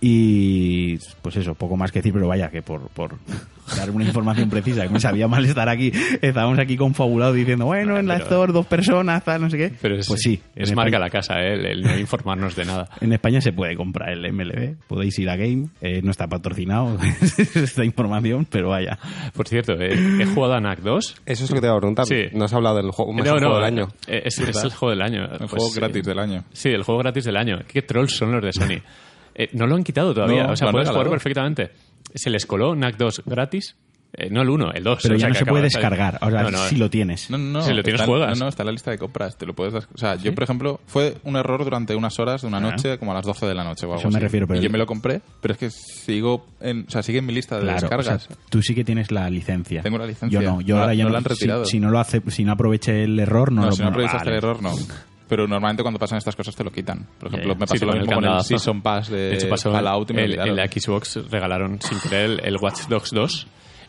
y 0.00 0.98
pues 1.22 1.36
eso, 1.36 1.54
poco 1.54 1.76
más 1.76 1.90
que 1.92 2.00
decir, 2.00 2.12
pero 2.12 2.28
vaya 2.28 2.48
que 2.50 2.62
por, 2.62 2.88
por 2.88 3.16
dar 3.76 3.90
una 3.90 4.04
información 4.04 4.50
precisa, 4.50 4.82
que 4.82 4.90
me 4.90 5.00
sabía 5.00 5.26
mal 5.28 5.44
estar 5.44 5.68
aquí, 5.68 5.90
estábamos 6.20 6.58
aquí 6.58 6.76
confabulados 6.76 7.34
diciendo, 7.36 7.66
bueno, 7.66 7.98
en 7.98 8.06
la 8.06 8.14
Pero- 8.14 8.24
Store 8.24 8.52
dos 8.52 8.66
personas, 8.66 9.24
tal, 9.24 9.40
no 9.42 9.50
sé 9.50 9.56
qué. 9.56 9.72
Pero 9.80 9.96
es, 9.96 10.06
pues 10.06 10.20
sí, 10.20 10.40
es 10.54 10.74
marca 10.74 10.88
España- 10.96 10.98
la 11.04 11.10
casa, 11.10 11.40
¿eh? 11.40 11.54
el, 11.54 11.66
el 11.66 11.82
no 11.82 11.98
informarnos 11.98 12.54
de 12.56 12.64
nada. 12.64 12.88
En 13.00 13.12
España 13.12 13.40
se 13.40 13.52
puede 13.52 13.76
comprar 13.76 14.10
el 14.10 14.32
MLB, 14.32 14.76
podéis 14.86 15.18
ir 15.18 15.30
a 15.30 15.36
Game, 15.36 15.68
eh, 15.80 16.00
no 16.02 16.10
está 16.10 16.26
patrocinado 16.28 16.98
esta 17.54 17.84
información, 17.84 18.46
pero 18.50 18.70
vaya. 18.70 18.98
Por 19.34 19.48
cierto, 19.48 19.72
eh, 19.80 19.94
he 20.20 20.26
jugado 20.26 20.54
a 20.54 20.60
NAC 20.60 20.80
2. 20.80 21.16
Eso 21.26 21.44
es 21.44 21.50
lo 21.50 21.54
que 21.54 21.60
te 21.60 21.66
iba 21.66 21.76
a 21.76 21.78
preguntar. 21.78 22.06
Sí. 22.06 22.24
No 22.32 22.44
has 22.44 22.52
hablado 22.52 22.76
del 22.76 22.90
juego, 22.90 23.12
mejor 23.12 23.38
juego 23.38 23.54
del 23.56 23.64
año. 23.64 23.88
eh, 24.06 24.22
Es, 24.24 24.38
es 24.38 24.62
el 24.64 24.70
juego 24.70 24.90
del 24.90 25.02
año. 25.02 25.24
El 25.24 25.38
Pues, 25.38 25.50
juego 25.50 25.70
gratis 25.74 26.04
del 26.04 26.18
año. 26.18 26.44
Sí, 26.52 26.68
el 26.68 26.82
juego 26.82 27.00
gratis 27.00 27.24
del 27.24 27.36
año. 27.36 27.58
Qué 27.66 27.82
trolls 27.82 28.12
son 28.16 28.32
los 28.32 28.42
de 28.42 28.52
Sony. 28.52 28.82
Eh, 29.34 29.48
no 29.52 29.66
lo 29.66 29.74
han 29.76 29.84
quitado 29.84 30.14
todavía. 30.14 30.44
No, 30.44 30.52
o 30.52 30.56
sea, 30.56 30.66
lo 30.66 30.72
puedes 30.72 30.88
regalado. 30.88 31.04
jugar 31.04 31.10
perfectamente. 31.18 31.70
Se 32.14 32.30
les 32.30 32.46
coló 32.46 32.74
NAC 32.76 32.96
2 32.96 33.22
gratis. 33.26 33.76
Eh, 34.16 34.28
no 34.30 34.42
el 34.42 34.48
1, 34.48 34.70
el 34.74 34.84
2. 34.84 35.00
Pero 35.02 35.14
o 35.14 35.18
ya 35.18 35.22
sea, 35.22 35.28
no 35.28 35.32
que 35.32 35.38
se 35.40 35.44
puede 35.46 35.62
descargar, 35.64 36.18
ahora 36.20 36.44
No, 36.44 36.52
no, 36.52 36.58
si 36.68 36.76
lo 36.76 36.88
tienes. 36.88 37.28
No, 37.30 37.36
no, 37.36 37.58
no. 37.58 37.62
Si 37.62 37.72
lo 37.72 37.82
tienes, 37.82 38.00
está, 38.00 38.06
juegas. 38.08 38.38
No, 38.38 38.44
no, 38.44 38.48
está 38.48 38.62
en 38.62 38.66
la 38.66 38.72
lista 38.72 38.92
de 38.92 38.98
compras. 38.98 39.36
Te 39.36 39.44
lo 39.44 39.54
puedes. 39.54 39.74
des- 39.74 39.88
O 39.92 39.98
sea, 39.98 40.14
yo, 40.14 40.32
por 40.36 40.44
ejemplo, 40.44 40.80
fue 40.86 41.16
un 41.24 41.34
error 41.34 41.64
durante 41.64 41.96
unas 41.96 42.16
horas 42.20 42.42
de 42.42 42.46
una 42.46 42.58
Ah. 42.58 42.60
noche, 42.60 42.96
como 42.98 43.10
a 43.10 43.14
las 43.16 43.24
12 43.26 43.44
de 43.46 43.54
la 43.56 43.64
noche 43.64 43.86
o 43.86 43.88
algo 43.88 43.98
Eso 44.02 44.08
me 44.10 44.18
así. 44.18 44.22
refiero, 44.22 44.46
pero 44.46 44.60
Y 44.60 44.62
yo 44.62 44.70
me 44.70 44.78
lo 44.78 44.86
compré, 44.86 45.20
pero 45.40 45.54
es 45.54 45.58
que 45.58 45.70
sigo 45.70 46.46
en. 46.60 46.84
O 46.86 46.90
sea, 46.92 47.02
sigue 47.02 47.18
en 47.18 47.26
mi 47.26 47.32
lista 47.32 47.56
de 47.56 47.62
Claro, 47.62 47.80
descargas. 47.80 48.06
o 48.06 48.28
sea, 48.28 48.36
tú 48.50 48.62
sí 48.62 48.72
que 48.76 48.84
tienes 48.84 49.10
la 49.10 49.28
licencia. 49.30 49.82
Tengo 49.82 49.98
la 49.98 50.06
licencia. 50.06 50.40
Yo 50.40 50.48
no, 50.48 50.60
yo 50.60 50.76
No 50.76 50.82
ahora 50.82 50.94
ya 50.94 51.02
no 51.02 51.08
no. 51.08 51.12
la 51.14 51.18
han 51.18 51.24
si- 51.24 51.28
retirado. 51.30 51.64
Si, 51.64 51.80
no 51.80 51.90
lo 51.90 51.98
hace, 51.98 52.22
si 52.28 52.44
no 52.44 52.52
aproveche 52.52 53.02
el 53.02 53.18
error, 53.18 53.50
no, 53.50 53.62
No, 53.62 53.66
lo 53.70 53.72
si 53.72 53.82
no 53.82 53.90
bueno, 53.90 54.06
aprovechas 54.06 54.20
vale. 54.20 54.30
el 54.30 54.36
error, 54.36 54.62
no. 54.62 54.74
Pero 55.28 55.46
normalmente 55.46 55.82
cuando 55.82 55.98
pasan 55.98 56.18
estas 56.18 56.36
cosas 56.36 56.54
te 56.54 56.62
lo 56.64 56.70
quitan. 56.70 57.06
Por 57.18 57.28
ejemplo, 57.28 57.54
me 57.54 57.66
Sí, 57.66 57.72
pasó 57.72 57.80
te 57.80 57.86
lo 57.86 57.92
mismo 57.98 58.14
con 58.14 58.24
el. 58.24 58.40
Season 58.42 58.82
Pass 58.82 59.08
de, 59.08 59.16
De 59.16 59.34
hecho, 59.34 59.48
pasó 59.48 59.72
Fallout 59.72 60.10
y 60.10 60.14
me 60.14 60.20
lo 60.20 60.24
el, 60.26 60.30
quitaron. 60.32 60.50
en 60.50 60.56
la 60.56 60.66
Xbox 60.66 61.30
regalaron 61.30 61.80
sin 61.80 61.98
querer 62.00 62.30
el, 62.30 62.40
el 62.44 62.56
Watch 62.58 62.82
Dogs 62.88 63.10
2 63.10 63.46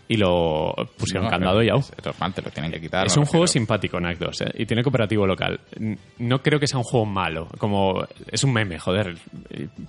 y 0.07 0.17
lo 0.17 0.73
pusieron 0.97 1.25
No, 1.25 1.31
candado 1.31 1.63
y. 1.63 1.67
Es 1.67 1.91
normal, 2.05 2.33
te 2.33 2.41
lo 2.41 2.51
tienen 2.51 2.71
que 2.71 2.79
quitar. 2.79 3.07
Es 3.07 3.17
un 3.17 3.25
juego 3.25 3.47
simpático, 3.47 3.99
NAC 3.99 4.19
2, 4.19 4.41
¿eh? 4.41 4.45
y 4.59 4.65
tiene 4.65 4.83
cooperativo 4.83 5.25
local. 5.25 5.59
No 6.19 6.41
creo 6.41 6.59
que 6.59 6.67
sea 6.67 6.77
un 6.77 6.83
juego 6.83 7.05
malo, 7.07 7.47
como 7.57 8.05
es 8.31 8.43
un 8.43 8.53
meme, 8.53 8.77
joder, 8.79 9.17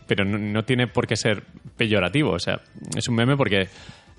pero 0.07 0.25
no, 0.25 0.39
no 0.39 0.65
tiene 0.65 0.87
por 0.87 1.07
qué 1.07 1.17
ser 1.17 1.43
peyorativo, 1.77 2.31
o 2.33 2.39
sea, 2.39 2.61
es 2.97 3.07
un 3.09 3.15
meme 3.15 3.37
porque 3.37 3.69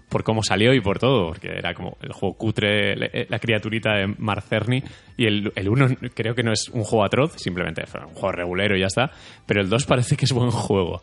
por 0.10 0.24
cómo 0.24 0.42
salió 0.44 0.74
y 0.74 0.80
por 0.80 1.00
todo, 1.00 1.28
porque 1.28 1.50
era 1.50 1.74
como 1.74 1.98
el 2.02 2.14
juego 2.14 2.36
cutre, 2.38 2.96
le- 2.96 3.28
la 3.30 3.40
criaturita 3.40 3.94
de 3.96 4.08
Marcerni, 4.18 4.82
y 5.18 5.26
el, 5.26 5.52
el 5.56 5.68
1 5.70 5.88
creo 6.14 6.34
que 6.34 6.44
no 6.44 6.52
es 6.54 6.70
un 6.70 6.84
juego 6.84 7.04
atroz, 7.04 7.34
simplemente 7.38 7.86
fue 7.86 8.02
un 8.02 8.14
juego 8.14 8.32
regulero 8.32 8.78
y 8.78 8.82
ya 8.82 8.88
está, 8.88 9.12
pero 9.46 9.62
el 9.62 9.70
2 9.70 9.86
parece 9.86 10.16
que 10.16 10.26
es 10.26 10.32
buen 10.32 10.52
juego. 10.52 11.02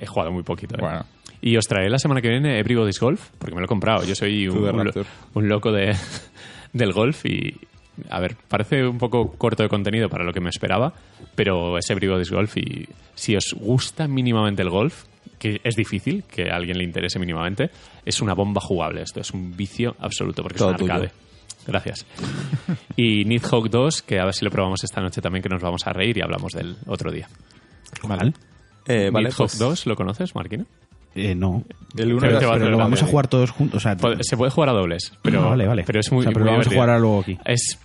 He 0.00 0.06
jugado 0.06 0.30
muy 0.32 0.42
poquito. 0.44 0.76
¿eh? 0.76 0.80
Bueno. 0.80 1.04
Y 1.42 1.56
os 1.58 1.66
traeré 1.66 1.90
la 1.90 1.98
semana 1.98 2.22
que 2.22 2.28
viene 2.28 2.58
Everybody's 2.58 2.98
Golf, 3.00 3.28
porque 3.38 3.54
me 3.54 3.60
lo 3.60 3.66
he 3.66 3.68
comprado. 3.68 4.04
Yo 4.04 4.14
soy 4.14 4.46
lo- 4.84 4.92
un 5.34 5.48
loco 5.48 5.72
de, 5.72 5.94
del 6.72 6.92
golf 6.92 7.26
y, 7.26 7.54
a 8.08 8.20
ver, 8.20 8.36
parece 8.48 8.86
un 8.86 8.98
poco 8.98 9.32
corto 9.32 9.62
de 9.62 9.68
contenido 9.68 10.08
para 10.08 10.24
lo 10.24 10.32
que 10.32 10.40
me 10.40 10.48
esperaba, 10.48 10.94
pero 11.34 11.76
es 11.76 11.90
Everybody's 11.90 12.30
Golf 12.30 12.56
y 12.56 12.88
si 13.14 13.36
os 13.36 13.52
gusta 13.58 14.08
mínimamente 14.08 14.62
el 14.62 14.70
golf, 14.70 15.04
que 15.38 15.60
es 15.64 15.74
difícil 15.76 16.24
que 16.24 16.50
a 16.50 16.56
alguien 16.56 16.78
le 16.78 16.84
interese 16.84 17.18
mínimamente, 17.18 17.70
es 18.04 18.20
una 18.20 18.34
bomba 18.34 18.60
jugable 18.60 19.02
esto, 19.02 19.20
es 19.20 19.30
un 19.32 19.56
vicio 19.56 19.94
absoluto 19.98 20.42
porque 20.42 20.58
Todo 20.58 20.74
es 20.74 20.80
un 20.80 20.90
arcade. 20.90 21.08
tuyo. 21.08 21.20
Gracias. 21.66 22.06
Y 22.96 23.24
Nidhogg 23.24 23.70
2, 23.70 24.02
que 24.02 24.20
a 24.20 24.24
ver 24.24 24.34
si 24.34 24.44
lo 24.44 24.50
probamos 24.50 24.84
esta 24.84 25.00
noche 25.00 25.20
también, 25.20 25.42
que 25.42 25.48
nos 25.48 25.60
vamos 25.62 25.84
a 25.86 25.92
reír 25.92 26.16
y 26.18 26.20
hablamos 26.22 26.52
del 26.52 26.76
otro 26.86 27.10
día. 27.10 27.28
Vale. 28.04 28.32
Eh, 28.86 29.10
vale, 29.12 29.28
Nidhogg 29.28 29.36
pues, 29.38 29.58
2, 29.58 29.86
¿lo 29.86 29.96
conoces, 29.96 30.34
Marquino? 30.34 30.64
Eh, 31.14 31.34
no. 31.34 31.64
El 31.96 32.12
uno 32.12 32.20
Pero 32.20 32.36
a 32.50 32.52
Pero 32.54 32.70
lo 32.70 32.78
vamos 32.78 33.02
a 33.02 33.06
jugar 33.06 33.28
todos 33.28 33.50
juntos. 33.50 33.78
O 33.78 33.80
sea, 33.80 33.96
Puede- 33.96 34.22
Se 34.22 34.36
puede 34.36 34.50
jugar 34.50 34.70
a 34.70 34.72
dobles, 34.72 35.12
pero, 35.22 35.44
Ah, 35.44 35.50
vale, 35.50 35.66
vale. 35.66 35.84
pero 35.86 36.00
es 36.00 36.10
muy, 36.12 36.20
O 36.20 36.22
sea, 36.24 36.32
pero 36.32 36.44
muy 36.44 36.46
lo 36.46 36.52
vamos 36.58 36.66
a 36.66 36.70
jugar 36.70 37.00
luego 37.00 37.20
aquí. 37.20 37.38
Es, 37.44 37.78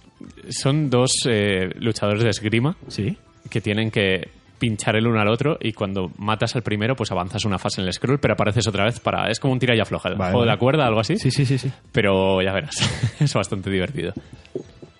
son 0.49 0.89
dos 0.89 1.11
eh, 1.29 1.69
luchadores 1.77 2.23
de 2.23 2.29
esgrima 2.29 2.75
Sí. 2.87 3.17
que 3.49 3.61
tienen 3.61 3.91
que 3.91 4.29
pinchar 4.59 4.95
el 4.97 5.07
uno 5.07 5.19
al 5.19 5.27
otro 5.29 5.57
y 5.59 5.73
cuando 5.73 6.11
matas 6.17 6.55
al 6.55 6.61
primero 6.61 6.95
pues 6.95 7.11
avanzas 7.11 7.45
una 7.45 7.57
fase 7.57 7.81
en 7.81 7.87
el 7.87 7.93
scroll 7.93 8.19
pero 8.19 8.33
apareces 8.33 8.67
otra 8.67 8.83
vez 8.85 8.99
para 8.99 9.29
es 9.31 9.39
como 9.39 9.53
un 9.53 9.59
tira 9.59 9.75
y 9.75 9.79
afloja 9.79 10.09
el 10.09 10.15
Vale, 10.15 10.31
juego 10.31 10.43
de 10.43 10.47
vale. 10.49 10.55
la 10.55 10.59
cuerda 10.59 10.85
algo 10.85 10.99
así 10.99 11.17
Sí, 11.17 11.31
sí, 11.31 11.45
sí, 11.45 11.57
sí. 11.57 11.71
pero 11.91 12.41
ya 12.41 12.51
verás 12.53 12.75
es 13.19 13.33
bastante 13.33 13.69
divertido 13.71 14.13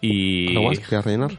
y 0.01 0.47
¿algo 0.55 0.70
más 0.70 0.80
que 0.80 0.86
quieras 0.86 1.05
rellenar? 1.05 1.32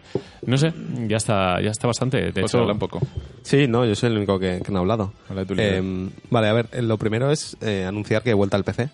no 0.47 0.57
sé 0.59 0.73
ya 1.09 1.17
está 1.17 1.61
ya 1.63 1.71
está 1.71 1.87
bastante 1.87 2.19
de 2.19 2.33
Pues 2.33 2.45
hecho 2.53 2.59
habla 2.61 2.75
un 2.75 2.79
poco. 2.79 3.01
Sí, 3.43 3.67
no, 3.67 3.87
yo 3.87 3.95
soy 3.95 4.11
el 4.11 4.19
único 4.19 4.39
que, 4.39 4.61
que 4.65 4.71
no 4.71 4.79
ha 4.79 4.81
hablado. 4.83 5.13
Líder. 5.31 5.57
Eh, 5.59 6.09
vale, 6.31 6.49
a 6.49 6.53
ver, 6.53 6.67
eh, 6.73 6.83
lo 6.83 6.99
primero 6.99 7.31
es 7.31 7.57
eh, 7.63 7.85
anunciar 7.87 8.23
que 8.23 8.31
he 8.31 8.35
vuelto 8.35 8.57
al 8.57 8.65
PC. 8.65 8.91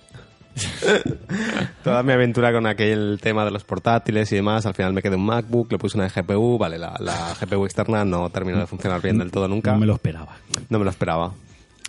Toda 1.84 2.02
mi 2.02 2.12
aventura 2.12 2.52
con 2.52 2.66
aquel 2.66 3.18
tema 3.22 3.44
de 3.44 3.50
los 3.50 3.64
portátiles 3.64 4.30
y 4.32 4.36
demás, 4.36 4.66
al 4.66 4.74
final 4.74 4.92
me 4.92 5.02
quedé 5.02 5.16
un 5.16 5.26
MacBook, 5.26 5.70
le 5.72 5.78
puse 5.78 5.98
una 5.98 6.08
GPU, 6.08 6.58
vale, 6.58 6.78
la, 6.78 6.96
la 6.98 7.34
GPU 7.40 7.64
externa 7.64 8.04
no 8.04 8.30
terminó 8.30 8.58
de 8.58 8.66
funcionar 8.66 9.00
bien 9.02 9.18
del 9.18 9.30
todo 9.30 9.48
nunca. 9.48 9.72
No 9.72 9.78
me 9.80 9.86
lo 9.86 9.94
esperaba. 9.94 10.36
No 10.68 10.78
me 10.78 10.84
lo 10.84 10.90
esperaba. 10.90 11.32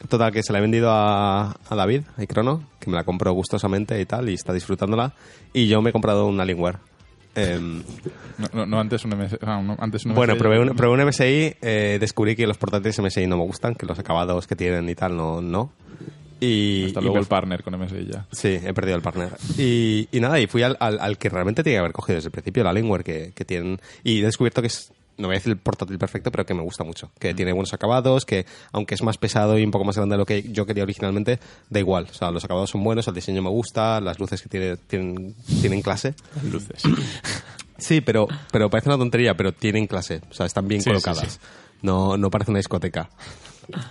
Total, 0.09 0.31
que 0.31 0.43
se 0.43 0.53
la 0.53 0.59
he 0.59 0.61
vendido 0.61 0.91
a, 0.91 1.51
a 1.69 1.75
David, 1.75 2.01
a 2.17 2.25
Crono, 2.27 2.63
que 2.79 2.89
me 2.89 2.97
la 2.97 3.03
compró 3.03 3.31
gustosamente 3.33 3.99
y 3.99 4.05
tal, 4.05 4.29
y 4.29 4.33
está 4.35 4.53
disfrutándola. 4.53 5.13
Y 5.53 5.67
yo 5.67 5.81
me 5.81 5.89
he 5.89 5.93
comprado 5.93 6.27
un 6.27 6.39
Alienware. 6.39 6.77
Em, 7.33 7.81
No, 8.37 8.47
no, 8.53 8.65
no 8.67 8.79
antes 8.79 9.03
un 9.05 9.11
MS, 9.17 9.37
ah, 9.41 9.59
no, 9.63 9.75
antes 9.79 10.05
un 10.05 10.13
bueno, 10.13 10.33
MSI. 10.33 10.39
probé 10.39 10.59
un, 10.59 10.75
probé 10.75 10.93
un 11.01 11.07
MSI, 11.07 11.55
eh, 11.61 11.97
descubrí 11.99 12.35
que 12.35 12.45
los 12.45 12.57
portátiles 12.57 12.99
MSI 12.99 13.25
no 13.25 13.37
me 13.37 13.43
gustan, 13.43 13.73
que 13.73 13.85
los 13.87 13.97
acabados 13.97 14.45
que 14.45 14.55
tienen 14.55 14.87
y 14.89 14.93
tal 14.95 15.15
no. 15.17 15.41
no. 15.41 15.71
Y, 16.39 16.85
Hasta 16.85 16.99
y 16.99 17.03
luego 17.03 17.15
me- 17.15 17.21
el 17.21 17.27
partner 17.27 17.63
con 17.63 17.73
MSI 17.75 18.05
ya. 18.11 18.25
Sí, 18.31 18.59
he 18.63 18.73
perdido 18.73 18.95
el 18.95 19.01
partner. 19.01 19.29
Y, 19.57 20.07
y 20.11 20.19
nada, 20.19 20.39
y 20.39 20.47
fui 20.47 20.61
al, 20.63 20.77
al, 20.79 20.99
al 20.99 21.17
que 21.17 21.29
realmente 21.29 21.63
tenía 21.63 21.77
que 21.77 21.81
haber 21.81 21.93
cogido 21.93 22.15
desde 22.17 22.27
el 22.27 22.31
principio, 22.31 22.61
el 22.61 22.67
Alienware 22.67 23.03
que, 23.03 23.31
que 23.33 23.45
tienen. 23.45 23.79
Y 24.03 24.19
he 24.21 24.25
descubierto 24.25 24.61
que 24.61 24.67
es 24.67 24.91
no 25.19 25.29
voy 25.29 25.35
a 25.35 25.39
decir 25.39 25.51
el 25.51 25.57
portátil 25.57 25.97
perfecto, 25.97 26.29
pero 26.29 26.45
que 26.45 26.53
me 26.53 26.61
gusta 26.61 26.83
mucho. 26.83 27.09
Que 27.17 27.33
tiene 27.33 27.51
buenos 27.51 27.73
acabados, 27.73 28.23
que 28.23 28.45
aunque 28.71 28.93
es 28.93 29.01
más 29.01 29.17
pesado 29.17 29.57
y 29.57 29.63
un 29.63 29.71
poco 29.71 29.83
más 29.83 29.95
grande 29.95 30.13
de 30.13 30.19
lo 30.19 30.27
que 30.27 30.43
yo 30.51 30.67
quería 30.67 30.83
originalmente, 30.83 31.39
da 31.71 31.79
igual. 31.79 32.05
O 32.11 32.13
sea, 32.13 32.29
los 32.29 32.43
acabados 32.45 32.69
son 32.69 32.83
buenos, 32.83 33.07
el 33.07 33.15
diseño 33.15 33.41
me 33.41 33.49
gusta, 33.49 33.99
las 33.99 34.19
luces 34.19 34.39
que 34.43 34.47
tiene, 34.47 34.77
tienen, 34.77 35.33
tienen 35.59 35.81
clase. 35.81 36.13
Luces. 36.51 36.83
Sí, 37.79 38.01
pero, 38.01 38.27
pero 38.51 38.71
parece 38.71 38.89
una 38.89 38.97
tontería, 38.97 39.35
pero 39.37 39.51
tienen 39.53 39.85
clase. 39.85 40.21
O 40.31 40.33
sea, 40.33 40.47
están 40.47 40.67
bien 40.67 40.81
Sí, 40.81 40.89
colocadas. 40.89 41.19
sí, 41.19 41.29
sí. 41.29 41.37
No, 41.83 42.17
no 42.17 42.31
parece 42.31 42.49
una 42.49 42.57
discoteca. 42.57 43.07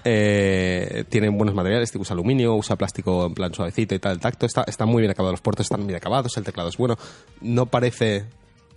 Eh, 0.05 1.05
tienen 1.09 1.37
buenos 1.37 1.55
materiales, 1.55 1.95
usa 1.97 2.15
aluminio, 2.15 2.55
usa 2.55 2.77
plástico 2.77 3.27
en 3.27 3.35
plan 3.35 3.53
suavecito 3.53 3.95
y 3.95 3.99
tal. 3.99 4.13
El 4.13 4.21
tacto 4.21 4.47
está, 4.47 4.65
está 4.67 4.87
muy 4.87 5.03
bien 5.03 5.11
acabado, 5.11 5.33
los 5.33 5.41
puertos 5.41 5.67
están 5.67 5.87
bien 5.87 5.97
acabados, 5.97 6.37
el 6.37 6.45
teclado 6.45 6.69
es 6.69 6.77
bueno. 6.77 6.97
No 7.41 7.67
parece 7.67 8.25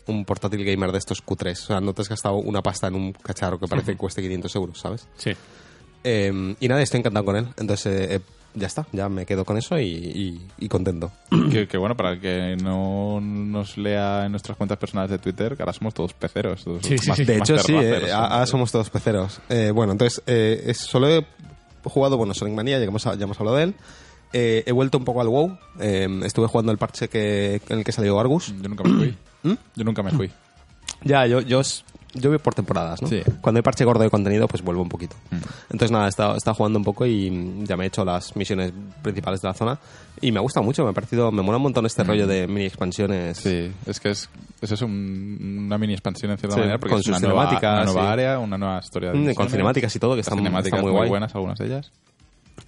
un 0.08 0.26
portátil 0.26 0.66
gamer 0.66 0.92
de 0.92 0.98
estos 0.98 1.26
Q3. 1.26 1.52
O 1.52 1.56
sea, 1.56 1.82
no 1.82 1.94
te 1.94 2.02
has 2.02 2.10
gastado 2.10 2.36
una 2.36 2.62
pasta 2.62 2.88
en 2.88 2.96
un 2.96 3.14
cacharro 3.14 3.60
que 3.60 3.68
parece 3.68 3.92
que 3.94 3.98
cueste 3.98 4.22
500 4.22 4.56
euros, 4.56 4.80
¿sabes? 4.80 5.08
Sí. 5.18 5.32
Eh, 6.04 6.56
y 6.60 6.68
nada, 6.68 6.82
estoy 6.82 7.00
encantado 7.00 7.26
con 7.26 7.36
él. 7.36 7.48
Entonces, 7.58 7.86
eh, 7.86 8.16
eh, 8.16 8.20
ya 8.56 8.68
está, 8.68 8.86
ya 8.92 9.08
me 9.10 9.26
quedo 9.26 9.46
con 9.46 9.58
eso 9.58 9.78
y, 9.80 9.86
y- 9.86 10.48
y 10.58 10.68
contento. 10.70 11.12
que, 11.52 11.68
que 11.68 11.78
bueno, 11.78 11.96
para 11.96 12.12
el 12.12 12.20
que 12.20 12.58
no 12.62 13.20
nos 13.22 13.78
lea 13.78 14.26
en 14.26 14.32
nuestras 14.32 14.58
cuentas 14.58 14.78
personales 14.78 15.12
de 15.12 15.20
Twitter, 15.20 15.56
que 15.56 15.62
ahora 15.64 15.74
somos 15.74 15.94
todos 15.94 16.14
peceros. 16.14 16.64
todos 16.64 16.86
Sí, 16.86 16.98
sí, 16.98 17.10
más- 17.10 17.18
sí. 17.18 17.26
De 17.26 17.38
hecho, 17.38 17.58
sí, 17.60 17.74
eh, 17.76 18.12
ahora 18.12 18.46
somos 18.46 18.72
todos 18.72 18.90
peceros. 18.90 19.40
Eh, 19.50 19.72
bueno, 19.74 19.92
entonces, 19.94 20.22
eh, 20.28 20.64
es- 20.68 20.78
solo 20.80 21.08
he 21.10 21.26
jugado, 21.84 22.18
bueno, 22.18 22.34
Sonic 22.34 22.56
Mania, 22.56 22.78
ya, 22.80 22.86
hemos, 22.86 23.04
ya 23.04 23.14
hemos 23.14 23.40
hablado 23.40 23.58
de 23.58 23.64
él. 23.64 23.76
Eh, 24.34 24.64
he 24.68 24.72
vuelto 24.72 24.98
un 25.00 25.06
poco 25.06 25.22
al 25.22 25.28
WoW. 25.28 25.58
Eh, 25.80 26.08
estuve 26.24 26.48
jugando 26.48 26.72
el 26.72 26.78
parche 26.78 27.08
que, 27.10 27.62
en 27.70 27.80
el 27.80 27.84
que 27.84 27.92
salió 27.92 28.20
Argus. 28.20 28.54
Yo 28.62 28.70
nunca 28.70 28.84
me 28.84 28.96
fui. 28.98 29.18
¿Mm? 29.44 29.54
Yo 29.76 29.84
nunca 29.84 30.04
me 30.04 30.12
fui. 30.12 30.30
Ya, 31.04 31.26
yo, 31.26 31.40
yo, 31.42 31.62
yo 32.14 32.30
voy 32.30 32.40
por 32.40 32.54
temporadas, 32.56 33.02
¿no? 33.02 33.08
Sí. 33.08 33.22
Cuando 33.42 33.60
hay 33.60 33.62
parche 33.64 33.86
gordo 33.86 34.04
de 34.04 34.10
contenido, 34.10 34.48
pues 34.48 34.64
vuelvo 34.64 34.82
un 34.82 34.90
poquito. 34.90 35.16
Mm. 35.32 35.36
Entonces, 35.72 35.92
nada, 35.92 36.06
he 36.06 36.10
estado, 36.10 36.34
he 36.34 36.38
estado 36.38 36.56
jugando 36.56 36.80
un 36.80 36.86
poco 36.86 37.06
y 37.06 37.30
mm, 37.30 37.66
ya 37.66 37.78
me 37.78 37.84
he 37.84 37.88
hecho 37.88 38.04
las 38.04 38.36
misiones 38.36 38.74
principales 39.02 39.42
de 39.42 39.48
la 39.48 39.54
zona. 39.54 39.80
Y 40.22 40.32
me 40.32 40.40
ha 40.40 40.42
gustado 40.42 40.64
mucho, 40.66 40.84
me 40.84 40.90
ha 40.90 40.94
parecido, 40.94 41.32
me 41.32 41.42
mola 41.42 41.58
un 41.58 41.64
montón 41.64 41.86
este 41.86 42.04
rollo 42.04 42.28
de 42.28 42.48
mini 42.48 42.66
expansiones. 42.66 43.38
Sí, 43.38 43.72
es 43.86 44.00
que 44.00 44.10
es, 44.10 44.30
es 44.62 44.72
eso, 44.72 44.86
un- 44.86 45.64
una 45.68 45.78
mini 45.78 45.94
expansión 45.94 46.32
en 46.32 46.38
cierta 46.38 46.56
Sí, 46.56 46.60
manera, 46.60 46.78
porque 46.78 46.92
con 46.94 47.00
es 47.00 47.06
sus 47.06 47.18
una 47.18 47.28
nueva, 47.28 47.44
cinemáticas, 47.48 47.74
una 47.76 47.86
nueva 47.86 48.02
sí. 48.02 48.08
área, 48.14 48.40
una 48.40 48.58
nueva 48.58 48.80
historia. 48.80 49.12
de 49.12 49.18
Mm, 49.18 49.34
con 49.34 49.50
cinemáticas 49.50 49.96
y 49.96 50.00
todo, 50.00 50.16
que 50.16 50.22
están- 50.22 50.38
cinemáticas 50.38 50.66
están 50.80 50.82
muy 50.82 50.92
muy 50.92 50.98
guay. 51.00 51.10
buenas, 51.10 51.34
algunas 51.36 51.58
de 51.60 51.66
ellas. 51.68 51.92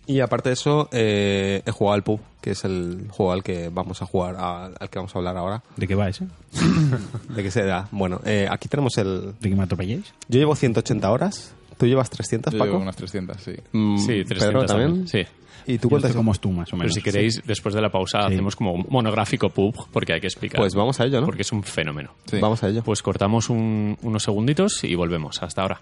Y 0.07 0.19
aparte 0.19 0.49
de 0.49 0.53
eso, 0.53 0.89
eh, 0.91 1.61
he 1.65 1.71
jugado 1.71 1.95
al 1.95 2.03
PUB, 2.03 2.19
que 2.41 2.51
es 2.51 2.63
el 2.65 3.07
juego 3.09 3.31
al 3.31 3.43
que 3.43 3.69
vamos 3.69 4.01
a 4.01 4.05
jugar, 4.05 4.35
a- 4.37 4.65
al 4.65 4.89
que 4.89 4.99
vamos 4.99 5.15
a 5.15 5.19
hablar 5.19 5.37
ahora. 5.37 5.63
¿De 5.77 5.87
qué 5.87 5.95
va 5.95 6.09
ese? 6.09 6.25
¿De 7.29 7.43
qué 7.43 7.51
será? 7.51 7.87
Bueno, 7.91 8.19
eh, 8.25 8.47
aquí 8.49 8.67
tenemos 8.67 8.97
el... 8.97 9.33
¿De 9.39 9.49
que 9.49 9.55
me 9.55 9.63
atropelléis? 9.63 10.13
Yo 10.27 10.39
llevo 10.39 10.55
180 10.55 11.09
horas, 11.11 11.53
tú 11.77 11.85
llevas 11.85 12.09
300, 12.09 12.53
Yo 12.53 12.59
Paco. 12.59 12.71
llevo 12.71 12.81
unas 12.83 12.95
300, 12.95 13.37
sí. 13.41 13.53
Mm, 13.71 13.97
Sí, 13.97 14.23
300 14.25 14.37
Pedro 14.47 14.65
también. 14.65 15.07
Sí. 15.07 15.19
¿Y 15.67 15.77
tú 15.77 15.89
cuántas? 15.89 16.13
como 16.15 16.33
tú, 16.33 16.51
más 16.51 16.67
o 16.69 16.71
Pero 16.71 16.77
menos. 16.79 16.93
si 16.95 17.01
queréis, 17.03 17.39
después 17.45 17.75
de 17.75 17.81
la 17.81 17.89
pausa, 17.91 18.21
Sí. 18.27 18.33
hacemos 18.33 18.55
como 18.55 18.73
un 18.73 18.85
monográfico 18.89 19.49
pub, 19.49 19.75
porque 19.91 20.13
hay 20.13 20.19
que 20.19 20.25
explicar. 20.25 20.59
Pues 20.59 20.73
vamos 20.73 20.99
a 20.99 21.05
ello, 21.05 21.19
¿no? 21.21 21.27
Porque 21.27 21.43
es 21.43 21.51
un 21.51 21.61
fenómeno. 21.61 22.09
Sí. 22.25 22.39
Vamos 22.39 22.63
a 22.63 22.69
ello. 22.69 22.81
Pues 22.83 23.03
cortamos 23.03 23.47
un- 23.49 23.95
unos 24.01 24.23
segunditos 24.23 24.83
y 24.83 24.95
volvemos. 24.95 25.41
Hasta 25.43 25.61
ahora. 25.61 25.79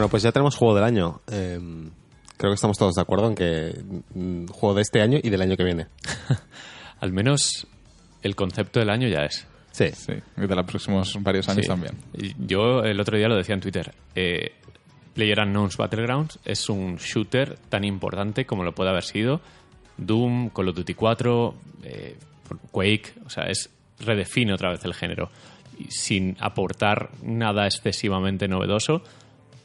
Bueno, 0.00 0.08
pues 0.10 0.22
ya 0.22 0.32
tenemos 0.32 0.56
juego 0.56 0.74
del 0.74 0.84
año. 0.84 1.20
Eh, 1.30 1.58
creo 2.38 2.50
que 2.52 2.54
estamos 2.54 2.78
todos 2.78 2.94
de 2.94 3.02
acuerdo 3.02 3.26
en 3.28 3.34
que 3.34 3.78
mm, 4.14 4.46
juego 4.46 4.74
de 4.74 4.80
este 4.80 5.02
año 5.02 5.18
y 5.22 5.28
del 5.28 5.42
año 5.42 5.58
que 5.58 5.64
viene. 5.64 5.88
Al 7.00 7.12
menos 7.12 7.66
el 8.22 8.34
concepto 8.34 8.80
del 8.80 8.88
año 8.88 9.08
ya 9.08 9.26
es. 9.26 9.46
Sí. 9.72 9.90
Sí, 9.92 10.14
y 10.38 10.46
de 10.46 10.56
los 10.56 10.64
próximos 10.64 11.18
varios 11.20 11.50
años 11.50 11.64
Sí. 11.66 11.68
también. 11.68 11.98
Y 12.14 12.34
Yo 12.46 12.80
el 12.82 12.98
otro 12.98 13.18
día 13.18 13.28
lo 13.28 13.36
decía 13.36 13.54
en 13.54 13.60
Twitter. 13.60 13.92
Eh, 14.14 14.52
Player 15.12 15.38
Unknown's 15.38 15.76
Battlegrounds 15.76 16.38
es 16.46 16.70
un 16.70 16.96
shooter 16.96 17.58
tan 17.68 17.84
importante 17.84 18.46
como 18.46 18.64
lo 18.64 18.74
puede 18.74 18.88
haber 18.88 19.04
sido 19.04 19.42
Doom, 19.98 20.48
Call 20.48 20.68
of 20.70 20.76
Duty 20.76 20.94
4, 20.94 21.54
eh, 21.84 22.16
Quake. 22.70 23.12
O 23.26 23.28
sea, 23.28 23.44
es 23.50 23.68
redefine 23.98 24.54
otra 24.54 24.70
vez 24.70 24.82
el 24.86 24.94
género 24.94 25.28
y 25.78 25.90
sin 25.90 26.38
aportar 26.40 27.10
nada 27.22 27.66
excesivamente 27.66 28.48
novedoso, 28.48 29.02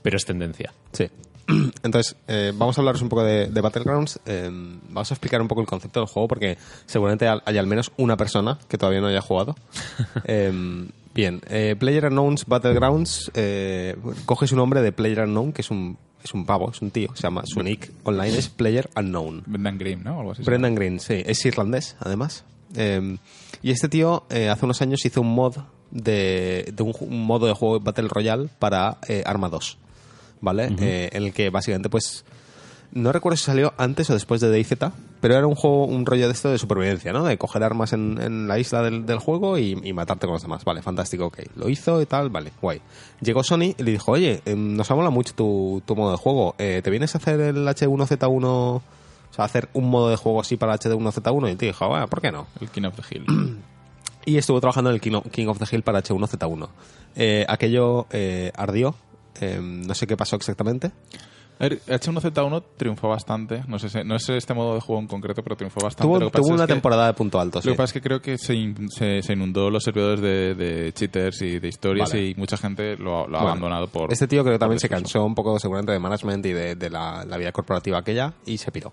pero 0.06 0.18
es 0.18 0.26
tendencia. 0.26 0.72
Sí. 0.92 1.10
Entonces, 1.82 2.16
eh, 2.28 2.54
vamos 2.56 2.78
a 2.78 2.82
hablaros 2.82 3.02
un 3.02 3.10
poco 3.10 3.24
de, 3.24 3.48
de 3.48 3.62
Battlegrounds. 3.62 4.20
Eh, 4.28 4.52
vamos 4.52 5.10
a 5.10 5.16
explicar 5.16 5.42
un 5.42 5.48
poco 5.48 5.62
el 5.62 5.68
concepto 5.68 6.00
del 6.00 6.08
juego 6.08 6.28
porque 6.28 6.60
seguramente 6.86 7.28
hay 7.28 7.58
al 7.58 7.66
menos 7.66 7.92
una 7.98 8.16
persona 8.16 8.60
que 8.68 8.78
todavía 8.78 9.02
no 9.02 9.08
haya 9.08 9.22
jugado. 9.22 9.56
Eh, 10.26 10.88
bien, 11.14 11.42
eh, 11.48 11.76
Player 11.78 12.06
Unknown's 12.06 12.46
Battlegrounds 12.46 13.32
eh, 13.34 13.96
coge 14.26 14.46
su 14.46 14.56
nombre 14.56 14.82
de 14.82 14.92
Player 14.92 15.22
Unknown, 15.22 15.54
que 15.54 15.62
es 15.62 15.72
un, 15.72 15.98
es 16.24 16.34
un 16.36 16.46
pavo, 16.46 16.70
es 16.70 16.82
un 16.84 16.92
tío, 16.92 17.10
se 17.16 17.24
llama, 17.24 17.44
su 17.46 17.64
nick 17.64 17.92
online 18.04 18.38
es 18.38 18.50
Player 18.50 18.90
Unknown. 18.96 19.42
Brendan 19.48 19.80
Grimm, 19.80 20.04
¿no? 20.04 20.20
Algo 20.20 20.32
así. 20.34 20.44
Brendan 20.44 20.76
Green, 20.76 21.00
sí, 21.00 21.24
es 21.26 21.44
irlandés, 21.46 21.96
además. 22.00 22.44
Eh, 22.76 23.18
y 23.64 23.72
este 23.72 23.90
tío 23.90 24.26
eh, 24.30 24.50
hace 24.50 24.66
unos 24.66 24.82
años 24.84 25.04
hizo 25.04 25.22
un 25.22 25.34
mod 25.34 25.56
de, 25.92 26.72
de 26.74 26.84
un 26.84 27.26
modo 27.26 27.48
de 27.48 27.54
juego 27.54 27.80
Battle 27.80 28.08
Royale 28.10 28.50
para 28.60 28.98
eh, 29.08 29.24
Arma 29.26 29.50
2, 29.50 29.78
¿vale? 30.42 30.74
Eh, 30.80 31.10
en 31.12 31.24
el 31.24 31.34
que 31.34 31.50
básicamente, 31.50 31.90
pues, 31.90 32.26
no 32.92 33.12
recuerdo 33.12 33.36
si 33.36 33.44
salió 33.44 33.74
antes 33.78 34.10
o 34.10 34.14
después 34.14 34.40
de 34.40 34.50
DayZ, 34.50 34.74
pero 35.20 35.36
era 35.36 35.48
un 35.48 35.56
juego, 35.56 35.86
un 35.86 36.06
rollo 36.06 36.28
de 36.28 36.34
esto 36.34 36.50
de 36.50 36.58
supervivencia, 36.58 37.12
¿no? 37.12 37.26
De 37.26 37.38
coger 37.38 37.64
armas 37.64 37.94
en, 37.94 38.22
en 38.22 38.48
la 38.48 38.58
isla 38.58 38.84
del, 38.84 39.06
del 39.06 39.18
juego 39.20 39.58
y, 39.58 39.78
y 39.84 39.92
matarte 39.92 40.28
con 40.28 40.34
los 40.34 40.42
demás. 40.44 40.64
Vale, 40.64 40.82
fantástico, 40.82 41.26
ok. 41.26 41.40
Lo 41.56 41.68
hizo 41.68 42.02
y 42.02 42.06
tal, 42.06 42.30
vale, 42.30 42.52
guay. 42.62 42.82
Llegó 43.22 43.44
Sony 43.44 43.74
y 43.78 43.84
le 43.84 43.92
dijo, 43.92 44.12
oye, 44.12 44.42
eh, 44.46 44.56
nos 44.56 44.90
ha 44.92 44.96
molado 44.96 45.12
mucho 45.12 45.34
tu, 45.34 45.82
tu 45.86 45.96
modo 45.96 46.12
de 46.12 46.18
juego. 46.18 46.56
Eh, 46.58 46.82
¿Te 46.84 46.90
vienes 46.90 47.16
a 47.16 47.18
hacer 47.18 47.42
el 47.42 47.68
H1Z1? 47.68 48.46
O 48.46 48.82
sea, 49.32 49.46
hacer 49.46 49.68
un 49.74 49.90
modo 49.90 50.10
de 50.10 50.16
juego 50.16 50.40
así 50.40 50.56
para 50.56 50.78
HD1Z1 50.80 51.48
y 51.48 51.52
el 51.52 51.58
tío 51.58 51.68
dijo, 51.68 51.88
bueno, 51.90 52.08
¿por 52.08 52.22
qué 52.22 52.32
no? 52.32 52.48
El 52.62 52.70
King 52.70 52.84
of 52.84 52.96
the 52.96 53.16
Hill. 53.16 53.26
Y 54.28 54.38
estuvo 54.38 54.60
trabajando 54.60 54.90
en 54.90 54.96
el 54.96 55.02
King 55.02 55.14
of, 55.14 55.28
King 55.30 55.46
of 55.48 55.60
the 55.60 55.66
Hill 55.70 55.84
para 55.84 56.02
H1Z1. 56.02 56.68
Eh, 57.16 57.46
aquello 57.48 58.08
ardió, 58.56 58.96
eh, 59.42 59.60
no 59.62 59.94
sé 59.94 60.08
qué 60.08 60.16
pasó 60.18 60.36
exactamente. 60.36 60.92
A 61.58 61.70
ver, 61.70 61.80
H1Z1 61.88 62.64
triunfó 62.76 63.08
bastante. 63.08 63.64
No 63.70 63.80
sé, 63.80 64.04
no 64.04 64.18
es 64.18 64.28
este 64.28 64.54
modo 64.54 64.76
de 64.76 64.82
juego 64.82 65.02
en 65.02 65.08
concreto, 65.08 65.42
pero 65.42 65.56
triunfó 65.56 65.80
bastante. 65.82 66.20
Tuvo, 66.20 66.30
tuvo 66.30 66.54
una 66.54 66.68
temporada 66.68 67.08
de 67.08 67.14
punto 67.14 67.40
alto, 67.40 67.62
sí. 67.62 67.70
Lo 67.70 67.74
que 67.74 67.78
pasa 67.78 67.86
es 67.92 67.94
que 67.94 68.02
creo 68.02 68.22
que 68.22 68.38
se, 68.38 68.54
in- 68.56 68.90
se, 68.92 69.22
se 69.22 69.32
inundó 69.34 69.70
los 69.70 69.82
servidores 69.82 70.20
de, 70.20 70.54
de 70.54 70.92
cheaters 70.92 71.42
y 71.44 71.60
de 71.60 71.68
historias 71.70 72.10
Vale. 72.12 72.28
y 72.28 72.36
mucha 72.36 72.58
gente 72.58 72.98
lo, 72.98 73.24
ha- 73.24 73.28
lo 73.28 73.38
ha 73.38 73.42
Bueno, 73.42 73.48
abandonado 73.48 73.88
por... 73.88 74.12
Este 74.12 74.28
tío 74.28 74.44
creo 74.44 74.56
que 74.56 74.60
también 74.60 74.82
se 74.82 74.90
cansó 74.90 75.24
un 75.24 75.34
poco 75.34 75.58
seguramente 75.58 75.94
de 75.94 76.00
management 76.00 76.46
y 76.46 76.52
de, 76.52 76.76
de 76.76 76.90
la, 76.90 77.24
la 77.24 77.38
vida 77.38 77.54
corporativa 77.54 78.00
aquella 78.00 78.34
y 78.46 78.58
se 78.58 78.70
piró. 78.74 78.92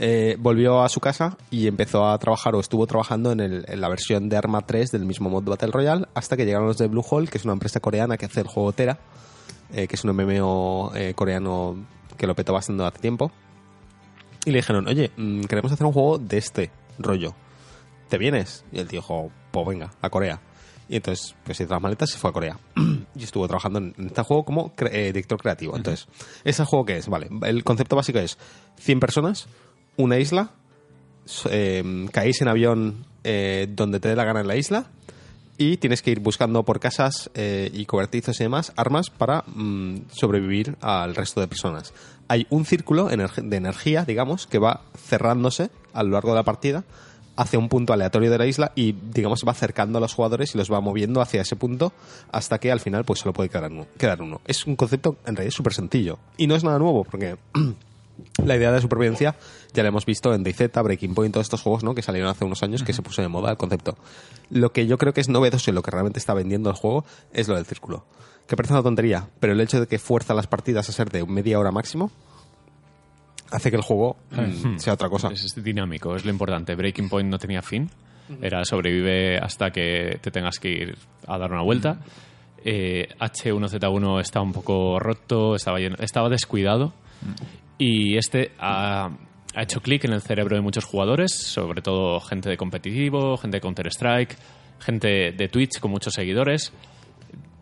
Eh, 0.00 0.36
volvió 0.38 0.82
a 0.82 0.88
su 0.88 0.98
casa 1.00 1.36
y 1.50 1.66
empezó 1.68 2.06
a 2.08 2.16
trabajar 2.18 2.54
o 2.56 2.60
estuvo 2.60 2.86
trabajando 2.88 3.30
en, 3.30 3.38
el- 3.38 3.64
en 3.68 3.80
la 3.80 3.88
versión 3.88 4.28
de 4.28 4.36
Arma 4.36 4.62
3 4.66 4.90
del 4.90 5.04
mismo 5.04 5.30
mod 5.30 5.44
Battle 5.44 5.70
Royale 5.70 6.06
hasta 6.14 6.36
que 6.36 6.44
llegaron 6.44 6.66
los 6.66 6.78
de 6.78 6.88
Bluehole, 6.88 7.28
que 7.28 7.38
es 7.38 7.44
una 7.44 7.52
empresa 7.52 7.78
coreana 7.78 8.16
que 8.16 8.26
hace 8.26 8.40
el 8.40 8.48
juego 8.48 8.72
Tera, 8.72 8.98
eh, 9.72 9.86
que 9.86 9.96
es 9.96 10.04
un 10.04 10.14
MMO 10.14 10.92
eh, 10.94 11.14
coreano 11.14 11.76
que 12.16 12.26
lo 12.26 12.34
petó 12.34 12.52
bastante 12.52 12.84
hace 12.84 12.98
tiempo. 12.98 13.30
Y 14.44 14.50
le 14.50 14.58
dijeron, 14.58 14.86
oye, 14.88 15.10
mm, 15.16 15.42
queremos 15.42 15.72
hacer 15.72 15.86
un 15.86 15.92
juego 15.92 16.18
de 16.18 16.38
este 16.38 16.70
rollo. 16.98 17.34
¿Te 18.08 18.18
vienes? 18.18 18.64
Y 18.72 18.78
el 18.78 18.88
tío 18.88 19.00
dijo, 19.00 19.30
pues 19.50 19.66
venga, 19.66 19.90
a 20.00 20.08
Corea. 20.10 20.40
Y 20.88 20.96
entonces, 20.96 21.34
pues 21.44 21.60
hizo 21.60 21.70
las 21.70 21.82
maletas 21.82 22.08
y 22.08 22.12
se 22.14 22.18
fue 22.18 22.30
a 22.30 22.32
Corea. 22.32 22.58
y 23.14 23.22
estuvo 23.24 23.46
trabajando 23.46 23.78
en 23.78 23.94
este 24.06 24.22
juego 24.22 24.44
como 24.44 24.74
cre- 24.74 24.90
eh, 24.92 25.06
director 25.12 25.38
creativo. 25.40 25.76
Entonces, 25.76 26.08
¿ese 26.44 26.64
juego 26.64 26.86
qué 26.86 26.96
es? 26.96 27.08
Vale, 27.08 27.28
el 27.42 27.62
concepto 27.64 27.94
básico 27.96 28.18
es 28.20 28.38
100 28.78 28.98
personas, 29.00 29.48
una 29.98 30.18
isla, 30.18 30.50
eh, 31.50 32.06
caéis 32.10 32.40
en 32.40 32.48
avión 32.48 33.04
donde 33.68 34.00
te 34.00 34.08
dé 34.08 34.16
la 34.16 34.24
gana 34.24 34.40
en 34.40 34.48
la 34.48 34.56
isla 34.56 34.86
y 35.58 35.76
tienes 35.76 36.00
que 36.00 36.12
ir 36.12 36.20
buscando 36.20 36.62
por 36.62 36.80
casas 36.80 37.30
eh, 37.34 37.70
y 37.74 37.84
cobertizos 37.84 38.40
y 38.40 38.44
demás 38.44 38.72
armas 38.76 39.10
para 39.10 39.42
mm, 39.46 40.02
sobrevivir 40.12 40.76
al 40.80 41.14
resto 41.14 41.40
de 41.40 41.48
personas. 41.48 41.92
Hay 42.28 42.46
un 42.48 42.64
círculo 42.64 43.08
de 43.08 43.56
energía, 43.56 44.04
digamos, 44.04 44.46
que 44.46 44.58
va 44.58 44.82
cerrándose 44.96 45.70
a 45.92 46.02
lo 46.04 46.10
largo 46.10 46.30
de 46.30 46.36
la 46.36 46.44
partida 46.44 46.84
hacia 47.36 47.58
un 47.58 47.68
punto 47.68 47.92
aleatorio 47.92 48.30
de 48.30 48.38
la 48.38 48.46
isla 48.46 48.72
y, 48.74 48.92
digamos, 48.92 49.44
va 49.46 49.52
acercando 49.52 49.98
a 49.98 50.00
los 50.00 50.12
jugadores 50.12 50.54
y 50.54 50.58
los 50.58 50.72
va 50.72 50.80
moviendo 50.80 51.20
hacia 51.20 51.42
ese 51.42 51.56
punto 51.56 51.92
hasta 52.32 52.58
que 52.58 52.72
al 52.72 52.80
final 52.80 53.04
pues 53.04 53.20
solo 53.20 53.32
puede 53.32 53.48
quedar 53.48 53.70
uno. 53.70 53.86
Quedar 53.96 54.20
uno. 54.22 54.40
Es 54.44 54.66
un 54.66 54.76
concepto 54.76 55.16
en 55.24 55.36
realidad 55.36 55.54
súper 55.54 55.72
sencillo. 55.72 56.18
Y 56.36 56.48
no 56.48 56.56
es 56.56 56.64
nada 56.64 56.78
nuevo 56.78 57.04
porque 57.04 57.36
la 58.44 58.56
idea 58.56 58.72
de 58.72 58.80
supervivencia 58.80 59.34
ya 59.72 59.82
la 59.82 59.88
hemos 59.90 60.06
visto 60.06 60.32
en 60.32 60.42
DayZ, 60.44 60.70
Breaking 60.82 61.14
Point, 61.14 61.32
todos 61.34 61.46
estos 61.46 61.60
juegos 61.62 61.84
¿no? 61.84 61.94
que 61.94 62.02
salieron 62.02 62.30
hace 62.30 62.44
unos 62.44 62.62
años 62.62 62.82
que 62.82 62.92
se 62.92 63.02
puso 63.02 63.20
de 63.22 63.28
moda 63.28 63.50
el 63.50 63.56
concepto. 63.56 63.96
Lo 64.50 64.72
que 64.72 64.86
yo 64.86 64.96
creo 64.98 65.12
que 65.12 65.20
es 65.20 65.28
novedoso 65.28 65.70
y 65.70 65.74
lo 65.74 65.82
que 65.82 65.90
realmente 65.90 66.18
está 66.18 66.34
vendiendo 66.34 66.70
el 66.70 66.76
juego 66.76 67.04
es 67.32 67.48
lo 67.48 67.56
del 67.56 67.66
círculo. 67.66 68.04
Que 68.46 68.56
parece 68.56 68.72
una 68.72 68.82
tontería, 68.82 69.28
pero 69.40 69.52
el 69.52 69.60
hecho 69.60 69.78
de 69.80 69.86
que 69.86 69.98
fuerza 69.98 70.32
las 70.34 70.46
partidas 70.46 70.88
a 70.88 70.92
ser 70.92 71.10
de 71.10 71.24
media 71.26 71.58
hora 71.58 71.70
máximo 71.70 72.10
hace 73.50 73.70
que 73.70 73.76
el 73.76 73.82
juego 73.82 74.16
mm, 74.30 74.78
sea 74.78 74.94
otra 74.94 75.08
cosa. 75.08 75.28
Es 75.32 75.62
dinámico, 75.62 76.14
es 76.16 76.24
lo 76.24 76.30
importante. 76.30 76.74
Breaking 76.74 77.08
Point 77.08 77.28
no 77.30 77.38
tenía 77.38 77.62
fin. 77.62 77.90
Era 78.42 78.62
sobrevive 78.64 79.38
hasta 79.38 79.70
que 79.70 80.18
te 80.20 80.30
tengas 80.30 80.58
que 80.58 80.68
ir 80.68 80.98
a 81.26 81.38
dar 81.38 81.50
una 81.50 81.62
vuelta. 81.62 82.00
Eh, 82.62 83.08
H1Z1 83.18 84.20
está 84.20 84.40
un 84.42 84.52
poco 84.52 84.98
roto, 84.98 85.54
estaba, 85.54 85.78
lleno- 85.78 85.96
estaba 86.00 86.28
descuidado. 86.28 86.92
Y 87.78 88.16
este 88.16 88.52
ha, 88.58 89.10
hecho 89.56 89.80
clic 89.80 90.04
en 90.04 90.12
el 90.12 90.20
cerebro 90.20 90.56
de 90.56 90.62
muchos 90.62 90.84
jugadores, 90.84 91.32
sobre 91.32 91.80
todo 91.82 92.20
gente 92.20 92.48
de 92.50 92.56
competitivo, 92.56 93.36
gente 93.36 93.56
de 93.58 93.60
Counter-Strike, 93.60 94.36
gente 94.80 95.32
de 95.32 95.48
Twitch 95.48 95.78
con 95.80 95.90
muchos 95.90 96.12
seguidores, 96.14 96.72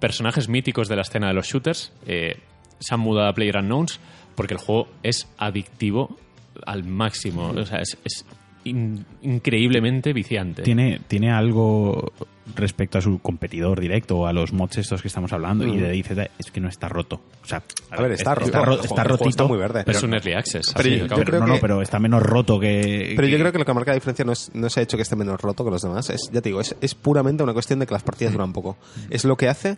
personajes 0.00 0.48
míticos 0.48 0.88
de 0.88 0.96
la 0.96 1.02
escena 1.02 1.28
de 1.28 1.34
los 1.34 1.46
shooters. 1.46 1.92
eh, 2.06 2.36
se 2.78 2.94
han 2.94 3.00
mudado 3.00 3.28
a 3.28 3.32
Player 3.32 3.56
Unknowns 3.56 3.98
porque 4.34 4.52
el 4.52 4.60
juego 4.60 4.88
es 5.02 5.26
adictivo 5.38 6.18
al 6.66 6.84
máximo. 6.84 7.48
O 7.48 7.64
sea, 7.64 7.78
es, 7.80 7.96
es 8.04 8.26
in- 8.64 9.06
increíblemente 9.22 10.12
viciante. 10.12 10.62
Tiene, 10.62 11.00
tiene 11.08 11.30
algo 11.32 12.12
respecto 12.54 12.98
a 12.98 13.00
su 13.00 13.18
competidor 13.18 13.80
directo 13.80 14.18
o 14.18 14.26
a 14.26 14.32
los 14.32 14.52
mods 14.52 14.78
estos 14.78 15.02
que 15.02 15.08
estamos 15.08 15.32
hablando 15.32 15.66
y 15.66 15.76
de 15.78 15.88
DayZ 15.88 16.10
es 16.38 16.50
que 16.52 16.60
no 16.60 16.68
está 16.68 16.88
roto. 16.88 17.20
O 17.42 17.46
sea, 17.46 17.62
A 17.90 18.00
ver, 18.00 18.12
está 18.12 18.32
es- 18.32 18.38
roto. 18.38 18.46
Está, 18.82 19.04
ro- 19.04 19.10
rotito. 19.10 19.28
está 19.30 19.44
muy 19.44 19.58
verde. 19.58 19.84
es 19.86 20.02
un 20.02 20.14
early 20.14 20.32
access. 20.32 20.72
Pero 20.76 20.88
yo 20.88 21.06
creo 21.08 21.24
pero, 21.24 21.40
no, 21.40 21.46
no, 21.46 21.54
que- 21.54 21.60
pero 21.60 21.82
está 21.82 21.98
menos 21.98 22.22
roto 22.22 22.58
que. 22.60 23.12
Pero 23.16 23.28
yo 23.28 23.38
creo 23.38 23.52
que 23.52 23.58
lo 23.58 23.64
que 23.64 23.74
marca 23.74 23.90
la 23.90 23.96
diferencia 23.96 24.24
no, 24.24 24.32
es, 24.32 24.50
no 24.54 24.70
se 24.70 24.80
ha 24.80 24.82
hecho 24.82 24.96
que 24.96 25.02
esté 25.02 25.16
menos 25.16 25.40
roto 25.40 25.64
que 25.64 25.70
los 25.70 25.82
demás. 25.82 26.08
Es, 26.10 26.30
ya 26.32 26.40
te 26.40 26.48
digo, 26.50 26.60
es, 26.60 26.76
es 26.80 26.94
puramente 26.94 27.42
una 27.42 27.52
cuestión 27.52 27.78
de 27.80 27.86
que 27.86 27.94
las 27.94 28.02
partidas 28.02 28.32
duran 28.32 28.52
poco. 28.52 28.76
Es 29.10 29.24
lo 29.24 29.36
que 29.36 29.48
hace 29.48 29.76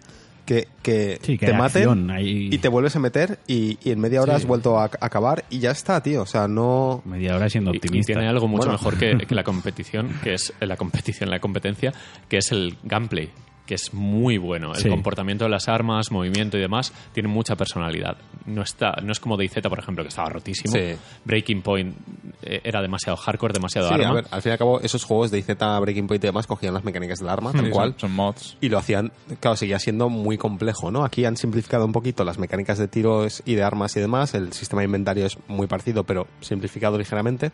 que, 0.48 0.66
que 0.82 1.18
Sí, 1.20 1.36
que 1.36 1.44
te 1.44 1.52
maten 1.52 2.10
hay- 2.10 2.48
y 2.50 2.56
te 2.56 2.68
vuelves 2.68 2.96
a 2.96 2.98
meter 3.00 3.38
y, 3.46 3.78
y 3.84 3.90
en 3.92 4.00
media 4.00 4.22
hora 4.22 4.34
has 4.34 4.46
vuelto 4.46 4.78
a, 4.78 4.84
a 4.84 4.88
acabar 5.00 5.44
y 5.50 5.58
ya 5.58 5.72
está, 5.72 6.02
tío. 6.02 6.22
O 6.22 6.26
sea, 6.26 6.48
no... 6.48 7.02
Media 7.04 7.36
hora 7.36 7.50
siendo 7.50 7.70
Y- 7.70 7.74
Y, 7.74 7.76
optimista. 7.76 8.14
tiene 8.14 8.26
algo 8.28 8.48
mucho 8.48 8.68
Bueno. 8.68 8.72
mejor 8.78 8.96
que, 8.96 9.18
que 9.28 9.34
la 9.34 9.44
competición, 9.44 10.08
que 10.24 10.32
es 10.32 10.54
eh, 10.58 10.66
la 10.66 10.78
competición, 10.78 11.28
la 11.28 11.38
competencia, 11.38 11.92
que 12.30 12.38
es 12.38 12.50
el 12.50 12.76
gameplay, 12.82 13.28
que 13.68 13.74
es 13.74 13.92
muy 13.94 14.38
bueno. 14.38 14.72
El 14.74 14.80
Sí. 14.80 14.88
comportamiento 14.88 15.44
de 15.44 15.50
las 15.50 15.68
armas, 15.68 16.10
movimiento 16.10 16.56
y 16.56 16.60
demás, 16.60 16.92
tiene 17.12 17.28
mucha 17.28 17.54
personalidad. 17.54 18.16
No 18.46 18.62
está, 18.62 18.94
no 19.02 19.12
es 19.12 19.20
como 19.20 19.36
DayZ, 19.36 19.60
por 19.68 19.78
ejemplo, 19.78 20.02
que 20.02 20.08
estaba 20.08 20.30
rotísimo. 20.30 20.72
Sí. 20.72 20.96
Breaking 21.24 21.60
Point 21.62 21.94
eh, 22.42 22.62
era 22.64 22.80
demasiado 22.80 23.16
hardcore, 23.18 23.52
demasiado 23.52 23.88
Sí, 23.88 23.94
arma. 23.94 24.08
a 24.08 24.12
ver, 24.14 24.24
al 24.30 24.40
fin 24.42 24.50
y 24.50 24.52
al 24.54 24.58
cabo, 24.58 24.80
esos 24.80 25.04
juegos 25.04 25.30
de 25.30 25.38
IZ, 25.38 25.48
Breaking 25.82 26.06
Point 26.06 26.24
y 26.24 26.26
demás 26.28 26.46
cogían 26.46 26.72
las 26.72 26.82
mecánicas 26.82 27.18
del 27.18 27.28
arma, 27.28 27.52
tal 27.52 27.66
Sí, 27.66 27.70
cual. 27.70 27.90
Son, 27.98 28.00
son 28.08 28.12
mods. 28.16 28.56
Y 28.62 28.70
lo 28.70 28.78
hacían, 28.78 29.12
claro, 29.38 29.56
seguía 29.56 29.78
siendo 29.78 30.08
muy 30.08 30.38
complejo, 30.38 30.90
¿no? 30.90 31.04
Aquí 31.04 31.26
han 31.26 31.36
simplificado 31.36 31.84
un 31.84 31.92
poquito 31.92 32.24
las 32.24 32.38
mecánicas 32.38 32.78
de 32.78 32.88
tiros 32.88 33.42
y 33.44 33.54
de 33.54 33.62
armas 33.62 33.94
y 33.96 34.00
demás. 34.00 34.32
El 34.34 34.52
sistema 34.54 34.80
de 34.80 34.86
inventario 34.86 35.26
es 35.26 35.36
muy 35.46 35.66
parecido, 35.66 36.04
pero 36.04 36.26
simplificado 36.40 36.96
ligeramente. 36.96 37.52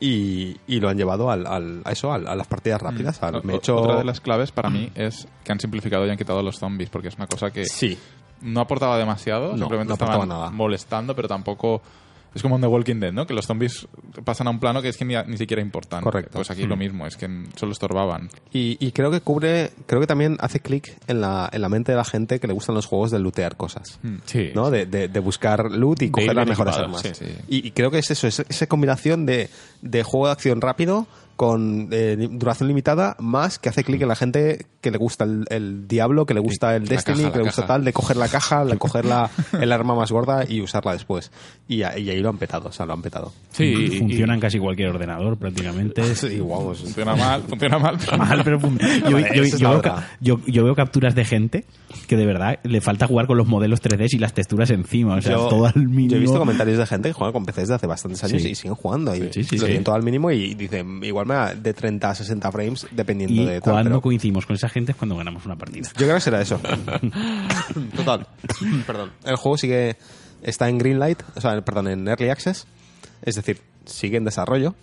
Y, 0.00 0.56
y 0.66 0.80
lo 0.80 0.88
han 0.88 0.96
llevado 0.96 1.30
al, 1.30 1.46
al- 1.46 1.82
a 1.84 1.92
eso, 1.92 2.10
al- 2.12 2.26
a 2.26 2.34
las 2.34 2.46
partidas 2.46 2.80
rápidas. 2.80 3.22
al- 3.22 3.42
me 3.44 3.56
hecho... 3.56 3.76
Otra 3.76 3.96
de 3.98 4.04
las 4.04 4.20
claves 4.20 4.50
para 4.50 4.70
mí 4.70 4.90
es 4.94 5.28
que 5.44 5.52
han 5.52 5.60
simplificado 5.60 6.06
y 6.06 6.10
han 6.10 6.16
quitado 6.16 6.42
los 6.42 6.58
zombies, 6.58 6.88
porque 6.88 7.08
es 7.08 7.16
una 7.16 7.26
cosa 7.26 7.50
que 7.50 7.66
Sí, 7.66 7.98
no 8.40 8.60
aportaba 8.60 8.96
demasiado, 8.96 9.52
No, 9.52 9.58
simplemente 9.58 9.88
no 9.90 9.94
aportaba 9.96 10.22
estaban 10.24 10.28
nada. 10.28 10.50
molestando, 10.50 11.14
pero 11.14 11.28
tampoco... 11.28 11.82
Es 12.34 12.42
como 12.42 12.54
en 12.56 12.60
The 12.60 12.68
Walking 12.68 13.00
Dead, 13.00 13.12
¿no? 13.12 13.26
Que 13.26 13.34
los 13.34 13.46
zombies 13.46 13.88
pasan 14.24 14.46
a 14.46 14.50
un 14.50 14.60
plano 14.60 14.80
que 14.82 14.88
es 14.88 14.96
que 14.96 15.04
ni, 15.04 15.14
ni 15.26 15.36
siquiera 15.36 15.60
importan. 15.60 16.02
Correcto. 16.02 16.32
Pues 16.34 16.50
aquí 16.50 16.64
lo 16.66 16.76
mismo, 16.76 17.06
es 17.06 17.16
que 17.16 17.28
solo 17.56 17.72
estorbaban. 17.72 18.28
Y, 18.52 18.76
y 18.84 18.92
creo 18.92 19.10
que 19.10 19.20
cubre, 19.20 19.72
creo 19.86 20.00
que 20.00 20.06
también 20.06 20.36
hace 20.40 20.60
clic 20.60 20.96
en 21.08 21.20
la, 21.20 21.48
en 21.52 21.60
la 21.62 21.68
mente 21.68 21.92
de 21.92 21.96
la 21.96 22.04
gente 22.04 22.38
que 22.38 22.46
le 22.46 22.52
gustan 22.52 22.74
los 22.74 22.86
juegos 22.86 23.10
de 23.10 23.18
lootear 23.18 23.56
cosas. 23.56 23.98
Sí. 24.26 24.50
¿no? 24.54 24.70
De, 24.70 24.86
de- 24.86 25.08
de 25.08 25.20
buscar 25.20 25.70
loot 25.70 26.02
y 26.02 26.10
coger 26.10 26.34
las 26.34 26.46
mejores 26.46 26.76
armas. 26.76 27.02
sí. 27.02 27.10
Sí. 27.14 27.26
Y, 27.48 27.66
y 27.66 27.70
creo 27.72 27.90
que 27.90 27.98
es 27.98 28.10
eso, 28.10 28.26
es 28.28 28.40
esa 28.48 28.66
combinación 28.66 29.26
de, 29.26 29.50
de 29.82 30.02
juego 30.02 30.26
de 30.26 30.32
acción 30.32 30.60
rápido 30.60 31.06
con 31.40 31.88
eh, 31.90 32.28
duración 32.30 32.68
limitada, 32.68 33.16
más 33.18 33.58
que 33.58 33.70
hace 33.70 33.82
clic 33.82 34.02
en 34.02 34.08
la 34.08 34.14
gente 34.14 34.66
que 34.82 34.90
le 34.90 34.98
gusta 34.98 35.24
el, 35.24 35.46
el 35.48 35.88
Diablo, 35.88 36.26
que 36.26 36.34
le 36.34 36.40
gusta 36.40 36.76
el 36.76 36.82
la 36.84 36.88
Destiny, 36.90 37.16
caja, 37.22 37.32
que 37.32 37.38
le 37.38 37.44
gusta 37.44 37.62
caja. 37.62 37.74
tal, 37.74 37.84
de 37.86 37.92
coger 37.94 38.16
la 38.18 38.28
caja, 38.28 38.66
de 38.66 38.76
coger 38.78 39.06
la, 39.06 39.30
el 39.58 39.72
arma 39.72 39.94
más 39.94 40.12
gorda 40.12 40.44
y 40.46 40.60
usarla 40.60 40.92
después. 40.92 41.30
Y, 41.66 41.82
a- 41.82 41.96
y 41.98 42.10
ahí 42.10 42.20
lo 42.20 42.28
han 42.28 42.36
petado, 42.36 42.68
o 42.68 42.72
sea, 42.72 42.84
lo 42.84 42.92
han 42.92 43.00
petado. 43.00 43.32
Sí, 43.52 43.64
y- 43.64 43.98
Funciona 44.00 44.34
en 44.34 44.40
casi 44.40 44.58
cualquier 44.58 44.90
ordenador 44.90 45.38
prácticamente. 45.38 46.02
Sí, 46.14 46.38
guau, 46.40 46.72
es- 46.72 46.80
Funciona 46.80 47.16
mal, 47.16 47.42
funciona 47.44 47.78
mal. 47.78 47.96
pero- 48.04 48.18
Mal, 48.18 48.40
pero 48.44 48.60
yo, 49.08 49.18
yo- 49.18 49.44
yo 49.56 49.80
veo 49.80 49.82
yo- 50.20 50.40
yo 50.46 50.64
veo 50.64 50.74
capturas 50.74 51.14
de 51.14 51.24
gente 51.24 51.64
que 52.06 52.16
de 52.16 52.26
verdad 52.26 52.58
le 52.64 52.82
falta 52.82 53.06
jugar 53.06 53.26
con 53.26 53.38
los 53.38 53.46
modelos 53.48 53.80
3D 53.82 54.08
y 54.12 54.18
las 54.18 54.34
texturas 54.34 54.70
encima. 54.70 55.14
O 55.16 55.22
sea, 55.22 55.36
Yo- 55.36 55.48
todo 55.48 55.64
al 55.64 55.74
mínimo. 55.88 56.10
Yo 56.10 56.16
he 56.18 56.20
visto 56.20 56.38
comentarios 56.38 56.76
de 56.76 56.86
gente 56.86 57.08
que 57.08 57.12
juega 57.14 57.32
con 57.32 57.46
PCs 57.46 57.68
de 57.68 57.74
hace 57.76 57.86
bastantes 57.86 58.22
años 58.24 58.42
Sí. 58.42 58.50
y 58.50 58.54
siguen 58.54 58.74
jugando. 58.74 59.14
Y 59.16 59.32
Sí, 59.32 59.42
sí, 59.44 59.56
lo 59.56 59.62
sí. 59.62 59.66
tienen 59.68 59.84
todo 59.84 59.94
al 59.94 60.02
mínimo 60.02 60.30
y 60.30 60.54
dicen, 60.54 61.02
igual 61.02 61.29
de 61.30 61.72
30 61.74 62.10
a 62.10 62.14
60 62.14 62.52
frames 62.52 62.86
dependiendo 62.90 63.42
y 63.42 63.46
de 63.46 63.60
tal. 63.60 63.72
cuando 63.72 63.90
pero- 63.90 64.00
coincidimos 64.02 64.46
con 64.46 64.56
esa 64.56 64.68
gente 64.68 64.92
es 64.92 64.98
cuando 64.98 65.16
ganamos 65.16 65.44
una 65.46 65.56
partida. 65.56 65.88
Yo 65.96 66.06
creo 66.06 66.14
que 66.14 66.20
será 66.20 66.40
eso. 66.40 66.60
Total. 67.96 68.26
Perdón. 68.86 69.10
El 69.24 69.36
juego 69.36 69.56
sigue. 69.58 69.96
Está 70.42 70.68
en 70.68 70.78
Greenlight, 70.78 71.22
o 71.36 71.40
sea, 71.40 71.60
perdón, 71.60 71.88
en 71.88 72.08
Early 72.08 72.30
Access. 72.30 72.66
Es 73.22 73.34
decir, 73.34 73.60
sigue 73.84 74.16
en 74.16 74.24
desarrollo. 74.24 74.74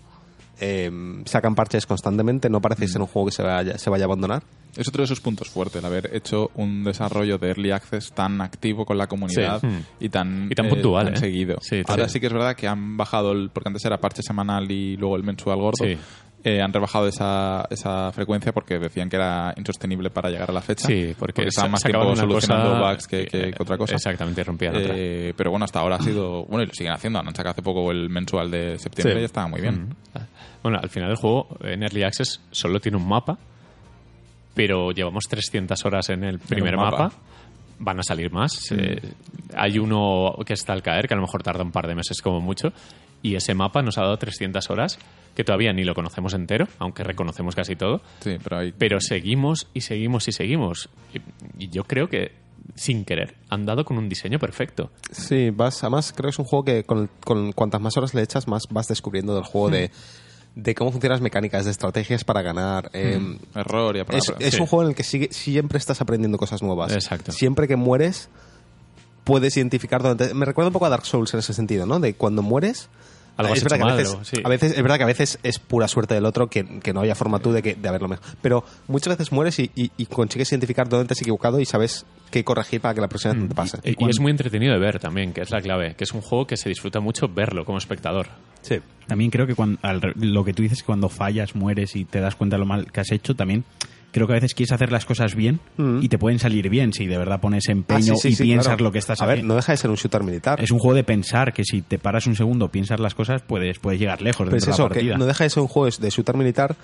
Eh, 0.59 0.91
sacan 1.25 1.55
parches 1.55 1.85
constantemente. 1.87 2.49
No 2.49 2.61
parece 2.61 2.87
ser 2.87 3.01
un 3.01 3.07
juego 3.07 3.27
que 3.27 3.31
se 3.31 3.41
vaya, 3.43 3.77
se 3.77 3.89
vaya 3.89 4.03
a 4.03 4.07
abandonar. 4.07 4.43
Es 4.75 4.87
otro 4.87 5.01
de 5.01 5.07
sus 5.07 5.19
puntos 5.19 5.49
fuertes, 5.49 5.77
el 5.79 5.85
haber 5.85 6.15
hecho 6.15 6.51
un 6.53 6.83
desarrollo 6.83 7.39
de 7.39 7.47
Early 7.47 7.71
Access 7.71 8.11
tan 8.11 8.39
activo 8.41 8.85
con 8.85 8.97
la 8.99 9.07
comunidad 9.07 9.59
Sí. 9.61 9.67
y 10.01 10.09
tan, 10.09 10.47
Y 10.51 10.55
tan 10.55 10.69
puntual, 10.69 11.05
tan 11.05 11.13
¿eh? 11.15 11.17
seguido. 11.17 11.57
Sí, 11.61 11.81
Ahora 11.87 12.07
sí. 12.07 12.13
sí 12.13 12.19
que 12.19 12.27
es 12.27 12.33
verdad 12.33 12.55
que 12.55 12.67
han 12.67 12.95
bajado, 12.95 13.31
el, 13.31 13.49
porque 13.49 13.69
antes 13.69 13.83
era 13.85 13.97
parche 13.97 14.21
semanal 14.21 14.69
y 14.71 14.95
luego 14.97 15.15
el 15.15 15.23
mensual 15.23 15.57
gordo, 15.57 15.83
Sí. 15.83 15.97
Eh, 16.47 16.61
han 16.61 16.71
rebajado 16.73 17.07
esa, 17.07 17.65
esa 17.69 18.11
frecuencia 18.11 18.51
porque 18.53 18.79
decían 18.79 19.09
que 19.09 19.15
era 19.17 19.53
insostenible 19.57 20.09
para 20.09 20.29
llegar 20.29 20.49
a 20.49 20.53
la 20.53 20.61
fecha. 20.61 20.87
Sí, 20.87 21.13
porque, 21.17 21.43
estaban 21.43 21.69
se- 21.69 21.71
más 21.71 21.83
tiempo 21.83 22.15
solucionando 22.15 22.69
cosa, 22.79 22.91
bugs 22.91 23.07
que, 23.07 23.25
que- 23.27 23.49
eh, 23.49 23.51
que 23.53 23.61
otra 23.63 23.77
cosa. 23.77 23.95
Exactamente, 23.95 24.43
rompían 24.43 24.75
otra. 24.75 24.93
Eh, 24.95 25.33
pero 25.35 25.51
bueno, 25.51 25.65
hasta 25.65 25.79
ahora 25.79 25.95
ha 25.97 26.01
sido. 26.01 26.45
Bueno, 26.45 26.63
y 26.63 26.67
lo 26.67 26.73
siguen 26.73 26.93
haciendo. 26.93 27.19
Han 27.19 27.27
sacado 27.35 27.51
hace 27.51 27.61
poco 27.61 27.91
el 27.91 28.09
mensual 28.09 28.49
de 28.51 28.77
septiembre 28.79 29.15
Sí. 29.15 29.21
y 29.21 29.25
estaba 29.25 29.47
muy 29.47 29.61
bien. 29.61 29.95
Bueno, 30.63 30.79
al 30.81 30.89
final 30.89 31.11
el 31.11 31.15
juego 31.17 31.47
en 31.61 31.83
Early 31.83 32.03
Access 32.03 32.41
solo 32.51 32.79
tiene 32.79 32.97
un 32.97 33.07
mapa, 33.07 33.37
pero 34.53 34.91
llevamos 34.91 35.25
300 35.29 35.85
horas 35.85 36.09
en 36.09 36.23
el 36.23 36.39
primer 36.39 36.75
mapa. 36.77 36.97
mapa. 37.03 37.15
Van 37.79 37.99
a 37.99 38.03
salir 38.03 38.31
más. 38.31 38.71
Eh, 38.71 38.99
hay 39.55 39.77
uno 39.77 40.33
que 40.45 40.53
está 40.53 40.73
al 40.73 40.81
caer, 40.81 41.07
que 41.07 41.13
a 41.13 41.17
lo 41.17 41.21
mejor 41.21 41.43
tarda 41.43 41.63
un 41.63 41.71
par 41.71 41.85
de 41.87 41.93
meses 41.93 42.21
como 42.23 42.41
mucho. 42.41 42.73
Y 43.21 43.35
ese 43.35 43.53
mapa 43.53 43.81
nos 43.81 43.97
ha 43.97 44.01
dado 44.01 44.17
300 44.17 44.69
horas, 44.69 44.99
que 45.35 45.43
todavía 45.43 45.73
ni 45.73 45.83
lo 45.83 45.93
conocemos 45.95 46.33
entero, 46.33 46.67
aunque 46.79 47.03
reconocemos 47.03 47.55
casi 47.55 47.75
todo. 47.75 48.01
Sí, 48.21 48.37
pero 48.43 48.57
hay. 48.59 48.71
Pero 48.77 48.99
seguimos 49.01 49.67
y 49.73 49.81
seguimos 49.81 50.27
y 50.27 50.31
seguimos. 50.31 50.89
Y, 51.13 51.63
y 51.65 51.69
yo 51.69 51.83
creo 51.83 52.09
que, 52.09 52.31
sin 52.75 53.05
querer, 53.05 53.35
han 53.49 53.65
dado 53.65 53.85
con 53.85 53.97
un 53.97 54.07
diseño 54.09 54.39
perfecto. 54.39 54.91
Sí, 55.11 55.49
vas, 55.51 55.83
además 55.83 56.13
creo 56.15 56.27
que 56.27 56.31
es 56.31 56.39
un 56.39 56.45
juego 56.45 56.63
que 56.65 56.83
con, 56.83 57.09
con 57.23 57.51
cuantas 57.53 57.81
más 57.81 57.97
horas 57.97 58.13
le 58.13 58.21
echas, 58.21 58.47
más 58.47 58.63
vas 58.69 58.87
descubriendo 58.87 59.33
del 59.35 59.43
juego 59.43 59.69
de, 59.69 59.91
de 60.55 60.75
cómo 60.75 60.91
funcionan 60.91 61.15
las 61.15 61.21
mecánicas, 61.21 61.65
de 61.65 61.71
estrategias 61.71 62.23
para 62.23 62.41
ganar. 62.41 62.89
eh, 62.93 63.19
Error 63.55 63.95
y 63.95 63.99
a 63.99 64.05
es, 64.09 64.33
es 64.39 64.53
sí. 64.55 64.61
un 64.61 64.67
juego 64.67 64.83
en 64.83 64.89
el 64.89 64.95
que 64.95 65.03
sigue- 65.03 65.29
siempre 65.31 65.77
estás 65.79 66.01
aprendiendo 66.01 66.37
cosas 66.37 66.61
nuevas. 66.63 66.91
Exacto. 66.93 67.31
Siempre 67.31 67.67
que 67.67 67.75
mueres, 67.75 68.29
puedes 69.23 69.55
identificar 69.57 70.01
dónde 70.01 70.27
te- 70.29 70.33
Me 70.33 70.45
recuerda 70.45 70.69
un 70.69 70.73
poco 70.73 70.85
a 70.85 70.89
Dark 70.89 71.05
Souls 71.05 71.33
en 71.33 71.39
ese 71.41 71.53
sentido, 71.53 71.85
¿no? 71.85 71.99
De 71.99 72.13
cuando 72.15 72.41
mueres. 72.41 72.89
Algo 73.37 73.53
es, 73.53 73.63
verdad 73.63 73.77
que 73.77 73.83
a, 73.83 73.95
veces, 73.95 74.17
sí. 74.23 74.37
a 74.43 74.49
veces 74.49 74.71
es 74.75 74.81
verdad 74.81 74.97
que 74.97 75.03
a 75.03 75.07
veces 75.07 75.39
es 75.43 75.59
pura 75.59 75.87
suerte 75.87 76.13
del 76.15 76.25
otro 76.25 76.47
que, 76.47 76.79
que 76.79 76.91
no 76.93 77.01
haya 77.01 77.15
forma 77.15 77.39
tú 77.39 77.51
de, 77.51 77.61
que, 77.61 77.75
de 77.75 77.87
haberlo 77.87 78.07
mejor. 78.07 78.25
Pero 78.41 78.63
muchas 78.87 79.15
veces 79.17 79.31
mueres 79.31 79.59
y, 79.59 79.69
y- 79.75 79.91
y 79.95 80.05
consigues 80.07 80.51
identificar 80.51 80.89
dónde 80.89 81.07
te 81.07 81.13
has 81.13 81.21
equivocado 81.21 81.59
y 81.59 81.65
sabes 81.65 82.05
qué 82.31 82.43
corregir 82.43 82.81
para 82.81 82.93
que 82.95 83.01
la 83.01 83.07
próxima 83.07 83.33
vez 83.33 83.43
no 83.43 83.49
te 83.49 83.55
pase. 83.55 83.77
Y, 83.83 84.03
y 84.05 84.09
es 84.09 84.19
muy 84.19 84.31
entretenido 84.31 84.73
de 84.73 84.79
ver 84.79 84.99
también, 84.99 85.33
que 85.33 85.41
es 85.41 85.51
la 85.51 85.61
clave. 85.61 85.95
Que 85.95 86.03
es 86.03 86.11
un 86.13 86.21
juego 86.21 86.47
que 86.47 86.57
se 86.57 86.67
disfruta 86.69 86.99
mucho 86.99 87.27
verlo 87.27 87.63
como 87.63 87.77
espectador. 87.77 88.27
Sí. 88.61 88.79
También 89.07 89.29
creo 89.31 89.45
que 89.47 89.55
cuando, 89.55 89.79
al 89.83 90.01
re- 90.01 90.13
lo 90.15 90.43
que 90.43 90.53
tú 90.53 90.63
dices, 90.63 90.81
que 90.81 90.85
cuando 90.87 91.07
fallas, 91.07 91.55
mueres 91.55 91.95
y 91.95 92.05
te 92.05 92.19
das 92.19 92.35
cuenta 92.35 92.55
de 92.55 92.61
lo 92.61 92.65
mal 92.65 92.91
que 92.91 92.99
has 93.01 93.11
hecho, 93.11 93.35
también 93.35 93.63
creo 94.17 94.27
que 94.27 94.33
a 94.33 94.35
veces 94.35 94.53
quieres 94.53 94.71
hacer 94.71 94.91
las 94.91 95.05
cosas 95.05 95.35
bien 95.35 95.59
Mm. 95.77 95.99
y 96.01 96.09
te 96.09 96.17
pueden 96.17 96.39
salir 96.39 96.69
bien 96.69 96.93
si 96.93 97.05
de 97.07 97.17
verdad 97.17 97.39
pones 97.39 97.67
empeño 97.69 98.13
Ah, 98.13 98.17
sí, 98.17 98.21
sí, 98.21 98.27
y 98.29 98.35
sí, 98.35 98.43
piensas 98.43 98.67
claro. 98.67 98.83
lo 98.83 98.91
que 98.91 98.99
estás 98.99 99.21
A 99.21 99.25
ver, 99.25 99.35
haciendo. 99.35 99.53
no 99.53 99.55
deja 99.57 99.71
de 99.71 99.77
ser 99.77 99.89
un 99.89 99.95
shooter 99.95 100.23
militar. 100.23 100.61
Es 100.61 100.71
un 100.71 100.79
juego 100.79 100.95
de 100.95 101.03
pensar 101.03 101.53
que 101.53 101.63
si 101.63 101.81
te 101.81 101.97
paras 101.99 102.27
un 102.27 102.35
segundo, 102.35 102.69
piensas 102.69 102.99
las 102.99 103.15
cosas, 103.15 103.41
puedes, 103.41 103.79
puedes 103.79 103.99
llegar 103.99 104.21
lejos 104.21 104.45
Pero 104.45 104.57
es 104.57 104.65
dentro 104.65 104.71
de 104.71 104.73
eso, 104.75 104.83
la 104.83 104.89
que 104.89 104.95
partida. 104.99 105.17
no 105.17 105.25
deja 105.25 105.43
de 105.43 105.49
ser 105.49 105.61
un 105.61 105.67
juego 105.69 105.95
de 105.97 106.09
shooter 106.09 106.35
militar 106.37 106.75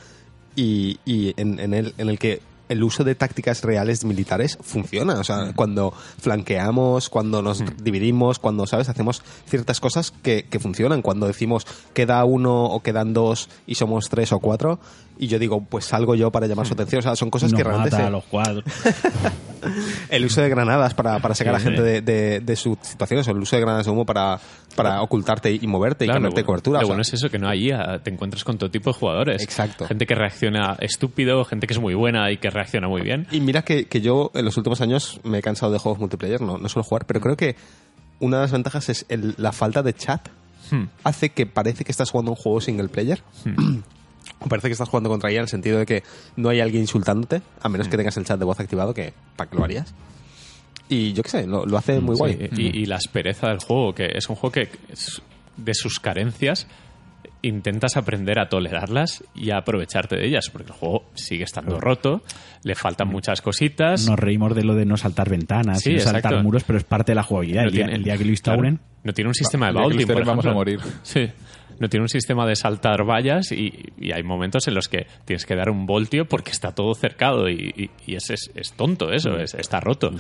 y, 0.55 0.99
y 1.05 1.34
en, 1.41 1.60
en 1.60 1.73
el, 1.73 1.93
en 1.97 2.10
el 2.10 2.19
que 2.19 2.41
el 2.69 2.81
uso 2.84 3.03
de 3.03 3.14
tácticas 3.14 3.61
reales 3.64 4.05
militares 4.05 4.57
funciona. 4.61 5.15
O 5.19 5.23
sea, 5.23 5.51
cuando 5.53 5.93
flanqueamos, 6.19 7.10
cuando 7.10 7.41
nos 7.41 7.61
dividimos, 7.84 8.39
cuando, 8.39 8.65
¿sabes? 8.65 8.89
Hacemos 8.89 9.22
ciertas 9.47 9.80
cosas 9.80 10.11
que, 10.11 10.45
que 10.49 10.60
funcionan. 10.60 11.01
Cuando 11.01 11.27
decimos 11.27 11.68
queda 11.93 12.23
uno 12.26 12.65
o 12.65 12.81
quedan 12.81 13.14
dos 13.14 13.49
y 13.68 13.76
somos 13.76 14.10
tres 14.10 14.31
o 14.31 14.39
cuatro, 14.39 14.80
y 15.18 15.27
yo 15.27 15.40
digo, 15.40 15.64
pues 15.64 15.85
salgo 15.85 16.15
yo 16.15 16.31
para 16.31 16.48
llamar 16.48 16.65
su 16.68 16.73
atención. 16.73 16.99
O 16.99 17.02
sea, 17.02 17.15
son 17.15 17.30
cosas 17.30 17.52
Nos 17.52 17.57
que 17.57 17.64
realmente 17.64 17.91
mata 17.91 18.03
se- 18.03 18.07
a 18.07 18.11
los 18.11 18.23
cuadros. 18.26 18.64
el 20.10 20.26
uso 20.26 20.41
de 20.41 20.49
granadas 20.49 20.94
para, 20.94 21.19
para 21.19 21.35
sacar 21.35 21.56
a 21.56 21.57
la 21.57 21.64
gente 21.64 21.81
de, 21.81 22.02
de, 22.02 22.40
de 22.41 22.56
sus 22.56 22.77
situaciones, 22.81 23.27
o 23.27 23.31
el 23.31 23.38
uso 23.38 23.56
de 23.56 23.61
granadas 23.61 23.85
de 23.85 23.91
humo 23.91 24.06
para, 24.06 24.40
para 24.76 25.02
ocultarte 25.02 25.52
y 25.53 25.65
moverte 25.68 26.06
y 26.06 26.07
Claro, 26.07 26.18
cambiarte 26.18 26.41
lo, 26.41 26.45
cobertura. 26.48 26.80
lo 26.80 26.80
o 26.80 26.81
sea, 26.88 26.88
bueno 26.94 27.02
es 27.02 27.14
eso, 27.14 27.30
que 27.30 27.40
no 27.40 27.48
hay 27.48 27.68
IA, 27.69 27.99
te 28.03 28.10
encuentras 28.11 28.44
con 28.44 28.57
todo 28.57 28.69
tipo 28.69 28.90
de 28.91 28.94
jugadores. 28.99 29.41
Exacto. 29.41 29.88
Gente 29.88 30.06
que 30.06 30.15
reacciona 30.15 30.76
estúpido, 30.80 31.45
gente 31.45 31.68
que 31.68 31.73
es 31.73 31.80
muy 31.80 31.94
buena 31.94 32.30
y 32.31 32.38
que 32.38 32.49
reacciona 32.49 32.88
muy 32.88 33.02
bien. 33.02 33.27
Y 33.31 33.40
mira 33.40 33.61
que, 33.61 33.85
que 33.85 34.02
yo 34.02 34.31
en 34.34 34.44
los 34.45 34.57
últimos 34.57 34.81
años 34.81 35.19
me 35.23 35.40
he 35.40 35.41
cansado 35.41 35.72
de 35.72 35.80
juegos 35.80 35.99
multiplayer, 35.99 36.41
no, 36.41 36.57
no 36.57 36.68
suelo 36.69 36.84
jugar, 36.84 37.06
pero 37.06 37.22
creo 37.22 37.38
que 37.38 37.56
una 38.19 38.38
de 38.38 38.44
las 38.44 38.52
ventajas 38.52 38.90
es 38.90 39.06
el- 39.10 39.35
la 39.38 39.52
falta 39.52 39.81
de 39.84 39.94
chat. 39.94 40.27
Hmm. 40.72 40.85
Hace 41.03 41.30
que 41.30 41.45
parece 41.45 41.84
que 41.84 41.91
estás 41.91 42.10
jugando 42.10 42.31
un 42.31 42.38
juego 42.38 42.60
single 42.61 42.88
player. 42.90 43.22
O 43.45 43.52
parece 44.49 44.68
que 44.68 44.74
estás 44.74 44.90
jugando 44.90 45.10
contra 45.10 45.30
ella 45.30 45.40
en 45.40 45.44
el 45.44 45.49
sentido 45.49 45.80
de 45.80 45.86
que 45.86 46.03
no 46.36 46.49
hay 46.49 46.60
alguien 46.60 46.82
insultándote, 46.84 47.41
a 47.61 47.70
menos 47.70 47.88
que 47.88 47.98
tengas 47.98 48.18
el 48.18 48.26
chat 48.26 48.40
de 48.40 48.45
voz 48.45 48.60
activado, 48.60 48.94
que 48.94 49.14
¿para 49.36 49.49
qué 49.49 49.56
lo 49.57 49.64
harías? 49.64 49.94
Y 50.90 51.14
yo 51.14 51.24
qué 51.24 51.30
sé, 51.30 51.48
lo, 51.48 51.65
lo 51.65 51.78
hace 51.78 51.99
muy 51.99 52.15
guay. 52.15 52.49
Y, 52.57 52.78
y 52.82 52.86
la 52.86 52.98
aspereza 52.98 53.48
del 53.48 53.60
juego, 53.60 53.94
que 53.95 54.11
es 54.15 54.30
un 54.30 54.36
juego 54.36 54.52
que 54.52 54.70
de 55.57 55.74
sus 55.74 55.99
carencias 55.99 56.68
intentas 57.41 57.98
aprender 57.98 58.40
a 58.40 58.48
tolerarlas 58.48 59.24
y 59.36 59.52
a 59.52 59.57
aprovecharte 59.57 60.15
de 60.15 60.26
ellas, 60.28 60.49
porque 60.52 60.72
el 60.72 60.78
juego 60.78 61.06
sigue 61.14 61.44
estando 61.44 61.80
roto, 61.80 62.22
le 62.64 62.74
faltan 62.76 63.10
muchas 63.10 63.41
cositas. 63.41 64.07
Nos 64.07 64.18
reímos 64.18 64.56
de 64.56 64.64
lo 64.64 64.76
de 64.76 64.86
no 64.86 64.95
saltar 64.95 65.30
ventanas 65.30 65.82
Sí, 65.82 65.91
y 65.91 65.95
no 65.95 65.99
saltar 66.02 66.41
muros, 66.41 66.64
pero 66.64 66.78
es 66.78 66.86
parte 66.86 67.11
de 67.11 67.15
la 67.15 67.24
jugabilidad. 67.24 67.64
No 67.64 67.68
el, 67.68 67.74
día, 67.74 67.84
tiene- 67.86 67.98
el 67.98 68.03
día 68.03 68.18
que 68.18 68.24
lo 68.24 68.30
instauren, 68.30 68.78
claro, 68.78 68.91
no 69.03 69.14
tiene 69.14 69.28
un 69.30 69.36
sistema 69.36 69.68
de 69.68 69.74
vaulting, 69.74 70.07
vamos 70.26 70.45
a 70.45 70.53
morir. 70.53 70.80
Sí. 71.02 71.30
No 71.80 71.90
tiene 71.90 72.04
un 72.04 72.10
sistema 72.10 72.45
de 72.45 72.56
saltar 72.56 73.04
vallas 73.04 73.52
y, 73.52 73.74
y 74.00 74.12
hay 74.12 74.24
momentos 74.24 74.68
en 74.68 74.74
los 74.76 74.88
que 74.88 75.08
tienes 75.26 75.45
que 75.45 75.56
dar 75.56 75.70
un 75.70 75.86
voltio 75.86 76.26
porque 76.26 76.52
está 76.52 76.72
todo 76.74 76.94
cercado 76.95 77.50
y, 77.50 77.74
y- 77.76 77.90
y 78.12 78.16
es, 78.16 78.30
es- 78.30 78.52
es 78.56 78.74
tonto 78.74 79.12
eso, 79.12 79.32
Mm. 79.32 79.40
es- 79.41 79.54
está 79.56 79.80
roto. 79.80 80.12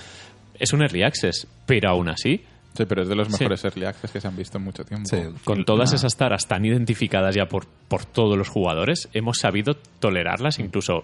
Es 0.59 0.73
un 0.73 0.81
early 0.81 1.03
access, 1.03 1.47
pero 1.65 1.89
aún 1.89 2.09
así, 2.09 2.43
Sí, 2.75 2.85
pero 2.87 3.03
es 3.03 3.07
de 3.07 3.15
los 3.15 3.27
Sí. 3.27 3.33
mejores 3.33 3.63
early 3.65 3.85
access 3.85 4.09
que 4.11 4.19
se 4.19 4.27
han 4.27 4.35
visto 4.35 4.57
en 4.57 4.63
mucho 4.63 4.83
tiempo. 4.83 5.07
Sí. 5.07 5.17
con 5.43 5.63
todas 5.63 5.93
esas 5.93 6.17
taras 6.17 6.47
tan 6.47 6.65
identificadas 6.65 7.35
ya 7.35 7.45
por, 7.45 7.67
por 7.87 8.03
todos 8.03 8.35
los 8.35 8.49
jugadores, 8.49 9.09
hemos 9.13 9.37
sabido 9.37 9.75
tolerarlas, 9.99 10.57
incluso 10.57 10.99
eh, 10.99 11.03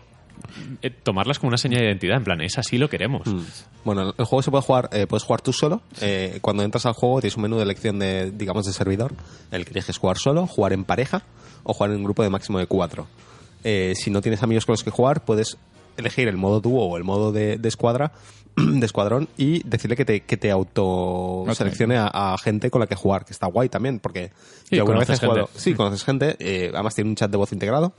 tomarlas 1.04 1.40
como 1.40 1.50
una 1.50 1.58
señal 1.58 1.82
de 1.82 1.88
identidad. 1.88 2.18
En 2.18 2.24
plan, 2.24 2.42
es 2.42 2.58
así 2.58 2.78
lo 2.78 2.90
queremos. 2.90 3.28
Mm. 3.28 3.40
Bueno, 3.86 4.14
el 4.18 4.26
juego 4.26 4.42
se 4.42 4.52
puede 4.52 4.64
jugar, 4.64 4.90
eh, 4.92 5.08
puedes 5.08 5.24
jugar 5.24 5.42
tú 5.42 5.54
solo. 5.54 5.82
Eh, 6.02 6.40
cuando 6.42 6.64
entras 6.64 6.86
al 6.86 6.94
juego 6.94 7.22
tienes 7.22 7.36
un 7.38 7.44
menú 7.44 7.58
de 7.58 7.64
elección 7.64 8.00
de, 8.00 8.32
digamos, 8.32 8.66
de 8.66 8.74
servidor, 8.74 9.14
el 9.52 9.66
que 9.66 9.72
eliges 9.72 9.98
jugar 9.98 10.18
solo, 10.18 10.48
jugar 10.48 10.74
en 10.74 10.84
pareja 10.84 11.24
o 11.64 11.74
jugar 11.74 11.92
en 11.92 11.98
un 11.98 12.04
grupo 12.04 12.24
de 12.24 12.30
máximo 12.30 12.60
de 12.60 12.68
cuatro. 12.68 13.08
Eh, 13.64 13.94
si 13.96 14.10
no 14.10 14.22
tienes 14.22 14.42
amigos 14.44 14.66
con 14.66 14.74
los 14.74 14.84
que 14.84 14.90
jugar, 14.92 15.26
puedes 15.26 15.58
elegir 15.98 16.28
el 16.28 16.38
modo 16.38 16.62
dúo 16.62 16.86
o 16.86 16.98
el 16.98 17.04
modo 17.04 17.32
de, 17.34 17.58
de 17.58 17.68
escuadra, 17.68 18.14
de 18.56 18.86
escuadrón, 18.86 19.28
y 19.38 19.68
decirle 19.68 19.98
que 19.98 20.06
te, 20.06 20.22
que 20.22 20.38
te 20.38 20.50
auto 20.50 21.46
seleccione 21.54 21.98
a, 21.98 22.08
a 22.08 22.38
gente 22.38 22.72
con 22.72 22.80
la 22.80 22.88
que 22.88 22.96
jugar, 22.96 23.26
que 23.26 23.34
está 23.34 23.48
guay 23.48 23.68
también, 23.68 24.00
porque 24.00 24.32
Sí, 24.64 24.78
yo 24.78 24.84
alguna 24.84 25.00
vez 25.00 25.10
he 25.10 25.18
jugado, 25.18 25.48
gente. 25.48 25.60
sí, 25.60 25.74
conoces 25.74 26.04
gente, 26.06 26.38
eh, 26.40 26.72
además 26.74 26.96
tiene 26.96 27.10
un 27.10 27.16
chat 27.18 27.30
de 27.30 27.38
voz 27.38 27.52
integrado. 27.52 27.94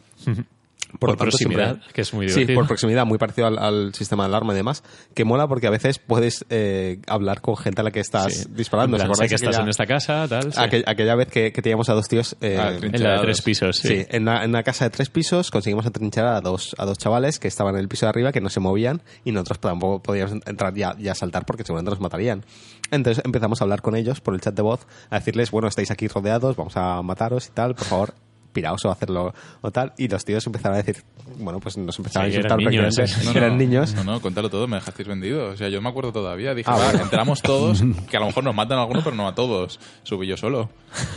Por 0.99 1.17
proximidad, 1.17 1.67
siempre- 1.77 1.93
que 1.95 2.01
es 2.01 2.13
muy 2.15 2.29
Sí, 2.29 2.35
divertido. 2.41 2.59
por 2.61 2.67
proximidad, 2.67 3.07
muy 3.07 3.19
parecido 3.19 3.47
al, 3.47 3.59
al 3.59 3.95
sistema 3.95 4.25
de 4.25 4.29
alarma 4.29 4.53
y 4.53 4.57
demás, 4.57 4.83
que 5.15 5.25
mola 5.25 5.47
porque 5.49 5.67
a 5.67 5.71
veces 5.71 5.99
puedes 5.99 6.45
eh, 6.51 7.01
hablar 7.07 7.41
con 7.41 7.57
gente 7.57 7.81
a 7.81 7.85
la 7.85 7.91
que 7.91 8.01
estás 8.01 8.35
Sí. 8.35 8.45
disparando. 8.51 8.97
En 8.97 9.03
¿Os 9.03 9.07
plan, 9.09 9.17
sé 9.17 9.29
que 9.29 9.35
estás 9.37 9.49
aquella- 9.49 9.63
en 9.63 9.69
esta 9.69 9.87
casa, 9.87 10.27
tal. 10.29 10.53
sí. 10.53 10.61
aquella, 10.61 10.85
aquella 10.87 11.15
vez 11.15 11.29
que, 11.29 11.53
que 11.53 11.63
teníamos 11.63 11.89
a 11.89 11.95
dos 11.95 12.09
tíos 12.09 12.37
eh, 12.41 12.57
Ah, 12.61 12.73
En 12.83 13.03
la 13.03 13.13
de 13.15 13.21
tres 13.21 13.43
pisos, 13.43 13.77
sí. 13.77 13.89
Sí, 13.89 14.07
en 14.09 14.23
una, 14.23 14.43
en 14.45 14.51
una 14.51 14.63
casa 14.63 14.85
de 14.85 14.91
tres 14.91 15.09
pisos 15.11 15.51
conseguimos 15.51 15.87
atrincherar 15.87 16.35
a 16.35 16.41
dos, 16.41 16.75
a 16.79 16.85
dos 16.85 16.99
chavales 16.99 17.39
que 17.39 17.49
estaban 17.49 17.75
en 17.75 17.81
el 17.81 17.89
piso 17.89 18.07
de 18.07 18.11
arriba, 18.11 18.33
que 18.33 18.41
no 18.41 18.49
se 18.49 18.61
movían, 18.61 19.03
y 19.25 19.33
nosotros 19.33 19.61
tampoco 19.61 20.03
podíamos 20.03 20.33
entrar 20.47 20.75
ya, 20.75 20.97
ya 20.99 21.13
a 21.13 21.15
saltar 21.15 21.47
porque 21.47 21.63
seguramente 21.65 21.91
nos 21.91 22.01
matarían. 22.01 22.45
Entonces 22.91 23.23
empezamos 23.25 23.61
a 23.61 23.65
hablar 23.65 23.83
con 23.83 23.95
ellos 23.95 24.21
por 24.21 24.35
el 24.35 24.41
chat 24.41 24.55
de 24.55 24.63
voz, 24.63 24.87
a 25.11 25.19
decirles, 25.19 25.51
bueno, 25.51 25.69
estáis 25.69 25.91
aquí 25.91 26.09
rodeados, 26.09 26.57
vamos 26.57 26.77
a 26.77 27.01
mataros 27.03 27.47
y 27.47 27.51
tal, 27.53 27.75
por 27.75 27.85
favor, 27.87 28.15
piraos 28.53 28.85
o 28.85 28.91
hacerlo 28.91 29.33
o 29.61 29.71
tal. 29.71 29.93
Y 29.99 30.09
los 30.09 30.25
tíos 30.25 30.47
empezaron 30.47 30.75
a 30.79 30.83
decir, 30.83 31.03
bueno, 31.39 31.61
pues 31.61 31.77
nos 31.79 31.99
empezaron 31.99 32.31
Sí, 32.31 32.37
a 32.37 32.39
insultar 32.41 32.61
eran 32.61 32.71
niños, 32.73 32.95
prácticamente. 32.97 33.31
sí. 33.33 33.39
eran 33.39 33.59
niños. 33.59 33.95
No, 33.95 34.05
no, 34.05 34.21
cuéntalo 34.21 34.51
todo, 34.51 34.67
me 34.67 34.77
dejasteis 34.77 35.09
vendido. 35.09 35.49
O 35.51 35.57
sea, 35.57 35.69
yo 35.69 35.81
me 35.81 35.89
acuerdo 35.89 36.13
todavía. 36.13 36.55
Dije, 36.55 36.71
Ah, 36.71 36.77
va, 36.77 36.85
bueno. 36.87 37.03
entramos 37.03 37.43
todos, 37.43 37.83
que 38.11 38.17
a 38.17 38.21
lo 38.21 38.27
mejor 38.27 38.45
nos 38.45 38.55
matan 38.55 38.79
a 38.79 38.83
alguno, 38.83 39.01
pero 39.05 39.17
no 39.17 39.27
a 39.29 39.35
todos. 39.35 39.79
Subí 40.03 40.27
yo 40.27 40.37
solo. 40.37 40.71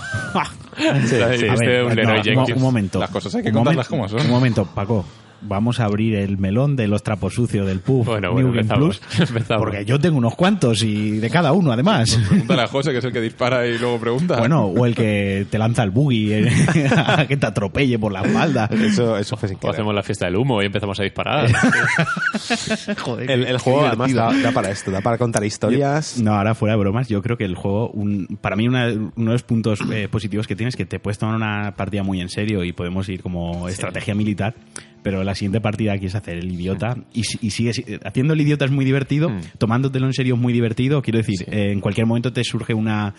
Sí, 0.76 1.16
A 1.22 1.36
hiciste 1.36 1.66
ver, 1.66 1.84
un 1.86 1.96
no, 2.36 2.46
un- 2.56 2.62
momento. 2.62 3.00
Las 3.00 3.12
cosas 3.12 3.36
hay 3.36 3.44
que 3.44 3.50
Un 3.50 3.56
contarlas 3.56 3.90
momento- 3.92 4.08
como 4.08 4.20
son. 4.20 4.28
Un 4.28 4.34
momento, 4.34 4.66
Paco. 4.66 5.06
Vamos 5.46 5.80
a 5.80 5.86
abrir 5.86 6.16
el 6.16 6.38
melón 6.38 6.76
de 6.76 6.88
los 6.88 7.04
trapos 7.04 7.34
sucios 7.34 7.68
del 7.68 7.80
pub 7.80 8.06
Bueno, 8.06 8.28
New 8.30 8.34
bueno, 8.34 8.50
empezamos, 8.50 9.00
Plus. 9.00 9.20
empezamos. 9.30 9.64
Porque 9.64 9.86
yo 9.86 10.00
tengo 10.00 10.18
unos 10.18 10.36
cuantos 10.36 10.84
y 10.84 11.20
de 11.20 11.30
cada 11.30 11.52
uno, 11.54 11.72
además. 11.72 12.20
Pregúntale 12.30 12.62
a 12.64 12.68
José, 12.68 12.92
que 12.92 12.98
es 13.00 13.04
el 13.06 13.12
que 13.12 13.22
dispara 13.22 13.68
y 13.68 13.78
luego 13.78 14.00
pregunta. 14.00 14.38
Bueno, 14.40 14.66
o 14.66 14.86
el 14.86 14.96
que 14.96 15.46
te 15.50 15.58
lanza 15.58 15.84
el 15.84 15.92
buggy, 15.92 16.34
eh, 16.34 16.52
a 16.96 17.26
que 17.28 17.38
te 17.38 17.46
atropelle 17.46 18.00
por 18.00 18.12
la 18.12 18.22
espalda. 18.22 18.70
Eso, 18.72 19.18
eso 19.18 19.38
fue 19.38 19.50
sin 19.50 19.58
O 19.62 19.70
hacemos 19.70 19.94
la 19.94 20.04
fiesta 20.04 20.26
del 20.26 20.36
humo 20.38 20.62
y 20.62 20.66
empezamos 20.66 21.00
a 21.00 21.04
disparar. 21.04 21.50
Joder, 23.00 23.30
El, 23.32 23.46
el 23.46 23.58
juego 23.58 23.86
además 23.86 24.14
da, 24.14 24.32
da 24.42 24.52
para 24.52 24.70
esto, 24.72 24.92
da 24.92 25.02
para 25.02 25.18
contar 25.18 25.44
historias. 25.44 26.20
No, 26.22 26.34
ahora 26.34 26.56
fuera 26.56 26.74
de 26.76 26.80
bromas, 26.80 27.08
yo 27.08 27.22
creo 27.22 27.38
que 27.38 27.46
el 27.46 27.56
juego, 27.56 27.90
un- 27.92 28.38
para 28.42 28.56
mí 28.56 28.68
una- 28.68 28.88
uno 28.88 29.12
de 29.16 29.32
los 29.34 29.44
puntos 29.44 29.80
eh, 29.92 30.08
positivos 30.10 30.48
que 30.48 30.56
tiene 30.56 30.70
es 30.70 30.76
que 30.76 30.86
te 30.86 31.00
puedes 31.00 31.18
tomar 31.18 31.36
una 31.36 31.74
partida 31.76 32.04
muy 32.04 32.22
en 32.22 32.30
serio 32.30 32.64
y 32.64 32.72
podemos 32.74 33.08
ir 33.10 33.22
como 33.22 33.68
estrategia 33.68 34.16
militar, 34.16 34.56
pero 35.04 35.24
la 35.24 35.36
siguiente 35.36 35.62
partida 35.62 35.92
quieres 35.94 36.16
hacer 36.16 36.38
el 36.38 36.52
idiota. 36.52 36.98
Y, 37.14 37.24
si- 37.26 37.38
y 37.42 37.52
sigues 37.52 37.84
haciendo 38.04 38.34
el 38.34 38.42
idiota 38.42 38.66
es 38.66 38.72
muy 38.72 38.86
divertido, 38.86 39.30
Mm. 39.30 39.42
tomándotelo 39.58 40.06
en 40.08 40.14
serio 40.14 40.36
es 40.36 40.42
muy 40.42 40.54
divertido, 40.54 41.02
quiero 41.02 41.18
decir, 41.20 41.44
eh, 41.52 41.72
en 41.72 41.80
cualquier 41.82 42.08
momento 42.08 42.32
te 42.34 42.44
surge 42.44 42.74
una 42.74 43.14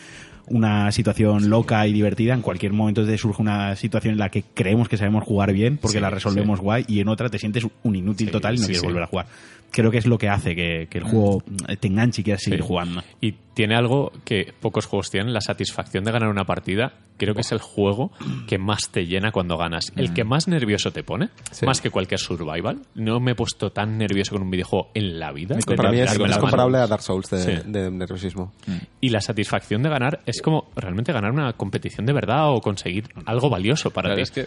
una 0.47 0.93
situación 0.93 1.49
loca 1.49 1.87
y 1.87 1.95
divertida, 1.95 2.35
en 2.35 2.43
cualquier 2.43 2.75
momento 2.75 3.07
te 3.07 3.17
surge 3.17 3.41
una 3.41 3.75
situación 3.77 4.13
en 4.13 4.19
la 4.19 4.29
que 4.29 4.43
creemos 4.53 4.91
que 4.91 4.99
sabemos 4.99 5.25
jugar 5.25 5.55
bien 5.55 5.79
porque 5.79 5.97
Sí, 5.97 6.03
la 6.03 6.11
resolvemos 6.11 6.61
guay 6.61 6.85
y 6.87 7.01
en 7.01 7.09
otra 7.09 7.31
te 7.31 7.39
sientes 7.39 7.67
un 7.83 7.97
inútil 7.97 8.31
total 8.31 8.57
y 8.57 8.59
no 8.59 8.65
quieres 8.67 8.83
volver 8.83 9.05
a 9.05 9.07
jugar. 9.07 9.27
Creo 9.75 9.91
que 9.91 9.99
es 9.99 10.07
lo 10.07 10.19
que 10.19 10.29
hace 10.29 10.55
que, 10.55 10.87
que 10.89 10.99
el 10.99 11.05
juego 11.05 11.43
te 11.81 11.89
enganche 11.89 12.21
y 12.21 12.25
quieras 12.25 12.43
seguir 12.43 12.61
Sí. 12.61 12.67
jugando. 12.69 13.03
Y 13.21 13.33
tiene 13.55 13.75
algo 13.75 14.13
que 14.25 14.53
pocos 14.61 14.87
juegos 14.87 15.11
tienen, 15.11 15.33
la 15.33 15.41
satisfacción 15.41 16.05
de 16.05 16.13
ganar 16.13 16.29
una 16.29 16.45
partida. 16.45 16.93
Creo 17.17 17.35
que 17.35 17.41
es 17.41 17.51
el 17.51 17.59
juego 17.59 18.13
que 18.47 18.57
más 18.59 18.91
te 18.91 19.07
llena 19.07 19.33
cuando 19.33 19.57
ganas. 19.57 19.93
El 19.97 20.13
que 20.15 20.23
más 20.23 20.47
nervioso 20.47 20.93
te 20.93 21.03
pone, 21.03 21.31
Sí. 21.51 21.67
más 21.67 21.81
que 21.81 21.91
cualquier 21.91 22.21
survival. 22.21 22.83
No 22.95 23.19
me 23.19 23.33
he 23.33 23.35
puesto 23.35 23.71
tan 23.71 23.99
nervioso 23.99 24.33
con 24.37 24.43
un 24.43 24.51
videojuego 24.51 24.91
en 24.95 25.19
la 25.19 25.33
vida. 25.33 25.57
de 25.57 25.77
Para 25.77 25.91
mí 25.91 25.99
es, 25.99 26.13
es 26.13 26.39
comparable 26.39 26.79
a 26.79 26.87
Dark 26.87 27.03
Souls 27.03 27.29
de, 27.31 27.39
Sí. 27.43 27.63
de 27.67 27.91
nerviosismo. 27.91 28.53
Y 29.01 29.09
la 29.09 29.21
satisfacción 29.21 29.83
de 29.83 29.89
ganar 29.91 30.21
es 30.25 30.41
como 30.41 30.71
realmente 30.77 31.13
ganar 31.13 31.33
una 31.33 31.53
competición 31.55 32.07
de 32.07 32.13
verdad 32.13 32.51
o 32.53 32.61
conseguir 32.61 33.09
algo 33.27 33.51
valioso 33.51 33.91
para 33.91 34.11
Claro, 34.11 34.17
ti. 34.17 34.23
es 34.23 34.31
que 34.31 34.47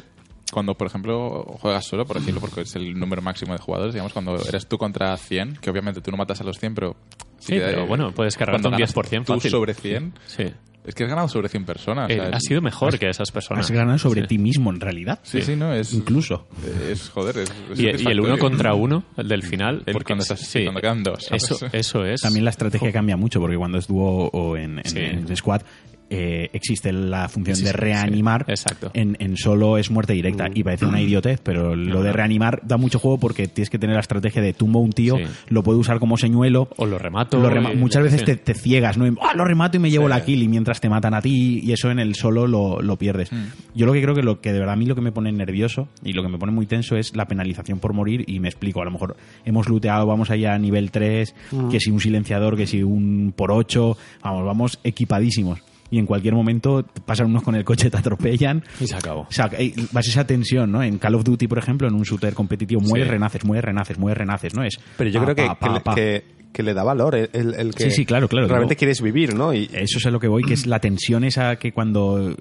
cuando, 0.52 0.76
por 0.76 0.88
ejemplo, 0.88 1.44
juegas 1.60 1.86
solo, 1.86 2.06
por 2.06 2.18
decirlo, 2.20 2.40
porque 2.40 2.62
es 2.62 2.76
el 2.76 2.98
número 2.98 3.22
máximo 3.22 3.54
de 3.54 3.60
jugadores, 3.60 3.94
digamos, 3.94 4.14
cuando 4.14 4.38
eres 4.48 4.68
tú 4.68 4.78
contra 4.78 5.16
100, 5.18 5.58
que 5.62 5.70
obviamente 5.70 6.02
tú 6.02 6.12
no 6.12 6.18
matas 6.18 6.40
a 6.42 6.44
los 6.44 6.58
100, 6.60 6.76
pero... 6.76 6.96
Sí, 7.40 7.54
que, 7.54 7.60
pero 7.60 7.84
eh, 7.84 7.88
bueno, 7.88 8.12
puedes 8.14 8.36
cargarte 8.36 8.62
cuando 8.64 8.70
un 8.78 8.82
ganas 8.82 8.96
10% 8.96 9.26
tú 9.26 9.34
fácil. 9.34 9.52
sobre 9.52 9.74
100, 9.74 10.14
Sí. 10.26 10.44
es 10.86 10.96
que 10.96 11.04
has 11.04 11.10
ganado 11.10 11.28
sobre 11.28 11.50
100 11.50 11.66
personas. 11.66 12.10
o 12.10 12.14
Eh, 12.14 12.16
sea, 12.16 12.30
has 12.30 12.44
sido 12.44 12.62
mejor 12.62 12.98
que 12.98 13.10
esas 13.10 13.30
personas. 13.32 13.66
Has 13.66 13.72
ganado 13.72 13.98
sobre 14.00 14.22
Sí. 14.22 14.28
ti 14.28 14.38
mismo, 14.38 14.72
en 14.72 14.80
realidad. 14.80 15.20
Sí, 15.24 15.42
sí, 15.42 15.56
no, 15.56 15.74
es... 15.74 15.94
Incluso. 15.94 16.48
Es, 16.90 17.10
joder, 17.10 17.38
es... 17.40 17.52
es 17.74 17.80
Y, 17.80 17.84
y 17.86 18.08
el 18.12 18.20
uno 18.22 18.38
contra 18.40 18.74
uno, 18.74 19.04
el 19.18 19.28
del 19.28 19.44
final, 19.44 19.84
El 19.86 19.94
porque 19.94 20.08
cuando 20.14 20.24
estás- 20.24 20.40
sí, 20.40 20.64
cuando 20.64 20.82
quedan 20.82 21.04
dos. 21.04 21.28
Eso, 21.32 21.58
eso 21.74 22.06
es. 22.06 22.22
También 22.22 22.44
la 22.46 22.52
estrategia 22.52 22.92
cambia 22.92 23.18
mucho, 23.18 23.40
porque 23.40 23.58
cuando 23.58 23.78
es 23.78 23.88
dúo 23.88 24.30
o 24.32 24.58
en, 24.58 24.80
en- 24.80 24.86
Sí. 24.86 25.00
en 25.00 25.36
squad, 25.38 25.62
eh, 26.10 26.50
existe 26.54 26.92
la 26.94 27.28
función 27.30 27.56
Sí, 27.58 27.64
de 27.64 27.74
reanimar. 27.74 28.44
sí, 28.46 28.52
exacto. 28.52 28.92
En, 28.94 29.18
en 29.20 29.38
solo 29.38 29.78
es 29.78 29.92
muerte 29.92 30.14
directa. 30.14 30.48
Y 30.54 30.64
parece 30.64 30.86
una 30.86 31.02
idiotez, 31.02 31.40
pero 31.44 31.76
lo 31.76 32.02
de 32.04 32.14
reanimar 32.14 32.62
da 32.64 32.78
mucho 32.78 33.00
juego 33.00 33.18
porque 33.20 33.48
tienes 33.48 33.70
que 33.70 33.78
tener 33.80 33.96
la 33.96 34.02
estrategia 34.02 34.42
de 34.42 34.54
tumbo 34.54 34.80
a 34.80 34.82
un 34.84 34.92
tío, 34.92 35.18
Sí. 35.18 35.24
lo 35.50 35.64
puedo 35.64 35.80
usar 35.80 36.00
como 36.00 36.18
señuelo. 36.18 36.70
O 36.78 36.86
lo 36.86 36.98
remato. 36.98 37.40
Lo 37.40 37.50
rema- 37.50 37.74
y- 37.74 37.78
muchas 37.78 38.04
veces 38.04 38.24
te, 38.24 38.36
te 38.36 38.54
ciegas, 38.54 38.98
¿no? 38.98 39.06
¡Ah, 39.22 39.34
lo 39.36 39.46
remato 39.46 39.78
y 39.78 39.80
me 39.80 39.90
llevo 39.90 40.08
la 40.08 40.24
kill 40.24 40.42
y 40.44 40.48
mientras 40.48 40.80
te 40.82 40.90
matan 40.90 41.14
a 41.14 41.22
ti 41.22 41.60
y 41.64 41.72
eso 41.72 41.92
en 41.92 42.00
el 42.00 42.16
solo 42.16 42.48
lo, 42.48 42.82
lo 42.82 42.98
pierdes. 42.98 43.30
Yo 43.76 43.86
lo 43.86 43.94
que 43.94 44.02
creo 44.02 44.16
que 44.16 44.24
lo 44.24 44.40
que 44.42 44.52
de 44.54 44.60
verdad 44.60 44.74
a 44.74 44.78
mí 44.78 44.86
lo 44.86 44.96
que 44.96 45.02
me 45.02 45.12
pone 45.12 45.32
nervioso 45.32 45.88
y 46.04 46.14
lo 46.14 46.24
que 46.24 46.30
me 46.30 46.38
pone 46.38 46.52
muy 46.52 46.66
tenso 46.66 46.96
es 46.96 47.16
la 47.16 47.26
penalización 47.28 47.80
por 47.80 47.94
morir 47.94 48.24
y 48.28 48.40
me 48.40 48.48
explico, 48.48 48.82
a 48.82 48.86
lo 48.86 48.92
mejor 48.92 49.18
hemos 49.46 49.68
looteado, 49.70 50.06
vamos 50.06 50.30
allá 50.32 50.54
a 50.54 50.60
nivel 50.60 50.92
3, 50.92 51.36
que 51.72 51.80
si 51.80 51.92
un 51.92 52.00
silenciador, 52.00 52.56
que 52.56 52.68
si 52.68 52.84
un 52.84 53.34
por 53.36 53.52
8, 53.52 53.98
vamos, 54.24 54.46
vamos 54.46 54.80
equipadísimos. 54.84 55.60
Y 55.90 56.00
en 56.00 56.06
cualquier 56.06 56.34
momento 56.34 56.86
pasan 57.06 57.28
unos 57.28 57.44
con 57.44 57.56
el 57.56 57.64
coche, 57.64 57.90
te 57.90 57.98
atropellan. 57.98 58.64
Y 58.82 58.88
se 58.88 58.96
acabó. 58.96 59.22
O 59.22 59.32
sea, 59.32 59.50
vas 59.92 60.08
esa 60.08 60.28
tensión, 60.28 60.72
¿no? 60.72 60.84
En 60.84 60.98
Call 60.98 61.16
of 61.16 61.24
Duty, 61.24 61.48
por 61.48 61.58
ejemplo, 61.60 61.88
en 61.88 61.94
un 61.96 62.04
shooter 62.04 62.34
competitivo, 62.34 62.82
mueres, 62.82 63.08
Sí. 63.08 63.12
renaces, 63.12 63.46
mueres, 63.46 63.64
renaces, 63.66 63.98
mueres, 63.98 64.18
renaces, 64.18 64.54
¿no? 64.54 64.64
Es 64.64 64.80
Pero 64.98 65.10
yo 65.10 65.20
pa, 65.20 65.26
creo 65.26 65.36
que, 65.36 65.56
pa, 65.60 65.84
pa, 65.84 65.96
que- 65.96 66.24
que 66.52 66.64
le 66.64 66.74
da 66.74 66.84
valor 66.84 67.16
el, 67.16 67.30
el- 67.34 67.74
que 67.76 67.84
Sí, 67.86 67.92
sí, 67.92 68.06
claro, 68.06 68.28
claro, 68.28 68.48
realmente 68.48 68.76
quieres 68.76 69.02
vivir, 69.02 69.34
¿no? 69.36 69.54
Y, 69.54 69.70
Eso 69.74 70.00
es 70.00 70.06
a 70.08 70.12
lo 70.12 70.20
que 70.20 70.28
voy, 70.28 70.44
que 70.44 70.54
es 70.56 70.66
la 70.66 70.80
tensión 70.80 71.24
esa 71.24 71.56
que 71.58 71.72
cuando 71.72 72.36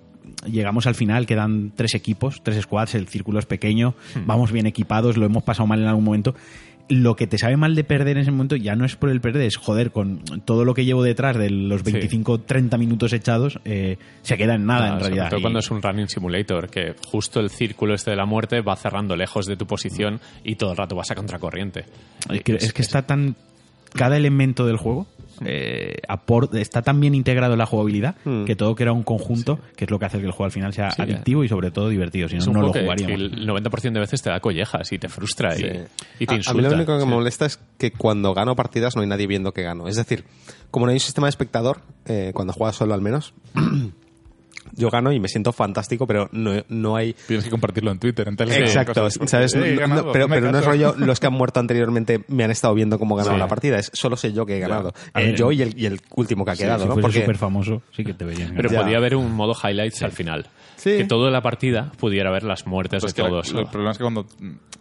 llegamos 0.51 0.86
al 0.86 0.94
final 0.94 1.27
quedan 1.27 1.73
tres 1.74 1.94
equipos, 1.94 2.43
tres 2.43 2.62
squads, 2.62 2.94
el 2.94 3.09
círculo 3.09 3.39
es 3.39 3.47
pequeño, 3.47 3.94
Hmm. 4.14 4.27
vamos 4.27 4.52
bien 4.52 4.66
equipados, 4.66 5.16
lo 5.16 5.27
hemos 5.27 5.43
pasado 5.43 5.66
mal 5.66 5.81
en 5.81 5.86
algún 5.89 6.05
momento. 6.05 6.35
Lo 6.88 7.16
que 7.16 7.26
te 7.26 7.36
sabe 7.36 7.56
mal 7.56 7.74
de 7.74 7.82
perder 7.82 8.16
en 8.16 8.22
ese 8.22 8.30
momento 8.30 8.54
ya 8.54 8.76
no 8.76 8.84
es 8.84 8.94
por 8.94 9.10
el 9.10 9.20
perder, 9.20 9.42
es 9.42 9.56
joder, 9.56 9.90
con 9.90 10.20
todo 10.44 10.64
lo 10.64 10.72
que 10.72 10.84
llevo 10.84 11.02
detrás 11.02 11.36
de 11.36 11.50
los 11.50 11.82
25, 11.82 12.40
30 12.42 12.78
minutos 12.78 13.12
echados, 13.12 13.58
eh, 13.64 13.96
se 14.22 14.36
queda 14.36 14.54
en 14.54 14.66
nada 14.66 14.86
en 14.86 14.92
sobre 14.94 15.04
realidad. 15.06 15.28
todo 15.30 15.38
Y- 15.40 15.42
cuando 15.42 15.58
es 15.58 15.70
un 15.70 15.82
running 15.82 16.08
simulator, 16.08 16.68
que 16.70 16.94
justo 17.08 17.40
el 17.40 17.50
círculo 17.50 17.94
este 17.94 18.12
de 18.12 18.16
la 18.16 18.24
muerte 18.24 18.60
va 18.60 18.76
cerrando 18.76 19.16
lejos 19.16 19.46
de 19.46 19.56
tu 19.56 19.66
posición 19.66 20.20
y 20.44 20.54
todo 20.54 20.70
el 20.70 20.76
rato 20.76 20.94
vas 20.94 21.10
a 21.10 21.16
contracorriente. 21.16 21.86
Es 22.30 22.42
que, 22.42 22.54
es 22.54 22.72
que 22.72 22.82
está 22.82 23.02
tan. 23.02 23.34
Cada 23.92 24.16
elemento 24.16 24.66
del 24.66 24.76
juego 24.76 25.06
eh, 25.44 25.96
está 26.54 26.82
tan 26.82 27.00
bien 27.00 27.14
integrado 27.14 27.52
en 27.54 27.58
la 27.58 27.66
jugabilidad 27.66 28.14
Hmm. 28.24 28.44
que 28.44 28.56
todo 28.56 28.74
crea 28.74 28.92
un 28.92 29.02
conjunto 29.02 29.58
que 29.76 29.84
es 29.84 29.90
lo 29.90 29.98
que 29.98 30.06
hace 30.06 30.18
que 30.18 30.26
el 30.26 30.32
juego 30.32 30.44
al 30.46 30.50
final 30.52 30.72
sea 30.72 30.90
Sí, 30.90 31.02
adictivo 31.02 31.44
y 31.44 31.48
sobre 31.48 31.70
todo 31.70 31.88
divertido. 31.88 32.28
Si 32.28 32.36
no, 32.38 32.46
no 32.52 32.60
lo 32.62 32.72
jugaríamos. 32.72 33.20
el 33.20 33.46
90% 33.46 33.92
de 33.92 34.00
veces 34.00 34.22
te 34.22 34.30
da 34.30 34.40
collejas 34.40 34.92
y 34.92 34.98
te 34.98 35.08
frustra 35.08 35.54
y, 35.56 35.84
y 36.20 36.26
te 36.26 36.32
a, 36.32 36.34
a 36.34 36.36
insulta. 36.38 36.54
mí 36.62 36.62
lo 36.68 36.74
único 36.74 36.94
que 36.94 37.00
Sí. 37.00 37.06
me 37.06 37.14
molesta 37.14 37.46
es 37.46 37.60
que 37.78 37.90
cuando 37.92 38.32
gano 38.34 38.56
partidas 38.56 38.96
no 38.96 39.02
hay 39.02 39.08
nadie 39.08 39.26
viendo 39.26 39.52
que 39.52 39.62
gano. 39.62 39.88
Es 39.88 39.96
decir, 39.96 40.24
como 40.70 40.86
no 40.86 40.90
hay 40.90 40.96
un 40.96 41.00
sistema 41.00 41.26
de 41.26 41.30
espectador, 41.30 41.80
eh, 42.06 42.32
cuando 42.34 42.52
juegas 42.52 42.76
solo 42.76 42.94
al 42.94 43.00
menos, 43.02 43.34
yo 44.72 44.90
gano 44.90 45.12
y 45.12 45.20
me 45.20 45.28
siento 45.28 45.52
fantástico, 45.52 46.06
pero 46.06 46.28
no, 46.32 46.52
no 46.68 46.97
hay... 46.97 47.14
Tienes 47.26 47.44
que 47.44 47.51
compartirlo 47.51 47.90
en 47.90 47.98
Twitter, 47.98 48.28
en 48.28 48.36
Telegram. 48.36 48.64
Exacto. 48.66 49.09
¿sabes? 49.26 49.55
No- 49.55 50.12
pero, 50.12 50.28
pero 50.28 50.51
no 50.52 50.59
es 50.59 50.64
rollo, 50.64 50.94
los 50.98 51.20
que 51.20 51.26
han 51.26 51.32
muerto 51.32 51.60
anteriormente 51.60 52.24
me 52.28 52.44
han 52.44 52.51
estado 52.51 52.74
viendo 52.74 52.98
cómo 52.98 53.14
he 53.16 53.18
ganado 53.18 53.36
Sí. 53.36 53.40
la 53.40 53.48
partida, 53.48 53.78
es 53.78 53.90
solo 53.93 54.16
sé 54.16 54.32
yo 54.32 54.47
que 54.47 54.56
he 54.56 54.60
ganado. 54.60 54.93
Eh, 55.14 55.26
ver, 55.26 55.34
yo 55.36 55.52
y 55.52 55.62
el, 55.62 55.78
y 55.78 55.86
el 55.86 56.01
último 56.14 56.44
que 56.44 56.51
ha 56.52 56.56
quedado, 56.56 56.82
si 56.84 56.88
¿no? 56.88 56.94
Porque 56.97 57.20
súper 57.20 57.36
famoso, 57.36 57.82
sí 57.94 58.05
que 58.05 58.14
te 58.14 58.24
verían. 58.24 58.55
Pero 58.55 58.70
Ya. 58.70 58.82
podía 58.82 58.97
haber 58.98 59.16
un 59.16 59.32
modo 59.32 59.52
highlights 59.62 60.02
al 60.02 60.12
final. 60.12 60.47
Sí. 60.76 60.98
Que 60.98 61.05
toda 61.05 61.30
la 61.30 61.40
partida 61.40 61.90
pudiera 61.98 62.30
ver 62.30 62.43
las 62.44 62.66
muertes 62.66 63.01
Pues 63.02 63.14
de 63.14 63.22
todos. 63.22 63.52
la- 63.52 63.60
el 63.62 63.66
problema 63.66 63.93
es 63.93 63.98
que 63.98 64.05
cuando 64.05 64.26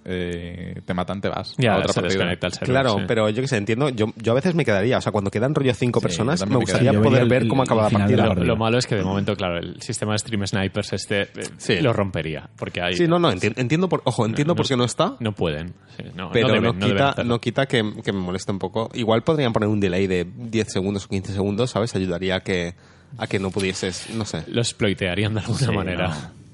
eh, 0.07 0.82
te 0.86 0.94
matan 0.94 1.20
te 1.22 1.30
vas 1.30 1.56
Ya, 1.57 1.74
a 1.74 1.78
otra 1.78 1.94
se 1.94 2.02
partida. 2.02 2.14
desconecta 2.20 2.48
el 2.48 2.53
server. 2.53 2.70
Claro, 2.70 2.90
sí. 2.99 3.03
pero 3.07 3.30
yo 3.30 3.41
que 3.41 3.48
sé, 3.48 3.57
entiendo, 3.57 3.90
yo, 3.90 4.07
yo 4.18 4.32
a 4.34 4.36
veces 4.36 4.53
me 4.56 4.64
quedaría, 4.66 4.98
o 4.98 5.02
sea, 5.02 5.12
cuando 5.12 5.32
quedan 5.32 5.56
rollo 5.56 5.74
cinco 5.74 5.99
Sí, 5.99 6.03
personas, 6.03 6.45
me 6.48 6.57
gustaría 6.57 6.94
poder 6.94 7.28
ver 7.28 7.44
el- 7.44 7.48
cómo 7.48 7.64
acaba 7.64 7.84
la 7.84 7.88
el 7.88 7.94
partida. 8.18 8.34
lo 8.36 8.56
malo 8.56 8.78
es 8.78 8.86
que 8.86 8.95
de 8.95 9.03
momento, 9.03 9.36
claro, 9.36 9.57
el 9.57 9.74
sistema 9.81 10.14
de 10.14 10.19
stream 10.19 10.45
snipers 10.47 10.93
este 10.93 11.22
eh, 11.23 11.27
Sí. 11.57 11.80
lo 11.81 11.93
rompería. 11.93 12.49
Porque 12.57 12.81
hay, 12.81 12.93
Sí, 12.95 13.07
no, 13.07 13.19
no, 13.19 13.31
enti- 13.31 13.53
entiendo 13.57 13.88
por, 13.89 14.02
ojo, 14.06 14.26
entiendo 14.26 14.53
no 14.53 14.56
por 14.57 14.68
qué 14.68 14.76
no 14.77 14.84
está, 14.85 15.15
No 15.19 15.31
pueden. 15.34 15.73
sí, 15.97 16.03
no, 16.15 16.31
pero 16.31 16.47
no, 16.49 16.53
deben, 16.53 16.80
quita, 16.80 17.15
no 17.23 17.39
quita 17.39 17.65
que, 17.65 17.84
que 18.03 18.11
me 18.14 18.19
moleste 18.19 18.52
un 18.52 18.60
poco. 18.60 18.89
Igual 18.93 19.23
podrían 19.23 19.53
poner 19.53 19.69
un 19.69 19.80
delay 19.80 20.07
de 20.07 20.26
10 20.26 20.72
segundos 20.72 21.06
o 21.06 21.10
15 21.10 21.34
segundos, 21.34 21.72
¿sabes? 21.72 21.95
Ayudaría 21.95 22.35
a 22.38 22.39
que, 22.41 22.76
a 23.18 23.27
que 23.27 23.39
no 23.39 23.52
pudieses, 23.52 24.10
no 24.15 24.26
sé. 24.26 24.43
Lo 24.47 24.61
exploitearían 24.61 25.34
de 25.34 25.39
alguna 25.41 25.57
Sí, 25.60 25.72
manera. 25.72 26.07
no. 26.10 26.45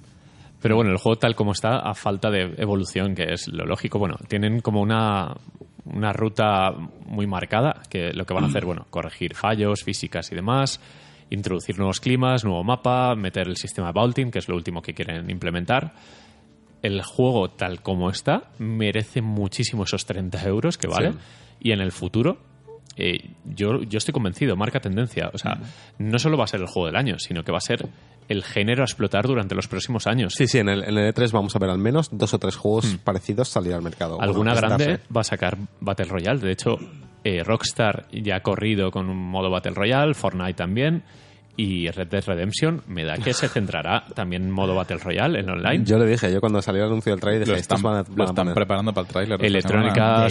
Pero 0.61 0.75
bueno, 0.75 0.91
el 0.91 0.97
juego 0.97 1.17
tal 1.17 1.35
como 1.35 1.53
está, 1.53 1.79
a 1.79 1.95
falta 1.95 2.29
de 2.29 2.53
evolución, 2.57 3.15
que 3.15 3.33
es 3.33 3.47
lo 3.47 3.65
lógico, 3.65 3.97
bueno, 3.97 4.17
tienen 4.27 4.59
como 4.61 4.79
una, 4.79 5.35
una 5.85 6.13
ruta 6.13 6.71
muy 7.07 7.25
marcada, 7.25 7.81
que 7.89 8.13
lo 8.13 8.25
que 8.25 8.33
van 8.35 8.43
a 8.43 8.47
hacer, 8.47 8.65
bueno, 8.65 8.85
corregir 8.91 9.33
fallos, 9.33 9.83
físicas 9.83 10.31
y 10.31 10.35
demás, 10.35 10.79
introducir 11.31 11.77
nuevos 11.77 11.99
climas, 11.99 12.43
nuevo 12.43 12.63
mapa, 12.63 13.15
meter 13.15 13.47
el 13.47 13.57
sistema 13.57 13.87
de 13.87 13.93
vaulting, 13.93 14.29
que 14.29 14.39
es 14.39 14.47
lo 14.47 14.55
último 14.55 14.81
que 14.81 14.93
quieren 14.93 15.29
implementar. 15.29 15.95
El 16.83 17.01
juego 17.01 17.49
tal 17.49 17.81
como 17.81 18.09
está 18.09 18.51
merece 18.59 19.21
muchísimo 19.21 19.83
esos 19.83 20.05
30 20.05 20.43
euros 20.45 20.77
que 20.77 20.87
vale. 20.87 21.13
Sí. 21.13 21.17
Y 21.61 21.71
en 21.71 21.81
el 21.81 21.91
futuro, 21.91 22.37
eh, 22.97 23.29
yo, 23.45 23.81
yo 23.83 23.97
estoy 23.97 24.13
convencido, 24.13 24.55
marca 24.55 24.79
tendencia. 24.79 25.29
O 25.33 25.37
sea, 25.37 25.59
no 25.97 26.19
solo 26.19 26.37
va 26.37 26.45
a 26.45 26.47
ser 26.47 26.61
el 26.61 26.67
juego 26.67 26.87
del 26.87 26.95
año, 26.95 27.19
sino 27.19 27.43
que 27.43 27.51
va 27.51 27.57
a 27.57 27.61
ser 27.61 27.87
el 28.27 28.43
género 28.43 28.83
a 28.83 28.85
explotar 28.85 29.25
durante 29.25 29.55
los 29.55 29.67
próximos 29.67 30.07
años. 30.07 30.33
Sí, 30.35 30.47
sí, 30.47 30.59
en 30.59 30.69
el, 30.69 30.83
en 30.83 30.97
el 30.97 31.13
E3 31.13 31.31
vamos 31.31 31.55
a 31.55 31.59
ver 31.59 31.69
al 31.69 31.77
menos 31.77 32.09
dos 32.11 32.33
o 32.33 32.39
tres 32.39 32.55
juegos 32.55 32.97
parecidos 33.03 33.49
salir 33.49 33.73
al 33.73 33.81
mercado. 33.81 34.17
Hmm. 34.17 34.23
Alguna 34.23 34.53
Bueno, 34.53 34.67
grande 34.67 34.99
va 35.15 35.21
a 35.21 35.25
sacar 35.25 35.57
Battle 35.79 36.05
Royale. 36.05 36.39
De 36.39 36.51
hecho, 36.51 36.77
eh, 37.23 37.43
Rockstar 37.43 38.07
ya 38.11 38.37
ha 38.37 38.39
corrido 38.41 38.91
con 38.91 39.09
un 39.09 39.17
modo 39.17 39.49
Battle 39.49 39.73
Royale, 39.73 40.13
Fortnite 40.13 40.53
también. 40.53 41.03
Y 41.61 41.91
Red 41.91 42.07
Dead 42.07 42.23
Redemption 42.25 42.81
me 42.87 43.03
da 43.03 43.17
que 43.17 43.33
se 43.33 43.47
centrará 43.47 44.03
también 44.15 44.43
en 44.43 44.51
modo 44.51 44.73
Battle 44.73 44.97
Royale, 44.97 45.41
en 45.41 45.49
online. 45.49 45.85
Yo 45.85 45.99
le 45.99 46.07
dije, 46.07 46.31
yo 46.33 46.39
cuando 46.39 46.59
salió 46.61 46.83
el 46.85 46.87
anuncio 46.89 47.11
del 47.11 47.19
trailer 47.19 47.47
Lo 47.47 47.55
están, 47.55 47.81
van 47.83 47.97
a, 47.97 47.99
lo 47.99 48.03
van 48.09 48.21
a 48.21 48.23
están 48.23 48.35
poner". 48.35 48.53
preparando 48.55 48.93
para 48.93 49.01
el 49.21 49.31
esta 49.31 49.45
Electrónica, 49.45 50.23
o 50.23 50.25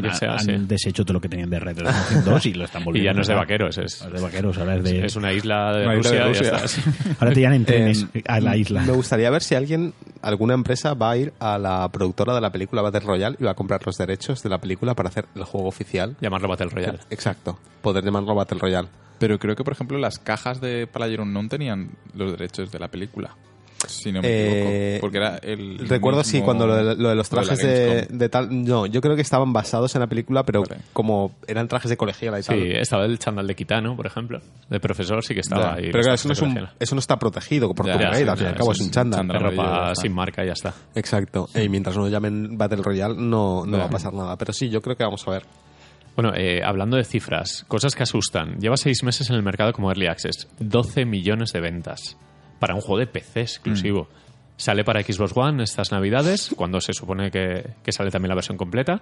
que 0.00 0.12
sea, 0.14 0.32
han 0.34 0.38
sí. 0.40 0.52
deshecho 0.60 1.04
todo 1.04 1.14
lo 1.14 1.20
que 1.20 1.28
tenían 1.28 1.50
de 1.50 1.58
Red 1.60 1.76
Dead 1.76 1.84
Redemption 1.86 2.24
2 2.24 2.46
y 2.46 2.54
lo 2.54 2.64
están 2.64 2.82
y 2.82 2.84
volviendo. 2.86 3.10
ya 3.10 3.14
no 3.14 3.20
es 3.20 3.26
de 3.28 3.34
a- 3.34 3.36
vaqueros, 3.36 3.78
es, 3.78 4.00
Es 4.00 4.12
de 4.12 4.20
vaqueros, 4.20 4.56
ahora 4.58 4.76
es 4.76 4.84
de... 4.84 5.04
es 5.04 5.16
una 5.16 5.32
isla 5.32 5.72
de 5.76 5.84
Una 5.86 5.96
isla 5.96 6.10
Rusia. 6.10 6.24
de 6.24 6.30
y 6.30 6.34
ya 6.34 6.58
Rusia. 6.58 6.64
está. 6.64 7.10
Ahora 7.20 7.34
te 7.34 7.40
llevan 7.40 7.54
en 7.54 7.64
trenes 7.64 8.06
Eh, 8.14 8.22
a 8.26 8.40
la 8.40 8.56
isla. 8.56 8.82
Me 8.82 8.92
gustaría 8.92 9.28
ver 9.30 9.42
si 9.42 9.54
alguien, 9.54 9.92
alguna 10.22 10.54
empresa 10.54 10.94
va 10.94 11.10
a 11.10 11.16
ir 11.16 11.32
a 11.40 11.58
la 11.58 11.86
productora 11.90 12.34
de 12.34 12.40
la 12.40 12.50
película 12.50 12.80
Battle 12.82 13.00
Royale 13.00 13.36
y 13.38 13.44
va 13.44 13.50
a 13.50 13.54
comprar 13.54 13.80
los 13.84 13.96
derechos 13.98 14.42
de 14.42 14.48
la 14.48 14.58
película 14.58 14.94
para 14.94 15.08
hacer 15.10 15.26
el 15.34 15.44
juego 15.44 15.68
oficial. 15.68 16.16
Llamarlo 16.20 16.48
Battle 16.48 16.68
Royale. 16.70 16.98
Exacto, 17.10 17.58
poder 17.82 18.02
llamarlo 18.04 18.34
Battle 18.34 18.58
Royale. 18.58 18.88
Pero 19.18 19.38
creo 19.38 19.54
que, 19.56 19.64
por 19.64 19.72
ejemplo, 19.72 19.98
las 19.98 20.18
cajas 20.18 20.60
de 20.60 20.86
PlayerUnknown 20.86 21.48
tenían 21.48 21.90
los 22.14 22.32
derechos 22.32 22.70
de 22.70 22.78
la 22.78 22.88
película. 22.88 23.36
Si 23.86 24.10
no 24.12 24.22
me 24.22 24.28
Eh, 24.28 24.48
equivoco. 24.96 25.00
Porque 25.02 25.16
era 25.18 25.36
el. 25.42 25.78
Recuerdo 25.86 26.24
sí 26.24 26.38
mismo- 26.38 26.44
cuando 26.46 26.66
lo 26.66 26.74
de, 26.74 26.82
lo 26.96 27.08
de 27.10 27.14
los 27.14 27.30
lo 27.30 27.40
de 27.40 27.46
la 27.46 27.54
trajes 27.54 28.08
de, 28.08 28.28
tal... 28.30 28.64
No, 28.64 28.86
yo 28.86 29.02
creo 29.02 29.14
que 29.14 29.20
estaban 29.20 29.52
basados 29.52 29.94
en 29.94 30.00
la 30.00 30.06
película, 30.06 30.42
pero 30.42 30.62
Vale. 30.62 30.80
como 30.94 31.32
eran 31.46 31.68
trajes 31.68 31.90
de 31.90 31.96
colegiala 31.98 32.38
y 32.38 32.42
Sí, 32.42 32.48
tal. 32.48 32.62
estaba 32.76 33.04
el 33.04 33.18
chándal 33.18 33.46
de 33.46 33.54
Kitano, 33.54 33.94
por 33.94 34.06
ejemplo. 34.06 34.40
De 34.70 34.80
profesor 34.80 35.22
sí 35.22 35.34
que 35.34 35.40
estaba 35.40 35.62
Ya, 35.62 35.74
ahí. 35.74 35.82
Pero 35.92 36.00
claro, 36.00 36.14
eso 36.14 36.28
no, 36.28 36.32
es 36.32 36.40
un- 36.40 36.66
eso 36.80 36.94
no 36.94 36.98
está 36.98 37.18
protegido 37.18 37.74
por 37.74 37.84
Ya, 37.86 37.92
copyright, 37.92 38.16
sí, 38.24 38.28
al 38.30 38.36
fin 38.38 38.46
y 38.46 38.48
al 38.48 38.56
cabo 38.56 38.72
es 38.72 38.80
un 38.80 38.90
chándal. 38.90 39.28
ropa 39.28 39.94
sin 39.96 40.14
marca 40.14 40.42
y 40.42 40.46
ya 40.46 40.54
está. 40.54 40.72
Exacto. 40.94 41.50
Y 41.54 41.68
mientras 41.68 41.94
no 41.94 42.08
llamen 42.08 42.56
Battle 42.56 42.82
Royale 42.82 43.16
no, 43.18 43.66
no 43.66 43.76
va 43.78 43.84
a 43.84 43.90
pasar 43.90 44.14
nada. 44.14 44.34
Pero 44.38 44.54
sí, 44.54 44.70
yo 44.70 44.80
creo 44.80 44.96
que 44.96 45.04
vamos 45.04 45.28
a 45.28 45.30
ver. 45.30 45.42
Bueno, 46.16 46.32
eh, 46.34 46.62
hablando 46.64 46.96
de 46.96 47.04
cifras, 47.04 47.64
cosas 47.66 47.94
que 47.94 48.04
asustan. 48.04 48.58
Lleva 48.60 48.76
seis 48.76 49.02
meses 49.02 49.28
en 49.30 49.36
el 49.36 49.42
mercado 49.42 49.72
como 49.72 49.90
Early 49.90 50.06
Access. 50.06 50.48
12 50.60 51.04
millones 51.04 51.52
de 51.52 51.60
ventas. 51.60 52.16
Para 52.60 52.74
un 52.74 52.80
juego 52.80 52.98
de 52.98 53.06
PC 53.06 53.40
exclusivo. 53.40 54.08
Sale 54.56 54.84
para 54.84 55.02
Xbox 55.02 55.32
One 55.34 55.64
estas 55.64 55.90
navidades, 55.90 56.50
cuando 56.56 56.80
se 56.80 56.92
supone 56.92 57.30
que, 57.32 57.70
que 57.82 57.90
sale 57.90 58.10
también 58.12 58.28
la 58.28 58.36
versión 58.36 58.56
completa. 58.56 59.00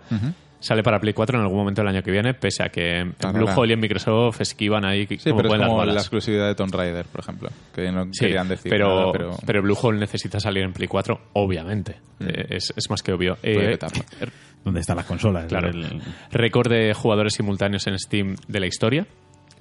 Sale 0.61 0.83
para 0.83 0.99
Play 0.99 1.13
4 1.13 1.37
en 1.39 1.43
algún 1.43 1.59
momento 1.59 1.83
del 1.83 1.89
año 1.89 2.03
que 2.03 2.11
viene, 2.11 2.33
pese 2.33 2.63
a 2.63 2.69
que 2.71 3.01
en. 3.01 3.15
Bluehole 3.33 3.73
y 3.73 3.75
en 3.75 3.81
Microsoft 3.81 4.41
esquivan 4.41 4.85
ahí 4.87 5.07
Sí, 5.07 5.19
como 5.31 5.37
pero 5.37 5.37
es 5.37 5.43
pueden 5.49 5.61
las 5.61 5.69
como 5.69 5.85
la 5.85 5.93
exclusividad 5.95 6.47
de 6.47 6.55
Tomb 6.55 6.75
Raider, 6.75 7.05
por 7.05 7.21
ejemplo. 7.21 7.51
Que 7.75 7.93
no 7.93 8.05
Sí, 8.13 8.21
querían 8.21 8.49
decir 8.49 8.71
pero, 8.71 8.89
nada, 8.89 9.13
pero... 9.13 9.37
pero... 9.45 9.63
Bluehole 9.63 9.99
necesita 9.99 10.41
salir 10.41 10.63
en 10.63 10.73
Play 10.73 10.89
4, 10.89 11.21
obviamente. 11.35 11.97
Eh, 12.21 12.47
es, 12.51 12.73
es 12.75 12.89
más 12.89 13.03
que 13.03 13.13
obvio. 13.13 13.37
Puede 13.37 13.75
Eh. 13.75 13.79
¿Dónde 14.65 14.81
están 14.81 14.97
las 14.97 15.07
consolas? 15.07 15.47
Claro. 15.47 15.69
El- 15.69 16.01
Récord 16.31 16.71
de 16.71 16.95
jugadores 16.95 17.35
simultáneos 17.35 17.87
en 17.89 17.99
Steam 17.99 18.37
de 18.47 18.61
la 18.61 18.67
historia. 18.67 19.07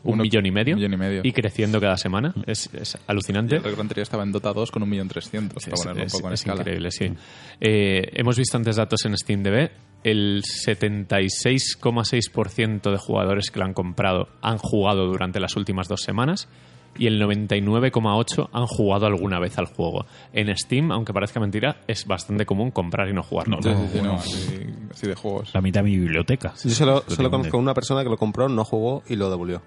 Un 0.04 0.14
Uno- 0.16 0.24
millón 0.24 0.46
y 0.48 0.52
medio. 0.52 0.74
un 0.76 0.80
millón 0.80 0.94
y 0.94 0.98
medio. 0.98 1.22
creciendo 1.34 1.80
cada 1.80 1.96
semana. 1.98 2.34
Es, 2.48 2.70
es 2.74 2.98
alucinante. 3.08 3.58
El 3.58 3.64
récord 3.64 3.82
anterior 3.82 4.02
estaba 4.04 4.24
en 4.24 4.32
Dota 4.32 4.52
2 4.52 4.72
con 4.72 4.82
1.300.000, 4.84 5.50
para 5.50 5.60
Es, 5.76 5.82
ponerlo 5.82 6.04
es- 6.04 6.14
un 6.14 6.20
poco 6.20 6.28
en 6.30 6.34
es 6.34 6.40
escala. 6.42 6.62
increíble, 6.62 6.92
sí. 6.92 7.12
Eh, 7.60 8.10
hemos 8.14 8.38
visto 8.38 8.58
antes 8.58 8.76
datos 8.78 9.06
en 9.06 9.16
SteamDB. 9.18 9.70
El 10.04 10.42
76,6% 10.44 12.92
de 12.92 12.98
jugadores 12.98 13.52
que 13.52 13.60
lo 13.60 13.66
han 13.66 13.74
comprado 13.74 14.28
han 14.42 14.58
jugado 14.58 15.06
durante 15.08 15.40
las 15.40 15.56
últimas 15.56 15.88
dos 15.88 16.02
semanas. 16.02 16.48
Y 16.98 17.08
el 17.08 17.22
99,8 17.22 18.50
han 18.52 18.66
jugado 18.68 19.06
alguna 19.06 19.40
vez 19.40 19.58
al 19.58 19.66
juego. 19.66 20.06
En 20.34 20.56
Steam, 20.58 20.92
aunque 20.92 21.14
parezca 21.14 21.40
mentira, 21.40 21.78
es 21.88 22.06
bastante 22.06 22.46
común 22.46 22.72
comprar 22.72 23.08
y 23.10 23.14
no 23.14 23.24
jugarlo. 23.24 23.58
Sí, 23.62 23.70
sí, 23.70 23.88
sí, 23.94 24.00
no, 24.04 24.14
así, 24.14 24.60
así 24.92 25.08
de 25.08 25.16
juegos. 25.16 25.52
La 25.54 25.62
mitad 25.62 25.82
de 25.84 25.90
mi 25.90 25.98
biblioteca. 25.98 26.54
Yo 26.64 26.70
solo, 26.72 27.04
Lo 27.08 27.16
solo 27.16 27.30
conozco 27.32 27.58
una 27.58 27.74
persona 27.74 28.04
que 28.04 28.10
lo 28.10 28.18
compró, 28.18 28.50
no 28.50 28.64
jugó 28.66 29.04
y 29.08 29.16
lo 29.16 29.30
devolvió. 29.30 29.62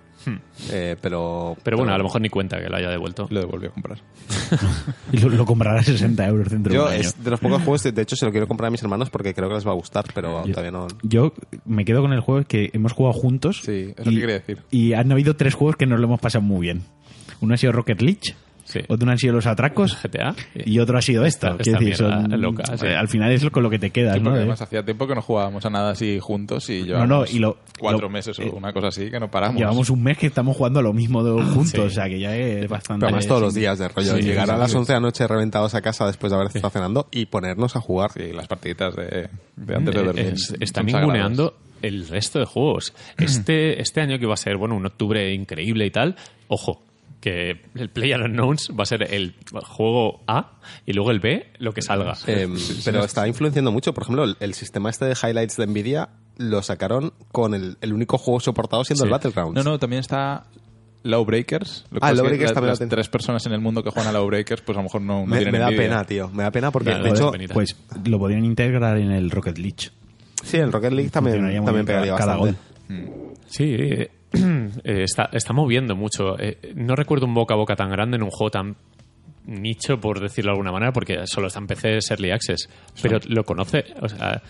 Eh, 0.70 0.96
pero, 1.02 1.54
Pero 1.62 1.76
bueno, 1.76 1.92
a 1.92 1.98
lo 1.98 2.04
mejor 2.04 2.20
ni 2.22 2.30
cuenta 2.30 2.58
que 2.58 2.68
lo 2.70 2.76
haya 2.76 2.88
devuelto. 2.88 3.26
Lo 3.30 3.40
devolví 3.40 3.66
a 3.66 3.70
comprar. 3.70 3.98
Y 5.12 5.18
lo, 5.18 5.28
lo 5.28 5.44
comprará 5.44 5.80
a 5.80 5.82
60 5.82 6.26
euros 6.26 6.48
dentro 6.48 6.72
de 6.72 6.80
un 6.80 6.86
año. 6.88 7.00
es 7.00 7.22
de 7.22 7.30
los 7.30 7.40
pocos 7.40 7.58
juegos, 7.62 7.82
de- 7.82 7.92
de 7.92 8.02
hecho 8.02 8.16
se 8.16 8.24
lo 8.24 8.30
quiero 8.32 8.46
comprar 8.48 8.68
a 8.68 8.70
mis 8.70 8.82
hermanos 8.82 9.10
porque 9.10 9.34
creo 9.34 9.48
que 9.48 9.54
les 9.56 9.66
va 9.66 9.70
a 9.72 9.74
gustar, 9.74 10.04
pero 10.14 10.44
Yo- 10.46 10.52
todavía 10.52 10.70
no. 10.70 10.86
Yo 11.02 11.32
me 11.66 11.84
quedo 11.84 12.00
con 12.02 12.12
el 12.12 12.20
juego 12.20 12.44
que 12.46 12.70
hemos 12.72 12.92
jugado 12.92 13.12
juntos. 13.12 13.60
Sí, 13.64 13.92
es 13.96 14.04
lo 14.06 14.12
y, 14.12 14.14
que 14.14 14.20
quería 14.20 14.34
decir. 14.38 14.58
Y 14.70 14.92
han 14.94 15.10
habido 15.12 15.36
tres 15.36 15.54
juegos 15.54 15.76
que 15.76 15.86
nos 15.86 16.00
lo 16.00 16.06
hemos 16.06 16.20
pasado 16.20 16.42
muy 16.42 16.60
bien. 16.62 16.82
Uno 17.44 17.54
ha 17.54 17.56
sido 17.56 17.72
Rocket 17.72 18.00
League, 18.02 18.20
Sí. 18.64 18.80
otro 18.88 19.10
han 19.10 19.18
sido 19.18 19.34
Los 19.34 19.46
Atracos 19.46 19.94
GTA. 20.02 20.34
y 20.54 20.78
otro 20.78 20.96
ha 20.96 21.02
sido. 21.02 21.26
Esta- 21.26 21.54
esta 21.58 21.72
decir, 21.78 21.96
son- 21.96 22.40
loca, 22.40 22.64
sí. 22.78 22.86
eh, 22.86 22.96
Al 22.96 23.08
final 23.08 23.30
es 23.30 23.44
con 23.50 23.62
lo 23.62 23.68
que 23.68 23.78
te 23.78 23.90
quedas, 23.90 24.14
Sí, 24.14 24.20
¿no? 24.20 24.24
porque 24.30 24.38
Eh, 24.38 24.40
además 24.42 24.62
hacía 24.62 24.82
tiempo 24.82 25.06
que 25.06 25.14
no 25.14 25.20
jugábamos 25.20 25.66
a 25.66 25.70
nada 25.70 25.90
así 25.90 26.18
juntos 26.18 26.70
y 26.70 26.80
no, 26.80 26.86
llevamos 26.86 27.34
y 27.34 27.38
lo- 27.40 27.58
cuatro 27.78 28.00
lo- 28.02 28.08
meses 28.08 28.38
eh, 28.38 28.48
o 28.50 28.56
una 28.56 28.72
cosa 28.72 28.88
así 28.88 29.10
que 29.10 29.20
no 29.20 29.30
paramos. 29.30 29.58
Llevamos 29.60 29.90
un 29.90 30.02
mes 30.02 30.16
que 30.16 30.26
estamos 30.26 30.56
jugando 30.56 30.80
a 30.80 30.82
lo 30.82 30.94
mismo 30.94 31.22
de- 31.22 31.42
juntos, 31.42 31.70
Sí. 31.72 31.78
o 31.78 31.90
sea 31.90 32.08
que 32.08 32.18
ya 32.18 32.34
es 32.34 32.66
bastante. 32.66 33.00
Pero 33.00 33.08
además 33.08 33.26
todos 33.26 33.42
los 33.42 33.54
días 33.54 33.78
de 33.78 33.88
rollo. 33.88 34.16
Sí, 34.16 34.22
llegar 34.22 34.50
a 34.50 34.54
sí, 34.54 34.60
las 34.60 34.70
sí. 34.70 34.76
11 34.78 34.92
de 34.92 34.96
la 34.96 35.00
noche 35.06 35.26
reventados 35.28 35.74
a 35.74 35.82
casa 35.82 36.06
después 36.06 36.30
de 36.32 36.36
haber 36.38 36.48
estado 36.48 36.70
cenando 36.70 37.08
y 37.12 37.26
ponernos 37.26 37.76
a 37.76 37.80
jugar. 37.80 38.12
Sí, 38.12 38.32
las 38.32 38.48
partiditas 38.48 38.96
de, 38.96 39.28
de 39.56 39.74
antes 39.76 39.94
de 39.94 40.00
Eh, 40.00 40.04
dormir. 40.04 40.24
es- 40.32 40.54
están 40.58 40.86
ninguneando 40.86 41.54
el 41.82 42.08
resto 42.08 42.38
de 42.38 42.46
juegos. 42.46 42.94
Este, 43.18 43.78
este 43.82 44.00
año 44.00 44.18
que 44.18 44.24
va 44.24 44.32
a 44.34 44.38
ser, 44.38 44.56
bueno, 44.56 44.74
un 44.74 44.86
octubre 44.86 45.34
increíble 45.34 45.84
y 45.84 45.90
tal, 45.90 46.16
ojo, 46.48 46.80
que 47.24 47.62
el 47.74 47.88
PlayerUnknowns 47.88 48.72
va 48.78 48.82
a 48.82 48.86
ser 48.86 49.02
el 49.14 49.34
juego 49.66 50.20
A 50.26 50.58
y 50.84 50.92
luego 50.92 51.10
el 51.10 51.20
B, 51.20 51.46
lo 51.58 51.72
que 51.72 51.80
salga. 51.80 52.12
Eh, 52.26 52.46
pero 52.84 53.02
está 53.02 53.26
influenciando 53.26 53.72
mucho. 53.72 53.94
Por 53.94 54.02
ejemplo, 54.02 54.24
el, 54.24 54.36
el 54.40 54.52
sistema 54.52 54.90
este 54.90 55.06
de 55.06 55.14
highlights 55.14 55.56
de 55.56 55.66
Nvidia 55.66 56.10
lo 56.36 56.62
sacaron 56.62 57.14
con 57.32 57.54
el, 57.54 57.78
el 57.80 57.94
único 57.94 58.18
juego 58.18 58.40
soportado 58.40 58.84
siendo 58.84 59.04
Sí. 59.04 59.06
el 59.06 59.10
Battlegrounds. 59.12 59.54
No, 59.54 59.62
no, 59.70 59.78
también 59.78 60.00
está 60.00 60.44
Lowbreakers. 61.02 61.86
Lo 61.90 61.98
que 62.00 62.06
Ah, 62.06 62.10
pasa 62.10 62.12
es 62.12 62.16
que 62.18 62.22
Lowbreakers 62.22 62.50
la- 62.50 62.54
también 62.54 62.70
Las 62.78 62.88
tres 62.90 63.08
personas 63.08 63.46
en 63.46 63.52
el 63.52 63.60
mundo 63.60 63.82
que 63.82 63.88
juegan 63.90 64.14
a 64.14 64.18
Lowbreakers, 64.18 64.60
pues 64.60 64.76
a 64.76 64.80
lo 64.80 64.84
mejor 64.84 65.00
no, 65.00 65.20
no 65.20 65.26
me, 65.26 65.36
tienen 65.38 65.52
me 65.52 65.58
da 65.60 65.68
envidia. 65.68 65.88
pena, 65.88 66.04
tío. 66.04 66.28
Me 66.28 66.42
da 66.42 66.50
pena 66.50 66.70
porque, 66.70 66.90
Claro, 66.90 67.04
de 67.04 67.10
hecho, 67.10 67.30
penita. 67.32 67.54
Pues 67.54 67.74
lo 68.04 68.18
podrían 68.18 68.44
integrar 68.44 68.98
en 68.98 69.10
el 69.12 69.30
Rocket 69.30 69.56
League. 69.56 69.90
sí, 70.42 70.58
el 70.58 70.70
Rocket 70.70 70.92
League 70.92 71.10
también, 71.10 71.64
también 71.64 71.86
pegaría 71.86 72.14
cada- 72.16 72.36
bastante. 72.36 72.60
Sí, 73.46 73.76
eh, 74.84 75.02
está, 75.04 75.28
está 75.32 75.52
moviendo 75.52 75.94
mucho. 75.96 76.38
Eh, 76.38 76.72
no 76.74 76.94
recuerdo 76.96 77.26
un 77.26 77.34
boca 77.34 77.54
a 77.54 77.56
boca 77.56 77.76
tan 77.76 77.90
grande 77.90 78.16
en 78.16 78.22
un 78.22 78.30
juego 78.30 78.50
tan 78.50 78.76
nicho, 79.46 80.00
por 80.00 80.20
decirlo 80.20 80.50
de 80.50 80.54
alguna 80.54 80.72
manera, 80.72 80.92
porque 80.92 81.26
solo 81.26 81.48
está 81.48 81.58
en 81.60 81.66
PC 81.66 81.98
es 81.98 82.10
Early 82.10 82.30
Access. 82.30 82.68
Pero 83.02 83.18
lo 83.28 83.44
conoce, 83.44 83.84
o 84.00 84.08
sea, 84.08 84.42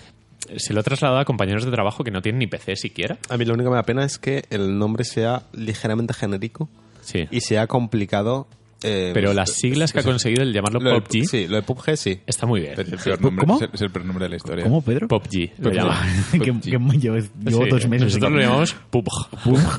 se 0.56 0.72
lo 0.72 0.80
he 0.80 0.82
trasladado 0.84 1.20
a 1.20 1.24
compañeros 1.24 1.64
de 1.64 1.70
trabajo 1.72 2.04
que 2.04 2.10
no 2.10 2.22
tienen 2.22 2.38
ni 2.40 2.46
PC 2.46 2.76
siquiera. 2.76 3.18
A 3.28 3.36
mí 3.36 3.44
lo 3.44 3.54
único 3.54 3.70
que 3.70 3.72
me 3.72 3.76
da 3.76 3.82
pena 3.82 4.04
es 4.04 4.18
que 4.18 4.44
el 4.50 4.78
nombre 4.78 5.04
sea 5.04 5.42
ligeramente 5.52 6.14
genérico 6.14 6.68
Sí. 7.00 7.26
y 7.30 7.40
sea 7.40 7.66
complicado. 7.66 8.46
Eh, 8.84 9.10
Pero 9.14 9.28
pues, 9.28 9.36
las 9.36 9.50
siglas 9.50 9.92
que 9.92 10.00
ha 10.00 10.02
conseguido 10.02 10.42
el 10.42 10.52
llamarlo 10.52 10.78
lo 10.80 10.90
de- 10.90 11.00
PUBG 11.00 11.24
Sí, 11.26 11.46
lo 11.48 11.56
de 11.56 11.62
PUBG 11.62 11.96
sí. 11.96 12.20
está 12.26 12.46
muy 12.46 12.60
bien. 12.60 12.74
Es 12.74 12.88
el 12.88 12.98
peor 12.98 13.20
nombre, 13.22 13.46
¿Cómo? 13.46 13.60
es 13.72 13.80
el- 13.80 13.90
peor 13.90 14.04
nombre 14.04 14.24
de 14.26 14.28
la 14.30 14.36
historia. 14.36 14.64
¿Cómo, 14.64 14.82
Pedro? 14.82 15.08
PUBG 15.08 15.52
lo 15.58 15.70
llama. 15.72 16.00
que, 16.32 16.52
PUBG. 16.52 16.62
llevo, 17.00 17.18
llevo 17.18 17.64
Sí, 17.64 17.70
dos 17.70 17.88
meses. 17.88 18.06
Nosotros 18.06 18.32
lo 18.32 18.40
llamamos 18.40 18.74
PUBG. 18.90 19.28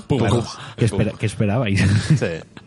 PUBG. 0.07 0.17
Claro. 0.19 0.43
¿Qué, 0.77 0.85
espera- 0.85 1.13
qué 1.19 1.25
esperabais? 1.25 1.79
Sí. 1.79 2.25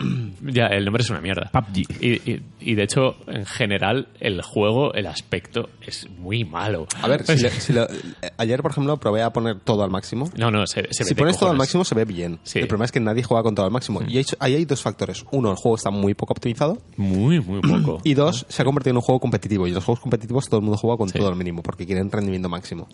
Ya, 0.42 0.66
el 0.68 0.84
nombre 0.84 1.02
es 1.02 1.10
una 1.10 1.20
mierda. 1.20 1.50
PUBG. 1.52 2.02
Y, 2.02 2.30
y- 2.30 2.42
y 2.60 2.74
de 2.74 2.82
hecho, 2.82 3.16
en 3.26 3.44
general, 3.44 4.08
el 4.20 4.40
juego, 4.42 4.94
el 4.94 5.06
aspecto 5.06 5.68
es 5.86 6.08
muy 6.18 6.44
malo. 6.44 6.86
A 7.02 7.08
ver, 7.08 7.24
si 7.26 7.36
le- 7.42 7.50
si 7.50 7.72
lo- 7.72 7.84
eh, 7.88 8.30
ayer, 8.38 8.62
por 8.62 8.70
ejemplo, 8.72 8.96
probé 8.96 9.22
a 9.22 9.30
poner 9.30 9.60
todo 9.60 9.82
al 9.84 9.90
máximo. 9.90 10.30
No, 10.36 10.50
no, 10.50 10.66
se, 10.66 10.86
se 10.90 11.04
ve 11.04 11.08
Si 11.08 11.14
pones 11.14 11.38
todo 11.38 11.50
al 11.50 11.56
máximo 11.56 11.84
se 11.84 11.94
ve 11.94 12.04
bien. 12.06 12.38
Sí. 12.42 12.58
El 12.58 12.66
problema 12.68 12.86
es 12.86 12.92
que 12.92 13.00
nadie 13.00 13.22
juega 13.22 13.42
con 13.42 13.54
todo 13.54 13.66
al 13.66 13.72
máximo. 13.72 14.00
Y 14.08 14.16
hay- 14.18 14.24
ahí 14.38 14.54
hay 14.54 14.64
dos 14.64 14.80
factores. 14.82 15.24
Uno, 15.30 15.50
el 15.50 15.56
juego 15.56 15.76
está 15.76 15.90
muy 15.90 16.14
poco 16.14 16.32
optimizado. 16.32 16.78
Muy, 16.96 17.40
muy 17.40 17.60
poco. 17.60 18.00
Y 18.04 18.14
dos, 18.14 18.46
se 18.48 18.62
ha 18.62 18.64
convertido 18.64 18.92
en 18.92 18.96
un 18.96 19.02
juego 19.02 19.20
competitivo. 19.20 19.66
Y 19.66 19.72
los 19.72 19.84
juegos 19.84 20.00
competitivos 20.00 20.46
todo 20.48 20.60
el 20.60 20.64
mundo 20.64 20.78
juega 20.78 20.96
con 20.96 21.08
Sí. 21.10 21.18
todo 21.18 21.28
al 21.28 21.36
mínimo 21.36 21.62
porque 21.62 21.84
quieren 21.86 22.10
rendimiento 22.10 22.48
máximo. 22.48 22.88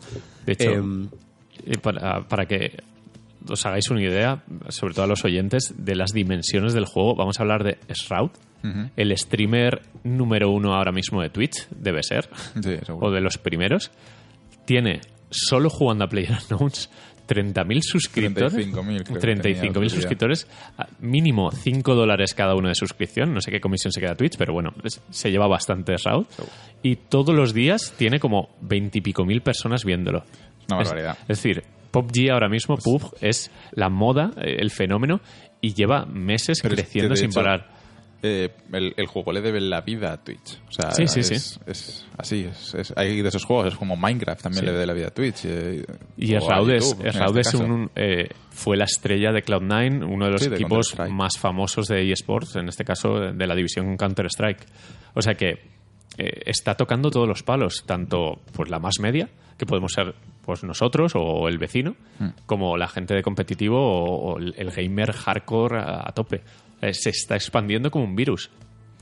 De 0.44 0.52
hecho, 0.54 0.70
Em, 0.70 1.08
eh, 1.64 1.78
para, 1.78 2.22
para 2.28 2.46
que 2.46 2.82
os 3.48 3.66
hagáis 3.66 3.90
una 3.90 4.02
idea, 4.02 4.42
sobre 4.68 4.94
todo 4.94 5.04
a 5.04 5.08
los 5.08 5.24
oyentes, 5.24 5.74
de 5.78 5.94
las 5.96 6.12
dimensiones 6.12 6.72
del 6.74 6.84
juego, 6.86 7.14
vamos 7.14 7.38
a 7.38 7.42
hablar 7.42 7.64
de 7.64 7.78
Shroud, 7.88 8.30
el 8.96 9.16
streamer 9.16 9.82
número 10.02 10.50
uno 10.50 10.74
ahora 10.74 10.90
mismo 10.90 11.22
de 11.22 11.30
Twitch, 11.30 11.68
debe 11.70 12.02
ser, 12.02 12.28
Sí, 12.62 12.76
o 13.00 13.10
de 13.12 13.20
los 13.20 13.38
primeros. 13.38 13.92
Tiene, 14.64 15.00
solo 15.30 15.70
jugando 15.70 16.04
a 16.04 16.08
PlayerUnknown's, 16.08 16.90
30.000 17.28 17.80
suscriptores. 17.82 18.54
35.000 18.54 19.02
creo 19.04 19.20
que 19.20 19.20
tenía 19.20 19.62
35.000 19.62 19.70
otro 19.70 19.80
día. 19.82 19.90
suscriptores. 19.90 20.48
a 20.78 20.86
Mínimo 21.00 21.50
5 21.50 21.94
dólares 21.96 22.34
cada 22.34 22.54
uno 22.54 22.68
de 22.68 22.74
suscripción. 22.76 23.34
No 23.34 23.40
sé 23.40 23.50
qué 23.50 23.60
comisión 23.60 23.92
se 23.92 24.00
queda 24.00 24.14
Twitch, 24.14 24.36
pero 24.36 24.52
bueno, 24.52 24.72
se 25.10 25.30
lleva 25.30 25.46
bastante 25.48 25.94
Shroud. 25.96 26.26
Y 26.82 26.96
todos 26.96 27.34
los 27.34 27.52
días 27.52 27.94
tiene 27.96 28.20
como 28.20 28.50
20 28.62 28.98
y 28.98 29.00
pico 29.00 29.24
mil 29.24 29.42
personas 29.42 29.84
viéndolo. 29.84 30.24
Una 30.68 30.82
Es- 30.82 30.88
barbaridad. 30.88 31.18
Es, 31.22 31.42
decir, 31.42 31.64
PUBG 32.02 32.30
ahora 32.32 32.48
mismo, 32.48 32.76
PUBG, 32.76 33.14
es 33.20 33.50
la 33.72 33.88
moda, 33.88 34.30
eh, 34.36 34.56
el 34.58 34.70
fenómeno, 34.70 35.20
y 35.60 35.74
lleva 35.74 36.04
meses 36.06 36.58
Pero 36.62 36.74
es 36.74 36.80
que, 36.80 36.84
creciendo 36.84 37.16
sin 37.16 37.26
hecho, 37.30 37.40
parar. 37.40 37.68
eh, 38.22 38.50
el, 38.72 38.94
el 38.96 39.06
juego 39.06 39.32
le 39.32 39.40
debe 39.40 39.60
la 39.60 39.80
vida 39.82 40.12
a 40.12 40.16
Twitch. 40.22 40.58
O 40.68 40.72
sea, 40.72 40.90
Sí, 40.90 41.06
sí, 41.06 41.20
es, 41.20 41.26
sí. 41.28 41.60
es 41.66 42.06
así. 42.18 42.44
Es, 42.50 42.74
es- 42.74 42.92
hay 42.96 43.20
de 43.22 43.28
esos 43.28 43.44
juegos, 43.44 43.68
es 43.72 43.76
como 43.78 43.96
Minecraft 43.96 44.42
también 44.42 44.60
Sí. 44.60 44.66
le 44.66 44.72
debe 44.72 44.86
la 44.86 44.92
vida 44.94 45.08
a 45.08 45.10
Twitch. 45.10 45.44
eh, 45.44 45.84
Y 46.16 46.26
Shroud 46.38 46.70
este 46.70 47.58
eh, 47.94 48.28
fue 48.50 48.76
la 48.76 48.84
estrella 48.84 49.32
de 49.32 49.42
Cloud9, 49.44 50.04
uno 50.06 50.24
de 50.26 50.30
los 50.32 50.42
Sí, 50.42 50.48
equipos 50.52 50.94
más 51.10 51.38
famosos 51.38 51.86
de 51.86 52.10
eSports, 52.10 52.56
en 52.56 52.68
este 52.68 52.84
caso 52.84 53.18
de 53.32 53.46
la 53.46 53.54
división 53.54 53.96
Counter-Strike. 53.96 54.64
O 55.14 55.22
sea 55.22 55.34
que 55.34 55.75
eh, 56.18 56.42
está 56.46 56.74
tocando 56.74 57.10
todos 57.10 57.28
los 57.28 57.42
palos, 57.42 57.84
tanto 57.86 58.40
pues 58.52 58.70
la 58.70 58.78
más 58.78 58.94
media, 59.00 59.28
que 59.58 59.66
podemos 59.66 59.92
ser 59.92 60.14
pues 60.44 60.62
nosotros 60.64 61.12
o 61.16 61.48
el 61.48 61.58
vecino, 61.58 61.96
Hmm. 62.18 62.28
como 62.46 62.76
la 62.76 62.88
gente 62.88 63.14
de 63.14 63.22
competitivo 63.22 63.78
o, 63.78 64.34
o 64.34 64.38
el, 64.38 64.70
gamer 64.70 65.12
hardcore 65.12 65.78
a, 65.78 66.08
a 66.08 66.12
tope. 66.12 66.42
Eh, 66.80 66.94
se 66.94 67.10
está 67.10 67.34
expandiendo 67.34 67.90
como 67.90 68.04
un 68.04 68.14
virus. 68.16 68.50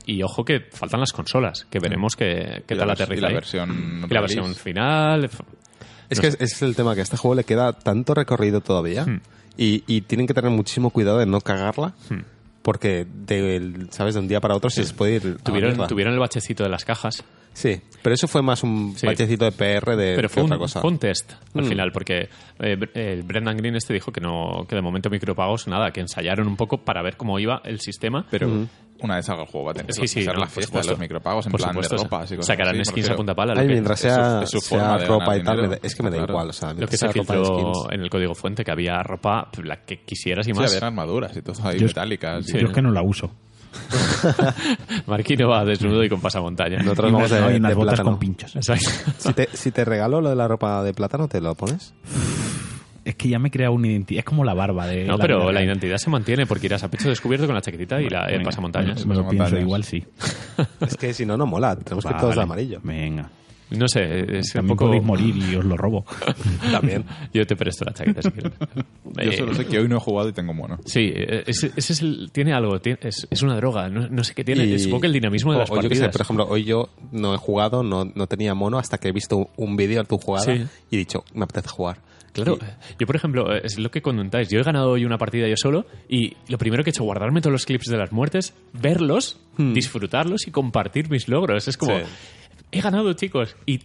Y 0.07 0.21
ojo 0.23 0.45
que 0.45 0.61
faltan 0.71 0.99
las 0.99 1.11
consolas, 1.13 1.65
que 1.69 1.79
veremos 1.79 2.15
qué, 2.15 2.63
qué 2.67 2.75
tal 2.75 2.89
aterriza 2.89 3.17
y 3.17 3.21
la 3.21 3.27
ahí. 3.29 3.33
versión 3.33 4.05
Y 4.09 4.13
la 4.13 4.21
versión 4.21 4.53
final. 4.55 5.25
Es 6.09 6.17
No 6.17 6.21
que 6.21 6.43
es 6.43 6.61
el 6.61 6.75
tema, 6.75 6.93
que 6.93 6.99
a 6.99 7.03
este 7.03 7.17
juego 7.17 7.35
le 7.35 7.43
queda 7.43 7.73
tanto 7.73 8.13
recorrido 8.13 8.61
todavía 8.61 9.05
Hmm. 9.05 9.21
y, 9.57 9.83
y 9.87 10.01
tienen 10.01 10.27
que 10.27 10.33
tener 10.33 10.51
muchísimo 10.51 10.89
cuidado 10.91 11.17
de 11.19 11.25
no 11.25 11.41
cagarla 11.41 11.93
porque, 12.65 13.05
del- 13.05 13.87
¿sabes? 13.91 14.15
De 14.15 14.19
un 14.21 14.27
día 14.27 14.41
para 14.41 14.55
otro 14.55 14.71
se 14.71 14.81
les 14.81 14.91
puede 14.91 15.13
ir 15.17 15.37
tuvieron 15.87 16.13
el 16.13 16.19
bachecito 16.19 16.63
de 16.63 16.69
las 16.69 16.83
cajas, 16.83 17.23
Sí, 17.55 17.81
pero 18.03 18.13
eso 18.13 18.27
fue 18.27 18.41
más 18.41 18.61
un 18.63 18.93
Sí. 18.97 19.07
bachecito 19.07 19.45
de 19.45 19.51
PR 19.53 19.95
de 19.95 20.13
pero 20.15 20.27
que 20.27 20.33
fue 20.33 20.43
un, 20.43 20.47
otra 20.49 20.57
cosa. 20.59 20.81
fue 20.81 20.89
un 20.91 20.99
test 20.99 21.31
al 21.55 21.63
Mm. 21.63 21.67
final, 21.67 21.91
porque 21.93 22.27
eh, 22.59 22.77
el 22.93 23.23
Brendan 23.23 23.55
Green 23.55 23.75
este 23.77 23.93
dijo 23.93 24.11
que 24.11 24.19
no 24.21 24.65
que 24.67 24.75
de 24.75 24.81
momento 24.81 25.09
micropagos 25.09 25.67
nada, 25.67 25.91
que 25.91 26.01
ensayaron 26.01 26.47
un 26.47 26.57
poco 26.57 26.79
para 26.83 27.01
ver 27.01 27.15
cómo 27.15 27.39
iba 27.39 27.61
el 27.63 27.79
sistema. 27.79 28.25
Pero 28.29 28.67
una 28.99 29.15
vez 29.15 29.25
salga 29.25 29.43
el 29.43 29.47
juego 29.49 29.67
va 29.67 29.71
a 29.71 29.73
tener 29.75 29.93
Sí, 29.93 30.01
que 30.01 30.07
sí, 30.09 30.23
ser 30.23 30.33
no, 30.35 30.41
la 30.41 30.47
fiesta 30.47 30.81
de 30.81 30.87
los 30.87 30.99
micropagos 30.99 31.45
en 31.45 31.51
Por 31.53 31.59
plan 31.61 31.71
supuesto, 31.73 31.95
de 31.95 32.01
y 32.01 32.09
cosas 32.09 32.45
sacarán 32.45 32.75
así, 32.81 32.91
skins 32.91 33.09
a 33.09 33.15
punta 33.15 33.33
pala. 33.33 33.53
Ay, 33.55 33.67
que- 33.67 33.73
mientras 33.73 34.03
es 34.03 34.13
su- 34.13 34.19
sea, 34.19 34.41
es 34.43 34.49
su 34.49 34.59
sea 34.59 34.97
ropa 34.97 35.37
y 35.37 35.43
tal, 35.43 35.55
dinero, 35.57 35.79
es 35.81 35.95
que 35.95 36.03
me 36.03 36.09
da 36.09 36.17
claro. 36.17 36.33
igual. 36.33 36.49
O 36.49 36.53
sea, 36.53 36.73
lo 36.73 36.85
que 36.87 36.91
se 36.91 36.97
sea 36.97 37.11
ropa 37.13 37.33
filtró 37.33 37.91
en 37.91 38.01
el 38.01 38.09
código 38.09 38.35
fuente, 38.35 38.63
que 38.65 38.71
había 38.71 39.01
ropa 39.01 39.49
la 39.63 39.77
que 39.85 40.01
quisieras 40.03 40.45
y 40.47 40.51
Sí, 40.53 40.59
más. 40.59 40.75
había 40.75 40.87
armaduras 40.87 41.35
y 41.37 41.41
todo 41.41 41.55
ahí 41.65 41.79
metálicas. 41.79 42.45
Sí. 42.45 42.57
Yo 42.59 42.67
es 42.67 42.73
que 42.73 42.81
no 42.81 42.91
la 42.91 43.01
uso. 43.01 43.31
Marquino 45.07 45.49
va 45.49 45.65
desnudo 45.65 46.03
y 46.03 46.09
con 46.09 46.21
pasamontaña. 46.21 46.77
Nosotros 46.79 47.09
Y 47.09 47.13
vamos 47.13 47.29
de, 47.29 47.41
unas 47.57 47.69
de 47.69 47.75
botas 47.75 48.01
con 48.01 48.19
pinchos. 48.19 48.55
Exacto. 48.55 48.89
Si 49.17 49.33
te, 49.33 49.49
si 49.53 49.71
te 49.71 49.85
regalo 49.85 50.21
lo 50.21 50.29
de 50.29 50.35
la 50.35 50.47
ropa 50.47 50.83
de 50.83 50.93
plátano, 50.93 51.27
¿te 51.27 51.41
lo 51.41 51.55
pones? 51.55 51.93
Es 53.03 53.15
que 53.15 53.29
ya 53.29 53.37
me 53.39 53.49
he 53.49 53.51
creado 53.51 53.73
una 53.73 53.87
identidad. 53.87 54.19
Es 54.19 54.25
como 54.25 54.43
la 54.43 54.53
barba 54.53 54.87
de. 54.87 55.05
No, 55.05 55.17
pero 55.17 55.41
vida 55.41 55.51
la 55.51 55.63
identidad 55.63 55.97
se 55.97 56.09
mantiene 56.09 56.45
porque 56.45 56.65
irás 56.67 56.83
a 56.83 56.89
pecho 56.89 57.07
descubierto 57.09 57.45
con 57.45 57.55
la 57.55 57.61
chaquetita 57.61 58.01
y 58.01 58.09
la, 58.09 58.25
el 58.25 58.37
Venga, 58.39 58.45
pasamontañas. 58.45 59.05
Me 59.05 59.13
lo 59.15 59.21
pienso, 59.21 59.37
Pasamontañas. 59.37 59.61
igual 59.61 59.83
sí. 59.83 60.03
Es 60.81 60.97
que 60.97 61.13
si 61.13 61.25
no, 61.25 61.37
no 61.37 61.45
mola. 61.45 61.75
Tenemos 61.75 62.03
que 62.03 62.11
ir 62.11 62.17
todos 62.17 62.35
de 62.35 62.41
amarillo. 62.41 62.79
Venga. 62.83 63.29
No 63.71 63.87
sé, 63.87 64.37
es 64.37 64.47
un 64.47 64.59
También 64.59 64.67
poco... 64.77 64.85
podéis 64.87 65.03
morir 65.03 65.35
y 65.37 65.55
os 65.55 65.65
lo 65.65 65.75
robo. 65.75 66.05
También. 66.71 67.03
Yo 67.33 67.45
te 67.47 67.55
presto 67.55 67.83
la 67.85 67.93
chaqueta 67.93 68.21
si 68.21 68.31
quieres. 68.31 68.53
Yo 69.15 69.21
Eh, 69.21 69.37
solo 69.37 69.53
sé 69.55 69.65
que 69.65 69.79
hoy 69.79 69.87
no 69.87 69.97
he 69.97 69.99
jugado 69.99 70.29
y 70.29 70.33
tengo 70.33 70.53
mono. 70.53 70.77
Sí, 70.85 71.11
eh, 71.15 71.43
ese, 71.47 71.71
ese 71.75 71.93
es 71.93 72.01
el, 72.01 72.29
tiene 72.31 72.53
algo, 72.53 72.79
tiene- 72.79 72.99
es, 73.01 73.27
es 73.29 73.41
una 73.41 73.55
droga, 73.55 73.89
no, 73.89 74.07
no 74.07 74.23
sé 74.23 74.33
qué 74.35 74.43
tiene, 74.43 74.65
Y- 74.65 74.77
supongo 74.79 75.01
que 75.01 75.07
el 75.07 75.13
dinamismo 75.13 75.51
de 75.51 75.57
o- 75.57 75.59
las 75.61 75.71
o 75.71 75.75
yo 75.75 75.81
qué 75.81 75.87
partidas. 75.87 76.07
sé, 76.07 76.11
por 76.11 76.21
ejemplo, 76.21 76.47
hoy 76.49 76.63
yo 76.63 76.89
no 77.11 77.33
he 77.33 77.37
jugado, 77.37 77.81
no, 77.81 78.05
no 78.13 78.27
tenía 78.27 78.53
mono 78.53 78.77
hasta 78.77 78.97
que 78.99 79.07
he 79.07 79.11
visto 79.11 79.49
un 79.57 79.75
vídeo 79.77 79.99
de 80.01 80.05
tu 80.07 80.17
jugada 80.17 80.45
Sí. 80.45 80.63
y 80.91 80.95
he 80.95 80.99
dicho, 80.99 81.23
me 81.33 81.43
apetece 81.45 81.69
jugar. 81.69 81.97
Claro, 82.33 82.59
yo 82.99 83.07
por 83.07 83.15
ejemplo, 83.15 83.55
eh, 83.55 83.61
es 83.63 83.79
lo 83.79 83.89
que 83.89 84.01
comentáis. 84.01 84.49
Yo 84.49 84.59
he 84.59 84.63
ganado 84.63 84.91
hoy 84.91 85.05
una 85.05 85.17
partida 85.17 85.47
yo 85.47 85.55
solo 85.55 85.85
y 86.09 86.35
lo 86.49 86.57
primero 86.57 86.83
que 86.83 86.89
he 86.89 86.91
hecho 86.91 87.03
es 87.03 87.05
guardarme 87.05 87.39
todos 87.39 87.53
los 87.53 87.65
clips 87.65 87.87
de 87.87 87.95
las 87.97 88.11
muertes, 88.11 88.53
verlos, 88.73 89.39
disfrutarlos 89.57 90.45
y 90.45 90.51
compartir 90.51 91.09
mis 91.09 91.29
logros. 91.29 91.67
Es 91.69 91.77
como, 91.77 91.97
Sí. 91.97 92.03
He 92.71 92.81
ganado, 92.81 93.13
chicos. 93.13 93.55
Y 93.65 93.81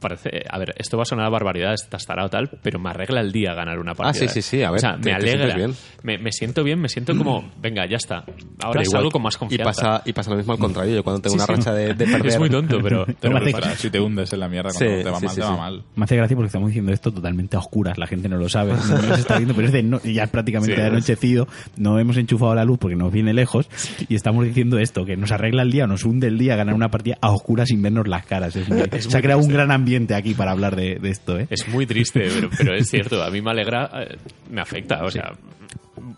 parece, 0.00 0.42
a 0.48 0.58
ver, 0.58 0.74
esto 0.78 0.96
va 0.96 1.02
a 1.02 1.06
sonar 1.06 1.26
a 1.26 1.28
barbaridades, 1.30 1.88
tastará 1.88 2.24
o 2.24 2.28
tal, 2.28 2.48
pero 2.62 2.78
me 2.78 2.90
arregla 2.90 3.20
el 3.20 3.32
día 3.32 3.54
ganar 3.54 3.78
una 3.78 3.94
partida. 3.94 4.10
Ah, 4.26 4.28
sí, 4.28 4.28
sí, 4.28 4.42
sí, 4.42 4.62
a 4.62 4.70
ver, 4.70 4.78
O 4.78 4.80
sea, 4.80 4.96
te- 4.96 5.10
me 5.10 5.14
alegra. 5.14 5.54
bien. 5.56 5.74
Me, 6.02 6.18
me 6.18 6.32
siento 6.32 6.62
bien, 6.64 6.80
me 6.80 6.88
siento 6.88 7.16
como, 7.16 7.50
venga, 7.60 7.86
ya 7.88 7.96
está. 7.96 8.24
Ahora 8.62 8.82
igual- 8.82 8.86
salgo 8.86 9.10
con 9.10 9.22
más 9.22 9.34
Y 9.36 9.38
confianza. 9.38 9.64
pasa, 9.64 10.02
y 10.04 10.12
pasa 10.12 10.30
lo 10.30 10.36
mismo 10.36 10.52
al 10.52 10.58
contrario. 10.58 10.94
Yo 10.96 11.02
cuando 11.04 11.20
tengo 11.22 11.34
Sí, 11.36 11.38
una 11.38 11.46
sí. 11.46 11.52
racha 11.52 11.72
de, 11.74 11.94
de 11.94 12.06
perder... 12.06 12.26
Es 12.26 12.38
muy 12.38 12.50
tonto, 12.50 12.78
pero, 12.82 13.06
pero 13.20 13.34
me 13.34 13.40
hace- 13.40 13.50
pasa. 13.52 13.74
Si 13.76 13.90
te 13.90 14.00
hundes 14.00 14.32
en 14.32 14.40
la 14.40 14.48
mierda, 14.48 14.70
Sí, 14.70 14.84
cuando 14.84 15.02
te 15.04 15.10
va 15.10 15.18
sí, 15.20 15.24
mal, 15.26 15.34
sí, 15.34 15.40
te 15.40 15.46
va 15.46 15.52
sí. 15.52 15.58
mal. 15.58 15.84
Me 15.96 16.04
hace 16.04 16.16
gracia 16.16 16.36
porque 16.36 16.46
estamos 16.46 16.68
diciendo 16.68 16.92
esto 16.92 17.12
totalmente 17.12 17.56
a 17.56 17.60
oscuras. 17.60 17.98
La 17.98 18.06
gente 18.06 18.28
no 18.28 18.36
lo 18.36 18.48
sabe, 18.48 18.72
no 18.74 19.02
nos 19.02 19.18
está 19.18 19.36
viendo, 19.38 19.54
pero 19.54 19.66
es 19.66 19.72
de 19.72 19.82
no- 19.82 20.00
ya 20.02 20.24
es 20.24 20.30
prácticamente 20.30 20.74
Sí, 20.76 20.80
de 20.80 20.86
es- 20.86 20.92
anochecido. 20.92 21.48
No 21.76 21.98
hemos 21.98 22.16
enchufado 22.16 22.54
la 22.54 22.64
luz 22.64 22.78
porque 22.78 22.96
nos 22.96 23.12
viene 23.12 23.32
lejos 23.34 23.68
y 24.08 24.14
estamos 24.14 24.44
diciendo 24.44 24.78
esto, 24.78 25.04
que 25.04 25.16
nos 25.16 25.32
arregla 25.32 25.62
el 25.62 25.72
día, 25.72 25.86
nos 25.86 26.04
hunde 26.04 26.28
el 26.28 26.38
día 26.38 26.54
ganar 26.54 26.74
una 26.74 26.88
partida 26.90 27.16
a 27.20 27.30
oscuras 27.32 27.68
sin 27.68 27.82
vernos 27.82 28.06
las 28.06 28.24
caras. 28.26 28.54
Es 28.54 28.68
muy- 28.68 28.78
se 29.00 29.18
ha 29.18 29.20
creado 29.20 29.40
un 29.40 29.48
gran 29.48 29.70
ambiente 29.72 29.87
aquí 30.14 30.34
para 30.34 30.50
hablar 30.52 30.76
de, 30.76 30.96
de 30.96 31.10
esto, 31.10 31.38
¿eh? 31.38 31.46
Es 31.50 31.68
muy 31.68 31.86
triste, 31.86 32.28
pero, 32.34 32.50
pero 32.56 32.74
es 32.74 32.88
cierto. 32.90 33.22
A 33.22 33.30
mí 33.30 33.40
me 33.40 33.50
alegra, 33.50 33.90
eh, 34.02 34.16
me 34.50 34.60
afecta. 34.60 35.04
O 35.04 35.10
sea, 35.10 35.32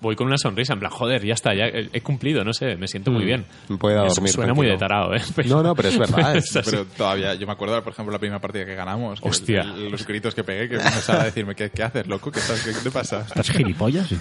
voy 0.01 0.17
con 0.17 0.27
una 0.27 0.39
sonrisa, 0.39 0.73
en 0.75 0.81
plan, 0.81 0.91
joder, 0.91 1.25
ya 1.25 1.35
está, 1.35 1.55
ya 1.55 1.65
he 1.67 2.01
cumplido, 2.01 2.45
no 2.45 2.53
sé, 2.53 2.77
me 2.77 2.87
siento 2.89 3.11
muy 3.11 3.25
bien. 3.25 3.45
Me 3.69 3.77
puedo 3.77 4.05
Eso 4.07 4.15
dormir 4.17 4.33
Suena 4.33 4.55
muy 4.55 4.67
de 4.67 4.77
tarado, 4.77 5.15
¿eh? 5.15 5.21
No, 5.47 5.63
no, 5.63 5.75
pero 5.75 5.89
es 5.89 5.99
verdad. 5.99 6.37
es-. 6.37 6.59
Pero 6.65 6.85
todavía, 6.87 7.35
yo 7.35 7.47
me 7.47 7.53
acuerdo, 7.53 7.83
por 7.83 7.93
ejemplo, 7.93 8.13
la 8.13 8.19
primera 8.19 8.41
partida 8.41 8.65
que 8.65 8.75
ganamos. 8.75 9.21
que 9.21 9.29
Hostia. 9.29 9.63
el- 9.63 9.85
el- 9.87 9.91
los 9.91 10.07
gritos 10.07 10.35
que 10.35 10.45
pegué, 10.45 10.69
que 10.69 10.77
empezaba 10.77 11.23
a 11.23 11.25
decirme, 11.25 11.55
¿qué, 11.55 11.71
qué 11.71 11.83
haces, 11.83 12.07
loco? 12.07 12.31
¿Qué, 12.31 12.39
estás, 12.41 12.63
qué 12.63 12.73
te 12.73 12.91
pasa? 12.91 13.21
¿Estás 13.27 13.51
gilipollas? 13.51 14.11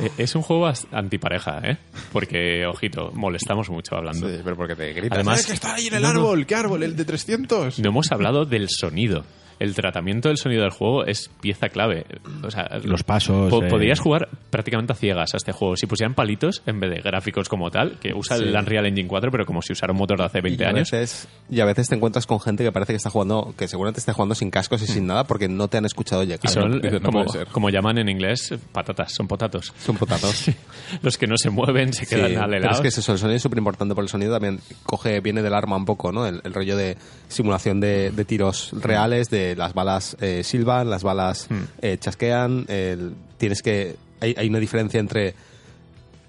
Eh, 0.00 0.10
Es 0.18 0.34
un 0.34 0.42
juego 0.42 0.70
antipareja, 0.90 1.60
¿eh? 1.64 1.76
Porque, 2.12 2.66
ojito, 2.66 3.10
molestamos 3.14 3.68
mucho 3.70 3.96
hablando. 3.96 4.28
Sí, 4.28 4.40
pero 4.42 4.56
porque 4.56 4.74
te 4.74 4.92
gritas. 4.92 5.16
Además- 5.18 5.42
"Eh, 5.44 5.46
que 5.48 5.52
está 5.52 5.74
ahí 5.74 5.86
en 5.86 5.94
el 5.94 6.02
no. 6.02 6.08
árbol! 6.08 6.46
¿Qué 6.46 6.54
árbol? 6.54 6.82
¿El 6.82 6.96
de 6.96 7.04
300? 7.04 7.78
No 7.78 7.88
hemos 7.90 8.10
hablado 8.12 8.44
del 8.44 8.66
sonido. 8.68 9.24
El 9.58 9.74
tratamiento 9.74 10.28
del 10.28 10.36
sonido 10.38 10.62
del 10.62 10.70
juego 10.70 11.04
es 11.06 11.30
pieza 11.40 11.68
clave. 11.68 12.06
O 12.42 12.50
sea, 12.50 12.68
Los 12.84 13.02
pasos, 13.04 13.50
po- 13.50 13.62
eh. 13.64 13.68
Podrías 13.68 14.00
jugar 14.00 14.28
prácticamente 14.50 14.92
a 14.92 14.96
ciegas 14.96 15.34
a 15.34 15.36
este 15.36 15.52
juego. 15.52 15.76
Si 15.76 15.86
pusieran 15.86 16.14
palitos 16.14 16.62
en 16.66 16.80
vez 16.80 16.90
de 16.90 17.00
gráficos 17.00 17.48
como 17.48 17.70
tal, 17.70 17.98
que 18.00 18.12
usa 18.14 18.36
Sí. 18.36 18.44
el 18.44 18.54
Unreal 18.54 18.86
Engine 18.86 19.08
4, 19.08 19.30
pero 19.30 19.46
como 19.46 19.62
si 19.62 19.72
usara 19.72 19.92
un 19.92 19.98
motor 19.98 20.18
de 20.18 20.24
hace 20.24 20.40
20 20.40 20.62
y 20.62 20.66
a 20.66 20.70
años. 20.70 20.90
veces 20.90 21.28
y 21.50 21.60
a 21.60 21.64
veces 21.64 21.88
te 21.88 21.94
encuentras 21.94 22.26
con 22.26 22.40
gente 22.40 22.64
que 22.64 22.72
parece 22.72 22.92
que 22.92 22.96
está 22.96 23.10
jugando 23.10 23.54
que 23.56 23.68
seguramente 23.68 24.00
esté 24.00 24.12
jugando 24.12 24.34
sin 24.34 24.50
cascos 24.50 24.82
y 24.82 24.86
sin 24.86 25.06
nada 25.06 25.24
porque 25.24 25.48
no 25.48 25.68
te 25.68 25.78
han 25.78 25.84
escuchado 25.84 26.24
llegar 26.24 26.40
Y 26.42 26.48
son, 26.48 26.80
no 26.80 27.00
como, 27.00 27.24
como 27.52 27.70
llaman 27.70 27.98
en 27.98 28.08
inglés, 28.08 28.54
patatas, 28.72 29.12
son 29.12 29.28
potatos. 29.28 29.72
son 29.78 29.96
potatos 29.96 30.50
Los 31.02 31.18
que 31.18 31.26
no 31.26 31.36
se 31.36 31.50
mueven 31.50 31.92
se 31.92 32.04
Sí, 32.04 32.14
quedan 32.14 32.28
pero 32.30 32.42
alelados. 32.44 32.76
es 32.76 32.82
que 32.82 32.88
es 32.88 32.98
eso, 32.98 33.12
el 33.12 33.18
sonido 33.18 33.36
es 33.36 33.42
súper 33.42 33.58
importante 33.58 33.94
por 33.94 34.02
el 34.04 34.08
sonido 34.08 34.32
también 34.32 34.60
coge 34.84 35.20
viene 35.20 35.42
del 35.42 35.54
arma 35.54 35.76
un 35.76 35.84
poco 35.84 36.10
no 36.12 36.26
el, 36.26 36.40
el 36.44 36.52
rollo 36.54 36.76
de 36.76 36.96
simulación 37.28 37.80
de, 37.80 38.10
de 38.10 38.24
tiros 38.24 38.70
reales 38.80 39.28
de 39.30 39.41
las 39.56 39.74
balas 39.74 40.16
eh, 40.20 40.42
silban 40.44 40.88
las 40.90 41.02
balas 41.02 41.46
Hmm. 41.50 41.62
eh, 41.82 41.96
chasquean 41.98 42.64
el- 42.68 43.14
tienes 43.38 43.62
que 43.62 43.96
hay, 44.20 44.34
hay 44.38 44.48
una 44.48 44.58
diferencia 44.60 45.00
entre 45.00 45.34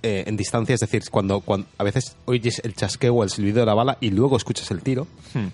eh, 0.05 0.25
en 0.27 0.35
distancia, 0.35 0.73
es 0.75 0.81
decir, 0.81 1.01
cuando, 1.09 1.39
cuando 1.41 1.65
a 1.77 1.83
veces 1.83 2.15
oyes 2.25 2.59
el 2.65 2.73
chasqueo 2.75 3.13
o 3.13 3.23
el 3.23 3.29
silbido 3.29 3.59
de 3.61 3.65
la 3.65 3.73
bala 3.73 3.97
y 4.01 4.09
luego 4.09 4.35
escuchas 4.37 4.69
el 4.71 4.81
tiro 4.81 5.07
Hmm. 5.33 5.47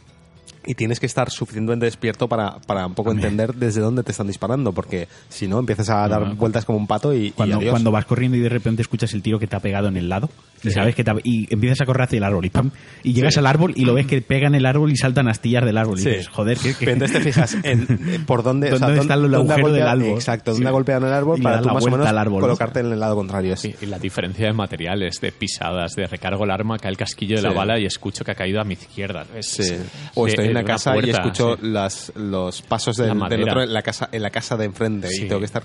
Y 0.70 0.76
tienes 0.76 1.00
que 1.00 1.08
estar 1.08 1.32
suficientemente 1.32 1.86
despierto 1.88 2.28
para, 2.28 2.60
para 2.60 2.86
un 2.86 2.94
poco 2.94 3.12
entender 3.12 3.56
desde 3.56 3.82
dónde 3.82 4.04
te 4.04 4.12
están 4.12 4.28
disparando, 4.28 4.72
porque 4.72 5.08
si 5.28 5.48
no 5.48 5.58
empiezas 5.58 5.90
a 5.90 6.08
dar 6.08 6.36
vueltas 6.36 6.64
como 6.64 6.78
un 6.78 6.86
pato 6.86 7.12
y, 7.14 7.28
y 7.28 7.32
Cuando, 7.32 7.58
adiós. 7.58 7.72
cuando 7.72 7.92
vas 7.92 8.06
corriendo 8.06 8.38
y 8.38 8.42
de 8.42 8.50
repente 8.50 8.84
escuchas 8.84 9.12
el 9.14 9.24
tiro 9.24 9.40
que 9.40 9.48
te 9.48 9.56
ha 9.56 9.60
pegado 9.60 9.88
en 9.88 9.98
el 9.98 10.08
lado 10.10 10.30
y 10.64 10.70
sabes 10.70 10.94
que 10.94 11.04
te 11.04 11.10
ha- 11.12 11.16
y 11.24 11.52
empiezas 11.52 11.82
a 11.82 11.86
correr 11.86 12.04
hacia 12.04 12.18
el 12.18 12.24
árbol 12.24 12.46
y 12.46 12.50
pam 12.50 12.70
y 13.02 13.14
llegas 13.14 13.38
al 13.38 13.48
árbol 13.48 13.74
y 13.76 13.86
lo 13.86 13.94
ves 13.96 14.06
que 14.06 14.22
pegan 14.22 14.54
el 14.56 14.66
árbol 14.66 14.92
y 14.92 14.96
saltan 14.98 15.28
astillas 15.28 15.64
del 15.66 15.78
árbol 15.78 15.98
y 16.00 16.04
Sí. 16.04 16.10
dices 16.10 16.28
joder 16.28 16.58
que, 16.58 16.92
entonces 16.92 17.18
te 17.18 17.24
fijas 17.24 17.58
en, 17.64 17.88
en 18.14 18.26
por 18.26 18.44
dónde, 18.44 18.70
¿Dónde 18.70 19.00
está 19.00 19.14
el 19.16 19.22
dónde 19.32 19.38
ha 19.38 19.40
agujero 19.40 19.72
del 19.72 19.82
golpeado- 19.84 19.90
árbol? 19.90 20.06
Exacto, 20.20 20.52
dónde 20.52 20.66
Sí. 20.66 20.68
ha 20.68 20.72
golpeado 20.72 21.02
en 21.02 21.08
el 21.08 21.14
árbol 21.14 21.40
Y 21.40 21.42
para 21.42 21.60
tú 21.62 21.66
la 21.68 21.74
más 21.74 21.82
o 21.82 21.86
vuelta 21.86 21.98
menos 21.98 22.10
al 22.10 22.18
árbol, 22.20 22.42
¿no? 22.42 22.48
colocarte 22.48 22.80
en 22.82 22.92
el 22.92 23.00
lado 23.00 23.16
contrario. 23.16 23.56
Y, 23.64 23.76
y 23.86 23.88
la 23.88 23.98
diferencia 23.98 24.46
de 24.46 24.54
materiales, 24.54 25.20
de 25.22 25.32
pisadas, 25.32 25.94
de 25.96 26.06
recargo 26.06 26.44
el 26.44 26.52
arma, 26.52 26.78
cae 26.78 26.92
el 26.92 26.98
casquillo 26.98 27.38
de 27.38 27.42
la 27.42 27.50
Sí. 27.52 27.56
bala 27.56 27.80
y 27.80 27.86
escucho 27.86 28.24
que 28.26 28.32
ha 28.32 28.36
caído 28.36 28.60
a 28.62 28.64
mi 28.66 28.74
izquierda. 28.74 29.26
Es- 29.36 29.48
Sí. 29.48 29.76
O 30.16 30.28
estoy 30.28 30.48
en 30.48 30.58
una 30.64 30.74
casa 30.74 30.92
y 30.98 31.02
puerta, 31.02 31.12
escucho 31.22 31.56
sí. 31.56 31.68
las, 31.68 32.12
los 32.16 32.62
pasos 32.62 32.96
del, 32.98 33.18
La 33.20 33.28
del 33.30 33.44
otro 33.44 33.64
en 33.64 33.74
la 33.74 33.82
casa, 33.82 34.10
en 34.12 34.22
la 34.22 34.30
casa 34.30 34.58
de 34.58 34.66
enfrente 34.66 35.08
Sí. 35.10 35.26
y 35.26 35.28
tengo 35.28 35.40
que 35.40 35.46
estar. 35.46 35.64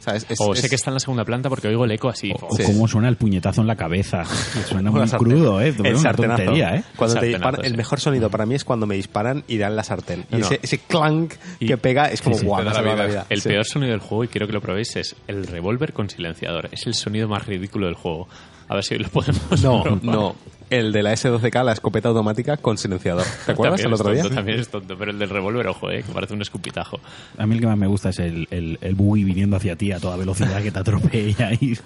¿sabes? 0.00 0.24
Es- 0.30 0.40
O 0.40 0.54
es- 0.54 0.60
sé 0.62 0.70
que 0.70 0.76
está 0.76 0.88
en 0.88 0.94
la 0.94 1.00
segunda 1.00 1.26
planta 1.26 1.50
porque 1.50 1.68
oigo 1.68 1.84
el 1.84 1.90
eco 1.92 2.08
así. 2.08 2.32
o 2.32 2.56
Sí. 2.56 2.62
cómo 2.64 2.88
suena 2.88 3.06
el 3.10 3.16
puñetazo 3.16 3.60
en 3.60 3.66
la 3.66 3.76
cabeza 3.76 4.24
suena 4.66 4.88
o 4.88 4.94
muy 4.94 5.06
crudo 5.10 5.60
eh 5.60 5.74
El 5.84 5.94
una 5.96 6.14
tontería 6.14 6.76
eh 6.76 6.84
Cuando 6.96 7.16
te 7.16 7.20
Sartenazo, 7.20 7.26
disparan, 7.26 7.64
el 7.66 7.76
mejor 7.76 8.00
sonido 8.00 8.30
para 8.30 8.46
mí 8.46 8.54
es 8.54 8.64
cuando 8.64 8.86
me 8.86 8.94
disparan 8.94 9.44
y 9.46 9.58
dan 9.58 9.76
la 9.76 9.84
sartén. 9.84 10.24
Y 10.30 10.36
No, 10.36 10.46
ese, 10.46 10.58
ese 10.62 10.78
clank 10.78 11.34
Y- 11.58 11.66
que 11.66 11.76
pega 11.76 12.06
es 12.06 12.22
como 12.22 12.34
sí, 12.38 12.46
guau, 12.46 12.64
te 12.64 12.70
la 12.70 12.80
vida. 13.06 13.26
El 13.28 13.42
Sí. 13.42 13.50
peor 13.50 13.66
sonido 13.66 13.90
del 13.90 14.00
juego, 14.00 14.24
y 14.24 14.28
quiero 14.28 14.46
que 14.46 14.54
lo 14.54 14.62
probéis, 14.62 14.96
es 14.96 15.16
el 15.28 15.46
revólver 15.46 15.92
con 15.92 16.08
silenciador. 16.08 16.70
Es 16.72 16.86
el 16.86 16.94
sonido 16.94 17.28
más 17.28 17.44
ridículo 17.44 17.84
del 17.84 17.94
juego. 17.94 18.26
A 18.68 18.74
ver 18.76 18.84
si 18.84 18.94
hoy 18.94 19.00
lo 19.00 19.08
podemos 19.10 19.62
No, 19.62 19.82
probar. 19.82 20.02
no. 20.02 20.34
El 20.70 20.92
de 20.92 21.02
la 21.02 21.12
S12K, 21.12 21.64
la 21.64 21.72
escopeta 21.72 22.08
automática 22.08 22.56
con 22.56 22.78
silenciador. 22.78 23.24
¿Te 23.44 23.52
acuerdas 23.52 23.80
También 23.82 23.88
el 23.88 23.94
otro 23.94 24.12
día? 24.12 24.22
tonto, 24.22 24.36
También 24.36 24.60
es 24.60 24.68
tonto, 24.68 24.96
pero 24.96 25.10
el 25.10 25.18
del 25.18 25.28
revólver, 25.28 25.66
ojo, 25.66 25.90
eh, 25.90 26.02
que 26.04 26.12
parece 26.12 26.32
un 26.34 26.42
escupitajo. 26.42 27.00
a 27.36 27.46
mí 27.46 27.56
el 27.56 27.60
que 27.60 27.66
más 27.66 27.76
me 27.76 27.88
gusta 27.88 28.10
es 28.10 28.20
el, 28.20 28.46
el, 28.52 28.78
el 28.80 28.94
buggy 28.94 29.24
viniendo 29.24 29.56
hacia 29.56 29.74
ti 29.76 29.90
a 29.92 29.98
toda 29.98 30.16
velocidad 30.16 30.62
que 30.62 30.70
te 30.70 30.78
atropella 30.78 31.52
y 31.54 31.76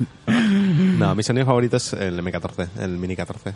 No, 0.98 1.14
mi 1.14 1.22
sonido 1.22 1.46
favorito 1.46 1.78
es 1.78 1.92
el 1.94 2.18
M14, 2.22 2.68
el 2.80 2.90
Mini 2.98 3.16
14. 3.16 3.54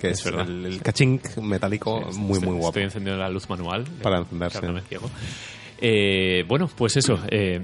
Que 0.00 0.10
es, 0.10 0.18
Es 0.20 0.24
verdad. 0.26 0.48
el, 0.48 0.64
el 0.66 0.80
caching 0.80 1.18
metálico 1.42 2.00
muy, 2.12 2.34
Estoy- 2.34 2.48
muy 2.48 2.54
guapo. 2.58 2.68
Estoy 2.68 2.82
encendiendo 2.84 3.20
la 3.20 3.28
luz 3.28 3.50
manual. 3.50 3.84
Para 4.00 4.18
encenderse. 4.18 4.60
Eh, 5.80 6.44
bueno, 6.48 6.68
pues 6.76 6.96
eso. 6.96 7.18
eh, 7.30 7.62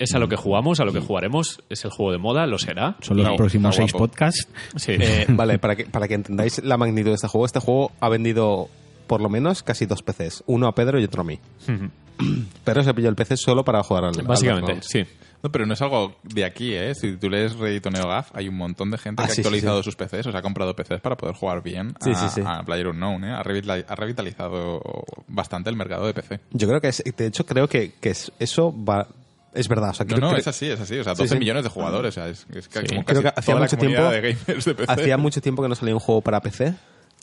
es 0.00 0.14
a 0.14 0.18
lo 0.18 0.28
que 0.28 0.34
jugamos, 0.36 0.80
a 0.80 0.84
lo 0.84 0.92
que 0.92 0.98
jugaremos. 1.00 1.62
Es 1.68 1.84
el 1.84 1.90
juego 1.92 2.10
de 2.10 2.18
moda, 2.18 2.46
lo 2.46 2.58
será. 2.58 2.96
son 3.00 3.18
los 3.18 3.36
próximos 3.36 3.76
seis 3.76 3.92
podcasts 3.92 4.48
Sí. 4.76 4.92
Eh, 4.98 5.26
vale, 5.28 5.58
para 5.60 5.76
que, 5.76 5.84
para 5.84 6.08
que 6.08 6.14
entendáis 6.14 6.62
la 6.64 6.76
magnitud 6.76 7.10
de 7.10 7.14
este 7.14 7.28
juego, 7.28 7.46
este 7.46 7.60
juego 7.60 7.92
ha 8.00 8.08
vendido 8.08 8.68
por 9.06 9.20
lo 9.20 9.28
menos 9.28 9.62
casi 9.62 9.86
dos 9.86 10.02
PCs. 10.02 10.44
Uno 10.46 10.66
a 10.66 10.74
Pedro 10.74 10.98
y 11.00 11.04
otro 11.04 11.22
a 11.22 11.24
mí. 11.24 11.38
Pero 12.64 12.82
se 12.82 12.92
pilló 12.94 13.08
el 13.08 13.14
PC 13.14 13.36
solo 13.36 13.64
para 13.64 13.82
jugar 13.82 14.04
al 14.04 14.22
Básicamente, 14.24 14.78
sí. 14.82 15.04
No, 15.42 15.50
pero 15.50 15.64
no 15.64 15.72
es 15.72 15.80
algo 15.80 16.16
de 16.22 16.44
aquí, 16.44 16.74
¿eh? 16.74 16.94
Si 16.94 17.16
tú 17.16 17.30
lees 17.30 17.56
Reddit 17.56 17.86
o 17.86 17.90
NeoGAF, 17.90 18.30
hay 18.36 18.46
un 18.46 18.56
montón 18.58 18.90
de 18.90 18.98
gente 18.98 19.22
Ah, 19.22 19.24
que 19.26 19.32
ha 19.32 19.34
sí, 19.36 19.40
actualizado 19.40 19.78
sí. 19.82 19.84
sus 19.84 19.96
PCs, 19.96 20.26
o 20.26 20.30
sea, 20.32 20.40
ha 20.40 20.42
comprado 20.42 20.76
PCs 20.76 21.00
para 21.00 21.16
poder 21.16 21.34
jugar 21.34 21.62
bien 21.62 21.94
Sí, 21.98 22.10
a, 22.10 22.14
sí, 22.14 22.26
sí. 22.28 22.42
a 22.44 22.62
PlayerUnknown, 22.62 23.24
¿eh? 23.24 23.32
Ha, 23.32 23.42
revitali- 23.42 23.86
ha 23.88 23.94
revitalizado 23.94 24.82
bastante 25.28 25.70
el 25.70 25.76
mercado 25.76 26.04
de 26.06 26.12
PC. 26.12 26.40
Yo 26.52 26.68
creo 26.68 26.82
que 26.82 26.88
es, 26.88 27.02
de 27.16 27.26
hecho 27.26 27.46
creo 27.46 27.68
que, 27.68 27.92
que 27.98 28.10
es- 28.10 28.30
eso 28.38 28.74
va 28.86 29.08
es 29.54 29.68
verdad, 29.68 29.90
o 29.90 29.94
sea, 29.94 30.06
No, 30.06 30.16
creo 30.16 30.28
no, 30.28 30.34
que- 30.34 30.40
es 30.40 30.46
así, 30.46 30.70
es 30.70 30.80
así. 30.80 30.98
O 30.98 31.04
sea, 31.04 31.14
Sí, 31.14 31.22
12 31.22 31.34
sí. 31.34 31.38
millones 31.38 31.64
de 31.64 31.70
jugadores. 31.70 32.10
O 32.10 32.12
sea, 32.20 32.28
es, 32.28 32.46
es 32.54 32.68
que 32.68 32.80
Sí. 32.80 32.86
como 32.88 33.04
Creo 33.04 33.22
casi 33.22 33.34
que 33.34 33.40
hacía 33.40 33.56
mucho 33.56 33.76
tiempo- 33.78 34.02
de 34.10 34.20
gamers 34.46 34.64
de 34.64 34.74
PC. 34.74 34.92
hacía 34.92 35.16
mucho 35.16 35.40
tiempo 35.40 35.62
que 35.62 35.68
no 35.68 35.74
salía 35.74 35.94
un 35.94 36.00
juego 36.00 36.20
para 36.20 36.40
PC 36.40 36.74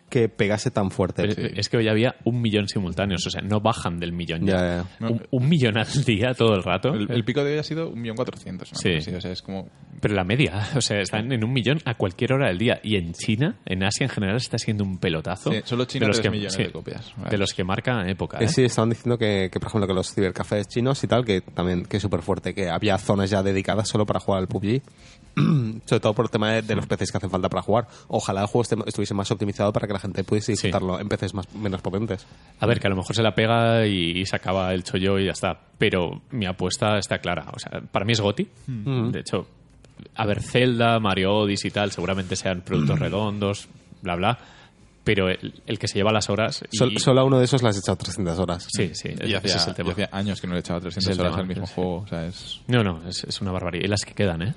que 0.09 0.29
pegase 0.29 0.71
tan 0.71 0.91
fuerte. 0.91 1.23
Pero 1.27 1.49
Es 1.55 1.69
que 1.69 1.77
hoy 1.77 1.88
había 1.88 2.15
un 2.23 2.41
millón 2.41 2.67
simultáneos, 2.67 3.25
o 3.27 3.29
sea, 3.29 3.41
no 3.41 3.59
bajan 3.59 3.99
del 3.99 4.13
millón 4.13 4.45
ya. 4.45 4.55
Ya, 4.55 4.88
ya. 4.99 5.07
Un, 5.07 5.21
un 5.29 5.49
millón 5.49 5.77
al 5.77 6.05
día 6.05 6.34
todo 6.34 6.53
el 6.55 6.63
rato. 6.63 6.93
El, 6.93 7.11
el 7.11 7.23
pico 7.23 7.43
de 7.43 7.53
hoy 7.53 7.59
ha 7.59 7.63
sido 7.63 7.91
1.400.000, 7.93 8.57
¿no? 8.57 8.65
Sí. 9.01 9.11
o 9.11 9.21
sea, 9.21 9.31
es 9.31 9.41
como... 9.41 9.69
Pero 9.99 10.13
la 10.13 10.23
media, 10.23 10.67
o 10.75 10.81
sea, 10.81 10.99
están 10.99 11.31
en 11.31 11.43
un 11.43 11.51
millón 11.51 11.79
a 11.85 11.95
cualquier 11.95 12.34
hora 12.34 12.47
del 12.47 12.57
día. 12.57 12.79
Y 12.84 12.95
en 12.95 13.13
China, 13.13 13.57
en 13.65 13.84
Asia 13.84 14.05
en 14.05 14.09
general, 14.09 14.38
está 14.38 14.57
siendo 14.57 14.84
un 14.84 14.97
pelotazo. 14.97 15.51
Sí, 15.51 15.61
solo 15.65 15.85
China 15.85 16.05
de 16.05 16.07
los 16.07 16.17
3 16.17 16.23
que, 16.23 16.31
millones 16.31 16.53
sí, 16.53 16.63
de 16.63 16.71
copias. 16.71 17.13
Vale. 17.17 17.29
De 17.29 17.38
los 17.38 17.53
que 17.53 17.63
marcan 17.63 18.09
época. 18.09 18.38
Eh, 18.39 18.45
¿eh? 18.45 18.47
sí, 18.47 18.63
estaban 18.63 18.89
diciendo 18.89 19.17
que, 19.17 19.49
que, 19.51 19.59
por 19.59 19.69
ejemplo, 19.69 19.88
que 19.88 19.93
los 19.93 20.13
cibercafés 20.13 20.67
chinos 20.67 21.03
y 21.03 21.07
tal, 21.07 21.25
que 21.25 21.41
también 21.41 21.84
que 21.85 21.97
es 21.97 22.03
súper 22.03 22.21
fuerte, 22.21 22.53
que 22.53 22.69
había 22.69 22.97
zonas 22.97 23.29
ya 23.29 23.43
dedicadas 23.43 23.89
solo 23.89 24.05
para 24.05 24.19
jugar 24.19 24.41
al 24.41 24.47
PUBG. 24.47 24.81
Sobre 25.85 25.99
todo 25.99 26.14
por 26.14 26.26
el 26.26 26.31
tema 26.31 26.51
de, 26.51 26.61
de 26.64 26.76
los 26.76 26.85
PCs 26.88 27.11
que 27.11 27.18
hacen 27.18 27.30
falta 27.30 27.49
para 27.49 27.61
jugar. 27.61 27.88
Ojalá 28.07 28.41
el 28.41 28.47
juego 28.47 28.84
estuviese 28.85 29.14
más 29.14 29.30
optimizado 29.31 29.72
para 29.72 29.88
que 29.88 29.93
la 29.93 29.99
gente 29.99 30.23
pudiese 30.23 30.47
Sí. 30.47 30.51
disfrutarlo 30.53 30.99
en 30.99 31.07
PCs 31.07 31.34
más, 31.34 31.53
menos 31.55 31.81
potentes. 31.81 32.26
A 32.59 32.65
ver, 32.65 32.80
que 32.80 32.88
a 32.88 32.89
lo 32.89 32.95
mejor 32.95 33.15
se 33.15 33.22
la 33.23 33.35
pega 33.35 33.85
y, 33.85 34.26
se 34.26 34.35
acaba 34.35 34.73
el 34.73 34.84
chollo 34.84 35.19
y 35.19 35.26
ya 35.26 35.31
está. 35.31 35.59
Pero 35.77 36.22
mi 36.31 36.45
apuesta 36.45 36.97
está 36.97 37.19
clara. 37.19 37.45
O 37.53 37.59
sea, 37.59 37.81
para 37.91 38.05
mí 38.05 38.14
es 38.14 38.22
Goti. 38.22 38.47
De 38.68 39.19
hecho, 39.19 39.47
a 40.15 40.26
ver, 40.26 40.41
Zelda, 40.41 40.99
Mario 40.99 41.34
Odyssey 41.35 41.69
y 41.69 41.72
tal, 41.72 41.91
seguramente 41.91 42.35
sean 42.35 42.61
productos 42.61 42.99
redondos, 42.99 43.68
bla, 44.01 44.15
bla. 44.15 44.39
Pero 45.07 45.29
el, 45.29 45.61
el 45.65 45.79
que 45.79 45.88
se 45.88 45.95
lleva 45.99 46.11
las 46.11 46.29
horas... 46.29 46.63
y- 46.69 46.75
Sol- 46.77 46.97
solo 46.99 47.21
a 47.21 47.23
uno 47.23 47.39
de 47.39 47.45
esos 47.45 47.63
le 47.63 47.69
has 47.69 47.77
echado 47.77 47.95
300 47.95 48.38
horas. 48.39 48.67
Sí, 48.69 48.91
sí, 48.93 49.09
Y 49.09 49.23
ese 49.23 49.38
hacía, 49.38 49.55
es 49.55 49.67
el 49.67 49.73
tema. 49.73 49.89
y 49.89 49.91
hacía 49.93 50.09
años 50.11 50.41
que 50.41 50.47
no 50.47 50.53
le 50.53 50.59
echaba 50.59 50.81
300 50.81 51.09
Es 51.11 51.15
el 51.17 51.21
horas 51.21 51.31
tema, 51.31 51.41
al 51.43 51.47
mismo 51.47 51.65
sí, 51.65 51.69
sí. 51.73 51.75
juego. 51.75 51.95
O 52.01 52.07
sea, 52.07 52.25
es 52.25 52.61
No, 52.67 52.84
no, 52.84 53.07
es, 53.07 53.23
es 53.23 53.41
una 53.41 53.51
barbaridad. 53.53 53.85
Y 53.85 53.88
las 53.88 54.01
que 54.03 54.13
quedan, 54.13 54.41
¿eh? 54.41 54.53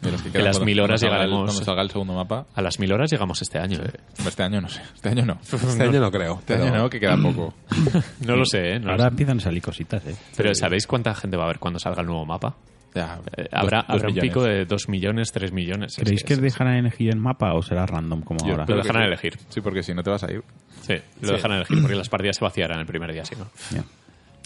de 0.00 0.10
los 0.10 0.20
que 0.20 0.28
Que 0.28 0.32
quedan 0.32 0.44
las 0.46 0.60
mil 0.60 0.80
horas 0.80 1.00
cuando 1.00 1.16
salga 1.16 1.24
el- 1.24 1.30
llegaremos- 1.30 1.44
Cuando 1.46 1.64
salga 1.64 1.82
el 1.82 1.90
segundo 1.90 2.12
mapa. 2.14 2.46
A 2.54 2.62
las 2.62 2.78
mil 2.80 2.92
horas 2.92 3.10
llegamos 3.12 3.40
este 3.40 3.58
año. 3.60 3.78
¿eh? 3.84 3.92
Este 4.26 4.42
año 4.42 4.60
no 4.60 4.68
sé. 4.68 4.82
Este 4.94 5.08
año 5.08 5.24
no. 5.24 5.38
Este 5.40 5.82
año 5.84 6.00
no 6.00 6.10
creo. 6.10 6.34
Este 6.40 6.54
pero- 6.56 6.64
año 6.66 6.76
no, 6.82 6.90
que 6.90 6.98
queda 7.00 7.16
poco. 7.16 7.54
No 8.26 8.36
lo 8.36 8.44
sé, 8.44 8.72
¿eh? 8.74 8.80
No 8.80 8.90
Ahora 8.90 9.06
empiezan 9.08 9.38
a 9.38 9.40
salir 9.40 9.62
cositas, 9.62 10.04
¿eh? 10.06 10.16
Pero 10.36 10.52
¿sabéis 10.54 10.86
cuánta 10.86 11.14
gente 11.14 11.36
va 11.36 11.44
a 11.44 11.46
haber 11.46 11.58
cuando 11.60 11.78
salga 11.78 12.00
el 12.00 12.06
nuevo 12.08 12.26
mapa? 12.26 12.56
Ya, 12.94 13.18
Eh, 13.36 13.42
dos- 13.44 13.48
habrá 13.52 13.78
dos 13.78 13.86
habrá 13.88 14.08
un 14.08 14.14
pico 14.16 14.42
de 14.42 14.66
2 14.66 14.88
millones, 14.88 15.32
3 15.32 15.50
millones. 15.52 15.96
Es 15.96 16.04
¿Creéis 16.04 16.24
que 16.24 16.34
es- 16.34 16.40
dejarán 16.42 16.74
elegir 16.76 17.08
el 17.10 17.16
mapa 17.18 17.54
o 17.54 17.62
será 17.62 17.86
random 17.86 18.20
como 18.20 18.44
Yo 18.44 18.52
ahora? 18.52 18.66
Lo 18.68 18.76
dejarán 18.76 19.02
sí. 19.04 19.06
elegir. 19.08 19.38
Sí, 19.48 19.60
porque 19.62 19.82
si 19.82 19.94
no 19.94 20.02
te 20.02 20.10
vas 20.10 20.22
a 20.24 20.30
ir. 20.32 20.42
Sí, 20.82 20.94
lo 21.22 21.32
dejan 21.32 21.52
elegir 21.52 21.80
porque 21.80 21.96
las 21.96 22.08
partidas 22.08 22.36
se 22.36 22.44
vaciarán 22.44 22.80
el 22.80 22.86
primer 22.86 23.12
día, 23.12 23.24
si 23.24 23.34
no. 23.36 23.46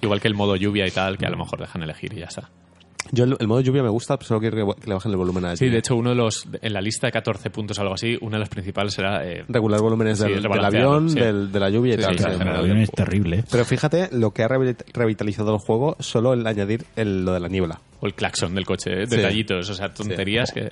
Igual 0.00 0.20
que 0.20 0.28
el 0.28 0.34
modo 0.34 0.54
lluvia 0.56 0.86
y 0.86 0.90
tal, 0.90 1.18
que 1.18 1.26
a 1.26 1.30
lo 1.30 1.36
mejor 1.38 1.58
dejan 1.58 1.82
elegir 1.82 2.12
y 2.12 2.18
ya 2.20 2.26
está. 2.26 2.48
Yo 3.12 3.24
el, 3.24 3.36
el 3.38 3.46
modo 3.48 3.60
lluvia 3.60 3.82
me 3.82 3.88
gusta, 3.88 4.16
pero 4.16 4.26
solo 4.28 4.40
quiero 4.40 4.56
que, 4.74 4.80
que 4.80 4.88
le 4.88 4.94
bajen 4.94 5.10
el 5.12 5.16
volumen 5.16 5.44
a 5.44 5.56
Sí, 5.56 5.68
de 5.68 5.78
hecho, 5.78 5.96
uno 5.96 6.10
de 6.10 6.16
los. 6.16 6.46
En 6.60 6.72
la 6.72 6.80
lista 6.80 7.06
de 7.06 7.12
14 7.12 7.50
puntos 7.50 7.78
o 7.78 7.82
algo 7.82 7.94
así, 7.94 8.16
una 8.20 8.36
de 8.36 8.40
las 8.40 8.48
principales 8.48 8.94
será. 8.94 9.26
eh, 9.26 9.44
regular 9.48 9.80
volúmenes 9.80 10.18
Sí, 10.18 10.28
del, 10.28 10.46
avión, 10.64 11.10
sí. 11.10 11.18
del- 11.18 11.50
de 11.52 11.60
la 11.60 11.70
lluvia 11.70 11.94
y 11.94 11.96
Sí, 11.98 12.02
tal. 12.02 12.18
sí, 12.18 12.24
sí. 12.24 12.30
sí, 12.36 12.42
El 12.42 12.48
avión 12.56 12.78
es 12.78 12.90
terrible. 12.90 13.38
¿eh? 13.38 13.44
Pero 13.50 13.64
fíjate 13.64 14.08
lo 14.12 14.30
que 14.32 14.42
ha 14.42 14.48
revit- 14.48 14.84
revitalizado 14.92 15.52
el 15.54 15.58
juego 15.60 15.96
solo 16.00 16.32
el 16.32 16.46
añadir 16.46 16.84
el- 16.96 17.24
lo 17.24 17.32
de 17.32 17.40
la 17.40 17.48
niebla. 17.48 17.80
o 18.00 18.06
el 18.06 18.12
claxon 18.14 18.54
del 18.54 18.66
coche, 18.66 19.02
¿eh? 19.02 19.06
Sí. 19.06 19.16
detallitos, 19.16 19.70
o 19.70 19.74
sea, 19.74 19.92
tonterías 19.94 20.52
que. 20.52 20.68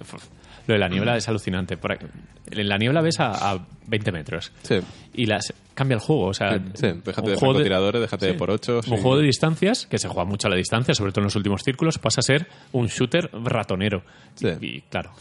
Lo 0.66 0.74
de 0.74 0.78
la 0.78 0.88
niebla 0.88 1.16
es 1.16 1.28
alucinante. 1.28 1.76
Por 1.76 1.92
aquí- 1.92 2.06
en 2.50 2.68
la 2.68 2.76
niebla 2.78 3.00
ves 3.00 3.20
a, 3.20 3.52
a 3.52 3.66
20 3.86 4.12
metros. 4.12 4.52
Sí. 4.62 4.76
Y 5.14 5.26
las 5.26 5.52
cambia 5.74 5.94
el 5.96 6.00
juego, 6.00 6.26
o 6.26 6.34
sea. 6.34 6.58
Sí, 6.74 6.86
Déjate 6.86 7.02
de 7.02 7.12
juego 7.12 7.38
francotiradores, 7.38 8.00
déjate 8.00 8.26
de 8.26 8.34
por 8.34 8.50
ocho. 8.50 8.80
Un 8.86 8.96
juego 8.98 9.18
de 9.18 9.24
distancias, 9.24 9.86
que 9.86 9.98
se 9.98 10.08
juega 10.08 10.24
mucho 10.28 10.46
a 10.48 10.50
la 10.50 10.56
distancia, 10.56 10.94
sobre 10.94 11.12
todo 11.12 11.20
en 11.22 11.24
los 11.26 11.36
últimos 11.36 11.62
círculos, 11.62 11.98
pasa 11.98 12.20
a 12.20 12.22
ser 12.22 12.46
un 12.72 12.86
shooter 12.86 13.30
ratonero. 13.32 14.02
Sí. 14.34 14.48
Y, 14.60 14.66
y, 14.66 14.80
claro, 14.82 15.12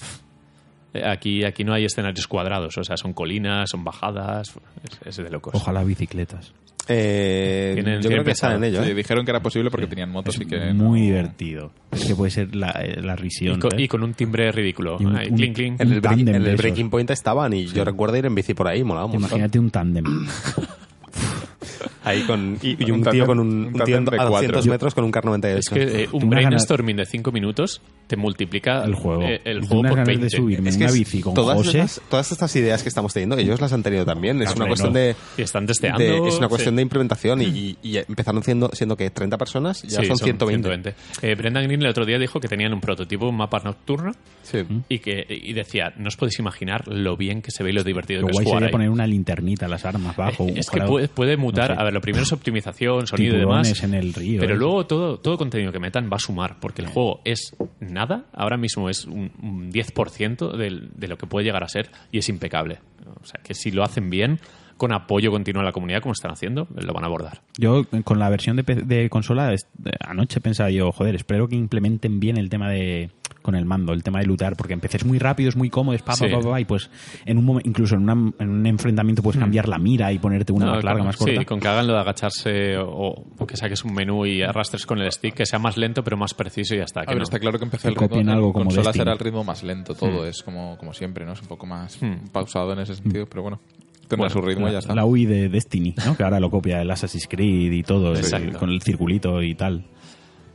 aquí, 1.05 1.43
aquí 1.43 1.63
no 1.63 1.73
hay 1.73 1.85
escenarios 1.85 2.27
cuadrados, 2.27 2.77
o 2.77 2.83
sea, 2.83 2.97
son 2.97 3.13
colinas, 3.13 3.69
son 3.69 3.83
bajadas, 3.83 4.53
es, 4.83 4.99
es 5.07 5.17
de 5.17 5.29
locos. 5.29 5.53
Ojalá 5.55 5.83
bicicletas. 5.83 6.53
Eh, 6.89 7.71
Tienen- 7.75 8.01
yo 8.01 8.09
creo 8.09 8.25
que 8.25 8.31
están 8.31 8.57
en 8.57 8.65
ello. 8.65 8.83
Sí, 8.83 8.91
¿eh? 8.91 8.93
dijeron 8.93 9.23
que 9.23 9.31
era 9.31 9.39
posible 9.41 9.71
porque 9.71 9.87
tenían 9.87 10.09
motos 10.11 10.35
y 10.41 10.45
que. 10.45 10.73
Muy 10.73 10.99
no- 10.99 11.05
divertido. 11.05 11.71
Es 11.91 12.03
que 12.05 12.13
puede 12.15 12.29
ser 12.29 12.53
la, 12.53 12.71
eh, 12.71 13.01
la 13.01 13.13
Y 13.13 13.15
risión. 13.15 13.57
con, 13.59 13.79
¿eh? 13.79 13.83
y 13.83 13.87
con 13.87 14.03
un 14.03 14.13
timbre 14.13 14.51
ridículo. 14.51 14.97
Y 14.99 15.05
un- 15.05 15.15
Ahí, 15.15 15.29
un- 15.29 15.37
clink, 15.37 15.55
clink. 15.55 15.79
En 15.81 15.93
el, 15.93 16.01
break- 16.01 16.27
en. 16.49 16.55
Breaking 16.57 16.89
Point 16.89 17.09
estaban 17.11 17.53
y 17.53 17.67
yo 17.67 17.85
recuerdo 17.85 18.17
ir 18.17 18.25
en 18.25 18.35
bici 18.35 18.53
por 18.53 18.67
ahí, 18.67 18.83
molaba. 18.83 19.13
Imagínate 19.15 19.59
un 19.59 19.71
tándem. 19.71 20.03
Ahí 22.03 22.21
con, 22.23 22.57
y, 22.61 22.83
y 22.85 22.91
Un 22.91 22.99
un, 23.05 23.11
tío 23.11 23.25
con 23.25 23.39
un, 23.39 23.47
un 23.47 23.65
un 23.67 23.73
tío 23.85 23.97
a 23.97 24.01
200 24.01 24.29
cuatro. 24.29 24.63
metros 24.71 24.93
con 24.93 25.03
un 25.05 25.11
Car 25.11 25.25
98. 25.25 25.59
Es 25.59 25.69
que 25.69 26.03
eh, 26.03 26.07
un 26.11 26.23
unas 26.25 26.39
ganas- 26.41 26.49
brainstorming 26.49 26.97
de 26.97 27.05
5 27.05 27.31
minutos 27.31 27.81
te 28.07 28.17
multiplica 28.17 28.83
El 28.83 28.95
juego. 28.95 29.21
eh, 29.23 29.41
el 29.45 29.61
juego 29.61 29.83
por 29.83 29.91
ganas 29.91 30.07
20. 30.07 30.23
de 30.25 30.29
subirme 30.29 30.69
Es 30.69 30.77
que 30.77 30.83
una 30.83 30.89
es- 30.91 30.97
bici 30.99 31.21
con 31.21 31.33
todas, 31.33 31.55
José. 31.57 31.79
estas, 31.79 32.01
todas 32.09 32.31
estas 32.31 32.55
ideas 32.55 32.83
que 32.83 32.89
estamos 32.89 33.13
teniendo, 33.13 33.37
ellos 33.37 33.61
las 33.61 33.71
han 33.73 33.83
tenido 33.83 34.05
también. 34.05 34.41
Es 34.41 34.47
una 34.55 34.65
Hombre, 34.65 34.67
cuestión 34.69 34.93
no. 34.93 34.99
de, 34.99 35.15
Y 35.37 35.41
están 35.41 35.65
testeando. 35.65 35.99
de- 35.99 36.27
es 36.27 36.37
una 36.37 36.47
cuestión 36.49 36.73
sí. 36.73 36.75
de 36.77 36.81
implementación 36.81 37.41
y, 37.41 37.77
y- 37.81 37.97
empezaron 37.97 38.43
siendo, 38.43 38.69
siendo 38.73 38.97
que 38.97 39.09
30 39.09 39.37
personas, 39.37 39.81
ya 39.83 40.01
Sí, 40.01 40.07
son, 40.07 40.17
120. 40.17 40.95
Eh, 41.21 41.35
Brendan 41.35 41.63
Green 41.65 41.81
el 41.81 41.87
otro 41.87 42.05
día 42.05 42.19
dijo 42.19 42.39
que 42.39 42.47
tenían 42.47 42.73
un 42.73 42.81
prototipo, 42.81 43.29
un 43.29 43.37
mapa 43.37 43.59
nocturno, 43.63 44.11
Sí. 44.43 44.59
y 44.89 44.99
que 44.99 45.25
y 45.29 45.53
decía, 45.53 45.93
no 45.97 46.07
os 46.09 46.17
podéis 46.17 46.37
imaginar 46.39 46.87
lo 46.87 47.15
bien 47.15 47.41
que 47.41 47.51
se 47.51 47.63
ve 47.63 47.69
y 47.69 47.73
lo 47.73 47.83
divertido 47.83 48.21
Lo 48.21 48.27
que 48.27 48.31
es 48.31 48.35
guay 48.37 48.45
jugar 48.45 48.59
sería 48.59 48.67
ahí". 48.67 48.71
poner 48.71 48.89
una 48.89 49.07
linternita 49.07 49.65
a 49.67 49.69
las 49.69 49.85
armas 49.85 50.15
bajo. 50.17 50.47
Eh, 50.47 50.53
es 50.57 50.69
que 50.69 50.81
puede, 50.81 51.07
puede 51.07 51.37
mutar, 51.37 51.69
no 51.69 51.75
sé. 51.75 51.81
a 51.81 51.83
ver, 51.85 51.92
lo 51.93 52.01
primero 52.01 52.23
es 52.23 52.31
optimización, 52.33 53.07
sonido 53.07 53.35
y 53.35 53.39
tiburones 53.39 53.67
demás, 53.67 53.83
en 53.83 53.93
el 53.93 54.13
río. 54.13 54.39
pero 54.39 54.55
¿eh? 54.55 54.57
luego 54.57 54.85
todo, 54.85 55.19
todo 55.19 55.37
contenido 55.37 55.71
que 55.71 55.79
metan 55.79 56.09
va 56.11 56.17
a 56.17 56.19
sumar, 56.19 56.59
porque 56.59 56.81
el 56.81 56.87
juego 56.89 57.21
es 57.23 57.55
nada, 57.79 58.25
ahora 58.33 58.57
mismo 58.57 58.89
es 58.89 59.05
un, 59.05 59.31
un 59.41 59.71
10% 59.71 60.57
del- 60.57 60.89
de 60.95 61.07
lo 61.07 61.17
que 61.17 61.27
puede 61.27 61.45
llegar 61.45 61.63
a 61.63 61.67
ser 61.69 61.89
y 62.11 62.17
es 62.17 62.27
impecable. 62.29 62.79
O 63.21 63.25
sea, 63.25 63.39
que 63.43 63.53
si 63.53 63.71
lo 63.71 63.83
hacen 63.83 64.09
bien, 64.09 64.39
con 64.77 64.91
apoyo 64.91 65.29
continuo 65.31 65.61
a 65.61 65.65
la 65.65 65.71
comunidad, 65.71 66.01
como 66.01 66.13
están 66.13 66.31
haciendo, 66.31 66.67
lo 66.75 66.93
van 66.93 67.03
a 67.03 67.07
abordar. 67.07 67.41
Yo 67.57 67.85
eh, 67.91 68.01
con 68.03 68.17
la 68.19 68.29
versión 68.29 68.57
de, 68.57 68.63
de 68.63 69.09
consola 69.09 69.53
eh, 69.53 69.57
anoche 69.99 70.41
pensaba 70.41 70.71
yo, 70.71 70.91
joder, 70.91 71.15
espero 71.15 71.47
que 71.47 71.55
implementen 71.55 72.19
bien 72.19 72.37
el 72.37 72.49
tema 72.49 72.69
de 72.69 73.11
con 73.43 73.53
el 73.53 73.65
mando, 73.65 73.93
el 73.93 74.01
tema 74.01 74.19
de 74.19 74.25
lutar, 74.25 74.55
porque 74.57 74.73
empecé 74.73 74.97
muy 75.05 75.19
rápido, 75.19 75.49
es 75.49 75.55
muy 75.55 75.69
cómodo, 75.69 75.93
es 75.95 76.01
pa, 76.01 76.13
pa, 76.13 76.15
Sí. 76.15 76.25
pa, 76.31 76.39
pa, 76.39 76.59
y 76.59 76.65
pues 76.65 76.89
en 77.25 77.37
un 77.37 77.45
momento, 77.45 77.69
incluso 77.69 77.93
en, 77.95 78.01
una- 78.09 78.33
en 78.39 78.49
un 78.49 78.65
enfrentamiento 78.65 79.21
puedes 79.21 79.39
cambiar 79.39 79.69
la 79.69 79.77
mira 79.77 80.11
y 80.11 80.17
ponerte 80.17 80.51
una 80.51 80.65
No, 80.65 80.71
más 80.75 80.83
larga, 80.83 80.99
con- 81.01 81.07
más 81.07 81.17
corta. 81.17 81.39
Sí, 81.39 81.45
con 81.45 81.59
que 81.59 81.67
hagan 81.67 81.85
lo 81.85 81.93
de 81.93 81.99
agacharse 81.99 82.77
o, 82.77 83.13
o 83.37 83.45
que 83.45 83.55
saques 83.55 83.83
un 83.85 83.93
menú 83.93 84.25
y 84.25 84.41
arrastres 84.41 84.85
con 84.87 84.97
el 84.99 85.11
stick, 85.11 85.35
que 85.35 85.45
sea 85.45 85.59
más 85.59 85.77
lento 85.77 86.03
pero 86.03 86.17
más 86.17 86.33
preciso 86.33 86.73
y 86.73 86.79
ya 86.79 86.85
está. 86.85 87.01
A 87.01 87.03
que 87.03 87.09
ver, 87.11 87.17
no. 87.17 87.23
está 87.23 87.37
claro 87.37 87.59
que 87.59 87.65
empezó 87.65 87.83
Que 87.83 87.89
el 87.89 87.95
ritmo. 87.95 88.09
copien 88.09 88.29
algo 88.29 88.47
en 88.47 88.53
como 88.53 88.65
consola 88.65 88.93
será 88.93 89.11
el 89.13 89.19
ritmo 89.19 89.43
más 89.43 89.61
lento, 89.63 89.93
todo 89.93 90.25
es 90.25 90.41
como, 90.41 90.77
como 90.77 90.93
siempre, 90.93 91.25
¿no? 91.25 91.33
Es 91.33 91.41
un 91.41 91.47
poco 91.47 91.65
más 91.65 92.01
Hmm. 92.01 92.29
pausado 92.31 92.73
en 92.73 92.79
ese 92.79 92.95
sentido, 92.95 93.25
pero 93.27 93.41
bueno, 93.43 93.59
tendrá 94.07 94.27
Bueno, 94.27 94.29
su 94.29 94.41
ritmo 94.41 94.65
y 94.67 94.69
ya 94.69 94.73
la, 94.73 94.79
está. 94.79 94.95
la 94.95 95.05
UI 95.05 95.25
de 95.25 95.49
Destiny, 95.49 95.93
¿no? 96.05 96.15
que 96.15 96.23
ahora 96.23 96.39
lo 96.39 96.49
copia 96.49 96.81
el 96.81 96.89
Assassin's 96.89 97.27
Creed 97.27 97.71
y 97.73 97.83
todo, 97.83 98.13
con 98.57 98.69
el 98.69 98.81
circulito 98.81 99.41
y 99.41 99.53
tal. 99.55 99.85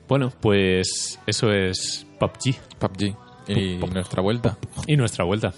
Bueno, 0.08 0.32
pues 0.40 1.18
eso 1.26 1.52
es 1.52 2.06
PUBG 2.18 2.56
PUBG. 2.78 3.14
Y 3.48 3.76
nuestra 3.76 4.20
vuelta. 4.22 4.58
y 4.86 4.96
nuestra 4.96 5.24
vuelta. 5.24 5.52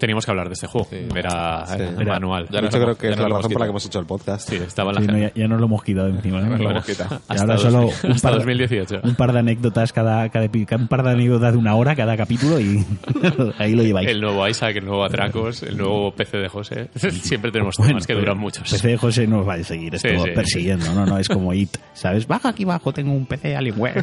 Teníamos 0.00 0.24
que 0.24 0.30
hablar 0.32 0.48
de 0.48 0.54
este 0.54 0.66
juego. 0.66 0.88
Sí. 0.90 0.96
Era 1.14 1.64
Sí. 1.66 1.74
eh, 1.78 1.90
Era- 2.00 2.14
manual. 2.14 2.46
Ya 2.50 2.56
De 2.56 2.62
nos 2.62 2.74
hecho, 2.74 2.82
creo 2.82 2.96
que 2.96 3.06
ya 3.06 3.12
es 3.12 3.18
nos 3.18 3.28
la 3.28 3.36
razón 3.36 3.52
por 3.52 3.60
la 3.60 3.66
que 3.66 3.70
hemos 3.70 3.86
hecho 3.86 3.98
el 4.00 4.06
podcast. 4.06 4.48
Sí, 4.48 4.56
estaba 4.56 4.90
en 4.90 4.94
la 4.96 5.00
Sí, 5.02 5.06
no, 5.06 5.18
ya, 5.18 5.32
ya 5.34 5.46
nos 5.48 5.60
lo 5.60 5.66
hemos 5.66 5.82
quitado 5.84 6.08
encima. 6.08 6.40
¿no? 6.42 6.56
Nos 6.72 6.84
quitado. 6.86 7.14
Y 7.16 7.32
Hasta 7.32 7.42
ahora 7.42 7.54
dos- 7.54 7.62
solo 7.62 7.80
un 8.04 8.12
hasta 8.12 8.28
par, 8.30 8.38
2018. 8.38 9.00
un 9.04 9.14
par 9.14 9.32
de 9.32 9.38
anécdotas 9.38 9.92
cada, 9.92 10.28
cada, 10.30 10.46
un 10.78 10.88
par 10.88 11.02
de 11.04 11.10
anécdotas 11.10 11.52
de 11.52 11.58
una 11.58 11.74
hora 11.76 11.94
cada 11.94 12.16
capítulo 12.16 12.58
y 12.58 12.84
ahí 13.58 13.74
lo 13.74 13.82
lleváis. 13.82 14.08
El 14.08 14.20
nuevo 14.20 14.48
Isaac, 14.48 14.76
el 14.76 14.86
nuevo 14.86 15.04
Atracos, 15.04 15.62
el 15.62 15.76
nuevo 15.76 16.12
PC 16.12 16.38
de 16.38 16.48
José. 16.48 16.88
Siempre 16.94 17.52
tenemos 17.52 17.76
temas 17.76 17.92
Bueno, 17.92 18.06
que 18.06 18.14
duran 18.14 18.38
muchos. 18.38 18.70
PC 18.70 18.88
de 18.88 18.96
José 18.96 19.26
no 19.26 19.40
os 19.40 19.48
va 19.48 19.54
a 19.54 19.62
seguir 19.62 19.94
esto 19.94 20.08
Sí, 20.08 20.16
sí. 20.16 20.30
persiguiendo, 20.34 20.92
no, 20.94 21.04
no, 21.04 21.18
es 21.18 21.28
como 21.28 21.52
IT, 21.52 21.76
¿sabes? 21.92 22.26
Baja 22.26 22.48
aquí 22.48 22.64
abajo, 22.64 22.92
tengo 22.92 23.12
un 23.12 23.26
PC 23.26 23.54
Alienware. 23.54 24.02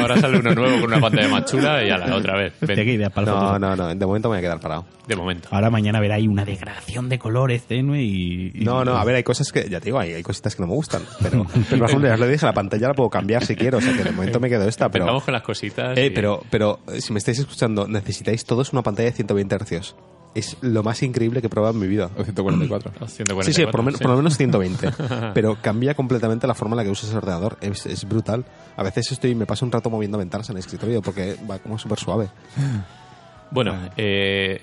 Ahora 0.00 0.16
sale 0.18 0.38
uno 0.38 0.54
nuevo 0.54 0.80
con 0.80 0.92
una 0.92 1.00
pantalla 1.00 1.28
más 1.28 1.44
chula 1.46 1.82
y 1.84 1.90
a 1.90 1.98
la 1.98 2.14
otra 2.14 2.36
vez. 2.36 2.52
Ven, 2.60 3.00
No, 3.24 3.58
no, 3.58 3.74
no. 3.76 3.88
De 3.94 4.06
momento 4.06 4.28
me 4.28 4.36
voy 4.36 4.38
a 4.38 4.40
quedar 4.42 4.60
parado. 4.60 4.75
De 5.06 5.16
momento. 5.16 5.48
Ahora 5.52 5.70
mañana 5.70 6.00
verá 6.00 6.16
ahí 6.16 6.26
una 6.28 6.44
degradación 6.44 7.08
de 7.08 7.18
colores 7.18 7.62
tenue 7.66 8.02
y... 8.02 8.52
y- 8.54 8.64
No, 8.64 8.84
no, 8.84 8.96
a 8.96 9.04
ver, 9.04 9.16
hay 9.16 9.22
cosas 9.24 9.52
que, 9.52 9.68
ya 9.68 9.78
te 9.80 9.86
digo, 9.86 9.98
hay, 9.98 10.12
hay 10.14 10.22
cositas 10.22 10.54
que 10.56 10.62
no 10.62 10.68
me 10.68 10.74
gustan. 10.74 11.02
Pero, 11.22 11.46
pero 11.70 11.78
por 11.80 11.88
ejemplo, 11.88 12.08
ya 12.08 12.14
os 12.14 12.20
lo 12.20 12.26
dije, 12.28 12.44
la 12.46 12.52
pantalla 12.54 12.88
la 12.88 12.94
puedo 12.94 13.10
cambiar 13.10 13.44
si 13.44 13.54
quiero. 13.56 13.78
O 13.78 13.80
sea, 13.80 13.92
que 13.96 14.04
de 14.04 14.10
momento 14.12 14.40
me 14.40 14.48
quedo 14.48 14.66
esta. 14.68 14.88
Pero, 14.90 15.04
Empezamos 15.04 15.24
con 15.24 15.34
las 15.34 15.42
cositas. 15.42 15.96
eh, 15.98 16.06
y- 16.06 16.10
pero, 16.10 16.42
pero 16.50 16.80
eh, 16.92 17.00
si 17.00 17.12
me 17.12 17.18
estáis 17.18 17.38
escuchando, 17.38 17.86
necesitáis 17.86 18.44
todos 18.44 18.72
una 18.72 18.82
pantalla 18.82 19.10
de 19.10 19.16
120 19.16 19.56
Hz. 19.58 19.94
Es 20.34 20.58
lo 20.60 20.82
más 20.82 21.02
increíble 21.02 21.40
que 21.40 21.46
he 21.46 21.50
probado 21.50 21.72
en 21.72 21.80
mi 21.80 21.86
vida. 21.86 22.10
O 22.18 22.22
144. 22.22 22.92
Oh, 23.00 23.06
144, 23.08 23.44
Sí, 23.46 23.52
sí, 23.54 23.64
por 23.64 23.76
lo, 23.76 23.82
menos, 23.84 23.96
sí. 23.98 24.02
por 24.02 24.10
lo 24.10 24.16
menos 24.18 24.36
120. 24.36 24.90
pero 25.34 25.56
cambia 25.62 25.94
completamente 25.94 26.46
la 26.46 26.52
forma 26.54 26.74
en 26.74 26.76
la 26.78 26.84
que 26.84 26.90
usas 26.90 27.08
el 27.10 27.16
ordenador. 27.16 27.56
Es, 27.62 27.86
es 27.86 28.06
brutal. 28.06 28.44
A 28.76 28.82
veces 28.82 29.10
estoy 29.12 29.34
me 29.34 29.46
paso 29.46 29.64
un 29.64 29.72
rato 29.72 29.88
moviendo 29.88 30.18
ventanas 30.18 30.50
en 30.50 30.56
el 30.56 30.60
escritorio 30.60 31.00
porque 31.00 31.36
va 31.50 31.58
como 31.58 31.78
súper 31.78 31.98
suave. 31.98 32.28
Bueno, 33.50 33.90
eh, 33.96 34.60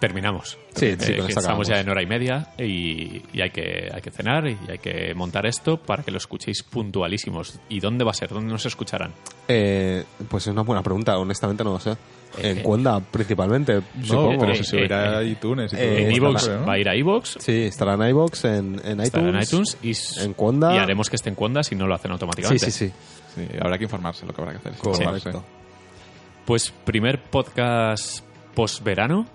terminamos. 0.00 0.58
Sí, 0.74 0.94
sí, 0.98 1.12
Eh, 1.12 1.16
con 1.16 1.26
que 1.26 1.32
esto 1.32 1.40
estamos 1.40 1.68
ya 1.68 1.80
en 1.80 1.88
hora 1.88 2.02
y 2.02 2.06
media 2.06 2.48
y, 2.58 3.22
y 3.32 3.40
hay, 3.40 3.50
que, 3.50 3.88
hay 3.92 4.02
que 4.02 4.10
cenar 4.10 4.46
y 4.46 4.58
hay 4.68 4.78
que 4.78 5.14
montar 5.14 5.46
esto 5.46 5.78
para 5.78 6.02
que 6.02 6.10
lo 6.10 6.18
escuchéis 6.18 6.62
puntualísimos. 6.62 7.58
¿Y 7.68 7.80
dónde 7.80 8.04
va 8.04 8.10
a 8.10 8.14
ser? 8.14 8.28
¿Dónde 8.30 8.52
nos 8.52 8.66
escucharán? 8.66 9.12
Eh, 9.48 10.04
pues 10.28 10.46
es 10.46 10.52
una 10.52 10.62
buena 10.62 10.82
pregunta, 10.82 11.16
honestamente 11.18 11.64
no 11.64 11.72
lo 11.72 11.80
sé. 11.80 11.96
En 12.38 12.58
Eh, 12.58 12.62
Cuenda, 12.62 13.00
principalmente, 13.00 13.80
supongo. 14.02 14.40
pero 14.40 14.52
eh, 14.52 14.56
se 14.56 14.64
subirá 14.64 15.14
eh, 15.14 15.16
a 15.16 15.22
iTunes 15.22 15.72
y 15.72 15.76
todo. 15.76 15.86
en 15.86 16.12
iVoox 16.12 16.48
¿no? 16.50 16.66
va 16.66 16.72
a 16.74 16.78
ir 16.78 16.88
a 16.90 16.94
iVoox, 16.96 17.36
Sí, 17.40 17.62
estará 17.62 17.94
en 17.94 18.02
iVoox, 18.10 18.44
en, 18.44 18.52
en 18.84 19.00
iTunes. 19.00 19.04
estará 19.06 19.28
en 19.30 19.42
iTunes 19.42 19.78
y, 19.82 19.92
en 20.22 20.34
Conda. 20.34 20.74
y 20.74 20.78
haremos 20.78 21.08
que 21.08 21.16
esté 21.16 21.30
en 21.30 21.36
Conda 21.36 21.62
si 21.62 21.74
no 21.74 21.86
lo 21.86 21.94
hacen 21.94 22.10
Sí, 22.10 22.12
automáticamente. 22.12 22.70
sí, 22.70 22.88
sí. 22.88 22.92
Sí, 23.34 23.46
habrá 23.60 23.78
que 23.78 23.84
informarse 23.84 24.26
lo 24.26 24.34
que 24.34 24.42
habrá 24.42 24.52
que 24.52 24.58
hacer. 24.68 24.74
Correcto. 24.74 25.44
Pues 26.46 26.72
primer 26.84 27.22
podcast 27.24 28.20
post-verano 28.54 29.26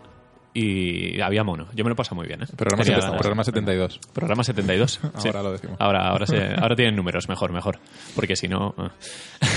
y 0.53 1.19
había 1.21 1.43
mono. 1.43 1.67
Yo 1.75 1.83
me 1.83 1.89
lo 1.89 1.95
paso 1.95 2.15
muy 2.15 2.25
bien. 2.27 2.43
¿eh? 2.43 2.47
Programa, 2.55 2.83
Tenía 2.83 2.97
sete- 2.97 3.05
ganas. 3.07 3.21
programa 3.21 3.43
72. 3.43 3.99
Programa 4.13 4.43
72. 4.43 4.91
sí. 5.17 5.27
Ahora 5.27 5.43
lo 5.43 5.51
decimos. 5.51 5.75
Ahora, 5.79 6.07
ahora, 6.09 6.25
se- 6.25 6.53
ahora 6.61 6.75
tienen 6.75 6.95
números, 6.95 7.27
mejor, 7.29 7.51
mejor. 7.51 7.79
Porque 8.15 8.35
si 8.35 8.47
no... 8.47 8.73
eh. 8.77 8.89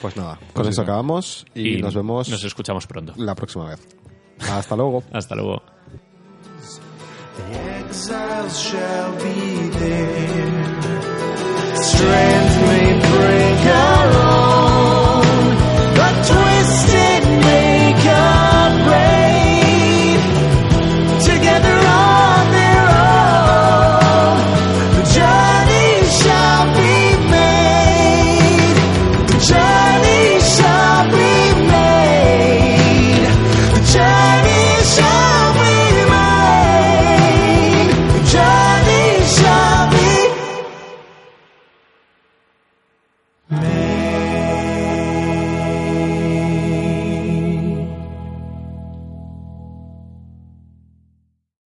Pues 0.00 0.16
nada, 0.16 0.36
con 0.36 0.48
Pues 0.54 0.68
eso 0.68 0.80
eso. 0.80 0.82
acabamos 0.82 1.44
y, 1.54 1.76
nos 1.76 1.94
vemos 1.94 2.26
Nos 2.30 2.42
escuchamos 2.42 2.86
pronto. 2.86 3.12
la 3.18 3.34
próxima 3.34 3.66
vez. 3.68 3.86
Hasta 4.50 4.74
luego. 4.74 5.02
Hasta 5.12 5.34
luego. 5.34 5.62
exiles 7.86 8.54
shall 8.56 9.12
be 9.18 9.68
there. 9.78 10.64
Strange 11.74 12.60